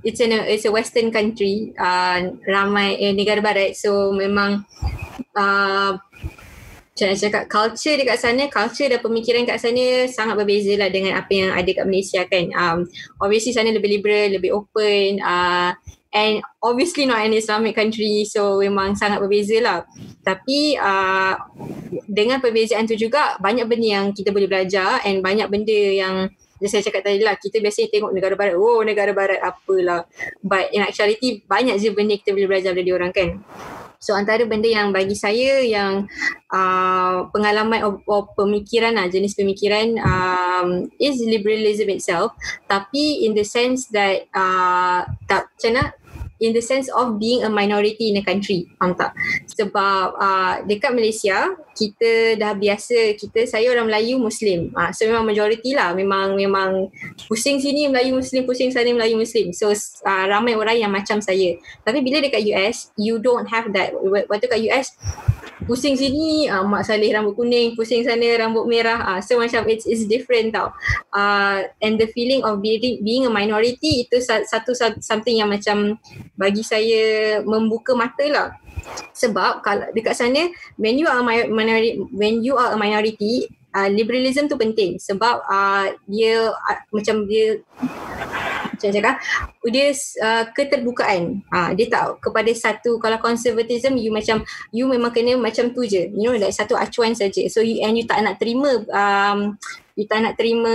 it's 0.00 0.20
a 0.20 0.26
it's 0.48 0.64
a 0.64 0.72
western 0.72 1.12
country 1.12 1.76
uh, 1.76 2.32
ramai 2.48 2.96
eh, 2.96 3.12
negara 3.12 3.44
barat. 3.44 3.76
So 3.76 4.16
memang 4.16 4.64
uh, 5.36 5.90
macam 6.96 7.12
nak 7.12 7.20
cakap 7.20 7.44
culture 7.52 7.92
dekat 8.00 8.16
sana 8.16 8.48
culture 8.48 8.88
dan 8.88 9.04
pemikiran 9.04 9.44
kat 9.44 9.60
sana 9.60 10.08
sangat 10.08 10.32
berbeza 10.40 10.80
lah 10.80 10.88
dengan 10.88 11.20
apa 11.20 11.28
yang 11.28 11.52
ada 11.52 11.68
kat 11.68 11.84
Malaysia 11.84 12.24
kan. 12.24 12.48
Um, 12.56 12.88
obviously 13.20 13.52
sana 13.52 13.68
lebih 13.68 14.00
liberal 14.00 14.32
lebih 14.40 14.56
open 14.56 15.20
uh, 15.20 15.76
and 16.16 16.40
obviously 16.64 17.04
not 17.04 17.20
an 17.20 17.36
Islamic 17.36 17.76
country 17.76 18.24
so 18.24 18.64
memang 18.64 18.96
sangat 18.96 19.20
berbeza 19.20 19.60
lah 19.60 19.84
tapi 20.24 20.80
uh, 20.80 21.36
dengan 22.08 22.40
perbezaan 22.40 22.88
tu 22.88 22.96
juga 22.96 23.36
banyak 23.44 23.68
benda 23.68 24.00
yang 24.00 24.06
kita 24.16 24.32
boleh 24.32 24.48
belajar 24.48 25.04
and 25.04 25.20
banyak 25.20 25.44
benda 25.52 25.80
yang 25.92 26.32
macam 26.56 26.70
saya 26.72 26.82
cakap 26.88 27.02
tadi 27.04 27.20
lah, 27.20 27.36
kita 27.36 27.60
biasanya 27.60 27.88
tengok 27.92 28.12
negara 28.16 28.34
barat, 28.34 28.56
oh 28.56 28.80
negara 28.80 29.12
barat 29.12 29.40
apalah. 29.44 30.08
But 30.40 30.72
in 30.72 30.80
actuality, 30.80 31.44
banyak 31.44 31.76
je 31.76 31.92
benda 31.92 32.16
kita 32.16 32.32
boleh 32.32 32.48
belajar 32.48 32.72
dari 32.72 32.90
orang 32.90 33.12
kan. 33.12 33.44
So 34.00 34.12
antara 34.12 34.44
benda 34.44 34.68
yang 34.68 34.92
bagi 34.92 35.16
saya 35.16 35.64
yang 35.64 36.06
uh, 36.52 37.26
pengalaman 37.32 37.84
of 37.84 38.24
pemikiran 38.36 38.96
lah, 38.96 39.08
jenis 39.08 39.36
pemikiran 39.36 39.96
um, 40.00 40.88
is 41.00 41.20
liberalism 41.20 41.88
itself. 41.92 42.36
Tapi 42.68 43.24
in 43.24 43.32
the 43.32 43.44
sense 43.44 43.88
that 43.92 44.28
uh, 44.32 45.04
tak 45.28 45.48
macam 45.56 45.70
mana 45.72 45.84
in 46.40 46.52
the 46.52 46.60
sense 46.60 46.92
of 46.92 47.16
being 47.16 47.44
a 47.44 47.50
minority 47.50 48.12
in 48.12 48.20
a 48.20 48.24
country 48.24 48.68
faham 48.76 48.92
tak 48.92 49.16
sebab 49.48 50.12
uh, 50.20 50.54
dekat 50.68 50.92
Malaysia 50.92 51.48
kita 51.76 52.40
dah 52.40 52.56
biasa 52.56 53.20
kita 53.20 53.44
saya 53.44 53.68
orang 53.68 53.92
Melayu 53.92 54.16
Muslim. 54.16 54.72
Uh, 54.72 54.88
so 54.96 55.04
memang 55.04 55.28
majority 55.28 55.76
lah. 55.76 55.92
Memang 55.92 56.32
memang 56.32 56.88
pusing 57.28 57.60
sini 57.60 57.92
Melayu 57.92 58.16
Muslim 58.16 58.48
pusing 58.48 58.72
sana 58.72 58.88
Melayu 58.88 59.20
Muslim. 59.20 59.52
So 59.52 59.68
uh, 59.68 60.24
ramai 60.24 60.56
orang 60.56 60.80
yang 60.80 60.88
macam 60.88 61.20
saya. 61.20 61.60
Tapi 61.84 62.00
bila 62.00 62.24
dekat 62.24 62.48
US 62.56 62.90
you 62.96 63.20
don't 63.20 63.44
have 63.52 63.76
that. 63.76 63.92
Waktu 64.00 64.48
kat 64.48 64.60
US 64.72 64.96
pusing 65.68 65.98
sini 65.98 66.48
uh, 66.48 66.64
mak 66.64 66.88
salih 66.88 67.12
rambut 67.12 67.36
kuning 67.36 67.76
pusing 67.76 68.00
sana 68.00 68.24
rambut 68.40 68.64
merah. 68.64 69.04
Uh, 69.04 69.20
so 69.20 69.36
macam 69.36 69.68
it's 69.68 69.84
it's 69.84 70.08
different 70.08 70.56
tau. 70.56 70.72
Uh, 71.12 71.68
and 71.84 72.00
the 72.00 72.08
feeling 72.16 72.40
of 72.40 72.64
being 72.64 73.04
being 73.04 73.28
a 73.28 73.30
minority 73.30 74.08
itu 74.08 74.16
satu 74.24 74.72
something 75.04 75.36
yang 75.36 75.52
macam 75.52 76.00
bagi 76.40 76.64
saya 76.64 77.38
membuka 77.44 77.92
mata 77.92 78.24
lah 78.32 78.48
sebab 79.16 79.64
kalau 79.64 79.88
dekat 79.96 80.12
sana 80.12 80.48
when 80.76 81.00
you 81.00 81.08
are 81.08 81.20
a 81.20 81.26
minority 81.48 81.96
when 82.12 82.44
you 82.44 82.56
are 82.56 82.74
a 82.74 82.78
minority 82.78 83.48
uh, 83.76 83.88
liberalism 83.92 84.48
tu 84.48 84.56
penting. 84.56 84.96
Sebab 84.96 85.44
uh, 85.44 85.92
dia 86.08 86.48
uh, 86.48 86.78
macam 86.88 87.28
dia 87.28 87.60
macam 88.76 88.92
cakap 88.92 89.16
dia 89.68 89.86
uh, 90.24 90.44
keterbukaan. 90.56 91.44
Uh, 91.52 91.70
dia 91.76 91.92
tak 91.92 92.20
kepada 92.24 92.48
satu 92.56 92.96
kalau 92.96 93.20
conservatism 93.20 94.00
you 94.00 94.08
macam 94.08 94.40
you 94.72 94.88
memang 94.88 95.12
kena 95.12 95.36
macam 95.36 95.76
tu 95.76 95.84
je. 95.84 96.08
You 96.16 96.32
know 96.32 96.36
like 96.40 96.56
satu 96.56 96.72
acuan 96.76 97.12
saja. 97.12 97.44
So 97.52 97.60
you 97.60 97.84
and 97.84 98.00
you 98.00 98.08
tak 98.08 98.24
nak 98.24 98.40
terima 98.40 98.80
um, 98.88 99.60
you 99.96 100.04
tak 100.08 100.24
nak 100.24 100.36
terima 100.36 100.72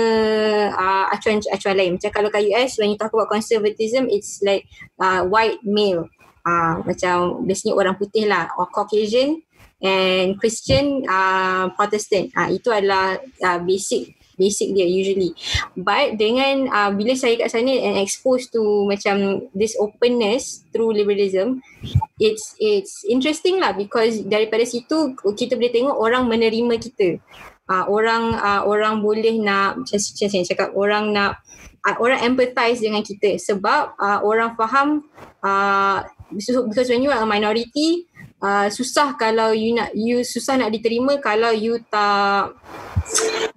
uh, 0.74 1.06
acuan-acuan 1.14 1.76
lain. 1.78 1.92
Macam 1.98 2.12
kalau 2.14 2.30
kat 2.30 2.46
US 2.54 2.78
when 2.78 2.94
you 2.94 2.98
talk 2.98 3.14
about 3.14 3.30
conservatism 3.30 4.10
it's 4.10 4.42
like 4.46 4.70
uh, 5.02 5.26
white 5.26 5.62
male 5.66 6.10
uh, 6.46 6.82
macam 6.84 7.46
biasanya 7.46 7.74
orang 7.78 7.96
putih 7.98 8.26
lah 8.30 8.50
or 8.58 8.70
Caucasian 8.70 9.42
and 9.82 10.38
Christian 10.38 11.06
uh, 11.10 11.74
Protestant. 11.74 12.30
Uh, 12.38 12.54
itu 12.54 12.70
adalah 12.70 13.18
uh, 13.20 13.60
basic 13.66 14.22
basic 14.42 14.74
dia 14.74 14.90
usually. 14.90 15.38
But 15.78 16.18
dengan 16.18 16.66
uh, 16.74 16.90
bila 16.98 17.14
saya 17.14 17.38
kat 17.38 17.54
sana 17.54 17.70
and 17.70 18.02
exposed 18.02 18.50
to 18.58 18.90
macam 18.90 19.46
this 19.54 19.78
openness 19.78 20.66
through 20.74 20.98
liberalism 20.98 21.62
it's 22.18 22.58
it's 22.58 23.06
interesting 23.06 23.62
lah 23.62 23.78
because 23.78 24.26
daripada 24.26 24.66
situ 24.66 25.14
kita 25.38 25.54
boleh 25.54 25.70
tengok 25.70 25.98
orang 25.98 26.26
menerima 26.26 26.74
kita. 26.82 27.22
Uh, 27.70 27.88
orang 27.88 28.36
uh, 28.36 28.68
orang 28.68 29.00
boleh 29.00 29.40
nak 29.40 29.80
macam 29.80 29.98
saya 30.02 30.44
cakap 30.44 30.76
orang 30.76 31.14
nak 31.16 31.40
uh, 31.88 31.96
orang 32.04 32.20
empathize 32.26 32.84
dengan 32.84 33.00
kita 33.00 33.40
sebab 33.40 33.96
uh, 33.96 34.20
orang 34.28 34.58
faham 34.60 35.08
uh, 35.40 36.04
because 36.34 36.90
when 36.90 37.04
you 37.04 37.12
are 37.12 37.22
a 37.22 37.28
minority 37.28 38.08
uh, 38.42 38.68
susah 38.68 39.16
kalau 39.16 39.54
you 39.54 39.78
nak 39.78 39.94
you 39.94 40.26
susah 40.26 40.58
nak 40.58 40.74
diterima 40.74 41.22
kalau 41.22 41.54
you 41.54 41.78
tak 41.88 42.58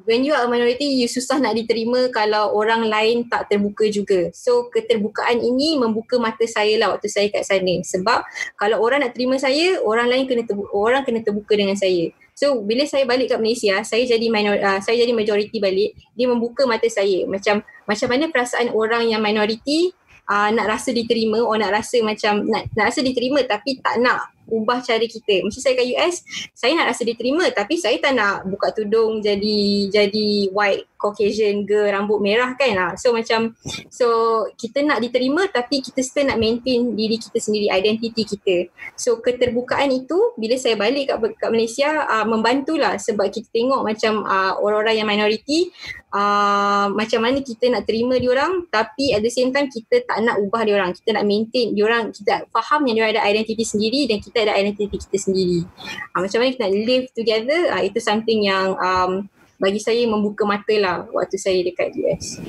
when 0.04 0.20
you 0.22 0.36
are 0.36 0.44
a 0.44 0.50
minority 0.50 0.84
you 1.00 1.08
susah 1.08 1.40
nak 1.40 1.56
diterima 1.56 2.12
kalau 2.12 2.52
orang 2.52 2.86
lain 2.86 3.26
tak 3.26 3.48
terbuka 3.48 3.88
juga. 3.88 4.28
So 4.36 4.68
keterbukaan 4.68 5.40
ini 5.40 5.80
membuka 5.80 6.20
mata 6.20 6.44
saya 6.44 6.76
lah 6.76 6.92
waktu 6.92 7.08
saya 7.08 7.32
kat 7.32 7.44
sana. 7.48 7.80
Sebab 7.80 8.20
kalau 8.60 8.84
orang 8.84 9.04
nak 9.04 9.16
terima 9.16 9.40
saya 9.40 9.80
orang 9.80 10.12
lain 10.12 10.24
kena 10.28 10.44
terbuka, 10.44 10.70
orang 10.76 11.02
kena 11.08 11.24
terbuka 11.24 11.56
dengan 11.56 11.74
saya. 11.74 12.12
So 12.36 12.60
bila 12.60 12.84
saya 12.84 13.08
balik 13.08 13.32
kat 13.32 13.40
Malaysia 13.40 13.80
saya 13.86 14.04
jadi 14.04 14.26
minor 14.28 14.58
uh, 14.60 14.80
saya 14.84 15.00
jadi 15.00 15.12
majority 15.16 15.56
balik 15.62 15.96
dia 16.12 16.26
membuka 16.28 16.68
mata 16.68 16.86
saya. 16.92 17.24
Macam 17.24 17.64
macam 17.88 18.08
mana 18.12 18.28
perasaan 18.28 18.72
orang 18.76 19.08
yang 19.08 19.24
minority 19.24 19.96
uh, 20.28 20.48
nak 20.52 20.66
rasa 20.68 20.90
diterima 20.92 21.40
orang 21.44 21.68
nak 21.68 21.80
rasa 21.80 22.00
macam 22.00 22.44
nak, 22.48 22.68
nak 22.72 22.84
rasa 22.92 23.00
diterima 23.04 23.40
tapi 23.44 23.80
tak 23.80 24.00
nak 24.00 24.34
ubah 24.48 24.80
cara 24.84 25.04
kita. 25.04 25.40
Macam 25.44 25.60
saya 25.60 25.74
kat 25.76 25.86
US, 25.96 26.14
saya 26.52 26.72
nak 26.76 26.92
rasa 26.92 27.02
diterima 27.04 27.48
tapi 27.52 27.80
saya 27.80 27.96
tak 28.00 28.12
nak 28.16 28.44
buka 28.48 28.76
tudung 28.76 29.24
jadi 29.24 29.88
jadi 29.88 30.52
white 30.52 30.84
Caucasian 31.00 31.68
girl 31.68 31.92
rambut 31.92 32.16
merah 32.20 32.56
kan 32.56 32.72
lah. 32.72 32.90
So 32.96 33.12
macam 33.12 33.52
so 33.92 34.08
kita 34.56 34.80
nak 34.80 35.04
diterima 35.04 35.44
tapi 35.52 35.84
kita 35.84 36.00
still 36.00 36.28
nak 36.28 36.40
maintain 36.40 36.96
diri 36.96 37.20
kita 37.20 37.36
sendiri, 37.40 37.68
identiti 37.68 38.24
kita. 38.24 38.72
So 38.96 39.20
keterbukaan 39.20 39.92
itu 39.92 40.32
bila 40.40 40.56
saya 40.56 40.80
balik 40.80 41.12
kat, 41.12 41.18
kat 41.36 41.50
Malaysia 41.52 42.08
uh, 42.08 42.24
membantulah 42.24 42.96
sebab 42.96 43.28
kita 43.28 43.52
tengok 43.52 43.84
macam 43.84 44.24
uh, 44.24 44.56
orang-orang 44.60 45.04
yang 45.04 45.08
minority 45.08 45.68
uh, 46.14 46.86
macam 46.94 47.20
mana 47.26 47.42
kita 47.42 47.66
nak 47.74 47.84
terima 47.84 48.16
diorang 48.16 48.70
tapi 48.70 49.10
at 49.10 49.20
the 49.20 49.32
same 49.32 49.50
time 49.50 49.66
kita 49.66 50.06
tak 50.06 50.22
nak 50.22 50.38
ubah 50.38 50.62
diorang. 50.62 50.94
Kita 50.94 51.18
nak 51.18 51.26
maintain 51.26 51.74
diorang, 51.74 52.14
kita 52.14 52.46
faham 52.54 52.86
yang 52.86 53.02
diorang 53.02 53.18
ada 53.18 53.26
identiti 53.26 53.66
sendiri 53.66 54.06
dan 54.06 54.22
kita 54.22 54.46
ada 54.46 54.54
identiti 54.54 54.96
kita 55.02 55.18
sendiri. 55.18 55.66
Uh, 56.14 56.22
macam 56.22 56.38
mana 56.40 56.54
kita 56.54 56.62
nak 56.70 56.74
live 56.86 57.06
together, 57.12 57.60
uh, 57.74 57.82
itu 57.82 57.98
something 57.98 58.46
yang 58.46 58.78
um, 58.78 59.26
bagi 59.58 59.78
saya 59.82 60.02
membuka 60.06 60.42
mata 60.46 60.74
lah 60.78 61.06
waktu 61.10 61.36
saya 61.38 61.62
dekat 61.62 61.94
US. 61.98 62.42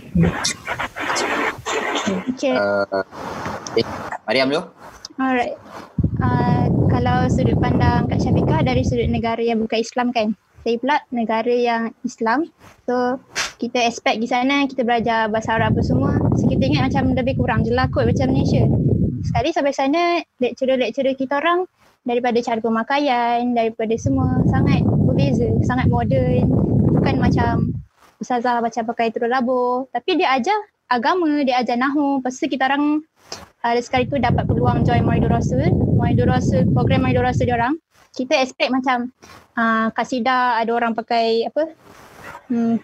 Okay. 2.35 2.53
Uh, 2.53 3.01
eh, 3.77 3.85
Mariam 4.25 4.49
dulu. 4.49 4.63
Alright. 5.15 5.55
Uh, 6.19 6.67
kalau 6.91 7.27
sudut 7.31 7.55
pandang 7.59 8.07
Kak 8.11 8.19
Syafiqah 8.19 8.67
dari 8.67 8.83
sudut 8.83 9.07
negara 9.07 9.39
yang 9.39 9.63
bukan 9.63 9.79
Islam 9.79 10.11
kan. 10.11 10.35
Saya 10.65 10.81
pula 10.81 10.97
negara 11.13 11.53
yang 11.53 11.93
Islam. 12.01 12.49
So 12.89 13.21
kita 13.61 13.85
expect 13.85 14.17
di 14.17 14.25
sana 14.25 14.65
kita 14.65 14.81
belajar 14.81 15.29
bahasa 15.29 15.61
Arab 15.61 15.77
apa 15.77 15.85
semua. 15.85 16.17
So 16.41 16.49
kita 16.49 16.65
ingat 16.65 16.89
macam 16.89 17.13
lebih 17.13 17.37
kurang 17.37 17.61
je 17.61 17.71
lah 17.71 17.85
kot 17.93 18.09
macam 18.09 18.33
Malaysia. 18.33 18.65
Sekali 19.21 19.53
sampai 19.53 19.73
sana 19.77 20.01
lecturer-lecturer 20.41 21.13
kita 21.13 21.37
orang 21.37 21.69
daripada 22.01 22.41
cara 22.41 22.57
pemakaian, 22.57 23.53
daripada 23.53 23.93
semua 24.01 24.41
sangat 24.49 24.81
berbeza, 24.81 25.53
sangat 25.69 25.85
moden, 25.85 26.49
bukan 26.97 27.15
macam 27.21 27.53
ustazah 28.19 28.63
macam 28.63 28.81
pakai 28.89 29.11
turun 29.11 29.31
labur 29.31 29.91
tapi 29.91 30.17
dia 30.17 30.33
ajar 30.33 30.55
agama 30.87 31.43
dia 31.43 31.59
ajar 31.59 31.77
nahu 31.77 32.21
lepas 32.21 32.33
tu 32.37 32.47
kita 32.47 32.65
orang 32.71 33.03
ada 33.65 33.77
uh, 33.77 33.83
sekali 33.83 34.05
tu 34.05 34.21
dapat 34.21 34.45
peluang 34.45 34.85
join 34.85 35.03
Maidur 35.03 35.33
Rasul 35.33 35.69
Maidur 35.97 36.29
Rasul 36.29 36.69
program 36.71 37.03
Maidur 37.03 37.25
Rasul 37.25 37.49
dia 37.49 37.57
orang 37.57 37.75
kita 38.15 38.39
expect 38.39 38.71
macam 38.71 39.11
uh, 39.59 39.91
kasida 39.91 40.57
ada 40.57 40.71
orang 40.71 40.95
pakai 40.95 41.45
apa 41.45 41.69
hmm, 42.49 42.75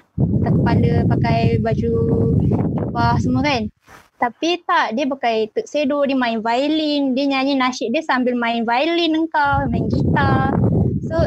kepala 0.43 0.93
pakai 1.07 1.39
baju 1.63 1.93
jubah 2.75 3.15
semua 3.23 3.41
kan 3.47 3.71
tapi 4.21 4.61
tak 4.67 4.93
dia 4.93 5.09
pakai 5.09 5.49
tuxedo 5.49 6.05
dia 6.05 6.13
main 6.13 6.43
violin 6.43 7.17
dia 7.17 7.25
nyanyi 7.25 7.57
nasyid 7.57 7.89
dia 7.89 8.05
sambil 8.05 8.37
main 8.37 8.67
violin 8.67 9.17
engkau 9.17 9.65
main 9.71 9.89
gitar 9.89 10.53
so 11.07 11.17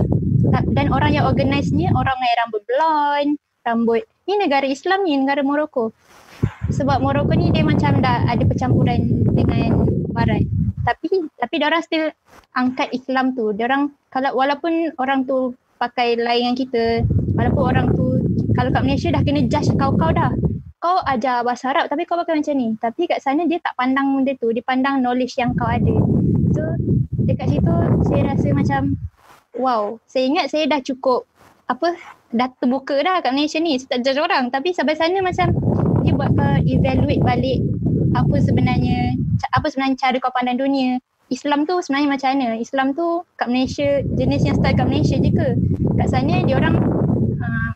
dan 0.75 0.93
orang 0.93 1.17
yang 1.17 1.25
organize 1.25 1.73
ni 1.73 1.89
orang 1.91 2.15
yang 2.19 2.37
rambut 2.45 2.63
blonde, 2.69 3.33
rambut 3.65 4.03
ni 4.29 4.35
negara 4.37 4.67
Islam 4.67 5.07
ni 5.07 5.17
negara 5.17 5.41
Morocco. 5.41 5.95
Sebab 6.69 7.01
Morocco 7.01 7.33
ni 7.37 7.55
dia 7.55 7.65
macam 7.65 8.03
dah 8.03 8.27
ada 8.29 8.43
percampuran 8.45 9.25
dengan 9.33 9.87
barat. 10.13 10.45
Tapi 10.85 11.31
tapi 11.41 11.55
dia 11.57 11.67
orang 11.71 11.83
still 11.85 12.07
angkat 12.55 12.91
Islam 12.95 13.35
tu. 13.35 13.51
Dia 13.55 13.67
orang 13.69 13.93
kalau 14.11 14.35
walaupun 14.35 14.95
orang 14.99 15.27
tu 15.27 15.55
pakai 15.79 16.17
lain 16.17 16.55
dengan 16.55 16.57
kita, 16.57 16.85
walaupun 17.35 17.63
orang 17.63 17.87
tu 17.93 18.07
kalau 18.55 18.71
kat 18.71 18.83
Malaysia 18.87 19.11
dah 19.11 19.23
kena 19.27 19.47
judge 19.51 19.71
kau-kau 19.75 20.11
dah. 20.15 20.31
Kau 20.79 21.01
ajar 21.09 21.43
bahasa 21.43 21.73
Arab 21.73 21.89
tapi 21.89 22.07
kau 22.07 22.17
pakai 22.17 22.39
macam 22.39 22.55
ni. 22.55 22.69
Tapi 22.79 23.11
kat 23.11 23.21
sana 23.21 23.45
dia 23.45 23.59
tak 23.59 23.75
pandang 23.75 24.15
benda 24.15 24.33
tu, 24.39 24.55
dia 24.55 24.63
pandang 24.63 25.03
knowledge 25.03 25.35
yang 25.37 25.53
kau 25.59 25.67
ada. 25.67 25.97
So 26.55 26.63
dekat 27.25 27.51
situ 27.51 27.75
saya 28.07 28.21
rasa 28.33 28.49
macam 28.55 28.81
wow, 29.59 29.97
saya 30.07 30.25
ingat 30.29 30.47
saya 30.53 30.69
dah 30.71 30.81
cukup 30.85 31.27
apa 31.65 31.97
dah 32.35 32.51
terbuka 32.61 33.01
dah 33.01 33.25
kat 33.25 33.33
Malaysia 33.33 33.59
ni. 33.59 33.81
Saya 33.81 33.99
tak 33.99 34.01
judge 34.07 34.21
orang. 34.21 34.53
Tapi 34.53 34.71
sampai 34.77 34.95
sana 34.95 35.19
macam 35.25 35.51
dia 36.05 36.13
buat 36.13 36.31
kau 36.37 36.55
evaluate 36.63 37.25
balik 37.25 37.59
apa 38.15 38.37
sebenarnya 38.39 39.17
apa 39.51 39.67
sebenarnya 39.67 39.97
cara 39.99 40.17
kau 40.21 40.31
pandang 40.31 40.61
dunia. 40.61 41.01
Islam 41.35 41.67
tu 41.67 41.83
sebenarnya 41.83 42.09
macam 42.15 42.29
mana? 42.39 42.55
Islam 42.55 42.95
tu 42.95 43.27
kat 43.35 43.51
Malaysia 43.51 44.07
jenis 44.15 44.47
yang 44.47 44.55
start 44.55 44.79
kat 44.79 44.87
Malaysia 44.87 45.19
je 45.19 45.31
ke? 45.35 45.49
Kat 45.99 46.09
sana 46.15 46.47
dia 46.47 46.55
orang 46.55 46.79
uh, 47.43 47.71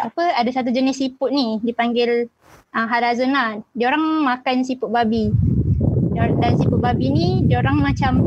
apa 0.00 0.24
ada 0.32 0.48
satu 0.48 0.72
jenis 0.72 0.96
siput 0.96 1.28
ni 1.28 1.60
dipanggil 1.60 2.32
uh, 2.72 2.86
harazun 2.88 3.36
lah. 3.36 3.60
Dia 3.76 3.92
orang 3.92 4.24
makan 4.24 4.64
siput 4.64 4.88
babi. 4.88 5.28
Dan 6.16 6.56
siput 6.56 6.80
babi 6.80 7.12
ni 7.12 7.28
dia 7.44 7.60
orang 7.60 7.84
macam 7.84 8.24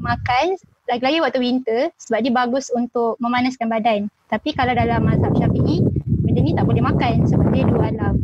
makan 0.00 0.56
lagi-lagi 0.88 1.20
waktu 1.20 1.40
winter 1.44 1.80
sebab 2.00 2.24
dia 2.24 2.32
bagus 2.32 2.72
untuk 2.72 3.20
memanaskan 3.20 3.68
badan. 3.68 4.08
Tapi 4.32 4.56
kalau 4.56 4.72
dalam 4.72 5.04
mazhab 5.04 5.36
Syafi'i, 5.36 5.84
benda 6.24 6.40
ni 6.40 6.56
tak 6.56 6.64
boleh 6.64 6.80
makan 6.80 7.28
sebab 7.28 7.52
dia 7.52 7.64
dua 7.68 7.92
alam. 7.92 8.16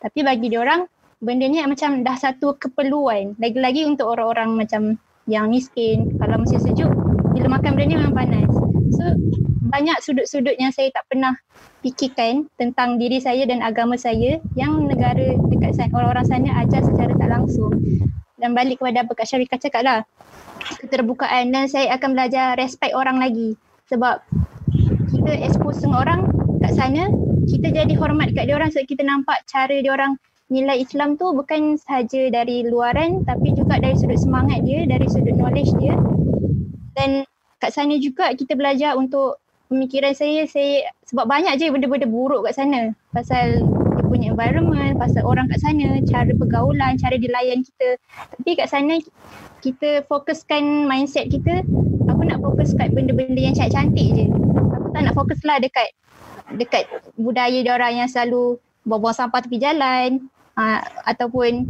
Tapi 0.00 0.24
bagi 0.24 0.48
dia 0.48 0.64
orang, 0.64 0.88
benda 1.20 1.44
ni 1.44 1.60
macam 1.60 2.00
dah 2.00 2.16
satu 2.16 2.56
keperluan. 2.56 3.36
Lagi-lagi 3.36 3.84
untuk 3.84 4.08
orang-orang 4.08 4.56
macam 4.56 4.96
yang 5.28 5.52
miskin, 5.52 6.16
kalau 6.16 6.40
musim 6.40 6.58
sejuk, 6.58 6.90
bila 7.36 7.60
makan 7.60 7.76
benda 7.76 7.84
ni 7.84 7.94
memang 8.00 8.16
panas. 8.16 8.50
So, 8.96 9.04
banyak 9.68 10.00
sudut-sudut 10.00 10.56
yang 10.56 10.72
saya 10.72 10.88
tak 10.90 11.04
pernah 11.12 11.36
fikirkan 11.84 12.48
tentang 12.56 12.96
diri 12.96 13.20
saya 13.20 13.44
dan 13.44 13.60
agama 13.60 14.00
saya 14.00 14.40
yang 14.56 14.88
negara 14.88 15.36
dekat 15.52 15.76
sana, 15.76 15.92
orang-orang 15.92 16.26
sana 16.26 16.50
ajar 16.64 16.80
secara 16.82 17.12
tak 17.14 17.28
langsung. 17.28 17.76
Dan 18.40 18.56
balik 18.56 18.80
kepada 18.80 19.04
apa 19.04 19.12
Kak 19.12 19.28
Syarika 19.28 19.60
cakap 19.60 19.84
lah, 19.84 20.00
keterbukaan 20.76 21.52
dan 21.52 21.68
saya 21.68 21.96
akan 21.96 22.16
belajar 22.16 22.56
respect 22.56 22.92
orang 22.92 23.20
lagi 23.20 23.56
sebab 23.88 24.20
kita 25.08 25.32
expose 25.40 25.80
dengan 25.80 25.98
orang 26.04 26.20
kat 26.60 26.72
sana 26.76 27.08
kita 27.48 27.72
jadi 27.72 27.92
hormat 27.96 28.36
kat 28.36 28.44
dia 28.44 28.56
orang 28.60 28.68
sebab 28.68 28.84
kita 28.84 29.02
nampak 29.06 29.40
cara 29.48 29.80
dia 29.80 29.92
orang 29.92 30.20
nilai 30.48 30.80
Islam 30.80 31.20
tu 31.20 31.32
bukan 31.36 31.76
sahaja 31.76 32.32
dari 32.32 32.64
luaran 32.64 33.24
tapi 33.28 33.52
juga 33.52 33.76
dari 33.76 33.96
sudut 33.96 34.16
semangat 34.16 34.64
dia, 34.64 34.88
dari 34.88 35.06
sudut 35.08 35.36
knowledge 35.36 35.72
dia. 35.80 35.94
Dan 36.96 37.24
kat 37.60 37.70
sana 37.72 37.94
juga 38.00 38.32
kita 38.34 38.56
belajar 38.56 38.96
untuk 38.96 39.38
pemikiran 39.68 40.16
saya, 40.16 40.48
saya 40.48 40.88
sebab 41.04 41.28
banyak 41.28 41.60
je 41.60 41.68
benda-benda 41.68 42.08
buruk 42.08 42.48
kat 42.48 42.56
sana 42.56 42.96
pasal 43.12 43.60
dia 43.98 44.04
punya 44.08 44.26
environment, 44.32 44.96
pasal 44.96 45.20
orang 45.28 45.52
kat 45.52 45.60
sana, 45.60 46.00
cara 46.08 46.32
pergaulan, 46.32 46.96
cara 46.96 47.20
dilayan 47.20 47.60
kita. 47.60 48.00
Tapi 48.40 48.50
kat 48.56 48.72
sana 48.72 48.96
kita 49.58 50.06
fokuskan 50.06 50.86
mindset 50.86 51.28
kita 51.28 51.66
aku 52.06 52.22
nak 52.24 52.38
fokus 52.38 52.74
kat 52.78 52.94
benda-benda 52.94 53.38
yang 53.38 53.54
cantik-cantik 53.54 54.06
je 54.14 54.26
aku 54.74 54.88
tak 54.94 55.02
nak 55.06 55.14
fokus 55.14 55.40
lah 55.42 55.58
dekat 55.58 55.88
dekat 56.54 56.86
budaya 57.18 57.60
orang 57.74 58.02
yang 58.02 58.08
selalu 58.08 58.56
buang-buang 58.86 59.16
sampah 59.18 59.42
tepi 59.42 59.58
jalan 59.60 60.30
uh, 60.58 60.80
ataupun 61.06 61.64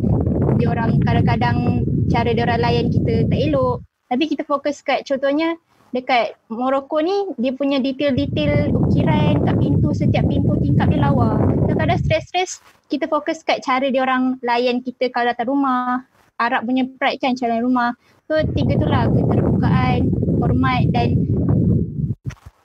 dia 0.59 0.73
orang 0.73 0.99
kadang-kadang 1.05 1.87
cara 2.09 2.33
dia 2.33 2.49
orang 2.49 2.61
layan 2.65 2.87
kita 2.89 3.29
tak 3.29 3.39
elok. 3.39 3.85
Tapi 4.09 4.25
kita 4.25 4.43
fokus 4.49 4.81
kat 4.81 5.05
contohnya 5.05 5.55
dekat 5.93 6.37
Morocco 6.53 7.01
ni 7.01 7.33
dia 7.37 7.53
punya 7.53 7.81
detail-detail 7.81 8.73
ukiran 8.73 9.45
kat 9.45 9.57
pintu 9.61 9.93
setiap 9.93 10.25
pintu 10.27 10.57
tingkap 10.65 10.89
dia 10.89 11.05
lawa. 11.05 11.37
Kadang-kadang 11.69 12.01
stres-stres 12.01 12.65
kita 12.89 13.05
fokus 13.07 13.45
kat 13.45 13.61
cara 13.61 13.93
dia 13.93 14.03
orang 14.03 14.41
layan 14.41 14.81
kita 14.81 15.13
kalau 15.13 15.31
datang 15.31 15.53
rumah. 15.53 16.09
Arab 16.39 16.71
punya 16.71 16.87
pride 17.03 17.19
kan 17.19 17.35
calon 17.35 17.67
rumah. 17.67 17.91
So 18.31 18.39
tiga 18.55 18.79
tu 18.79 18.87
lah 18.87 19.11
keterbukaan, 19.11 20.07
hormat 20.39 20.87
dan 20.95 21.19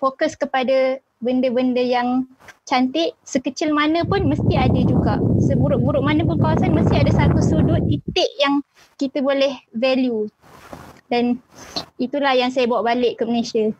fokus 0.03 0.35
kepada 0.35 0.99
benda-benda 1.23 1.79
yang 1.79 2.27
cantik 2.67 3.15
sekecil 3.23 3.71
mana 3.71 4.03
pun 4.03 4.27
mesti 4.27 4.59
ada 4.59 4.81
juga. 4.83 5.15
Seburuk-buruk 5.47 6.03
mana 6.03 6.27
pun 6.27 6.35
kawasan 6.35 6.75
mesti 6.75 6.99
ada 6.99 7.11
satu 7.15 7.39
sudut 7.39 7.79
titik 7.87 8.27
yang 8.43 8.59
kita 8.99 9.23
boleh 9.23 9.55
value. 9.71 10.27
Dan 11.07 11.39
itulah 11.95 12.35
yang 12.35 12.51
saya 12.51 12.67
bawa 12.67 12.91
balik 12.91 13.15
ke 13.15 13.23
Malaysia. 13.23 13.71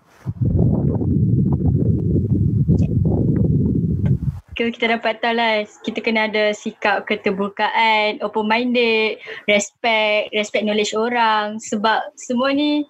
ke 4.54 4.70
kita 4.70 4.86
dapat 4.96 5.18
tahu 5.18 5.34
lah 5.34 5.66
kita 5.82 5.98
kena 6.06 6.30
ada 6.30 6.54
sikap 6.54 7.10
keterbukaan, 7.10 8.22
open 8.22 8.46
minded, 8.46 9.18
respect, 9.50 10.30
respect 10.30 10.62
knowledge 10.62 10.94
orang 10.94 11.58
sebab 11.58 12.06
semua 12.14 12.54
ni 12.54 12.86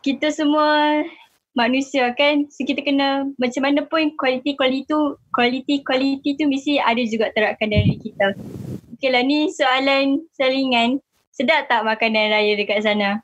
kita 0.00 0.32
semua 0.32 1.04
manusia 1.52 2.08
kan 2.16 2.48
so 2.48 2.64
kita 2.64 2.80
kena 2.80 3.28
macam 3.36 3.62
mana 3.64 3.84
pun 3.84 4.12
quality 4.16 4.56
quality 4.56 4.88
tu 4.88 5.16
quality 5.36 5.84
quality 5.84 6.36
tu 6.36 6.48
mesti 6.48 6.80
ada 6.80 7.02
juga 7.04 7.28
terapkan 7.36 7.68
dari 7.68 8.00
kita. 8.00 8.36
Okay 8.96 9.10
lah 9.12 9.20
ni 9.24 9.52
soalan 9.52 10.24
salingan 10.32 11.02
sedap 11.32 11.68
tak 11.68 11.84
makanan 11.84 12.32
raya 12.32 12.56
dekat 12.56 12.84
sana 12.84 13.20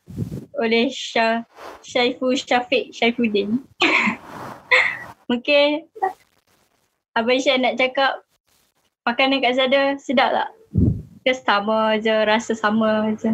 oleh 0.58 0.90
Syah 0.90 1.46
Syaiful 1.80 2.36
Syafiq 2.36 2.92
Syaifuddin. 2.92 3.62
Mungkin 5.30 5.86
Abang 7.12 7.36
Isyad 7.36 7.60
nak 7.60 7.76
cakap 7.76 8.22
makanan 9.02 9.42
kat 9.42 9.56
sana 9.56 9.80
sedap 9.96 10.30
tak? 10.30 10.50
Ke 11.26 11.32
sama 11.34 11.98
je, 11.98 12.14
rasa 12.24 12.54
sama 12.54 13.10
je. 13.18 13.28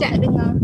Isyad 0.00 0.16
dengar. 0.16 0.56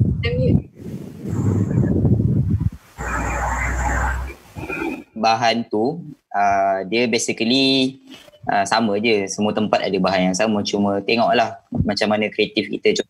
Bahan 5.12 5.68
tu 5.68 6.00
uh, 6.32 6.78
dia 6.88 7.04
basically 7.04 8.00
uh, 8.48 8.64
sama 8.64 8.96
je. 8.96 9.28
Semua 9.28 9.52
tempat 9.52 9.84
ada 9.84 9.92
bahan 10.00 10.32
yang 10.32 10.36
sama. 10.40 10.64
Cuma 10.64 11.04
tengoklah 11.04 11.60
macam 11.68 12.16
mana 12.16 12.32
kreatif 12.32 12.72
kita. 12.80 13.04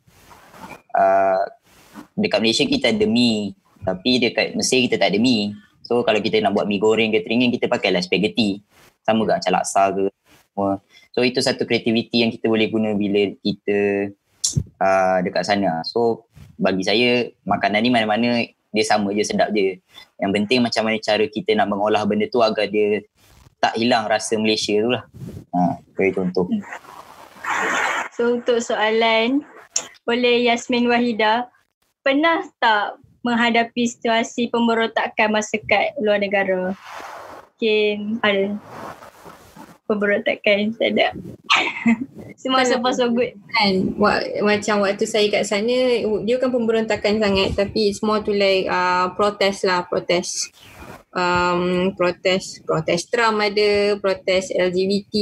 Uh, 0.91 1.47
dekat 2.19 2.43
Malaysia 2.43 2.67
kita 2.67 2.91
ada 2.91 3.07
mi 3.07 3.55
tapi 3.87 4.19
dekat 4.19 4.59
Mesir 4.59 4.83
kita 4.83 4.99
tak 4.99 5.15
ada 5.15 5.23
mi. 5.23 5.55
So 5.87 6.03
kalau 6.03 6.19
kita 6.19 6.43
nak 6.43 6.59
buat 6.59 6.67
mi 6.67 6.83
goreng 6.83 7.15
ke 7.15 7.23
teringin 7.23 7.55
kita 7.55 7.71
pakailah 7.71 8.03
spaghetti. 8.03 8.67
Sama 9.07 9.23
ke 9.31 9.39
macam 9.39 9.53
laksa 9.63 9.95
ke. 9.95 10.11
So 11.15 11.23
itu 11.23 11.39
satu 11.39 11.63
kreativiti 11.63 12.27
yang 12.27 12.35
kita 12.35 12.51
boleh 12.51 12.67
guna 12.67 12.99
bila 12.99 13.31
kita 13.47 14.11
uh, 14.79 15.19
dekat 15.25 15.43
sana. 15.47 15.83
So 15.83 16.29
bagi 16.57 16.87
saya 16.87 17.29
makanan 17.45 17.81
ni 17.85 17.91
mana-mana 17.93 18.45
dia 18.73 18.85
sama 18.85 19.13
je 19.17 19.25
sedap 19.25 19.53
je. 19.57 19.81
Yang 20.21 20.33
penting 20.37 20.61
macam 20.61 20.83
mana 20.85 21.01
cara 21.01 21.25
kita 21.25 21.57
nak 21.57 21.69
mengolah 21.73 22.03
benda 22.05 22.29
tu 22.29 22.45
agar 22.45 22.69
dia 22.69 23.05
tak 23.57 23.75
hilang 23.81 24.05
rasa 24.05 24.37
Malaysia 24.37 24.77
tu 24.77 24.91
lah. 24.93 25.05
Ha, 25.57 25.81
itu 25.81 26.13
contoh. 26.13 26.45
So 28.13 28.37
untuk 28.37 28.61
soalan 28.61 29.45
oleh 30.05 30.49
Yasmin 30.49 30.89
Wahida, 30.89 31.49
pernah 32.05 32.45
tak 32.61 33.01
menghadapi 33.27 33.91
situasi 33.91 34.53
pemberontakan 34.53 35.35
masa 35.35 35.59
kat 35.67 35.97
luar 35.99 36.23
negara. 36.23 36.77
Mungkin 37.57 38.21
ada 38.23 38.55
pemberontakan 39.87 40.71
tak 40.79 40.91
ada. 40.95 41.09
Semua 42.37 42.67
so 42.69 42.77
far 42.83 42.93
so 42.93 43.09
good. 43.11 43.33
Kan, 43.57 43.97
macam 44.45 44.85
waktu 44.85 45.09
saya 45.09 45.31
kat 45.33 45.49
sana, 45.49 46.05
dia 46.27 46.37
kan 46.37 46.53
pemberontakan 46.53 47.23
sangat. 47.23 47.57
Tapi 47.57 47.95
semua 47.97 48.21
tu 48.21 48.37
like 48.37 48.69
uh, 48.69 49.15
protes 49.17 49.65
lah, 49.65 49.89
protes 49.89 50.53
um, 51.17 51.91
protes 51.97 52.61
protes 52.63 53.09
Trump 53.09 53.41
ada 53.41 53.97
protes 53.97 54.53
LGBT 54.53 55.15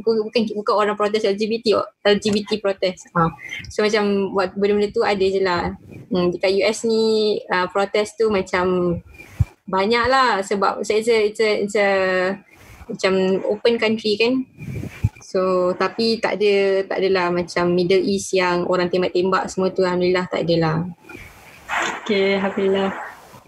bukan 0.00 0.14
bukan, 0.26 0.40
bukan 0.56 0.74
orang 0.74 0.96
protes 0.96 1.22
LGBT 1.22 1.84
LGBT 2.02 2.58
protes 2.64 3.04
ha. 3.12 3.28
so 3.68 3.84
macam 3.84 4.32
buat 4.32 4.56
benda-benda 4.56 4.88
tu 4.90 5.04
ada 5.04 5.20
je 5.22 5.40
lah. 5.44 5.76
Hmm, 6.08 6.32
dekat 6.32 6.50
US 6.64 6.88
ni 6.88 7.36
uh, 7.52 7.68
protes 7.68 8.16
tu 8.16 8.32
macam 8.32 8.98
banyak 9.62 10.04
lah 10.10 10.42
sebab 10.42 10.82
it's 10.82 10.90
a, 10.90 11.18
it's 11.28 11.40
a, 11.40 11.50
it's 11.62 11.76
a 11.78 11.90
macam 12.90 13.14
open 13.46 13.78
country 13.78 14.18
kan 14.18 14.42
So 15.32 15.72
tapi 15.80 16.20
tak 16.20 16.36
ada 16.36 16.84
tak 16.84 17.00
adalah 17.00 17.32
macam 17.32 17.72
Middle 17.72 18.04
East 18.04 18.36
yang 18.36 18.68
orang 18.68 18.92
tembak-tembak 18.92 19.48
semua 19.48 19.72
tu 19.72 19.80
alhamdulillah 19.80 20.28
tak 20.28 20.44
adalah. 20.44 20.84
Okay, 22.04 22.36
alhamdulillah. 22.36 22.92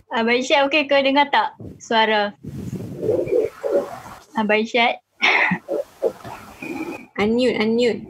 Abang 0.08 0.40
Isyad 0.40 0.64
okey 0.70 0.88
kau 0.88 0.96
dengar 0.96 1.28
tak 1.28 1.52
suara? 1.76 2.32
Abang 4.32 4.64
Isyad? 4.64 4.96
unmute, 7.20 7.60
unmute. 7.60 8.00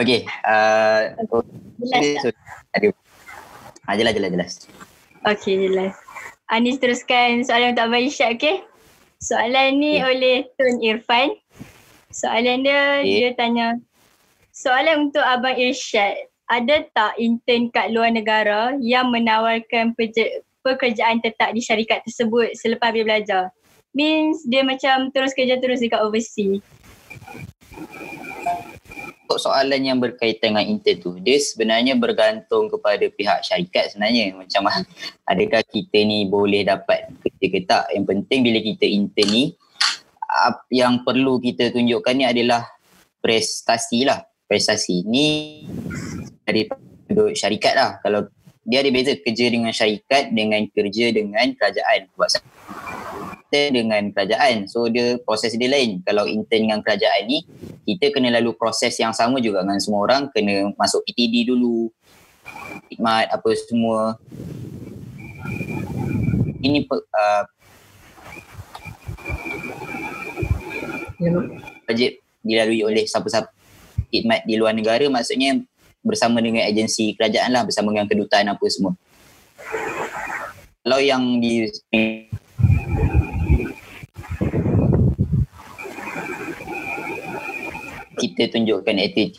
Okey. 0.00 0.24
Uh, 0.40 1.12
jelas? 1.84 2.32
Ada. 2.72 2.86
Ha, 3.84 3.88
jelas, 3.92 4.12
jelas, 4.16 4.30
jelas. 4.32 4.52
Okey, 5.20 5.68
jelas. 5.68 5.92
Anis 6.48 6.80
teruskan 6.80 7.44
soalan 7.44 7.76
untuk 7.76 7.92
Abang 7.92 8.08
Isyad, 8.08 8.40
okey? 8.40 8.64
Soalan 9.16 9.80
ni 9.80 9.98
okay. 9.98 10.08
oleh 10.12 10.36
Tun 10.60 10.76
Irfan. 10.84 11.32
Soalan 12.12 12.64
dia, 12.64 13.00
okay. 13.00 13.28
dia 13.28 13.30
tanya. 13.36 13.68
Soalan 14.52 15.10
untuk 15.10 15.24
Abang 15.24 15.56
Irsyad. 15.56 16.28
ada 16.46 16.86
tak 16.94 17.18
intern 17.18 17.74
kat 17.74 17.90
luar 17.90 18.14
negara 18.14 18.78
yang 18.78 19.10
menawarkan 19.10 19.98
peje- 19.98 20.46
pekerjaan 20.62 21.18
tetap 21.18 21.50
di 21.50 21.58
syarikat 21.58 22.06
tersebut 22.06 22.54
selepas 22.54 22.94
habis 22.94 23.02
belajar? 23.02 23.50
Means 23.90 24.46
dia 24.46 24.62
macam 24.62 25.10
terus 25.10 25.34
kerja 25.34 25.58
terus 25.58 25.82
dekat 25.82 25.98
overseas. 25.98 26.62
Untuk 29.26 29.42
soalan 29.42 29.82
yang 29.82 29.98
berkaitan 29.98 30.54
dengan 30.54 30.70
intern 30.70 31.02
tu, 31.02 31.18
dia 31.18 31.34
sebenarnya 31.42 31.98
bergantung 31.98 32.70
kepada 32.70 33.02
pihak 33.10 33.42
syarikat 33.42 33.90
sebenarnya. 33.90 34.38
Macam 34.38 34.70
adakah 35.34 35.66
kita 35.66 35.98
ni 36.06 36.30
boleh 36.30 36.62
dapat 36.62 37.10
kerja 37.26 37.46
ke 37.50 37.60
tak. 37.66 37.90
Yang 37.90 38.06
penting 38.06 38.38
bila 38.46 38.58
kita 38.62 38.86
intern 38.86 39.30
ni, 39.34 39.44
yang 40.70 41.02
perlu 41.02 41.42
kita 41.42 41.74
tunjukkan 41.74 42.14
ni 42.14 42.22
adalah 42.22 42.70
prestasi 43.18 44.06
lah. 44.06 44.22
Prestasi 44.46 45.02
ni 45.02 45.66
dari 46.46 46.70
syarikat 47.34 47.74
lah. 47.74 47.90
Kalau 48.06 48.30
dia 48.62 48.78
ada 48.86 48.90
beza 48.94 49.18
kerja 49.18 49.50
dengan 49.50 49.74
syarikat 49.74 50.30
dengan 50.30 50.62
kerja 50.70 51.10
dengan 51.10 51.50
kerajaan. 51.50 52.14
Sebab 52.14 52.30
kita 53.56 53.72
dengan 53.72 54.02
kerajaan. 54.12 54.68
So 54.68 54.86
dia 54.92 55.16
proses 55.24 55.56
dia 55.56 55.72
lain. 55.72 56.04
Kalau 56.04 56.28
intern 56.28 56.68
dengan 56.68 56.80
kerajaan 56.84 57.24
ni, 57.24 57.48
kita 57.88 58.12
kena 58.12 58.28
lalu 58.36 58.52
proses 58.52 58.92
yang 59.00 59.16
sama 59.16 59.40
juga 59.40 59.64
dengan 59.64 59.80
semua 59.80 60.04
orang. 60.04 60.28
Kena 60.30 60.76
masuk 60.76 61.00
PTD 61.08 61.48
dulu. 61.48 61.88
Khidmat 62.92 63.32
apa 63.32 63.48
semua. 63.56 64.20
Ini 66.60 66.84
uh, 66.84 67.44
wajib 71.88 72.10
dilalui 72.44 72.82
oleh 72.84 73.04
siapa-siapa 73.08 73.48
khidmat 74.10 74.46
di 74.46 74.54
luar 74.58 74.74
negara 74.74 75.06
maksudnya 75.10 75.62
bersama 76.02 76.38
dengan 76.38 76.62
agensi 76.66 77.14
kerajaan 77.18 77.50
lah 77.50 77.62
bersama 77.66 77.90
dengan 77.90 78.06
kedutaan 78.06 78.46
apa 78.50 78.66
semua 78.70 78.94
kalau 80.82 80.98
yang 81.02 81.42
di 81.42 81.66
kita 88.16 88.50
tunjukkan 88.50 88.96
attitude 88.98 89.38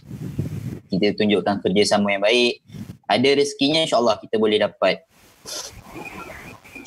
kita 0.88 1.18
tunjukkan 1.18 1.60
kerjasama 1.66 2.16
yang 2.16 2.24
baik 2.24 2.62
ada 3.08 3.30
rezekinya 3.36 3.84
insyaAllah 3.84 4.22
kita 4.22 4.38
boleh 4.38 4.62
dapat 4.62 5.04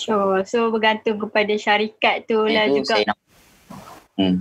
Sure. 0.00 0.40
So 0.48 0.72
bergantung 0.72 1.20
kepada 1.20 1.52
syarikat 1.60 2.24
tu 2.24 2.48
lah 2.48 2.64
juga. 2.72 2.96
Saya 2.96 3.12
nak, 3.12 3.18
hmm. 4.16 4.36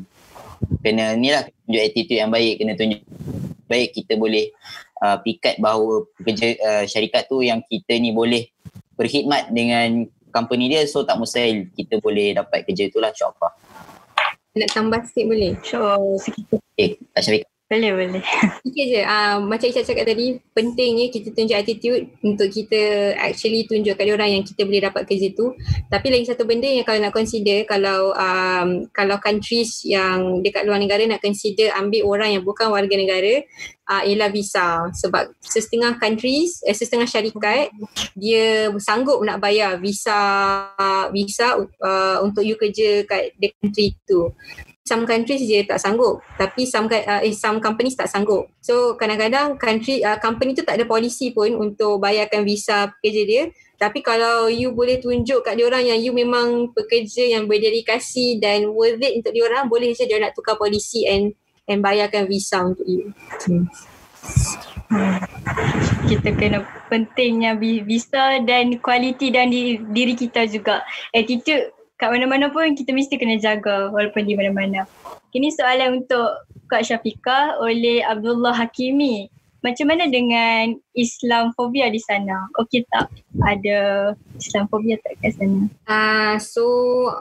Kena 0.80 1.20
ni 1.20 1.36
lah 1.36 1.44
tunjuk 1.68 1.84
attitude 1.84 2.20
yang 2.24 2.32
baik. 2.32 2.64
Kena 2.64 2.80
tunjuk 2.80 3.04
baik 3.68 3.92
kita 3.92 4.16
boleh 4.16 4.56
uh, 5.04 5.20
pikat 5.20 5.60
bahawa 5.60 6.08
kerja 6.24 6.56
uh, 6.64 6.84
syarikat 6.88 7.28
tu 7.28 7.44
yang 7.44 7.60
kita 7.68 8.00
ni 8.00 8.16
boleh 8.16 8.48
berkhidmat 8.96 9.52
dengan 9.52 10.08
company 10.32 10.72
dia. 10.72 10.88
So 10.88 11.04
tak 11.04 11.20
mustahil 11.20 11.68
kita 11.76 12.00
boleh 12.00 12.40
dapat 12.40 12.64
kerja 12.64 12.88
tu 12.88 13.04
lah 13.04 13.12
insyaAllah. 13.12 13.52
Nak 14.60 14.70
tambah 14.76 15.00
sikit 15.08 15.26
boleh? 15.32 15.56
Sure. 15.64 16.20
Sikit. 16.20 16.60
Eh, 16.76 17.00
tak 17.16 17.24
syarikat. 17.24 17.50
Boleh, 17.70 17.94
boleh. 17.94 18.26
Sikit 18.66 18.86
je. 18.90 19.02
Uh, 19.06 19.46
macam 19.46 19.70
Isyad 19.70 19.86
cakap 19.86 20.10
tadi, 20.10 20.42
pentingnya 20.58 21.14
kita 21.14 21.30
tunjuk 21.38 21.54
attitude 21.54 22.10
untuk 22.26 22.50
kita 22.50 23.14
actually 23.22 23.70
tunjuk 23.70 23.94
kat 23.94 24.10
orang 24.10 24.42
yang 24.42 24.42
kita 24.42 24.66
boleh 24.66 24.90
dapat 24.90 25.06
kerja 25.06 25.30
tu. 25.38 25.54
Tapi 25.86 26.10
lagi 26.10 26.26
satu 26.26 26.50
benda 26.50 26.66
yang 26.66 26.82
kalau 26.82 26.98
nak 26.98 27.14
consider, 27.14 27.70
kalau 27.70 28.18
um, 28.18 28.90
kalau 28.90 29.22
countries 29.22 29.86
yang 29.86 30.42
dekat 30.42 30.66
luar 30.66 30.82
negara 30.82 31.06
nak 31.06 31.22
consider 31.22 31.70
ambil 31.78 32.10
orang 32.10 32.42
yang 32.42 32.44
bukan 32.44 32.74
warga 32.74 32.96
negara, 32.98 33.46
uh, 33.86 34.02
ialah 34.02 34.34
visa. 34.34 34.90
Sebab 34.90 35.38
setengah 35.38 36.02
countries, 36.02 36.66
eh, 36.66 36.74
setengah 36.74 37.06
syarikat, 37.06 37.70
dia 38.18 38.74
sanggup 38.82 39.22
nak 39.22 39.46
bayar 39.46 39.78
visa 39.78 40.18
visa 41.14 41.54
uh, 41.86 42.18
untuk 42.26 42.42
you 42.42 42.58
kerja 42.58 43.06
kat 43.06 43.38
the 43.38 43.54
country 43.62 43.94
tu 44.10 44.34
some 44.90 45.06
countries 45.06 45.46
dia 45.46 45.62
tak 45.70 45.78
sanggup 45.78 46.26
tapi 46.34 46.66
some 46.66 46.90
uh, 46.90 47.22
eh, 47.22 47.30
some 47.38 47.62
companies 47.62 47.94
tak 47.94 48.10
sanggup. 48.10 48.50
So 48.58 48.98
kadang-kadang 48.98 49.62
country 49.62 50.02
uh, 50.02 50.18
company 50.18 50.58
tu 50.58 50.66
tak 50.66 50.82
ada 50.82 50.90
policy 50.90 51.30
pun 51.30 51.54
untuk 51.54 52.02
bayarkan 52.02 52.42
visa 52.42 52.90
pekerja 52.98 53.24
dia. 53.30 53.44
Tapi 53.78 54.02
kalau 54.02 54.50
you 54.50 54.74
boleh 54.74 54.98
tunjuk 55.00 55.46
kat 55.46 55.56
dia 55.56 55.70
orang 55.70 55.86
yang 55.86 56.00
you 56.02 56.12
memang 56.12 56.74
pekerja 56.74 57.30
yang 57.38 57.46
berdedikasi 57.46 58.42
dan 58.42 58.74
worth 58.74 59.00
it 59.00 59.22
untuk 59.22 59.32
dia 59.32 59.46
orang 59.46 59.70
boleh 59.70 59.94
je 59.94 60.04
dia 60.10 60.18
nak 60.18 60.34
tukar 60.34 60.58
polisi 60.58 61.06
and 61.06 61.38
and 61.70 61.86
bayarkan 61.86 62.26
visa 62.26 62.66
untuk 62.66 62.84
you. 62.90 63.14
Hmm. 63.46 63.70
kita 66.10 66.34
kena 66.34 66.66
pentingnya 66.90 67.56
visa 67.62 68.42
dan 68.42 68.74
kualiti 68.82 69.30
dan 69.30 69.54
diri 69.94 70.18
kita 70.18 70.50
juga. 70.50 70.82
Attitude 71.14 71.79
kat 72.00 72.10
mana-mana 72.16 72.48
pun 72.48 72.72
kita 72.80 72.96
mesti 72.96 73.20
kena 73.20 73.36
jaga 73.36 73.92
walaupun 73.92 74.24
di 74.24 74.34
mana-mana. 74.34 74.88
Kini 75.36 75.52
soalan 75.52 76.02
untuk 76.02 76.48
Kak 76.72 76.88
Syafiqah 76.88 77.60
oleh 77.60 78.00
Abdullah 78.08 78.56
Hakimi. 78.56 79.28
Macam 79.60 79.92
mana 79.92 80.08
dengan 80.08 80.72
Islamfobia 80.96 81.92
di 81.92 82.00
sana? 82.00 82.48
Okey 82.56 82.88
tak 82.88 83.12
ada 83.44 84.12
Islamfobia 84.40 84.96
tak 85.04 85.20
kat 85.20 85.36
sana? 85.36 85.68
Uh, 85.84 86.40
so 86.40 86.64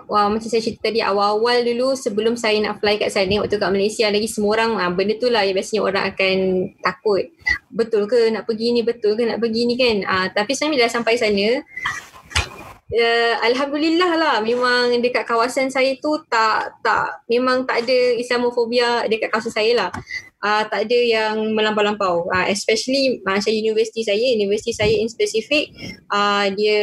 wow, 0.07 0.31
macam 0.31 0.47
saya 0.47 0.63
cerita 0.63 0.87
tadi 0.87 1.03
awal-awal 1.03 1.67
dulu 1.67 1.99
sebelum 1.99 2.39
saya 2.39 2.63
nak 2.63 2.79
fly 2.79 2.95
kat 3.03 3.11
sana 3.11 3.43
waktu 3.43 3.59
kat 3.59 3.75
Malaysia 3.75 4.07
lagi 4.07 4.31
semua 4.31 4.55
orang 4.55 4.79
uh, 4.79 4.91
benda 4.95 5.19
tu 5.19 5.27
lah 5.27 5.43
yang 5.43 5.59
biasanya 5.59 5.83
orang 5.83 6.05
akan 6.15 6.37
takut. 6.79 7.27
Betul 7.75 8.07
ke 8.07 8.31
nak 8.31 8.47
pergi 8.47 8.71
ni? 8.71 8.87
Betul 8.87 9.19
ke 9.19 9.27
nak 9.27 9.43
pergi 9.43 9.63
ni 9.67 9.75
kan? 9.75 9.97
Uh, 10.07 10.27
tapi 10.31 10.55
saya 10.55 10.71
bila 10.71 10.87
sampai 10.87 11.19
sana 11.19 11.67
uh, 12.93 13.35
alhamdulillah 13.45 14.13
lah 14.17 14.37
memang 14.41 14.97
dekat 15.01 15.29
kawasan 15.29 15.69
saya 15.69 15.97
tu 16.01 16.17
tak 16.29 16.73
tak 16.81 17.25
memang 17.29 17.69
tak 17.69 17.85
ada 17.85 17.99
Islamofobia 18.17 19.05
dekat 19.09 19.29
kawasan 19.29 19.53
saya 19.53 19.73
lah 19.77 19.91
uh, 20.43 20.63
tak 20.67 20.87
ada 20.87 20.99
yang 20.99 21.35
melampau-lampau. 21.55 22.31
Uh, 22.31 22.47
especially 22.51 23.19
macam 23.27 23.51
universiti 23.51 24.07
saya 24.07 24.23
universiti 24.35 24.73
saya 24.75 24.95
in 24.95 25.11
specific 25.11 25.71
uh, 26.11 26.47
dia 26.55 26.81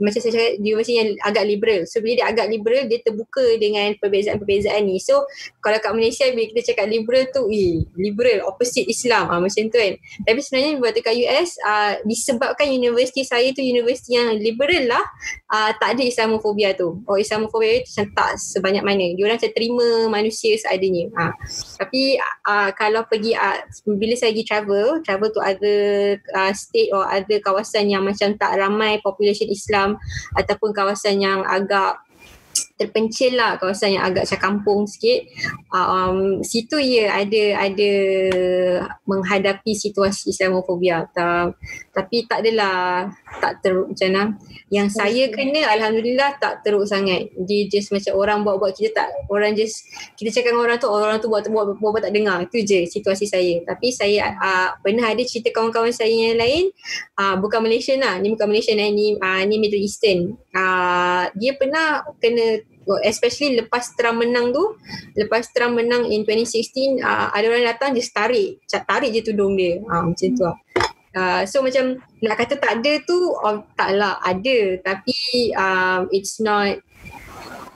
macam 0.00 0.20
saya 0.20 0.32
cakap 0.32 0.52
universiti 0.60 0.94
yang 1.00 1.10
agak 1.24 1.44
liberal. 1.48 1.80
So 1.88 2.04
bila 2.04 2.22
dia 2.22 2.26
agak 2.28 2.46
liberal 2.52 2.84
dia 2.88 3.00
terbuka 3.00 3.44
dengan 3.56 3.94
perbezaan-perbezaan 3.98 4.82
ni. 4.84 5.00
So 5.00 5.24
kalau 5.64 5.78
kat 5.80 5.92
Malaysia 5.92 6.28
bila 6.32 6.46
kita 6.52 6.74
cakap 6.74 6.86
liberal 6.90 7.24
tu 7.32 7.48
eh, 7.48 7.84
liberal 7.96 8.44
opposite 8.48 8.88
Islam. 8.88 9.32
Uh, 9.32 9.40
macam 9.40 9.62
tu 9.68 9.78
kan. 9.78 9.94
Tapi 10.28 10.40
sebenarnya 10.40 10.72
waktu 10.82 11.00
kat 11.00 11.14
US 11.28 11.50
uh, 11.64 11.92
disebabkan 12.04 12.68
universiti 12.68 13.24
saya 13.24 13.48
tu 13.54 13.64
universiti 13.64 14.16
yang 14.16 14.36
liberal 14.36 14.84
lah 14.88 15.04
uh, 15.52 15.70
tak 15.78 15.96
ada 15.96 16.02
Islamofobia 16.04 16.76
tu. 16.76 17.00
Oh 17.08 17.16
Islamofobia 17.16 17.80
tu 17.84 18.04
tak 18.12 18.36
sebanyak 18.36 18.84
mana. 18.84 19.14
Dia 19.16 19.24
orang 19.28 19.38
macam 19.40 19.52
terima 19.54 19.86
manusia 20.10 20.52
seadanya. 20.58 21.08
Uh, 21.14 21.32
tapi 21.78 22.18
uh, 22.46 22.70
kalau 22.82 23.06
pergi 23.06 23.38
uh, 23.38 23.62
bila 23.94 24.18
saya 24.18 24.34
pergi 24.34 24.48
travel 24.50 24.86
travel 25.06 25.30
to 25.30 25.38
other 25.38 25.78
uh, 26.34 26.50
state 26.50 26.90
or 26.90 27.06
other 27.06 27.38
kawasan 27.38 27.86
yang 27.86 28.02
macam 28.02 28.34
tak 28.34 28.58
ramai 28.58 28.98
population 28.98 29.46
Islam 29.46 30.02
ataupun 30.34 30.74
kawasan 30.74 31.22
yang 31.22 31.46
agak 31.46 32.02
terpencil 32.76 33.38
lah 33.38 33.56
kawasan 33.56 33.96
yang 33.96 34.04
agak 34.04 34.26
macam 34.26 34.40
kampung 34.42 34.84
sikit 34.90 35.24
um, 35.70 36.42
situ 36.42 36.76
ya 36.82 37.22
ada 37.22 37.70
ada 37.70 37.92
menghadapi 39.06 39.72
situasi 39.72 40.34
Islamofobia 40.34 41.06
Ta, 41.14 41.54
tapi 41.94 42.26
tak 42.26 42.42
adalah 42.42 43.08
tak 43.42 43.58
teruk 43.58 43.90
macam 43.90 44.08
mana. 44.14 44.22
Yang 44.70 44.88
saya 44.94 45.24
kena 45.34 45.66
Alhamdulillah 45.74 46.38
tak 46.38 46.62
teruk 46.62 46.86
sangat. 46.86 47.34
Dia 47.34 47.66
just 47.66 47.90
macam 47.90 48.14
orang 48.14 48.46
buat-buat 48.46 48.78
kita 48.78 48.94
tak 48.94 49.08
orang 49.26 49.58
just 49.58 49.82
kita 50.14 50.30
cakap 50.30 50.54
dengan 50.54 50.70
orang 50.70 50.78
tu 50.78 50.86
orang 50.86 51.18
tu 51.18 51.26
buat 51.26 51.42
buat, 51.50 51.74
buat, 51.74 51.90
buat 51.90 52.02
tak 52.06 52.14
dengar. 52.14 52.46
Itu 52.46 52.62
je 52.62 52.86
situasi 52.86 53.26
saya. 53.26 53.58
Tapi 53.66 53.90
saya 53.90 54.30
uh, 54.38 54.68
pernah 54.78 55.10
ada 55.10 55.20
cerita 55.26 55.50
kawan-kawan 55.50 55.90
saya 55.90 56.14
yang 56.14 56.38
lain 56.38 56.70
uh, 57.18 57.34
bukan 57.42 57.66
Malaysia 57.66 57.98
lah. 57.98 58.22
Ni 58.22 58.30
bukan 58.30 58.46
Malaysia 58.46 58.70
lah 58.78 58.86
ni, 58.86 59.18
uh, 59.18 59.42
ni 59.42 59.58
Middle 59.58 59.82
Eastern. 59.82 60.38
Uh, 60.54 61.26
dia 61.34 61.58
pernah 61.58 62.06
kena 62.22 62.62
especially 63.06 63.62
lepas 63.62 63.94
Trump 63.94 64.26
menang 64.26 64.50
tu 64.50 64.74
lepas 65.14 65.46
Trump 65.54 65.78
menang 65.78 66.10
in 66.10 66.26
2016 66.26 66.98
uh, 66.98 67.30
ada 67.30 67.46
orang 67.46 67.66
datang 67.70 67.94
just 67.94 68.10
tarik 68.10 68.58
tarik 68.66 69.10
je 69.14 69.20
tudung 69.22 69.58
dia. 69.58 69.82
Uh, 69.82 70.10
macam 70.10 70.28
tu 70.32 70.42
lah. 70.42 70.56
Uh, 70.56 70.71
so 71.44 71.60
macam 71.60 72.00
nak 72.24 72.36
kata 72.40 72.56
tak 72.56 72.80
ada 72.80 72.92
tu 73.04 73.16
oh, 73.36 73.64
taklah 73.76 74.16
ada. 74.24 74.58
Tapi 74.80 75.52
um, 75.56 76.08
it's 76.12 76.40
not 76.40 76.80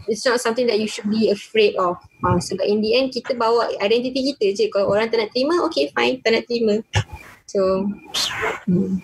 it's 0.09 0.25
not 0.25 0.41
something 0.41 0.67
that 0.67 0.79
you 0.79 0.89
should 0.89 1.09
be 1.11 1.29
afraid 1.31 1.77
of. 1.77 1.99
Uh, 2.25 2.39
sebab 2.41 2.65
in 2.65 2.81
the 2.81 2.97
end 2.97 3.13
kita 3.13 3.37
bawa 3.37 3.69
identiti 3.83 4.35
kita 4.35 4.47
je. 4.57 4.65
Kalau 4.73 4.95
orang 4.95 5.13
tak 5.13 5.21
nak 5.21 5.31
terima 5.35 5.61
okay 5.67 5.93
fine 5.93 6.23
tak 6.25 6.33
nak 6.33 6.45
terima. 6.49 6.81
So 7.47 7.87
hmm. 8.67 9.03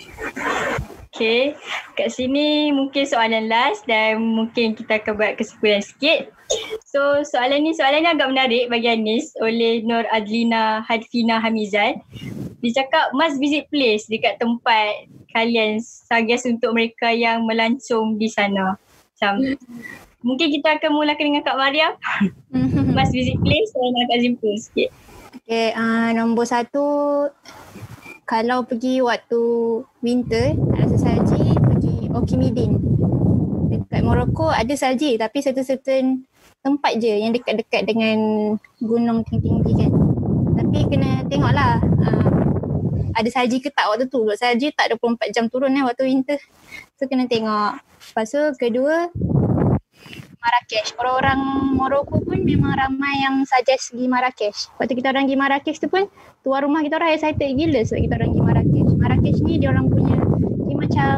Okay, 1.13 1.53
kat 1.93 2.09
sini 2.09 2.73
mungkin 2.73 3.05
soalan 3.05 3.45
last 3.45 3.85
dan 3.85 4.17
mungkin 4.25 4.73
kita 4.73 4.97
akan 4.97 5.21
buat 5.21 5.37
kesimpulan 5.37 5.85
sikit. 5.85 6.33
So 6.89 7.21
soalan 7.21 7.69
ni 7.69 7.77
soalan 7.77 8.01
ni 8.01 8.09
agak 8.09 8.33
menarik 8.33 8.73
bagi 8.73 8.89
Anis 8.89 9.37
oleh 9.37 9.85
Nur 9.85 10.09
Adlina 10.09 10.81
Hadfina 10.89 11.37
Hamizan 11.37 12.01
dia 12.63 12.73
cakap 12.79 13.11
must 13.11 13.43
visit 13.43 13.67
place 13.75 14.07
dekat 14.07 14.39
tempat 14.39 15.11
kalian 15.35 15.83
suggest 15.83 16.47
untuk 16.47 16.79
mereka 16.79 17.11
yang 17.11 17.43
melancong 17.43 18.17
di 18.17 18.31
sana. 18.31 18.79
Macam 19.19 19.59
mungkin 20.23 20.49
kita 20.49 20.79
akan 20.79 20.91
mulakan 20.95 21.35
dengan 21.35 21.43
Kak 21.43 21.59
Mariam. 21.59 21.93
must 22.97 23.11
visit 23.11 23.35
place 23.43 23.71
dan 23.75 24.07
Kak 24.09 24.21
Zimpul 24.23 24.55
sikit. 24.63 24.89
Okay, 25.43 25.75
uh, 25.75 26.15
nombor 26.15 26.47
satu 26.47 26.87
kalau 28.33 28.65
pergi 28.65 29.05
waktu 29.05 29.45
winter 30.01 30.57
rasa 30.73 30.97
salji 30.97 31.53
pergi 31.53 32.09
Okimidin. 32.17 32.81
Dekat 33.69 34.01
Morocco 34.01 34.49
ada 34.49 34.73
salji 34.73 35.21
tapi 35.21 35.45
satu 35.45 35.61
certain 35.61 36.25
tempat 36.65 36.97
je 36.97 37.13
yang 37.13 37.37
dekat-dekat 37.37 37.85
dengan 37.85 38.17
gunung 38.81 39.21
tinggi-tinggi 39.29 39.85
kan. 39.85 39.93
Tapi 40.65 40.79
kena 40.89 41.29
tengoklah 41.29 41.77
uh, 41.85 42.33
ada 43.13 43.29
salji 43.29 43.61
ke 43.61 43.69
tak 43.69 43.93
waktu 43.93 44.09
tu. 44.09 44.25
Salji 44.33 44.73
tak 44.73 44.97
24 44.97 45.29
jam 45.29 45.53
turun 45.53 45.77
eh 45.77 45.85
waktu 45.85 46.09
winter. 46.09 46.41
So 46.97 47.05
kena 47.05 47.29
tengok. 47.29 47.85
Lepas 47.85 48.33
tu 48.33 48.41
kedua 48.57 49.13
Marrakesh. 50.43 50.91
Orang-orang 50.99 51.41
Morocco 51.79 52.19
pun 52.19 52.43
memang 52.43 52.75
ramai 52.75 53.23
yang 53.23 53.47
suggest 53.47 53.95
pergi 53.95 54.07
Marrakesh. 54.11 54.59
Waktu 54.83 54.99
kita 54.99 55.15
orang 55.15 55.31
pergi 55.31 55.39
Marrakesh 55.39 55.79
tu 55.79 55.87
pun 55.87 56.11
tuan 56.43 56.67
rumah 56.67 56.83
kita 56.83 56.99
orang 56.99 57.15
excited 57.15 57.49
gila 57.55 57.81
sebab 57.87 58.01
kita 58.03 58.15
orang 58.19 58.31
pergi 58.35 58.43
Marrakesh. 58.43 58.91
Marrakesh 58.99 59.39
ni 59.47 59.55
dia 59.63 59.69
orang 59.71 59.87
punya 59.87 60.17
dia 60.67 60.77
macam 60.77 61.15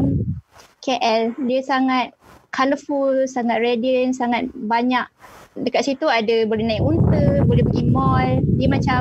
KL. 0.85 1.23
Dia 1.49 1.61
sangat 1.65 2.07
colourful, 2.53 3.25
sangat 3.27 3.59
radiant, 3.65 4.13
sangat 4.13 4.47
banyak. 4.53 5.09
Dekat 5.57 5.89
situ 5.89 6.07
ada 6.07 6.45
boleh 6.45 6.65
naik 6.67 6.85
unta, 6.85 7.41
boleh 7.49 7.65
pergi 7.65 7.85
mall. 7.89 8.45
Dia 8.61 8.69
macam 8.69 9.01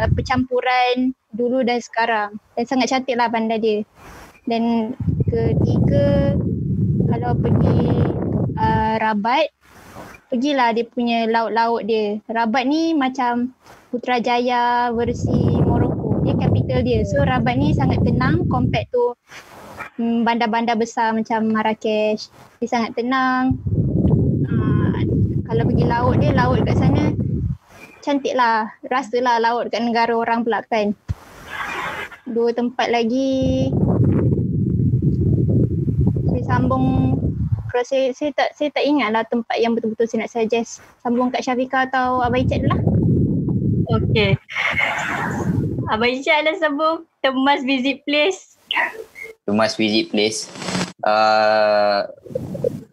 uh, 0.00 0.10
percampuran 0.16 1.12
dulu 1.36 1.60
dan 1.62 1.78
sekarang. 1.84 2.40
Dan 2.56 2.64
sangat 2.64 2.88
cantik 2.90 3.14
lah 3.20 3.28
bandar 3.28 3.60
dia. 3.60 3.84
Dan 4.46 4.94
ketiga 5.26 6.38
kalau 7.10 7.34
pergi 7.34 7.82
uh, 8.56 8.94
Rabat 8.98 9.52
pergilah 10.26 10.74
dia 10.74 10.84
punya 10.88 11.28
laut-laut 11.30 11.86
dia. 11.86 12.18
Rabat 12.26 12.64
ni 12.66 12.92
macam 12.92 13.54
Putrajaya 13.92 14.90
versi 14.90 15.62
Morocco. 15.62 16.20
Dia 16.26 16.34
capital 16.34 16.82
dia. 16.82 17.06
So 17.06 17.22
Rabat 17.22 17.54
ni 17.56 17.72
sangat 17.72 18.02
tenang 18.02 18.50
compared 18.50 18.90
to 18.90 19.14
um, 19.96 20.26
bandar-bandar 20.26 20.74
besar 20.74 21.14
macam 21.14 21.54
Marrakesh. 21.54 22.28
Dia 22.58 22.68
sangat 22.68 22.98
tenang. 22.98 23.56
Uh, 24.44 24.98
kalau 25.46 25.62
pergi 25.70 25.86
laut 25.86 26.18
dia, 26.18 26.34
laut 26.34 26.60
kat 26.66 26.76
sana 26.76 27.14
cantik 28.02 28.34
lah. 28.34 28.74
Rasalah 28.84 29.38
laut 29.38 29.70
kat 29.70 29.80
negara 29.80 30.12
orang 30.12 30.42
pula 30.42 30.66
kan. 30.66 30.92
Dua 32.26 32.50
tempat 32.50 32.90
lagi 32.90 33.70
saya 36.26 36.42
sambung 36.42 37.16
kalau 37.76 37.92
saya, 37.92 38.08
saya 38.16 38.32
tak 38.32 38.56
saya 38.56 38.72
tak 38.72 38.88
ingat 38.88 39.12
lah 39.12 39.20
tempat 39.28 39.60
yang 39.60 39.76
betul-betul 39.76 40.08
saya 40.08 40.24
nak 40.24 40.32
suggest. 40.32 40.80
Sambung 41.04 41.28
kat 41.28 41.44
Syafika 41.44 41.84
atau 41.84 42.24
Abai 42.24 42.48
Chat 42.48 42.64
lah. 42.64 42.80
Okay. 44.00 44.32
Abai 45.92 46.24
Chat 46.24 46.48
lah 46.48 46.56
sambung. 46.56 47.04
The 47.20 47.36
must 47.36 47.68
visit 47.68 48.00
place. 48.08 48.56
The 49.44 49.52
must 49.52 49.76
visit 49.76 50.08
place. 50.08 50.48
Uh, 51.04 52.08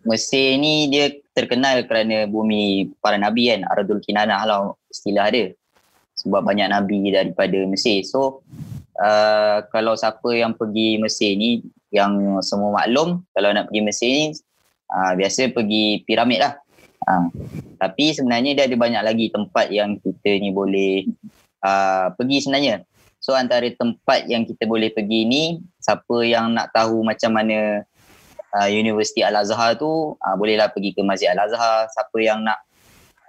Mesir 0.03 0.59
ni 0.59 0.91
dia 0.91 1.15
terkenal 1.31 1.87
kerana 1.87 2.27
bumi 2.27 2.91
para 2.99 3.15
nabi 3.15 3.55
kan. 3.55 3.63
Aradul 3.71 4.03
Kinanah 4.03 4.43
lah 4.43 4.75
istilah 4.91 5.31
dia. 5.31 5.55
Sebab 6.19 6.43
banyak 6.43 6.67
nabi 6.67 7.07
daripada 7.07 7.55
Mesir. 7.71 8.03
So 8.03 8.43
uh, 8.99 9.63
kalau 9.71 9.95
siapa 9.95 10.27
yang 10.35 10.59
pergi 10.59 10.99
Mesir 10.99 11.39
ni 11.39 11.63
yang 11.87 12.43
semua 12.43 12.83
maklum 12.83 13.23
kalau 13.31 13.55
nak 13.55 13.71
pergi 13.71 13.79
Mesir 13.79 14.11
ni 14.11 14.25
uh, 14.93 15.13
biasa 15.17 15.49
pergi 15.49 16.05
piramid 16.05 16.39
lah. 16.45 16.53
Uh, 17.03 17.27
tapi 17.81 18.15
sebenarnya 18.15 18.55
dia 18.55 18.63
ada 18.69 18.77
banyak 18.79 19.01
lagi 19.03 19.25
tempat 19.33 19.67
yang 19.73 19.99
kita 19.99 20.39
ni 20.39 20.53
boleh 20.53 21.09
uh, 21.65 22.13
pergi 22.15 22.45
sebenarnya. 22.45 22.85
So 23.23 23.31
antara 23.35 23.67
tempat 23.71 24.27
yang 24.27 24.43
kita 24.43 24.67
boleh 24.67 24.91
pergi 24.91 25.23
ni, 25.23 25.43
siapa 25.79 26.27
yang 26.27 26.55
nak 26.55 26.75
tahu 26.75 27.07
macam 27.07 27.31
mana 27.39 27.87
uh, 28.51 28.67
Universiti 28.67 29.23
Al-Azhar 29.23 29.79
tu, 29.79 30.15
uh, 30.19 30.35
bolehlah 30.35 30.67
pergi 30.71 30.91
ke 30.91 31.01
Masjid 31.07 31.31
Al-Azhar. 31.31 31.87
Siapa 31.87 32.17
yang 32.19 32.43
nak 32.43 32.59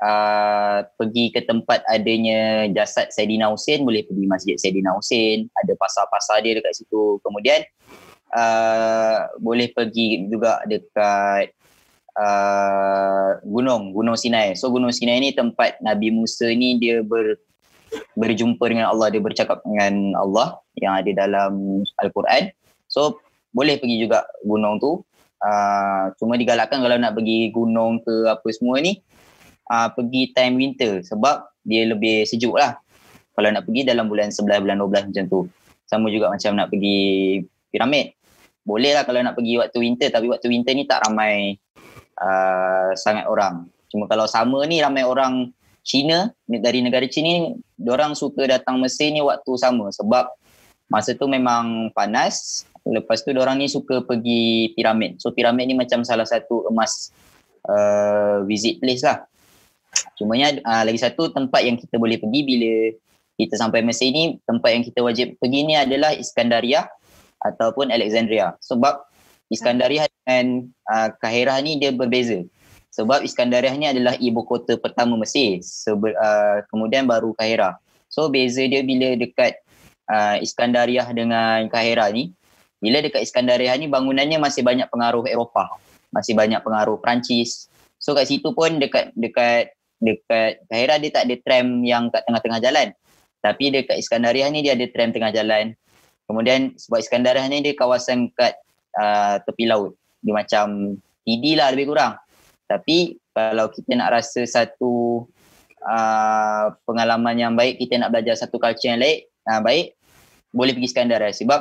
uh, 0.03 0.83
pergi 0.99 1.31
ke 1.31 1.47
tempat 1.47 1.87
adanya 1.87 2.67
jasad 2.75 3.15
Sayyidina 3.15 3.55
Hussein, 3.55 3.87
boleh 3.87 4.03
pergi 4.03 4.27
Masjid 4.27 4.59
Sayyidina 4.59 4.99
Hussein. 4.99 5.47
Ada 5.63 5.79
pasar-pasar 5.79 6.43
dia 6.43 6.59
dekat 6.59 6.75
situ. 6.75 7.23
Kemudian 7.23 7.63
uh, 8.33 9.29
boleh 9.43 9.69
pergi 9.75 10.31
juga 10.31 10.63
dekat 10.65 11.53
uh, 12.17 13.39
gunung 13.45 13.93
gunung 13.93 14.17
Sinai. 14.17 14.55
So 14.57 14.71
gunung 14.71 14.95
Sinai 14.95 15.21
ni 15.21 15.31
tempat 15.35 15.79
Nabi 15.83 16.15
Musa 16.15 16.49
ni 16.55 16.79
dia 16.79 17.03
ber 17.03 17.37
berjumpa 18.19 18.65
dengan 18.67 18.91
Allah, 18.91 19.07
dia 19.11 19.23
bercakap 19.23 19.63
dengan 19.63 20.19
Allah 20.19 20.59
yang 20.83 20.99
ada 20.99 21.11
dalam 21.15 21.83
Al-Quran. 22.03 22.51
So 22.91 23.23
boleh 23.55 23.79
pergi 23.79 24.03
juga 24.03 24.27
gunung 24.43 24.83
tu. 24.83 25.03
Uh, 25.45 26.09
cuma 26.17 26.41
digalakkan 26.41 26.81
kalau 26.81 26.97
nak 26.97 27.13
pergi 27.15 27.53
gunung 27.53 28.01
ke 28.01 28.33
apa 28.33 28.49
semua 28.49 28.81
ni 28.81 29.05
uh, 29.69 29.93
pergi 29.93 30.33
time 30.33 30.57
winter 30.57 31.05
sebab 31.05 31.45
dia 31.63 31.85
lebih 31.85 32.25
sejuk 32.25 32.57
lah. 32.57 32.81
Kalau 33.35 33.51
nak 33.51 33.67
pergi 33.67 33.83
dalam 33.83 34.07
bulan 34.07 34.31
11, 34.31 34.63
bulan 34.63 34.79
12 34.79 35.11
macam 35.11 35.25
tu. 35.27 35.41
Sama 35.85 36.07
juga 36.09 36.31
macam 36.33 36.55
nak 36.55 36.71
pergi 36.71 37.43
piramid 37.75 38.15
boleh 38.65 38.97
lah 38.97 39.05
kalau 39.05 39.21
nak 39.21 39.37
pergi 39.37 39.61
waktu 39.61 39.79
winter 39.83 40.09
tapi 40.09 40.27
waktu 40.33 40.49
winter 40.49 40.73
ni 40.73 40.89
tak 40.89 41.05
ramai 41.05 41.61
uh, 42.17 42.97
sangat 42.97 43.29
orang. 43.29 43.69
Cuma 43.93 44.09
kalau 44.09 44.25
sama 44.25 44.65
ni 44.65 44.81
ramai 44.81 45.05
orang 45.05 45.53
Cina 45.85 46.33
dari 46.49 46.81
negara 46.81 47.05
Cina 47.05 47.29
ni 47.29 47.61
orang 47.85 48.17
suka 48.17 48.49
datang 48.49 48.81
Mesir 48.81 49.13
ni 49.13 49.21
waktu 49.21 49.53
sama 49.61 49.93
sebab 49.93 50.33
masa 50.89 51.13
tu 51.13 51.29
memang 51.29 51.93
panas 51.93 52.65
lepas 52.89 53.21
tu 53.21 53.37
orang 53.37 53.61
ni 53.61 53.69
suka 53.69 54.01
pergi 54.01 54.73
piramid. 54.73 55.21
So 55.21 55.37
piramid 55.37 55.69
ni 55.69 55.77
macam 55.77 56.01
salah 56.01 56.25
satu 56.25 56.65
emas 56.73 57.13
uh, 57.69 58.49
visit 58.49 58.81
place 58.81 59.05
lah. 59.05 59.29
Cumanya 60.17 60.57
uh, 60.65 60.83
lagi 60.89 60.99
satu 60.99 61.29
tempat 61.29 61.69
yang 61.69 61.77
kita 61.77 62.01
boleh 62.01 62.17
pergi 62.17 62.41
bila 62.49 62.73
kita 63.37 63.61
sampai 63.61 63.85
Mesir 63.85 64.09
ni 64.09 64.41
tempat 64.49 64.73
yang 64.73 64.83
kita 64.89 65.05
wajib 65.05 65.37
pergi 65.37 65.61
ni 65.69 65.77
adalah 65.77 66.17
Iskandaria 66.17 66.89
ataupun 67.45 67.93
Alexandria. 67.93 68.57
Sebab 68.65 69.05
Iskandariah 69.53 70.09
dengan 70.09 70.73
uh, 70.89 71.13
Kahirah 71.21 71.61
ni 71.61 71.77
dia 71.77 71.93
berbeza. 71.93 72.41
Sebab 72.97 73.23
Iskandariah 73.23 73.77
ni 73.77 73.87
adalah 73.87 74.17
ibu 74.17 74.41
kota 74.43 74.81
pertama 74.81 75.21
Mesir. 75.21 75.61
Sebe- 75.61 76.17
uh, 76.17 76.65
kemudian 76.73 77.05
baru 77.05 77.37
Kahirah. 77.37 77.77
So 78.09 78.33
beza 78.33 78.65
dia 78.65 78.81
bila 78.81 79.13
dekat 79.15 79.61
uh, 80.09 80.41
Iskandariah 80.41 81.07
dengan 81.13 81.69
Kahirah 81.69 82.09
ni. 82.11 82.33
Bila 82.81 83.05
dekat 83.05 83.21
Iskandariah 83.21 83.77
ni 83.77 83.87
bangunannya 83.87 84.41
masih 84.41 84.65
banyak 84.65 84.89
pengaruh 84.89 85.29
Eropah. 85.29 85.77
Masih 86.15 86.33
banyak 86.33 86.63
pengaruh 86.65 86.97
Perancis. 87.03 87.69
So 88.01 88.17
kat 88.17 88.31
situ 88.31 88.55
pun 88.57 88.81
dekat 88.81 89.13
dekat 89.19 89.75
dekat 90.01 90.65
Kahirah 90.71 90.97
dia 91.03 91.11
tak 91.13 91.25
ada 91.29 91.37
tram 91.45 91.85
yang 91.85 92.09
kat 92.09 92.25
tengah-tengah 92.25 92.61
jalan. 92.65 92.89
Tapi 93.45 93.65
dekat 93.75 93.97
Iskandariah 94.01 94.49
ni 94.49 94.65
dia 94.65 94.73
ada 94.73 94.87
tram 94.89 95.13
tengah 95.13 95.35
jalan. 95.35 95.77
Kemudian 96.25 96.73
sebab 96.81 96.99
Iskandariah 97.01 97.47
ni 97.53 97.61
dia 97.61 97.77
kawasan 97.77 98.33
kat 98.33 98.57
uh, 98.97 99.37
tepi 99.45 99.69
laut. 99.69 99.93
Dia 100.25 100.33
macam 100.33 100.97
TD 101.25 101.61
lah 101.61 101.73
lebih 101.73 101.93
kurang. 101.93 102.17
Tapi 102.65 103.21
kalau 103.37 103.69
kita 103.69 103.93
nak 103.99 104.21
rasa 104.21 104.47
satu 104.49 105.25
uh, 105.85 106.67
pengalaman 106.89 107.37
yang 107.37 107.53
baik, 107.53 107.77
kita 107.77 108.01
nak 108.01 108.15
belajar 108.15 108.41
satu 108.41 108.57
culture 108.57 108.89
yang 108.89 109.05
lain, 109.05 109.29
uh, 109.51 109.61
baik, 109.61 109.93
boleh 110.55 110.73
pergi 110.73 110.89
Iskandariah. 110.89 111.35
Sebab 111.37 111.61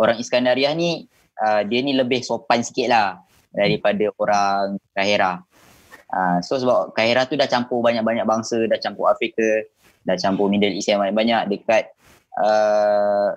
orang 0.00 0.16
Iskandariah 0.16 0.72
ni, 0.72 1.04
uh, 1.44 1.60
dia 1.68 1.80
ni 1.84 1.92
lebih 1.92 2.24
sopan 2.24 2.64
sikit 2.64 2.88
lah 2.88 3.20
daripada 3.52 4.08
orang 4.16 4.80
Kahira. 4.96 5.44
Uh, 6.10 6.38
so 6.40 6.56
sebab 6.56 6.96
Kahira 6.96 7.28
tu 7.28 7.36
dah 7.36 7.46
campur 7.46 7.84
banyak-banyak 7.84 8.24
bangsa, 8.24 8.64
dah 8.64 8.80
campur 8.80 9.12
Afrika, 9.12 9.66
dah 10.08 10.16
campur 10.16 10.48
Middle 10.48 10.72
East 10.72 10.88
yang 10.88 11.04
banyak-banyak 11.04 11.52
dekat 11.52 11.92
uh, 12.40 13.36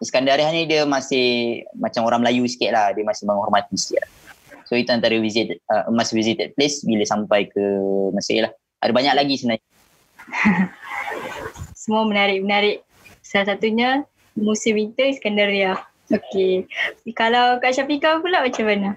Iskandariah 0.00 0.48
ni 0.50 0.64
dia 0.64 0.88
masih 0.88 1.60
macam 1.76 2.08
orang 2.08 2.24
Melayu 2.24 2.48
sikit 2.48 2.72
lah. 2.72 2.96
Dia 2.96 3.04
masih 3.04 3.28
menghormati 3.28 3.76
sikit 3.76 4.00
lah. 4.00 4.10
So 4.64 4.78
itu 4.78 4.88
antara 4.94 5.18
visit, 5.18 5.60
uh, 5.68 5.90
must 5.92 6.14
visited 6.14 6.54
place 6.54 6.80
bila 6.86 7.04
sampai 7.04 7.50
ke 7.50 7.64
Mesir 8.16 8.48
lah. 8.48 8.52
Ada 8.80 8.92
banyak 8.96 9.14
lagi 9.18 9.34
sebenarnya. 9.36 9.66
Semua 11.80 12.06
menarik-menarik. 12.06 12.86
Salah 13.20 13.54
satunya 13.54 14.06
musim 14.38 14.78
winter 14.78 15.10
Iskandaria. 15.10 15.74
Okay. 16.10 16.66
Kalau 17.14 17.58
Kak 17.58 17.74
Syafika 17.74 18.18
pula 18.22 18.42
macam 18.42 18.66
mana? 18.66 18.90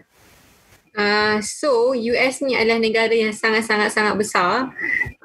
Uh, 0.94 1.42
so 1.42 1.98
US 1.98 2.46
ni 2.46 2.54
adalah 2.54 2.78
negara 2.78 3.14
yang 3.14 3.34
sangat-sangat-sangat 3.34 4.14
besar. 4.14 4.70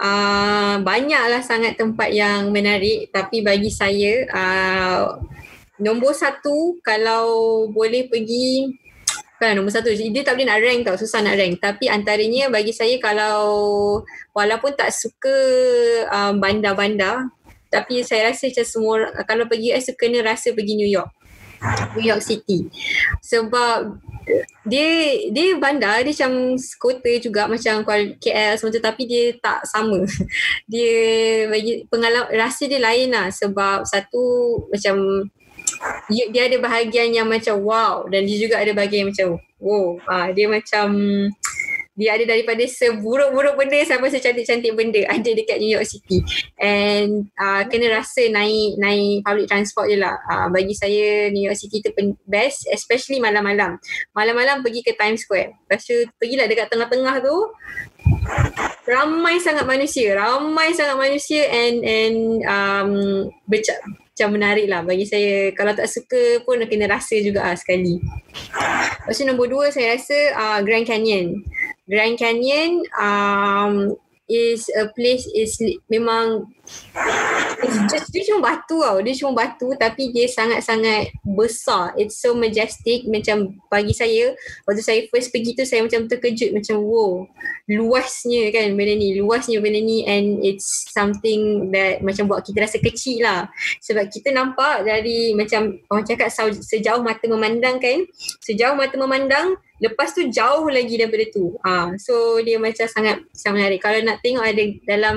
Uh, 0.00 0.80
banyaklah 0.80 1.44
sangat 1.44 1.76
tempat 1.76 2.08
yang 2.08 2.48
menarik 2.56 3.12
tapi 3.12 3.44
bagi 3.44 3.68
saya 3.68 4.24
uh, 4.32 5.20
nombor 5.78 6.14
satu 6.14 6.78
kalau 6.82 7.26
boleh 7.70 8.10
pergi 8.10 8.70
kan 9.38 9.54
nombor 9.54 9.70
satu 9.70 9.94
dia 9.94 10.26
tak 10.26 10.34
boleh 10.34 10.50
nak 10.50 10.58
rank 10.58 10.82
tau 10.82 10.98
susah 10.98 11.22
nak 11.22 11.38
rank. 11.38 11.62
Tapi 11.62 11.86
antaranya 11.86 12.50
bagi 12.50 12.74
saya 12.74 12.98
kalau 12.98 14.02
walaupun 14.34 14.74
tak 14.74 14.90
suka 14.90 15.36
um, 16.10 16.42
bandar-bandar 16.42 17.30
tapi 17.70 18.02
saya 18.02 18.32
rasa 18.32 18.50
macam 18.50 18.66
semua 18.66 18.94
kalau 19.28 19.46
pergi 19.46 19.76
US 19.76 19.94
kena 19.94 20.26
rasa 20.26 20.50
pergi 20.50 20.74
New 20.74 20.90
York. 20.90 21.08
New 21.94 22.06
York 22.06 22.22
City. 22.22 22.66
Sebab 23.22 23.98
dia 24.68 24.88
dia 25.32 25.56
bandar 25.56 26.04
dia 26.04 26.12
macam 26.12 26.54
kota 26.78 27.10
juga 27.18 27.48
macam 27.48 27.82
KL 28.20 28.54
tu 28.58 28.82
tapi 28.82 29.02
dia 29.08 29.34
tak 29.40 29.64
sama. 29.66 30.04
Dia 30.70 30.94
bagi 31.48 31.88
pengalaman 31.88 32.28
rasa 32.36 32.68
dia 32.68 32.78
lain 32.78 33.10
lah. 33.10 33.32
Sebab 33.32 33.88
satu 33.88 34.22
macam 34.68 35.26
dia 36.08 36.42
ada 36.48 36.56
bahagian 36.60 37.12
yang 37.14 37.28
macam 37.28 37.58
wow. 37.62 38.06
Dan 38.06 38.24
dia 38.24 38.38
juga 38.38 38.60
ada 38.60 38.72
bahagian 38.74 39.06
yang 39.06 39.10
macam 39.14 39.28
wow. 39.60 39.98
Ah 40.06 40.28
dia 40.30 40.46
macam 40.46 40.86
dia 41.98 42.14
ada 42.14 42.24
daripada 42.30 42.62
seburuk-buruk 42.62 43.58
benda 43.58 43.82
sampai 43.82 44.14
secantik-cantik 44.14 44.70
benda 44.78 45.02
ada 45.18 45.30
dekat 45.34 45.58
New 45.58 45.74
York 45.74 45.84
City. 45.90 46.22
And 46.54 47.26
uh, 47.34 47.66
kena 47.66 47.90
rasa 47.90 48.30
naik 48.30 48.78
naik 48.78 49.26
public 49.26 49.50
transport 49.50 49.90
je 49.90 49.98
lah. 49.98 50.14
Uh, 50.30 50.46
bagi 50.54 50.78
saya 50.78 51.34
New 51.34 51.42
York 51.42 51.58
City 51.58 51.82
tu 51.82 51.90
best 52.30 52.70
especially 52.70 53.18
malam-malam. 53.18 53.82
Malam-malam 54.14 54.62
pergi 54.62 54.86
ke 54.86 54.94
Times 54.94 55.26
Square. 55.26 55.58
Lepas 55.66 55.82
tu 55.82 55.98
pergilah 56.22 56.46
dekat 56.46 56.70
tengah-tengah 56.70 57.18
tu. 57.18 57.36
Ramai 58.86 59.42
sangat 59.42 59.66
manusia. 59.66 60.14
Ramai 60.14 60.70
sangat 60.78 60.96
manusia 60.96 61.50
and 61.50 61.82
and 61.82 62.16
um, 62.46 62.90
becak 63.50 63.82
macam 64.18 64.34
menarik 64.34 64.66
lah. 64.66 64.82
Bagi 64.82 65.06
saya 65.06 65.54
kalau 65.54 65.78
tak 65.78 65.86
suka 65.86 66.42
pun 66.42 66.58
kena 66.66 66.90
rasa 66.90 67.14
juga 67.22 67.46
lah 67.46 67.54
sekali. 67.54 68.02
Lepas 69.06 69.14
tu 69.14 69.22
nombor 69.22 69.46
dua 69.46 69.70
saya 69.70 69.94
rasa 69.94 70.18
uh, 70.34 70.58
Grand 70.66 70.82
Canyon. 70.82 71.46
Grand 71.86 72.18
Canyon 72.18 72.82
um, 72.98 73.94
is 74.26 74.66
a 74.74 74.90
place 74.98 75.22
is 75.30 75.54
memang 75.86 76.50
dia, 77.90 78.00
dia 78.00 78.22
cuma 78.30 78.40
batu 78.52 78.78
tau. 78.80 78.98
Dia 79.02 79.14
cuma 79.18 79.32
batu 79.34 79.68
tapi 79.76 80.10
dia 80.14 80.26
sangat-sangat 80.30 81.12
besar. 81.24 81.92
It's 81.98 82.20
so 82.20 82.32
majestic. 82.32 83.04
Macam 83.08 83.58
bagi 83.68 83.92
saya, 83.92 84.32
waktu 84.64 84.82
saya 84.82 85.00
first 85.10 85.34
pergi 85.34 85.56
tu 85.56 85.64
saya 85.66 85.84
macam 85.84 86.06
terkejut. 86.06 86.54
Macam 86.54 86.80
wow, 86.84 87.26
luasnya 87.68 88.48
kan 88.54 88.72
benda 88.74 88.94
ni. 88.94 89.18
Luasnya 89.18 89.58
benda 89.60 89.80
ni 89.80 90.04
and 90.06 90.40
it's 90.44 90.88
something 90.92 91.72
that 91.74 92.00
macam 92.00 92.30
buat 92.30 92.44
kita 92.46 92.64
rasa 92.64 92.78
kecil 92.80 93.24
lah. 93.24 93.50
Sebab 93.82 94.08
kita 94.08 94.32
nampak 94.32 94.86
dari 94.86 95.34
macam 95.34 95.76
orang 95.90 96.06
cakap 96.06 96.30
sejauh 96.62 97.02
mata 97.02 97.24
memandang 97.26 97.76
kan. 97.82 98.04
Sejauh 98.44 98.78
mata 98.78 98.94
memandang, 98.96 99.58
lepas 99.82 100.14
tu 100.14 100.26
jauh 100.28 100.66
lagi 100.70 100.98
daripada 100.98 101.24
tu. 101.30 101.54
Ah, 101.62 101.94
so 101.98 102.38
dia 102.42 102.58
macam 102.58 102.86
sangat 102.86 103.22
sangat 103.34 103.56
menarik. 103.66 103.80
Kalau 103.82 103.98
nak 104.02 104.18
tengok 104.22 104.44
ada 104.44 104.64
dalam 104.86 105.16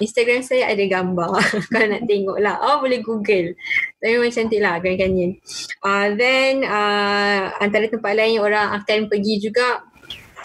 Instagram 0.00 0.40
saya 0.40 0.72
ada 0.72 0.84
gambar. 0.88 1.36
Kalau 1.72 1.86
nak 1.90 2.02
tengok 2.08 2.38
lah. 2.40 2.56
Oh 2.64 2.80
boleh 2.80 3.04
google. 3.04 3.52
Tapi 4.00 4.10
memang 4.16 4.32
cantik 4.32 4.60
lah 4.62 4.80
Grand 4.80 4.96
Canyon. 4.96 5.36
Uh, 5.84 6.16
then 6.16 6.64
uh, 6.64 7.52
antara 7.60 7.90
tempat 7.92 8.16
lain 8.16 8.40
yang 8.40 8.44
orang 8.48 8.72
akan 8.80 9.10
pergi 9.12 9.42
juga. 9.42 9.84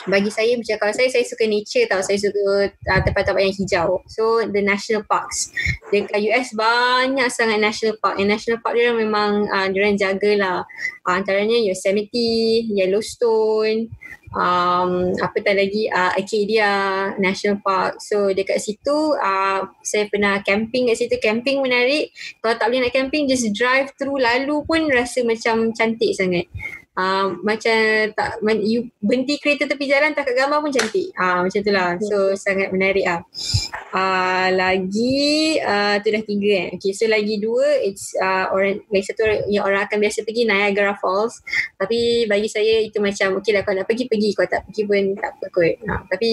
Bagi 0.08 0.32
saya 0.32 0.56
macam 0.56 0.80
kalau 0.80 0.94
saya 0.96 1.12
saya 1.12 1.28
suka 1.28 1.44
nature 1.48 1.84
tau. 1.88 2.00
Saya 2.04 2.20
suka 2.20 2.72
uh, 2.72 3.02
tempat-tempat 3.04 3.42
yang 3.44 3.56
hijau. 3.56 4.04
So 4.08 4.44
the 4.44 4.64
national 4.64 5.04
parks. 5.08 5.52
Dekat 5.92 6.24
US 6.32 6.52
banyak 6.56 7.28
sangat 7.32 7.60
national 7.60 8.00
park. 8.00 8.20
And 8.20 8.32
national 8.32 8.60
park 8.60 8.76
dia 8.76 8.92
memang 8.92 9.48
uh, 9.48 9.68
dia 9.72 9.80
orang 9.84 10.00
jagalah. 10.00 10.64
Uh, 11.08 11.14
antaranya 11.16 11.60
Yosemite 11.60 12.68
Yellowstone 12.72 13.92
um, 14.34 15.14
apa 15.20 15.38
tak 15.40 15.56
lagi 15.56 15.88
uh, 15.88 16.12
Acadia 16.16 16.72
National 17.22 17.62
Park. 17.64 18.02
So 18.04 18.32
dekat 18.34 18.60
situ 18.60 19.16
uh, 19.16 19.68
saya 19.84 20.10
pernah 20.10 20.42
camping 20.44 20.92
kat 20.92 20.98
situ. 21.00 21.16
Camping 21.22 21.64
menarik. 21.64 22.12
Kalau 22.44 22.56
tak 22.58 22.68
boleh 22.72 22.88
nak 22.88 22.96
camping 22.96 23.30
just 23.30 23.48
drive 23.56 23.92
through. 23.96 24.20
Lalu 24.20 24.64
pun 24.68 24.88
rasa 24.92 25.24
macam 25.24 25.72
cantik 25.72 26.16
sangat 26.18 26.50
Uh, 26.98 27.38
macam 27.46 28.10
tak 28.18 28.42
man, 28.42 28.58
you 28.58 28.90
berhenti 28.98 29.38
kereta 29.38 29.70
tepi 29.70 29.86
jalan 29.86 30.18
tak 30.18 30.34
gambar 30.34 30.66
pun 30.66 30.74
cantik. 30.74 31.14
uh, 31.14 31.46
macam 31.46 31.62
tu 31.62 31.70
lah. 31.70 31.94
So 32.02 32.34
sangat 32.34 32.74
menarik 32.74 33.06
ah. 33.06 33.22
Uh, 33.94 34.50
lagi 34.58 35.62
uh, 35.62 36.02
tu 36.02 36.10
dah 36.10 36.26
tiga 36.26 36.50
eh. 36.66 36.68
Okay 36.74 36.98
so 36.98 37.06
lagi 37.06 37.38
dua 37.38 37.86
it's 37.86 38.18
uh, 38.18 38.50
orang 38.50 38.82
lagi 38.90 39.14
satu 39.14 39.30
yang 39.46 39.70
orang 39.70 39.86
akan 39.86 40.02
biasa 40.02 40.26
pergi 40.26 40.50
Niagara 40.50 40.98
Falls. 40.98 41.38
Tapi 41.78 42.26
bagi 42.26 42.50
saya 42.50 42.82
itu 42.82 42.98
macam 42.98 43.38
okay 43.38 43.54
lah 43.54 43.62
kalau 43.62 43.86
nak 43.86 43.88
pergi 43.88 44.10
pergi 44.10 44.34
kalau 44.34 44.50
tak 44.50 44.66
pergi 44.66 44.82
pun 44.90 45.04
tak 45.22 45.32
apa 45.38 45.46
kot. 45.54 45.74
Uh, 45.86 46.02
tapi 46.10 46.30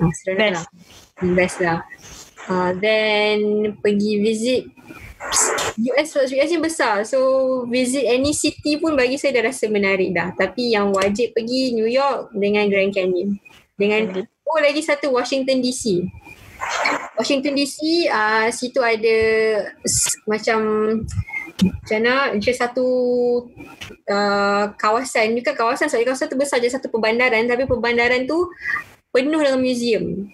uh, 0.00 0.12
seronok 0.16 0.50
lah. 0.56 0.64
Best 1.36 1.60
lah. 1.60 1.84
Uh, 2.48 2.72
then 2.80 3.38
pergi 3.84 4.16
visit 4.24 4.64
US 5.94 6.16
US 6.16 6.50
ni 6.50 6.60
besar. 6.60 7.04
So 7.04 7.18
visit 7.68 8.08
any 8.08 8.32
city 8.32 8.80
pun 8.80 8.96
bagi 8.96 9.20
saya 9.20 9.40
dah 9.40 9.52
rasa 9.52 9.68
menarik 9.68 10.16
dah. 10.16 10.32
Tapi 10.34 10.72
yang 10.72 10.90
wajib 10.96 11.36
pergi 11.36 11.76
New 11.76 11.88
York 11.88 12.32
dengan 12.32 12.66
Grand 12.72 12.92
Canyon. 12.92 13.36
Dengan 13.76 14.24
oh 14.24 14.60
lagi 14.60 14.80
satu 14.84 15.14
Washington 15.14 15.64
DC 15.64 16.04
Washington 17.16 17.56
DC 17.56 18.08
uh, 18.08 18.48
situ 18.52 18.80
ada 18.80 19.18
macam 20.28 20.58
macam 21.60 21.98
mana? 22.00 22.32
Macam 22.32 22.54
satu 22.56 22.86
uh, 24.08 24.64
kawasan. 24.76 25.36
Bukan 25.36 25.54
kawasan 25.56 25.92
sebab 25.92 26.12
kawasan 26.12 26.28
tu 26.32 26.40
besar 26.40 26.60
je 26.64 26.72
satu 26.72 26.88
perbandaran. 26.88 27.44
Tapi 27.44 27.68
perbandaran 27.68 28.24
tu 28.24 28.48
penuh 29.10 29.40
dengan 29.42 29.60
museum 29.60 30.30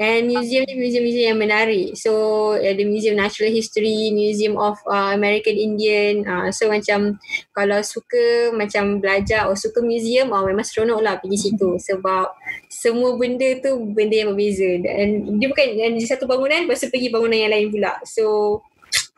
And 0.00 0.32
museum 0.32 0.64
ni 0.64 0.74
museum-museum 0.80 1.36
yang 1.36 1.40
menarik. 1.40 1.92
So 2.00 2.12
ada 2.56 2.80
Museum 2.80 3.12
Natural 3.12 3.52
History, 3.52 4.08
Museum 4.08 4.56
of 4.56 4.80
uh, 4.88 5.12
American 5.12 5.52
Indian. 5.52 6.24
Uh, 6.24 6.48
so 6.48 6.72
macam 6.72 7.20
kalau 7.52 7.84
suka 7.84 8.56
macam 8.56 9.04
belajar 9.04 9.44
atau 9.44 9.52
suka 9.52 9.84
museum, 9.84 10.32
oh, 10.32 10.48
memang 10.48 10.64
seronok 10.64 11.00
lah 11.04 11.14
pergi 11.20 11.52
situ. 11.52 11.76
Sebab 11.92 12.32
semua 12.72 13.20
benda 13.20 13.52
tu 13.60 13.84
benda 13.92 14.16
yang 14.16 14.32
berbeza. 14.32 14.80
Dan 14.80 15.36
dia 15.36 15.52
bukan 15.52 15.96
di 16.00 16.06
satu 16.08 16.24
bangunan, 16.24 16.64
lepas 16.64 16.80
tu 16.80 16.88
pergi 16.88 17.12
bangunan 17.12 17.36
yang 17.36 17.52
lain 17.52 17.68
pula. 17.68 18.00
So 18.08 18.24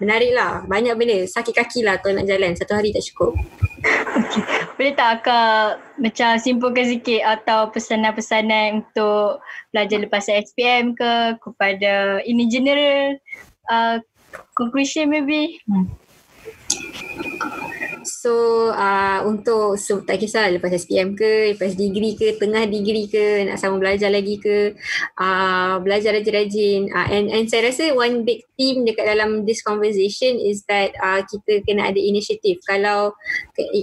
menarik 0.03 0.33
lah. 0.35 0.63
Banyak 0.67 0.95
benda. 0.99 1.19
Sakit 1.27 1.55
kaki 1.55 1.81
lah 1.87 1.99
kalau 2.03 2.19
nak 2.19 2.27
jalan. 2.27 2.55
Satu 2.55 2.75
hari 2.75 2.91
tak 2.91 3.07
cukup. 3.13 3.35
Boleh 4.77 4.95
tak 4.99 5.23
Kak 5.23 5.79
macam 6.03 6.35
simpulkan 6.43 6.87
sikit 6.89 7.23
atau 7.23 7.71
pesanan-pesanan 7.71 8.83
untuk 8.83 9.39
belajar 9.71 9.99
lepas 10.03 10.27
SPM 10.27 10.99
ke 10.99 11.39
kepada 11.39 12.19
ini 12.27 12.51
general 12.51 13.15
uh, 13.71 14.03
conclusion 14.59 15.15
maybe? 15.15 15.63
Hmm. 15.71 15.87
So 18.07 18.33
uh, 18.71 19.25
untuk 19.25 19.81
so, 19.81 20.05
tak 20.05 20.21
kisah 20.21 20.53
lepas 20.53 20.71
SPM 20.71 21.17
ke, 21.17 21.57
lepas 21.57 21.75
degree 21.75 22.15
ke, 22.15 22.37
tengah 22.37 22.69
degree 22.69 23.09
ke, 23.09 23.49
nak 23.49 23.59
sama 23.59 23.81
belajar 23.81 24.13
lagi 24.13 24.39
ke, 24.39 24.77
uh, 25.19 25.81
belajar 25.81 26.15
rajin-rajin. 26.15 26.93
Uh, 26.93 27.07
and, 27.11 27.27
and 27.33 27.47
saya 27.49 27.73
rasa 27.73 27.91
one 27.97 28.23
big 28.23 28.45
theme 28.55 28.87
dekat 28.87 29.09
dalam 29.09 29.43
this 29.49 29.65
conversation 29.65 30.39
is 30.39 30.63
that 30.71 30.93
uh, 31.01 31.25
kita 31.25 31.65
kena 31.65 31.91
ada 31.91 31.99
inisiatif. 31.99 32.61
Kalau 32.69 33.17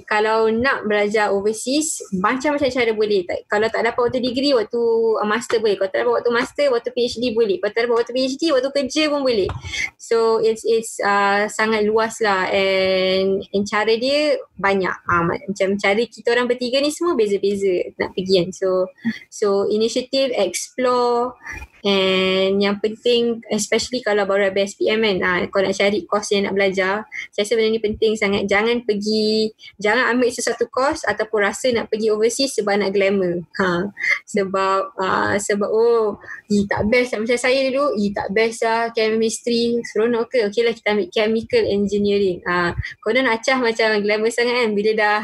kalau 0.08 0.48
nak 0.52 0.88
belajar 0.88 1.34
overseas, 1.34 2.00
macam-macam 2.16 2.70
cara 2.70 2.92
boleh. 2.94 3.26
Tak, 3.28 3.40
kalau 3.50 3.68
tak 3.68 3.84
dapat 3.84 4.02
waktu 4.12 4.20
degree, 4.22 4.54
waktu 4.56 4.82
uh, 5.18 5.28
master 5.28 5.60
boleh. 5.60 5.76
Kalau 5.80 5.90
tak 5.92 6.00
dapat 6.06 6.14
waktu 6.22 6.32
master, 6.32 6.66
waktu 6.72 6.90
PhD 6.94 7.24
boleh. 7.34 7.58
Kalau 7.60 7.74
tak 7.74 7.82
dapat 7.88 7.98
waktu 8.06 8.14
PhD, 8.14 8.44
waktu 8.54 8.70
kerja 8.72 9.04
pun 9.10 9.22
boleh. 9.26 9.50
So 9.98 10.40
it's 10.44 10.64
it's 10.68 11.00
uh, 11.02 11.50
sangat 11.50 11.88
luas 11.88 12.20
lah 12.22 12.48
and, 12.52 13.44
and 13.52 13.64
cara 13.68 13.94
dia 13.96 14.11
dia 14.12 14.24
banyak. 14.60 14.92
Ha, 15.08 15.14
macam 15.24 15.80
cara 15.80 16.04
kita 16.04 16.36
orang 16.36 16.52
bertiga 16.52 16.84
ni 16.84 16.92
semua 16.92 17.16
beza-beza 17.16 17.96
nak 17.96 18.12
pergi 18.12 18.44
kan. 18.44 18.50
So 18.52 18.92
so 19.32 19.48
initiative 19.72 20.36
explore 20.36 21.40
And 21.82 22.62
yang 22.62 22.78
penting 22.78 23.42
especially 23.50 24.06
kalau 24.06 24.30
baru 24.30 24.54
habis 24.54 24.78
SPM 24.78 25.02
kan 25.02 25.18
ha, 25.26 25.32
kalau 25.50 25.66
nak 25.66 25.74
cari 25.74 26.06
course 26.06 26.30
yang 26.30 26.46
nak 26.46 26.54
belajar 26.54 27.10
saya 27.34 27.42
rasa 27.42 27.58
benda 27.58 27.70
ni 27.74 27.82
penting 27.82 28.14
sangat. 28.14 28.46
Jangan 28.46 28.86
pergi 28.86 29.50
jangan 29.82 30.14
ambil 30.14 30.30
sesuatu 30.30 30.70
course 30.70 31.02
ataupun 31.10 31.40
rasa 31.42 31.74
nak 31.74 31.90
pergi 31.90 32.14
overseas 32.14 32.54
sebab 32.54 32.86
nak 32.86 32.94
glamour. 32.94 33.42
Ha, 33.58 33.90
sebab 34.30 34.82
uh, 34.94 35.34
sebab 35.42 35.70
oh 35.70 36.22
i, 36.54 36.70
tak 36.70 36.86
best 36.86 37.18
macam 37.18 37.38
saya 37.38 37.66
dulu 37.74 37.98
i, 37.98 38.14
tak 38.14 38.30
best 38.30 38.62
lah 38.62 38.94
chemistry. 38.94 39.82
Seronok 39.82 40.30
ke? 40.30 40.46
Ok 40.46 40.62
lah 40.62 40.78
kita 40.78 40.94
ambil 40.94 41.10
chemical 41.10 41.64
engineering. 41.66 42.46
Ha, 42.46 42.78
kalau 43.02 43.20
nak 43.26 43.42
acah 43.42 43.58
macam 43.58 43.98
glamour 44.06 44.30
sangat 44.30 44.54
kan 44.54 44.72
bila 44.78 44.92
dah 44.94 45.20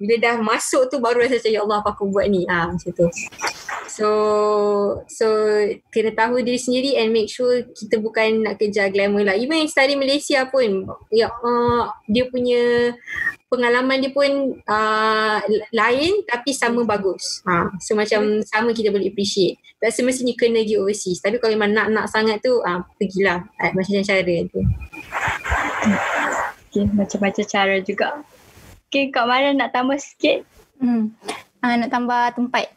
bila 0.00 0.14
dah 0.16 0.34
masuk 0.40 0.88
tu 0.88 0.96
baru 0.96 1.24
rasa 1.24 1.36
macam 1.36 1.52
ya 1.52 1.60
Allah 1.60 1.78
apa 1.84 1.90
aku 1.92 2.04
buat 2.08 2.26
ni? 2.32 2.48
Ah 2.48 2.72
macam 2.72 2.90
tu. 2.92 3.06
So 3.90 4.08
so 5.10 5.26
kena 5.92 6.16
tahu 6.16 6.40
diri 6.40 6.56
sendiri 6.56 6.96
and 6.96 7.12
make 7.12 7.28
sure 7.28 7.66
kita 7.76 8.00
bukan 8.00 8.46
nak 8.48 8.56
kejar 8.56 8.88
glamour 8.88 9.28
lah. 9.28 9.36
Even 9.36 9.60
yang 9.60 9.70
study 9.70 9.98
Malaysia 9.98 10.48
pun 10.48 10.88
ya 11.12 11.28
uh, 11.28 11.92
dia 12.08 12.24
punya 12.32 12.94
pengalaman 13.50 13.98
dia 13.98 14.14
pun 14.14 14.56
uh, 14.62 15.38
lain 15.74 16.12
tapi 16.24 16.54
sama 16.56 16.86
bagus. 16.86 17.44
Ha 17.44 17.76
so 17.82 17.92
macam 17.92 18.40
sama 18.46 18.72
kita 18.72 18.88
boleh 18.88 19.12
appreciate. 19.12 19.60
Tak 19.80 19.96
semestinya 19.96 20.36
kena 20.36 20.60
pergi 20.60 20.76
overseas. 20.76 21.24
Tapi 21.24 21.40
kalau 21.40 21.56
memang 21.56 21.72
nak-nak 21.72 22.06
sangat 22.08 22.44
tu 22.44 22.60
uh, 22.60 22.84
pergilah. 23.00 23.48
Uh, 23.56 23.72
macam 23.72 24.04
cara 24.04 24.36
tu. 24.48 24.60
Okay, 26.70 26.86
macam-macam 26.86 27.44
cara 27.50 27.76
juga. 27.82 28.22
Okay, 28.90 29.14
Kak 29.14 29.22
Mara 29.30 29.54
nak 29.54 29.70
tambah 29.70 29.94
sikit? 30.02 30.42
Hmm. 30.82 31.14
Uh, 31.62 31.74
nak 31.78 31.94
tambah 31.94 32.34
tempat. 32.34 32.74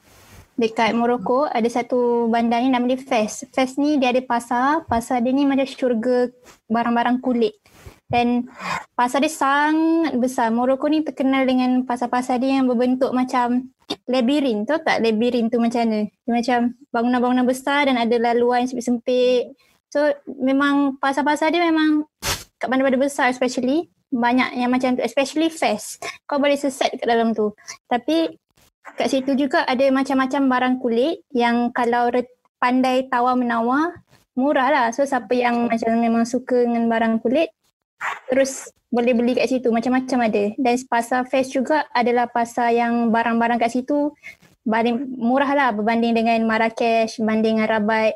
Dekat 0.53 0.93
Morocco 0.93 1.49
ada 1.49 1.65
satu 1.65 2.29
bandar 2.29 2.61
ni 2.61 2.69
nama 2.69 2.85
dia 2.85 3.01
Fes. 3.01 3.49
Fes 3.49 3.81
ni 3.81 3.97
dia 3.97 4.13
ada 4.13 4.21
pasar. 4.21 4.85
Pasar 4.85 5.25
dia 5.25 5.33
ni 5.33 5.41
macam 5.41 5.65
syurga 5.65 6.29
barang-barang 6.69 7.17
kulit. 7.17 7.57
Dan 8.05 8.45
pasar 8.93 9.25
dia 9.25 9.33
sangat 9.33 10.13
besar. 10.21 10.53
Morocco 10.53 10.85
ni 10.85 11.01
terkenal 11.01 11.49
dengan 11.49 11.81
pasar-pasar 11.81 12.37
dia 12.37 12.61
yang 12.61 12.69
berbentuk 12.69 13.09
macam 13.09 13.73
labirin. 14.05 14.69
Tahu 14.69 14.85
tak 14.85 15.01
labirin 15.01 15.49
tu 15.49 15.57
macam 15.57 15.81
mana? 15.81 16.05
Dia 16.05 16.29
macam 16.29 16.59
bangunan-bangunan 16.93 17.45
besar 17.49 17.89
dan 17.89 17.97
ada 17.97 18.13
laluan 18.21 18.69
sempit-sempit. 18.69 19.57
So 19.89 20.13
memang 20.29 21.01
pasar-pasar 21.01 21.49
dia 21.49 21.65
memang 21.65 22.05
kat 22.61 22.69
bandar-bandar 22.69 23.01
besar 23.01 23.33
especially 23.33 23.89
banyak 24.13 24.61
yang 24.61 24.69
macam 24.69 24.93
tu 24.93 25.01
especially 25.01 25.49
fest 25.49 25.97
kau 26.29 26.37
boleh 26.37 26.53
sesat 26.53 26.93
kat 26.93 27.09
dalam 27.09 27.33
tu. 27.33 27.49
Tapi 27.89 28.29
kat 28.93 29.09
situ 29.09 29.33
juga 29.33 29.65
ada 29.65 29.89
macam-macam 29.89 30.41
barang 30.45 30.75
kulit 30.77 31.25
yang 31.33 31.73
kalau 31.73 32.13
pandai 32.61 33.09
tawar 33.09 33.33
menawar 33.33 34.05
murah 34.37 34.69
lah. 34.69 34.85
So 34.93 35.03
siapa 35.03 35.33
yang 35.33 35.65
macam 35.65 35.97
memang 35.97 36.29
suka 36.29 36.69
dengan 36.69 36.85
barang 36.85 37.25
kulit 37.25 37.49
terus 38.29 38.69
boleh 38.93 39.17
beli 39.17 39.33
kat 39.33 39.49
situ. 39.49 39.73
Macam-macam 39.73 40.29
ada. 40.29 40.43
Dan 40.53 40.73
pasar 40.85 41.25
fest 41.25 41.57
juga 41.57 41.89
adalah 41.89 42.29
pasar 42.29 42.69
yang 42.69 43.09
barang-barang 43.09 43.57
kat 43.57 43.73
situ 43.73 44.13
paling 44.63 45.19
murah 45.19 45.51
lah 45.51 45.69
berbanding 45.75 46.15
dengan 46.15 46.39
Marrakesh, 46.47 47.19
berbanding 47.19 47.59
dengan 47.59 47.67
Rabat. 47.67 48.13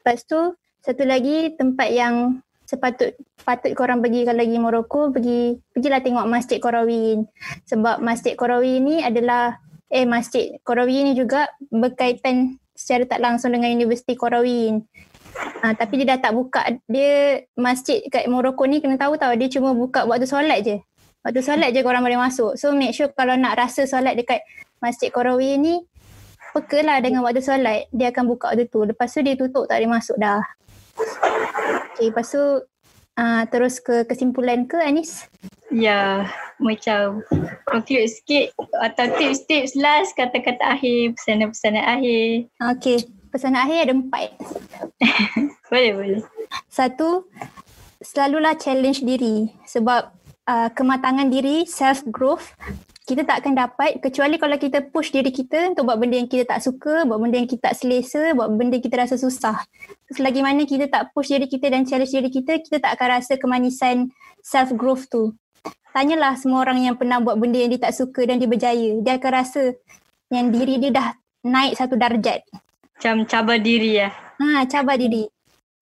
Lepas 0.00 0.26
tu 0.26 0.58
satu 0.80 1.04
lagi 1.04 1.52
tempat 1.54 1.88
yang 1.92 2.40
sepatut 2.70 3.18
patut 3.42 3.74
korang 3.74 3.98
pergi 3.98 4.22
kalau 4.22 4.38
lagi 4.38 4.56
Morocco 4.62 5.10
pergi 5.10 5.58
pergilah 5.74 5.98
tengok 6.06 6.26
Masjid 6.30 6.62
Korawin 6.62 7.26
sebab 7.66 7.98
Masjid 7.98 8.38
Korawin 8.38 8.78
ni 8.86 8.96
adalah 9.02 9.58
eh 9.90 10.06
Masjid 10.06 10.54
Korawin 10.62 11.10
ni 11.10 11.12
juga 11.18 11.50
berkaitan 11.74 12.62
secara 12.78 13.10
tak 13.10 13.20
langsung 13.20 13.50
dengan 13.50 13.74
Universiti 13.74 14.14
Korawin. 14.14 14.86
Ha, 15.60 15.74
tapi 15.74 16.00
dia 16.00 16.14
dah 16.14 16.30
tak 16.30 16.32
buka 16.34 16.62
dia 16.86 17.42
masjid 17.58 18.02
kat 18.06 18.30
Morocco 18.30 18.66
ni 18.66 18.78
kena 18.78 18.98
tahu 18.98 19.18
tau 19.18 19.34
dia 19.34 19.50
cuma 19.50 19.74
buka 19.74 20.06
waktu 20.06 20.30
solat 20.30 20.62
je. 20.62 20.78
Waktu 21.26 21.42
solat 21.42 21.74
je 21.74 21.82
korang 21.82 22.06
boleh 22.06 22.16
masuk. 22.16 22.54
So 22.54 22.72
make 22.72 22.94
sure 22.94 23.10
kalau 23.12 23.34
nak 23.34 23.58
rasa 23.58 23.84
solat 23.84 24.14
dekat 24.14 24.46
Masjid 24.78 25.10
Korawin 25.10 25.58
ni 25.58 25.74
pekalah 26.54 27.02
dengan 27.02 27.26
waktu 27.26 27.42
solat 27.42 27.90
dia 27.90 28.14
akan 28.14 28.30
buka 28.30 28.54
waktu 28.54 28.70
tu. 28.70 28.86
Lepas 28.86 29.10
tu 29.10 29.20
dia 29.26 29.34
tutup 29.34 29.66
tak 29.66 29.82
boleh 29.82 29.90
masuk 30.00 30.16
dah. 30.18 30.40
Okay, 31.94 32.08
lepas 32.08 32.26
tu 32.28 32.44
uh, 33.20 33.42
terus 33.52 33.78
ke 33.80 34.08
kesimpulan 34.08 34.64
ke 34.64 34.80
Anis? 34.80 35.28
Ya, 35.70 36.26
macam 36.58 37.22
conclude 37.70 38.10
sikit 38.10 38.50
atau 38.82 39.06
tips-tips 39.14 39.78
last 39.78 40.18
kata-kata 40.18 40.76
akhir, 40.76 41.14
pesanan-pesanan 41.14 41.84
akhir. 41.86 42.50
Okay, 42.76 43.06
pesanan 43.30 43.62
akhir 43.62 43.78
ada 43.86 43.94
empat. 43.94 44.28
boleh, 45.70 45.92
boleh. 45.94 46.22
Satu, 46.66 47.30
selalulah 48.02 48.58
challenge 48.58 49.06
diri 49.06 49.54
sebab 49.62 50.10
uh, 50.50 50.68
kematangan 50.74 51.30
diri, 51.30 51.62
self-growth 51.68 52.50
kita 53.10 53.26
tak 53.26 53.42
akan 53.42 53.58
dapat 53.58 53.98
kecuali 53.98 54.38
kalau 54.38 54.54
kita 54.54 54.86
push 54.94 55.10
diri 55.10 55.34
kita 55.34 55.74
untuk 55.74 55.90
buat 55.90 55.98
benda 55.98 56.22
yang 56.22 56.30
kita 56.30 56.46
tak 56.46 56.62
suka, 56.62 57.02
buat 57.02 57.18
benda 57.18 57.42
yang 57.42 57.50
kita 57.50 57.74
tak 57.74 57.82
selesa, 57.82 58.38
buat 58.38 58.54
benda 58.54 58.78
yang 58.78 58.86
kita 58.86 59.02
rasa 59.02 59.18
susah. 59.18 59.66
Selagi 60.14 60.46
mana 60.46 60.62
kita 60.62 60.86
tak 60.86 61.10
push 61.10 61.34
diri 61.34 61.50
kita 61.50 61.74
dan 61.74 61.82
challenge 61.82 62.14
diri 62.14 62.30
kita, 62.30 62.62
kita 62.62 62.78
tak 62.78 62.94
akan 62.94 63.18
rasa 63.18 63.34
kemanisan 63.34 64.14
self-growth 64.46 65.10
tu. 65.10 65.34
Tanyalah 65.90 66.38
semua 66.38 66.62
orang 66.62 66.86
yang 66.86 66.94
pernah 66.94 67.18
buat 67.18 67.34
benda 67.34 67.58
yang 67.58 67.74
dia 67.74 67.90
tak 67.90 67.98
suka 67.98 68.22
dan 68.22 68.38
dia 68.38 68.46
berjaya. 68.46 69.02
Dia 69.02 69.18
akan 69.18 69.30
rasa 69.34 69.74
yang 70.30 70.54
diri 70.54 70.78
dia 70.78 70.94
dah 70.94 71.08
naik 71.42 71.74
satu 71.74 71.98
darjat. 71.98 72.46
Macam 72.94 73.26
cabar 73.26 73.58
diri 73.58 73.98
ya. 73.98 74.14
Ha, 74.38 74.70
cabar 74.70 74.94
diri. 74.94 75.26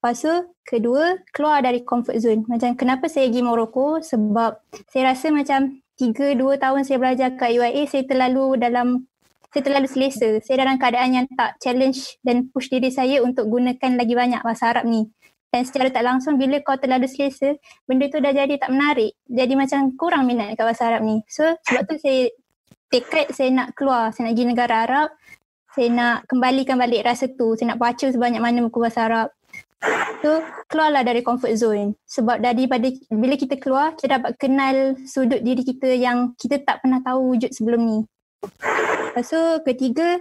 Lepas 0.01 0.25
tu, 0.25 0.33
kedua, 0.65 1.21
keluar 1.37 1.61
dari 1.61 1.85
comfort 1.85 2.17
zone. 2.25 2.49
Macam 2.49 2.73
kenapa 2.73 3.05
saya 3.13 3.29
pergi 3.29 3.45
Morocco? 3.45 4.01
Sebab 4.01 4.65
saya 4.89 5.13
rasa 5.13 5.29
macam 5.29 5.77
tiga, 5.99 6.33
dua 6.39 6.55
tahun 6.57 6.87
saya 6.87 7.03
belajar 7.03 7.35
kat 7.35 7.59
UIA, 7.59 7.83
saya 7.91 8.07
terlalu 8.07 8.55
dalam, 8.57 9.11
saya 9.51 9.63
terlalu 9.67 9.91
selesa. 9.91 10.39
Saya 10.47 10.63
dalam 10.63 10.79
keadaan 10.79 11.11
yang 11.13 11.27
tak 11.35 11.59
challenge 11.59 12.17
dan 12.23 12.47
push 12.55 12.71
diri 12.71 12.89
saya 12.95 13.21
untuk 13.21 13.51
gunakan 13.51 13.99
lagi 13.99 14.15
banyak 14.15 14.41
bahasa 14.47 14.71
Arab 14.71 14.87
ni. 14.87 15.11
Dan 15.49 15.65
secara 15.65 15.89
tak 15.89 16.05
langsung 16.05 16.37
bila 16.37 16.61
kau 16.63 16.77
terlalu 16.79 17.09
selesa, 17.11 17.57
benda 17.89 18.07
tu 18.07 18.23
dah 18.23 18.31
jadi 18.31 18.55
tak 18.61 18.71
menarik. 18.71 19.17
Jadi 19.27 19.53
macam 19.59 19.91
kurang 19.99 20.29
minat 20.29 20.55
kat 20.55 20.65
bahasa 20.65 20.93
Arab 20.93 21.03
ni. 21.03 21.25
So 21.27 21.43
sebab 21.67 21.83
tu 21.89 21.97
saya 21.99 22.31
tekad 22.93 23.33
saya 23.33 23.51
nak 23.51 23.69
keluar, 23.73 24.13
saya 24.13 24.29
nak 24.29 24.33
pergi 24.37 24.47
negara 24.47 24.75
Arab. 24.85 25.09
Saya 25.73 25.89
nak 25.93 26.17
kembalikan 26.29 26.77
balik 26.77 27.01
rasa 27.07 27.33
tu. 27.33 27.57
Saya 27.57 27.73
nak 27.75 27.81
baca 27.81 28.07
sebanyak 28.07 28.41
mana 28.45 28.61
buku 28.69 28.79
bahasa 28.83 29.09
Arab. 29.09 29.29
So 30.19 30.43
keluarlah 30.67 31.07
dari 31.07 31.23
comfort 31.23 31.55
zone 31.55 31.95
sebab 32.03 32.43
daripada 32.43 32.91
bila 33.15 33.39
kita 33.39 33.55
keluar 33.55 33.95
kita 33.95 34.19
dapat 34.19 34.35
kenal 34.35 34.99
sudut 35.07 35.39
diri 35.39 35.63
kita 35.63 35.95
yang 35.95 36.35
kita 36.35 36.59
tak 36.67 36.83
pernah 36.83 36.99
tahu 36.99 37.35
wujud 37.35 37.55
sebelum 37.55 37.81
ni. 37.87 37.99
Tu 39.19 39.43
ketiga 39.67 40.19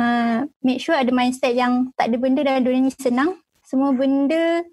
uh, 0.00 0.48
make 0.64 0.80
sure 0.80 0.96
ada 0.96 1.12
mindset 1.12 1.52
yang 1.52 1.92
tak 1.96 2.08
ada 2.12 2.16
benda 2.16 2.40
dalam 2.40 2.64
dunia 2.64 2.88
ni 2.88 2.92
senang. 2.96 3.36
Semua 3.66 3.92
benda 3.92 4.64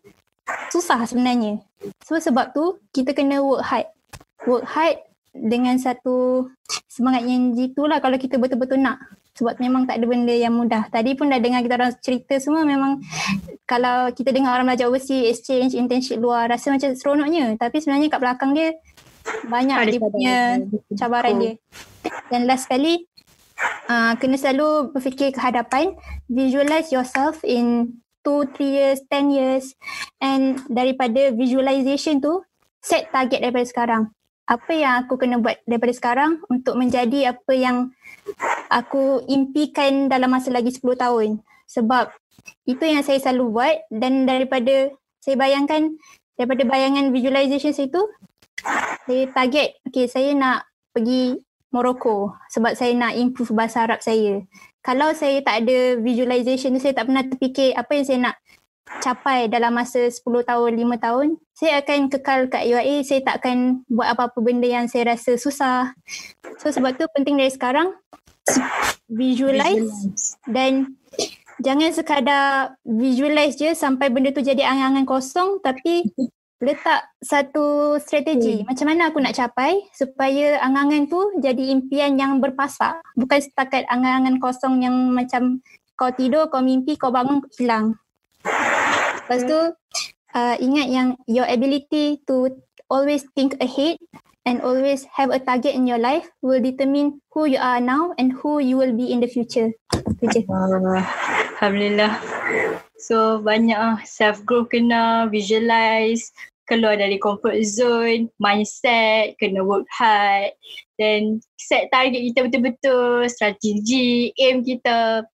susah 0.71 1.03
sebenarnya. 1.03 1.59
So 2.07 2.15
sebab 2.19 2.55
tu 2.55 2.79
kita 2.95 3.11
kena 3.11 3.43
work 3.43 3.63
hard. 3.63 3.87
Work 4.47 4.65
hard 4.67 4.97
dengan 5.33 5.75
satu 5.81 6.47
semangat 6.85 7.25
yang 7.25 7.57
jitu 7.57 7.89
lah 7.89 7.97
kalau 7.99 8.21
kita 8.21 8.37
betul-betul 8.37 8.79
nak 8.79 9.01
sebab 9.33 9.57
memang 9.57 9.89
tak 9.89 9.97
ada 9.97 10.05
benda 10.05 10.33
yang 10.33 10.53
mudah. 10.53 10.85
Tadi 10.93 11.17
pun 11.17 11.29
dah 11.29 11.41
dengar 11.41 11.65
kita 11.65 11.75
orang 11.77 11.93
cerita 11.97 12.37
semua 12.37 12.61
memang 12.61 13.01
kalau 13.65 14.13
kita 14.13 14.29
dengar 14.29 14.53
orang 14.53 14.69
belajar 14.69 14.85
overseas, 14.85 15.33
exchange, 15.33 15.73
internship 15.73 16.21
luar 16.21 16.45
rasa 16.45 16.69
macam 16.69 16.93
seronoknya. 16.93 17.57
Tapi 17.57 17.81
sebenarnya 17.81 18.13
kat 18.13 18.21
belakang 18.21 18.51
dia 18.53 18.77
banyak 19.49 19.77
dia 19.89 19.99
punya 19.99 20.37
cabaran 20.93 21.35
dia. 21.41 21.53
Dan 22.29 22.45
last 22.45 22.69
sekali, 22.69 23.09
uh, 23.89 24.13
kena 24.21 24.37
selalu 24.37 24.93
berfikir 24.93 25.33
ke 25.33 25.39
hadapan, 25.41 25.97
visualize 26.29 26.93
yourself 26.93 27.41
in 27.41 27.97
2, 28.21 28.53
3 28.53 28.61
years, 28.61 28.99
10 29.09 29.33
years 29.33 29.65
and 30.21 30.61
daripada 30.69 31.33
visualization 31.33 32.21
tu, 32.21 32.45
set 32.83 33.09
target 33.09 33.41
daripada 33.41 33.65
sekarang 33.65 34.03
apa 34.43 34.71
yang 34.75 34.93
aku 35.03 35.15
kena 35.15 35.39
buat 35.39 35.55
daripada 35.63 35.93
sekarang 35.95 36.43
untuk 36.51 36.75
menjadi 36.75 37.31
apa 37.31 37.53
yang 37.55 37.77
aku 38.67 39.23
impikan 39.31 40.11
dalam 40.11 40.35
masa 40.35 40.51
lagi 40.51 40.75
10 40.75 40.83
tahun. 40.99 41.39
Sebab 41.67 42.11
itu 42.67 42.83
yang 42.83 43.03
saya 43.07 43.19
selalu 43.23 43.55
buat 43.55 43.75
dan 43.87 44.27
daripada 44.27 44.91
saya 45.23 45.39
bayangkan 45.39 45.95
daripada 46.35 46.67
bayangan 46.67 47.15
visualization 47.15 47.71
saya 47.71 47.87
tu 47.87 48.03
saya 49.07 49.23
target 49.31 49.79
okay 49.87 50.11
saya 50.11 50.35
nak 50.35 50.67
pergi 50.91 51.39
Morocco 51.73 52.37
sebab 52.53 52.77
saya 52.77 52.93
nak 52.93 53.17
improve 53.17 53.55
bahasa 53.55 53.87
Arab 53.87 54.03
saya. 54.03 54.45
Kalau 54.83 55.15
saya 55.15 55.41
tak 55.41 55.65
ada 55.65 55.97
visualization 55.97 56.75
tu 56.75 56.81
saya 56.83 56.93
tak 56.93 57.09
pernah 57.09 57.25
terfikir 57.25 57.73
apa 57.73 57.91
yang 57.97 58.05
saya 58.05 58.19
nak 58.29 58.35
capai 59.01 59.47
dalam 59.47 59.75
masa 59.75 60.07
10 60.07 60.23
tahun, 60.23 60.71
5 60.75 61.05
tahun, 61.05 61.27
saya 61.55 61.79
akan 61.83 61.99
kekal 62.11 62.39
kat 62.51 62.63
UIA, 62.67 63.03
saya 63.03 63.21
tak 63.23 63.43
akan 63.43 63.87
buat 63.87 64.15
apa-apa 64.15 64.39
benda 64.43 64.67
yang 64.67 64.87
saya 64.91 65.15
rasa 65.15 65.39
susah. 65.39 65.95
So 66.59 66.71
sebab 66.71 66.95
tu 66.99 67.07
penting 67.15 67.39
dari 67.39 67.51
sekarang, 67.51 67.95
visualize, 69.07 69.87
visualize. 69.87 70.35
dan 70.49 70.95
jangan 71.63 71.91
sekadar 71.95 72.75
visualize 72.83 73.55
je 73.55 73.71
sampai 73.71 74.11
benda 74.11 74.35
tu 74.35 74.43
jadi 74.43 74.67
angan-angan 74.67 75.07
kosong 75.07 75.63
tapi 75.63 76.03
letak 76.63 77.07
satu 77.19 77.95
strategi 77.99 78.63
hmm. 78.63 78.67
macam 78.67 78.85
mana 78.87 79.01
aku 79.11 79.19
nak 79.19 79.35
capai 79.35 79.83
supaya 79.91 80.59
angan-angan 80.63 81.11
tu 81.11 81.19
jadi 81.39 81.71
impian 81.75 82.15
yang 82.15 82.39
berpasak 82.39 82.99
bukan 83.19 83.39
setakat 83.39 83.87
angan-angan 83.87 84.39
kosong 84.39 84.83
yang 84.83 84.95
macam 85.11 85.63
kau 85.93 86.09
tidur, 86.09 86.49
kau 86.49 86.59
mimpi, 86.59 86.97
kau 86.97 87.13
bangun, 87.13 87.45
hilang. 87.55 87.95
Lepas 89.23 89.41
tu 89.47 89.59
uh, 90.35 90.55
ingat 90.59 90.87
yang 90.91 91.07
your 91.29 91.47
ability 91.47 92.19
to 92.27 92.51
always 92.91 93.23
think 93.33 93.55
ahead 93.63 93.97
and 94.43 94.59
always 94.59 95.07
have 95.15 95.31
a 95.31 95.39
target 95.39 95.71
in 95.71 95.87
your 95.87 95.99
life 95.99 96.27
will 96.43 96.59
determine 96.59 97.23
who 97.31 97.47
you 97.47 97.59
are 97.59 97.79
now 97.79 98.11
and 98.19 98.35
who 98.43 98.59
you 98.59 98.75
will 98.75 98.91
be 98.91 99.11
in 99.11 99.23
the 99.23 99.29
future. 99.31 99.71
Alhamdulillah. 101.59 102.19
So 102.99 103.39
banyak 103.39 103.75
ah 103.75 103.99
self 104.03 104.43
growth 104.43 104.71
kena 104.71 105.31
visualize, 105.31 106.31
keluar 106.67 106.95
dari 106.95 107.19
comfort 107.19 107.59
zone, 107.63 108.31
mindset, 108.39 109.35
kena 109.39 109.63
work 109.63 109.87
hard, 109.91 110.55
then 110.99 111.43
set 111.59 111.91
target 111.91 112.31
kita 112.31 112.47
betul-betul, 112.47 113.27
strategi, 113.27 114.31
aim 114.39 114.63
kita. 114.63 115.27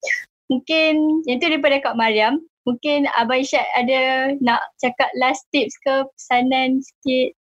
Mungkin 0.49 1.25
yang 1.29 1.37
tu 1.37 1.45
daripada 1.45 1.77
Kak 1.81 1.97
Mariam. 1.97 2.41
Mungkin 2.67 3.07
Abang 3.15 3.39
Isyad 3.39 3.65
ada 3.77 4.33
nak 4.43 4.61
cakap 4.77 5.09
last 5.15 5.47
tips 5.49 5.75
ke 5.79 6.05
pesanan 6.15 6.83
sikit? 6.83 7.35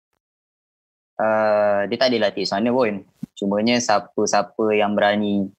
Uh, 1.19 1.83
dia 1.91 1.99
tak 1.99 2.15
adalah 2.15 2.31
tips 2.31 2.55
mana 2.55 2.71
pun. 2.71 3.03
Cumanya 3.35 3.75
siapa-siapa 3.79 4.75
yang 4.75 4.95
berani 4.95 5.51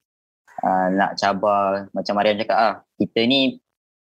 uh, 0.64 0.88
nak 0.92 1.20
cabar 1.20 1.88
macam 1.92 2.16
Mariam 2.16 2.40
cakap 2.40 2.56
ah 2.56 2.74
kita 2.96 3.24
ni 3.28 3.60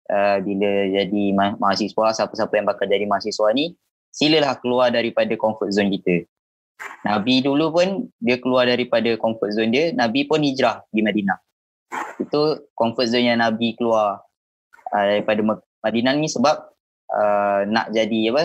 uh, 0.09 0.37
bila 0.41 0.71
jadi 0.89 1.23
ma- 1.33 1.57
mahasiswa 1.57 2.17
siapa-siapa 2.17 2.53
yang 2.57 2.67
bakal 2.69 2.85
jadi 2.89 3.05
mahasiswa 3.05 3.49
ni 3.53 3.77
silalah 4.13 4.57
keluar 4.61 4.93
daripada 4.93 5.33
comfort 5.37 5.73
zone 5.73 5.89
kita. 5.93 6.25
Nabi 7.05 7.41
dulu 7.41 7.73
pun 7.73 7.87
dia 8.21 8.37
keluar 8.37 8.69
daripada 8.69 9.13
comfort 9.17 9.53
zone 9.57 9.71
dia, 9.73 9.85
Nabi 9.93 10.25
pun 10.29 10.41
hijrah 10.41 10.85
di 10.93 11.01
Madinah. 11.01 11.37
Itu 12.21 12.69
comfort 12.77 13.09
zone 13.09 13.33
yang 13.33 13.41
Nabi 13.41 13.73
keluar 13.73 14.21
uh, 14.93 15.05
daripada 15.17 15.41
Madinah 15.81 16.13
ni 16.15 16.29
sebab 16.29 16.55
uh, 17.09 17.59
nak 17.67 17.89
jadi 17.89 18.31
apa? 18.31 18.43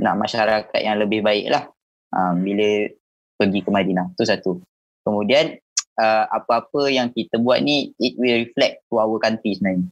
Nak 0.00 0.14
masyarakat 0.18 0.80
yang 0.80 0.98
lebih 0.98 1.20
baik 1.22 1.52
lah 1.52 1.68
uh, 2.16 2.32
bila 2.34 2.88
pergi 3.36 3.60
ke 3.62 3.70
Madinah. 3.70 4.16
Itu 4.16 4.24
satu. 4.24 4.52
Kemudian 5.04 5.54
uh, 6.00 6.24
apa-apa 6.32 6.88
yang 6.88 7.12
kita 7.12 7.38
buat 7.38 7.60
ni 7.60 7.92
it 8.00 8.16
will 8.16 8.42
reflect 8.42 8.82
to 8.88 8.98
our 8.98 9.20
country 9.20 9.54
sebenarnya. 9.54 9.86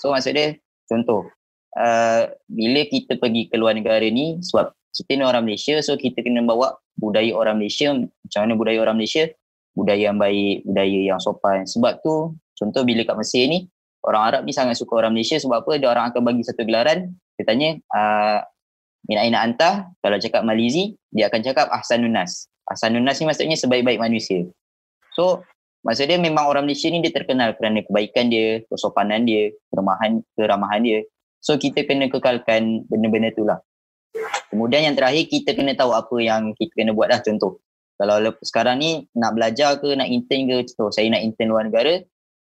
So 0.00 0.10
maksud 0.10 0.34
dia 0.34 0.56
contoh 0.88 1.28
uh, 1.76 2.22
bila 2.48 2.80
kita 2.88 3.20
pergi 3.20 3.52
ke 3.52 3.60
luar 3.60 3.76
negara 3.76 4.08
ni 4.08 4.40
sebab 4.40 4.72
kita 4.96 5.14
ni 5.14 5.22
orang 5.22 5.44
Malaysia 5.46 5.78
so 5.84 5.94
kita 5.94 6.24
kena 6.24 6.42
bawa 6.42 6.74
budaya 6.98 7.30
orang 7.36 7.60
Malaysia 7.60 7.94
macam 7.94 8.40
mana 8.42 8.52
budaya 8.58 8.78
orang 8.82 8.96
Malaysia 8.98 9.30
budaya 9.78 10.10
yang 10.10 10.18
baik, 10.18 10.66
budaya 10.66 11.00
yang 11.14 11.20
sopan. 11.22 11.62
Sebab 11.62 12.02
tu 12.02 12.34
contoh 12.58 12.82
bila 12.82 13.06
kat 13.06 13.14
Mesir 13.14 13.46
ni 13.46 13.70
orang 14.08 14.22
Arab 14.24 14.40
ni 14.48 14.56
sangat 14.56 14.80
suka 14.80 15.04
orang 15.04 15.12
Malaysia 15.12 15.36
sebab 15.36 15.60
apa? 15.60 15.76
Dia 15.76 15.92
orang 15.92 16.08
akan 16.08 16.20
bagi 16.24 16.42
satu 16.42 16.64
gelaran, 16.64 17.12
dia 17.36 17.44
tanya 17.44 17.76
uh, 17.92 18.40
min 19.04 19.20
aina 19.20 19.44
anta? 19.44 19.92
Kalau 20.00 20.16
cakap 20.16 20.42
Malizi, 20.48 20.96
dia 21.12 21.28
akan 21.28 21.40
cakap 21.44 21.68
ahsanun 21.68 22.16
nas. 22.16 22.48
Ahsanun 22.72 23.04
nas 23.04 23.20
ni 23.20 23.28
maksudnya 23.28 23.56
sebaik-baik 23.60 24.00
manusia. 24.00 24.48
So 25.12 25.44
maksud 25.84 26.08
dia 26.08 26.16
memang 26.16 26.48
orang 26.48 26.64
Malaysia 26.64 26.88
ni 26.88 27.04
dia 27.04 27.12
terkenal 27.12 27.52
kerana 27.60 27.84
kebaikan 27.84 28.32
dia, 28.32 28.64
kesopanan 28.72 29.28
dia, 29.28 29.52
keramahan 29.68 30.24
keramahan 30.34 30.80
dia. 30.80 31.00
So 31.44 31.60
kita 31.60 31.84
kena 31.84 32.08
kekalkan 32.08 32.88
benda-benda 32.88 33.30
tu 33.36 33.44
lah. 33.44 33.60
Kemudian 34.48 34.88
yang 34.88 34.96
terakhir 34.96 35.28
kita 35.28 35.52
kena 35.52 35.76
tahu 35.76 35.92
apa 35.92 36.16
yang 36.18 36.56
kita 36.56 36.72
kena 36.72 36.96
buat 36.96 37.12
lah 37.12 37.20
contoh. 37.20 37.60
Kalau 37.98 38.22
sekarang 38.46 38.78
ni 38.78 38.90
nak 39.12 39.34
belajar 39.34 39.76
ke, 39.82 39.90
nak 39.98 40.06
intern 40.06 40.46
ke, 40.46 40.56
contoh 40.70 40.94
saya 40.94 41.10
nak 41.10 41.22
intern 41.22 41.50
luar 41.50 41.66
negara, 41.66 41.98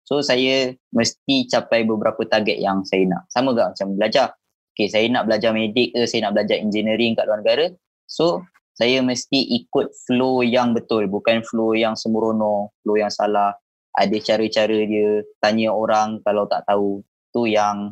So 0.08 0.24
saya 0.24 0.72
mesti 0.96 1.52
capai 1.52 1.84
beberapa 1.84 2.24
target 2.24 2.64
yang 2.64 2.88
saya 2.88 3.04
nak. 3.12 3.28
Sama 3.28 3.52
ke 3.52 3.60
macam 3.60 3.88
belajar. 4.00 4.32
Okay, 4.72 4.88
saya 4.88 5.04
nak 5.12 5.28
belajar 5.28 5.52
medik 5.52 5.92
ke, 5.92 6.08
saya 6.08 6.30
nak 6.30 6.40
belajar 6.40 6.56
engineering 6.64 7.12
kat 7.12 7.28
luar 7.28 7.44
negara. 7.44 7.68
So 8.08 8.48
saya 8.72 9.04
mesti 9.04 9.36
ikut 9.60 9.92
flow 10.08 10.48
yang 10.48 10.72
betul. 10.72 11.12
Bukan 11.12 11.44
flow 11.44 11.76
yang 11.76 12.00
sembrono, 12.00 12.72
flow 12.86 12.96
yang 12.96 13.12
salah. 13.12 13.52
Ada 13.98 14.16
cara-cara 14.24 14.78
dia, 14.88 15.26
tanya 15.44 15.76
orang 15.76 16.24
kalau 16.24 16.48
tak 16.48 16.64
tahu. 16.64 17.04
Tu 17.36 17.58
yang 17.58 17.92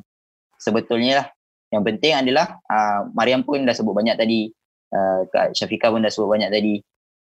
sebetulnya 0.62 1.26
lah. 1.26 1.28
Yang 1.74 1.84
penting 1.90 2.14
adalah, 2.14 2.62
uh, 2.70 3.10
Mariam 3.12 3.42
pun 3.42 3.66
dah 3.66 3.74
sebut 3.74 3.92
banyak 3.92 4.16
tadi. 4.16 4.54
Uh, 4.94 5.26
Kak 5.34 5.58
Syafiqah 5.58 5.90
pun 5.92 6.06
dah 6.06 6.14
sebut 6.14 6.30
banyak 6.30 6.54
tadi. 6.54 6.80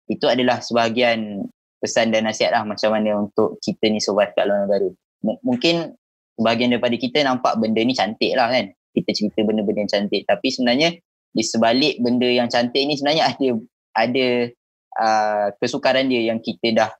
Itu 0.07 0.29
adalah 0.29 0.61
sebahagian 0.61 1.49
pesan 1.87 2.11
dan 2.11 2.27
nasihat 2.27 2.51
lah 2.51 2.67
macam 2.67 2.91
mana 2.91 3.23
untuk 3.23 3.63
kita 3.63 3.87
ni 3.87 4.03
survive 4.03 4.35
kat 4.35 4.51
luar 4.51 4.67
negara. 4.67 4.91
M- 5.23 5.41
mungkin 5.47 5.95
sebahagian 6.35 6.75
daripada 6.75 6.99
kita 6.99 7.23
nampak 7.23 7.55
benda 7.63 7.79
ni 7.87 7.95
cantik 7.95 8.35
lah 8.35 8.51
kan. 8.51 8.75
Kita 8.91 9.11
cerita 9.15 9.47
benda-benda 9.47 9.87
yang 9.87 9.93
cantik. 9.95 10.27
Tapi 10.27 10.47
sebenarnya 10.51 10.99
di 11.31 11.43
sebalik 11.47 12.03
benda 12.03 12.27
yang 12.27 12.51
cantik 12.51 12.83
ni 12.83 12.99
sebenarnya 12.99 13.31
ada 13.31 13.49
ada 13.95 14.27
uh, 14.99 15.47
kesukaran 15.63 16.11
dia 16.11 16.33
yang 16.35 16.43
kita 16.43 16.75
dah 16.75 16.91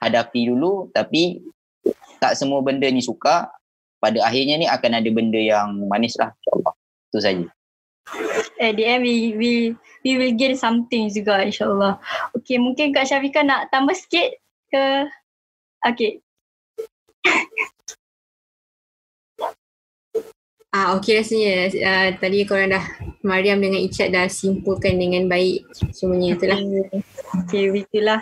hadapi 0.00 0.48
dulu 0.48 0.88
tapi 0.94 1.40
tak 2.20 2.36
semua 2.36 2.60
benda 2.60 2.88
ni 2.88 3.00
suka 3.00 3.48
pada 3.96 4.18
akhirnya 4.22 4.60
ni 4.60 4.66
akan 4.68 4.92
ada 5.02 5.10
benda 5.10 5.40
yang 5.40 5.88
manis 5.88 6.14
lah 6.20 6.30
insyaAllah. 6.30 6.74
Itu 7.10 7.18
saja. 7.18 7.46
At 8.56 8.78
the 8.78 8.84
end 8.86 9.02
we, 9.02 9.34
we 9.36 9.52
we 10.06 10.12
will 10.16 10.34
gain 10.38 10.54
something 10.54 11.10
juga 11.10 11.42
insyaAllah. 11.42 11.98
Okay, 12.38 12.56
mungkin 12.62 12.94
Kak 12.94 13.10
Syafika 13.10 13.42
nak 13.42 13.68
tambah 13.74 13.94
sikit 13.98 14.38
ke? 14.70 15.10
Okay. 15.82 16.22
Ah, 20.76 20.92
okay 20.92 21.24
rasanya. 21.24 21.72
Uh, 21.72 22.08
tadi 22.20 22.44
korang 22.44 22.68
dah, 22.68 22.84
Mariam 23.24 23.64
dengan 23.64 23.80
Icat 23.80 24.12
dah 24.12 24.28
simpulkan 24.28 25.00
dengan 25.00 25.24
baik 25.24 25.64
semuanya 25.96 26.36
itulah. 26.36 26.60
Okay, 27.44 27.72
itulah. 27.72 28.20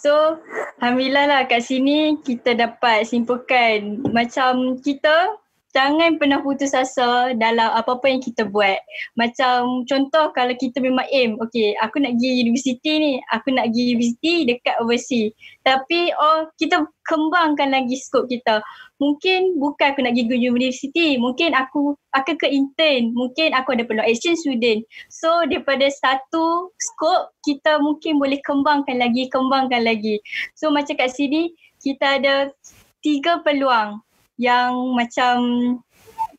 So, 0.00 0.40
Alhamdulillah 0.80 1.28
lah 1.28 1.40
kat 1.44 1.60
sini 1.60 2.16
kita 2.24 2.56
dapat 2.56 3.04
simpulkan 3.04 4.00
macam 4.16 4.80
kita 4.80 5.36
jangan 5.70 6.18
pernah 6.18 6.42
putus 6.42 6.74
asa 6.74 7.34
dalam 7.38 7.70
apa-apa 7.74 8.10
yang 8.10 8.22
kita 8.22 8.46
buat. 8.46 8.78
Macam 9.14 9.86
contoh 9.86 10.34
kalau 10.34 10.54
kita 10.58 10.82
memang 10.82 11.06
aim, 11.14 11.38
okay 11.38 11.74
aku 11.78 12.02
nak 12.02 12.18
pergi 12.18 12.46
universiti 12.46 12.92
ni, 12.98 13.12
aku 13.30 13.54
nak 13.54 13.70
pergi 13.70 13.82
universiti 13.94 14.34
dekat 14.50 14.74
overseas. 14.82 15.30
Tapi 15.62 16.10
oh 16.14 16.50
kita 16.58 16.86
kembangkan 17.06 17.70
lagi 17.74 17.98
skop 17.98 18.26
kita. 18.26 18.62
Mungkin 18.98 19.56
bukan 19.56 19.96
aku 19.96 20.00
nak 20.04 20.14
pergi 20.18 20.50
universiti, 20.50 21.16
mungkin 21.16 21.54
aku 21.56 21.94
akan 22.12 22.34
ke 22.36 22.46
intern, 22.50 23.14
mungkin 23.14 23.54
aku 23.54 23.78
ada 23.78 23.86
peluang 23.86 24.06
exchange 24.06 24.42
student. 24.42 24.82
So 25.08 25.46
daripada 25.46 25.86
satu 25.88 26.74
skop 26.78 27.32
kita 27.46 27.78
mungkin 27.78 28.18
boleh 28.18 28.42
kembangkan 28.42 28.98
lagi, 28.98 29.30
kembangkan 29.30 29.86
lagi. 29.86 30.18
So 30.58 30.68
macam 30.74 30.98
kat 30.98 31.14
sini 31.14 31.54
kita 31.80 32.20
ada 32.20 32.52
tiga 33.00 33.40
peluang 33.40 34.04
yang 34.40 34.96
macam 34.96 35.36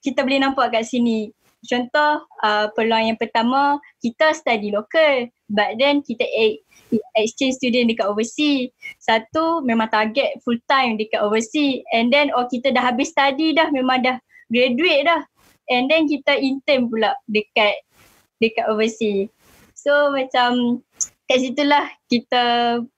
kita 0.01 0.25
boleh 0.25 0.41
nampak 0.41 0.73
kat 0.73 0.89
sini. 0.89 1.29
Contoh 1.61 2.25
uh, 2.41 2.73
peluang 2.73 3.13
yang 3.13 3.19
pertama 3.21 3.77
kita 4.01 4.33
study 4.33 4.73
local 4.73 5.29
but 5.45 5.77
then 5.77 6.01
kita 6.01 6.25
exchange 7.13 7.61
student 7.61 7.85
dekat 7.85 8.09
overseas. 8.09 8.73
Satu 8.97 9.61
memang 9.61 9.93
target 9.93 10.41
full 10.41 10.57
time 10.65 10.97
dekat 10.97 11.21
overseas 11.21 11.85
and 11.93 12.09
then 12.09 12.33
oh 12.33 12.49
kita 12.49 12.73
dah 12.73 12.81
habis 12.81 13.13
study 13.13 13.53
dah 13.53 13.69
memang 13.69 14.01
dah 14.01 14.17
graduate 14.49 15.05
dah 15.05 15.21
and 15.69 15.85
then 15.85 16.09
kita 16.09 16.33
intern 16.41 16.89
pula 16.89 17.13
dekat 17.29 17.77
dekat 18.41 18.65
overseas. 18.65 19.29
So 19.77 20.09
macam 20.09 20.81
kat 21.31 21.47
situlah 21.47 21.87
kita 22.11 22.43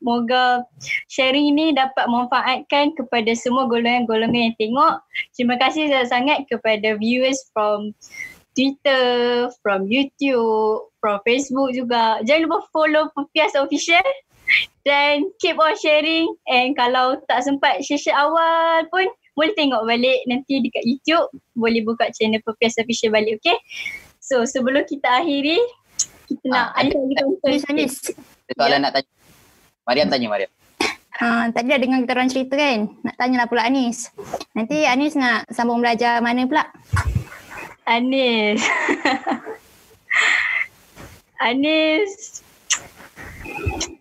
moga 0.01 0.65
sharing 1.05 1.53
ni 1.53 1.69
dapat 1.77 2.09
manfaatkan 2.09 2.97
kepada 2.97 3.29
semua 3.37 3.69
golongan-golongan 3.69 4.49
yang 4.49 4.57
tengok. 4.57 5.05
Terima 5.37 5.61
kasih 5.61 5.93
sangat-sangat 5.93 6.49
kepada 6.49 6.97
viewers 6.97 7.37
from 7.53 7.93
Twitter, 8.57 9.53
from 9.61 9.85
YouTube, 9.85 10.89
from 10.97 11.21
Facebook 11.21 11.77
juga. 11.77 12.25
Jangan 12.25 12.49
lupa 12.49 12.59
follow 12.73 13.13
Pupias 13.13 13.53
Official 13.53 14.01
dan 14.81 15.29
keep 15.37 15.61
on 15.61 15.77
sharing 15.77 16.25
and 16.49 16.73
kalau 16.73 17.21
tak 17.29 17.45
sempat 17.45 17.85
share 17.85 18.17
awal 18.17 18.81
pun 18.89 19.05
boleh 19.37 19.53
tengok 19.57 19.85
balik 19.85 20.19
nanti 20.29 20.61
dekat 20.61 20.83
YouTube 20.85 21.29
boleh 21.53 21.85
buka 21.85 22.09
channel 22.13 22.41
Pupias 22.41 22.81
Official 22.81 23.13
balik 23.13 23.37
okay. 23.41 23.57
So 24.23 24.45
sebelum 24.45 24.89
kita 24.89 25.21
akhiri 25.21 25.61
kita 26.33 26.45
nak 26.49 26.65
ah, 26.73 26.81
ada 26.81 26.93
Anis, 27.45 27.63
Anis. 27.69 27.93
Soalan 28.57 28.79
nak 28.81 28.91
tanya. 28.97 29.11
Mariam 29.83 30.07
tanya 30.09 30.27
Mariam. 30.31 30.51
Ha, 31.13 31.53
tadi 31.53 31.69
dah 31.69 31.79
dengar 31.79 31.99
kita 32.01 32.13
orang 32.17 32.31
cerita 32.33 32.53
kan. 32.57 32.79
Nak 33.05 33.15
tanya 33.21 33.35
lah 33.43 33.47
pula 33.47 33.69
Anis. 33.69 34.09
Nanti 34.57 34.81
Anis 34.89 35.13
nak 35.13 35.45
sambung 35.53 35.79
belajar 35.79 36.17
mana 36.25 36.49
pula? 36.49 36.65
Anis. 37.85 38.59
Anis. 41.47 42.41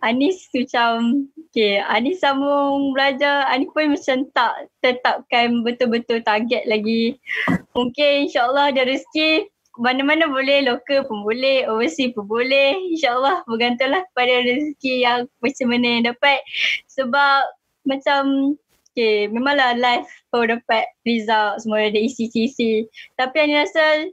Anis 0.01 0.49
macam 0.51 1.29
Okay, 1.53 1.77
Anis 1.85 2.17
sambung 2.17 2.97
belajar. 2.97 3.45
Anis 3.45 3.69
pun 3.69 3.93
macam 3.93 4.25
tak 4.33 4.73
tetapkan 4.81 5.61
betul-betul 5.61 6.25
target 6.25 6.65
lagi. 6.65 7.21
Mungkin 7.77 8.25
insyaAllah 8.25 8.73
ada 8.73 8.89
rezeki 8.89 9.52
mana-mana 9.77 10.29
boleh, 10.29 10.65
lokal 10.69 11.05
pun 11.09 11.25
boleh, 11.25 11.65
overseas 11.65 12.13
pun 12.13 12.29
boleh. 12.29 12.77
InsyaAllah 12.93 13.41
bergantunglah 13.49 14.05
kepada 14.13 14.33
rezeki 14.45 14.93
yang 15.01 15.19
macam 15.41 15.67
mana 15.69 15.87
yang 15.87 16.03
dapat. 16.13 16.39
Sebab 16.93 17.41
macam 17.89 18.21
okay, 18.93 19.25
memanglah 19.27 19.73
life 19.81 20.09
kau 20.29 20.45
dapat 20.45 20.85
result 21.09 21.65
semua 21.65 21.89
ada 21.89 21.97
isi-isi. 21.97 22.85
Tapi 23.17 23.35
Ani 23.41 23.57
rasa 23.57 24.07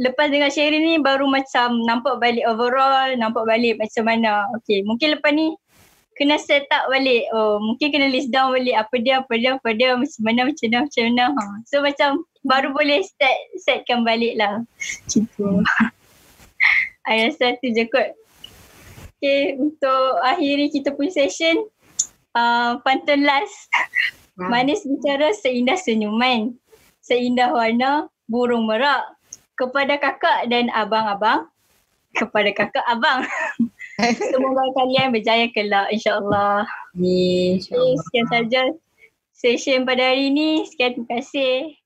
lepas 0.00 0.32
dengan 0.32 0.48
sharing 0.48 0.80
ni 0.80 0.94
baru 0.96 1.28
macam 1.28 1.84
nampak 1.84 2.16
balik 2.16 2.44
overall, 2.48 3.12
nampak 3.20 3.44
balik 3.44 3.76
macam 3.76 4.08
mana. 4.08 4.48
Okay, 4.60 4.80
mungkin 4.88 5.20
lepas 5.20 5.32
ni 5.36 5.52
kena 6.14 6.38
set 6.38 6.66
up 6.70 6.86
balik. 6.90 7.26
Oh, 7.34 7.58
mungkin 7.58 7.90
kena 7.90 8.10
list 8.10 8.30
down 8.30 8.54
balik 8.54 8.78
apa 8.78 8.94
dia, 9.02 9.22
apa 9.22 9.34
dia, 9.38 9.50
apa 9.58 9.70
dia, 9.74 9.98
macam 9.98 10.20
mana, 10.22 10.40
macam 10.46 10.66
mana, 10.70 10.78
macam 10.86 11.02
mana. 11.10 11.24
Ha. 11.30 11.42
So 11.66 11.76
macam 11.82 12.10
baru 12.46 12.68
boleh 12.70 13.02
set, 13.02 13.38
setkan 13.62 14.06
balik 14.06 14.38
lah. 14.38 14.62
Macam 14.62 15.22
tu. 15.34 15.48
I 17.10 17.28
rasa 17.28 17.58
tu 17.60 17.68
je 17.68 17.84
kot. 17.90 18.16
Okay, 19.20 19.56
untuk 19.56 20.20
akhiri 20.20 20.68
kita 20.68 20.92
punya 20.92 21.24
session, 21.24 21.64
uh, 22.36 22.80
pantun 22.84 23.24
last. 23.24 23.68
Manis 24.36 24.82
bicara 24.82 25.30
seindah 25.36 25.78
senyuman. 25.78 26.52
Seindah 27.04 27.54
warna 27.54 28.10
burung 28.26 28.66
merak. 28.66 29.04
Kepada 29.54 29.94
kakak 29.96 30.50
dan 30.50 30.66
abang-abang. 30.74 31.46
Kepada 32.18 32.50
kakak 32.50 32.84
abang. 32.90 33.22
Semoga 34.02 34.64
kalian 34.78 35.14
berjaya 35.14 35.46
kelak 35.54 35.90
insyaAllah. 35.94 36.66
Ya, 36.98 37.58
insyaAllah. 37.58 37.94
Okay, 37.94 38.02
sekian 38.02 38.26
sahaja 38.30 38.62
session 39.30 39.80
pada 39.86 40.14
hari 40.14 40.34
ini. 40.34 40.66
Sekian 40.66 40.98
terima 40.98 41.08
kasih. 41.20 41.78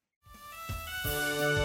Thank 1.08 1.56
you. 1.56 1.57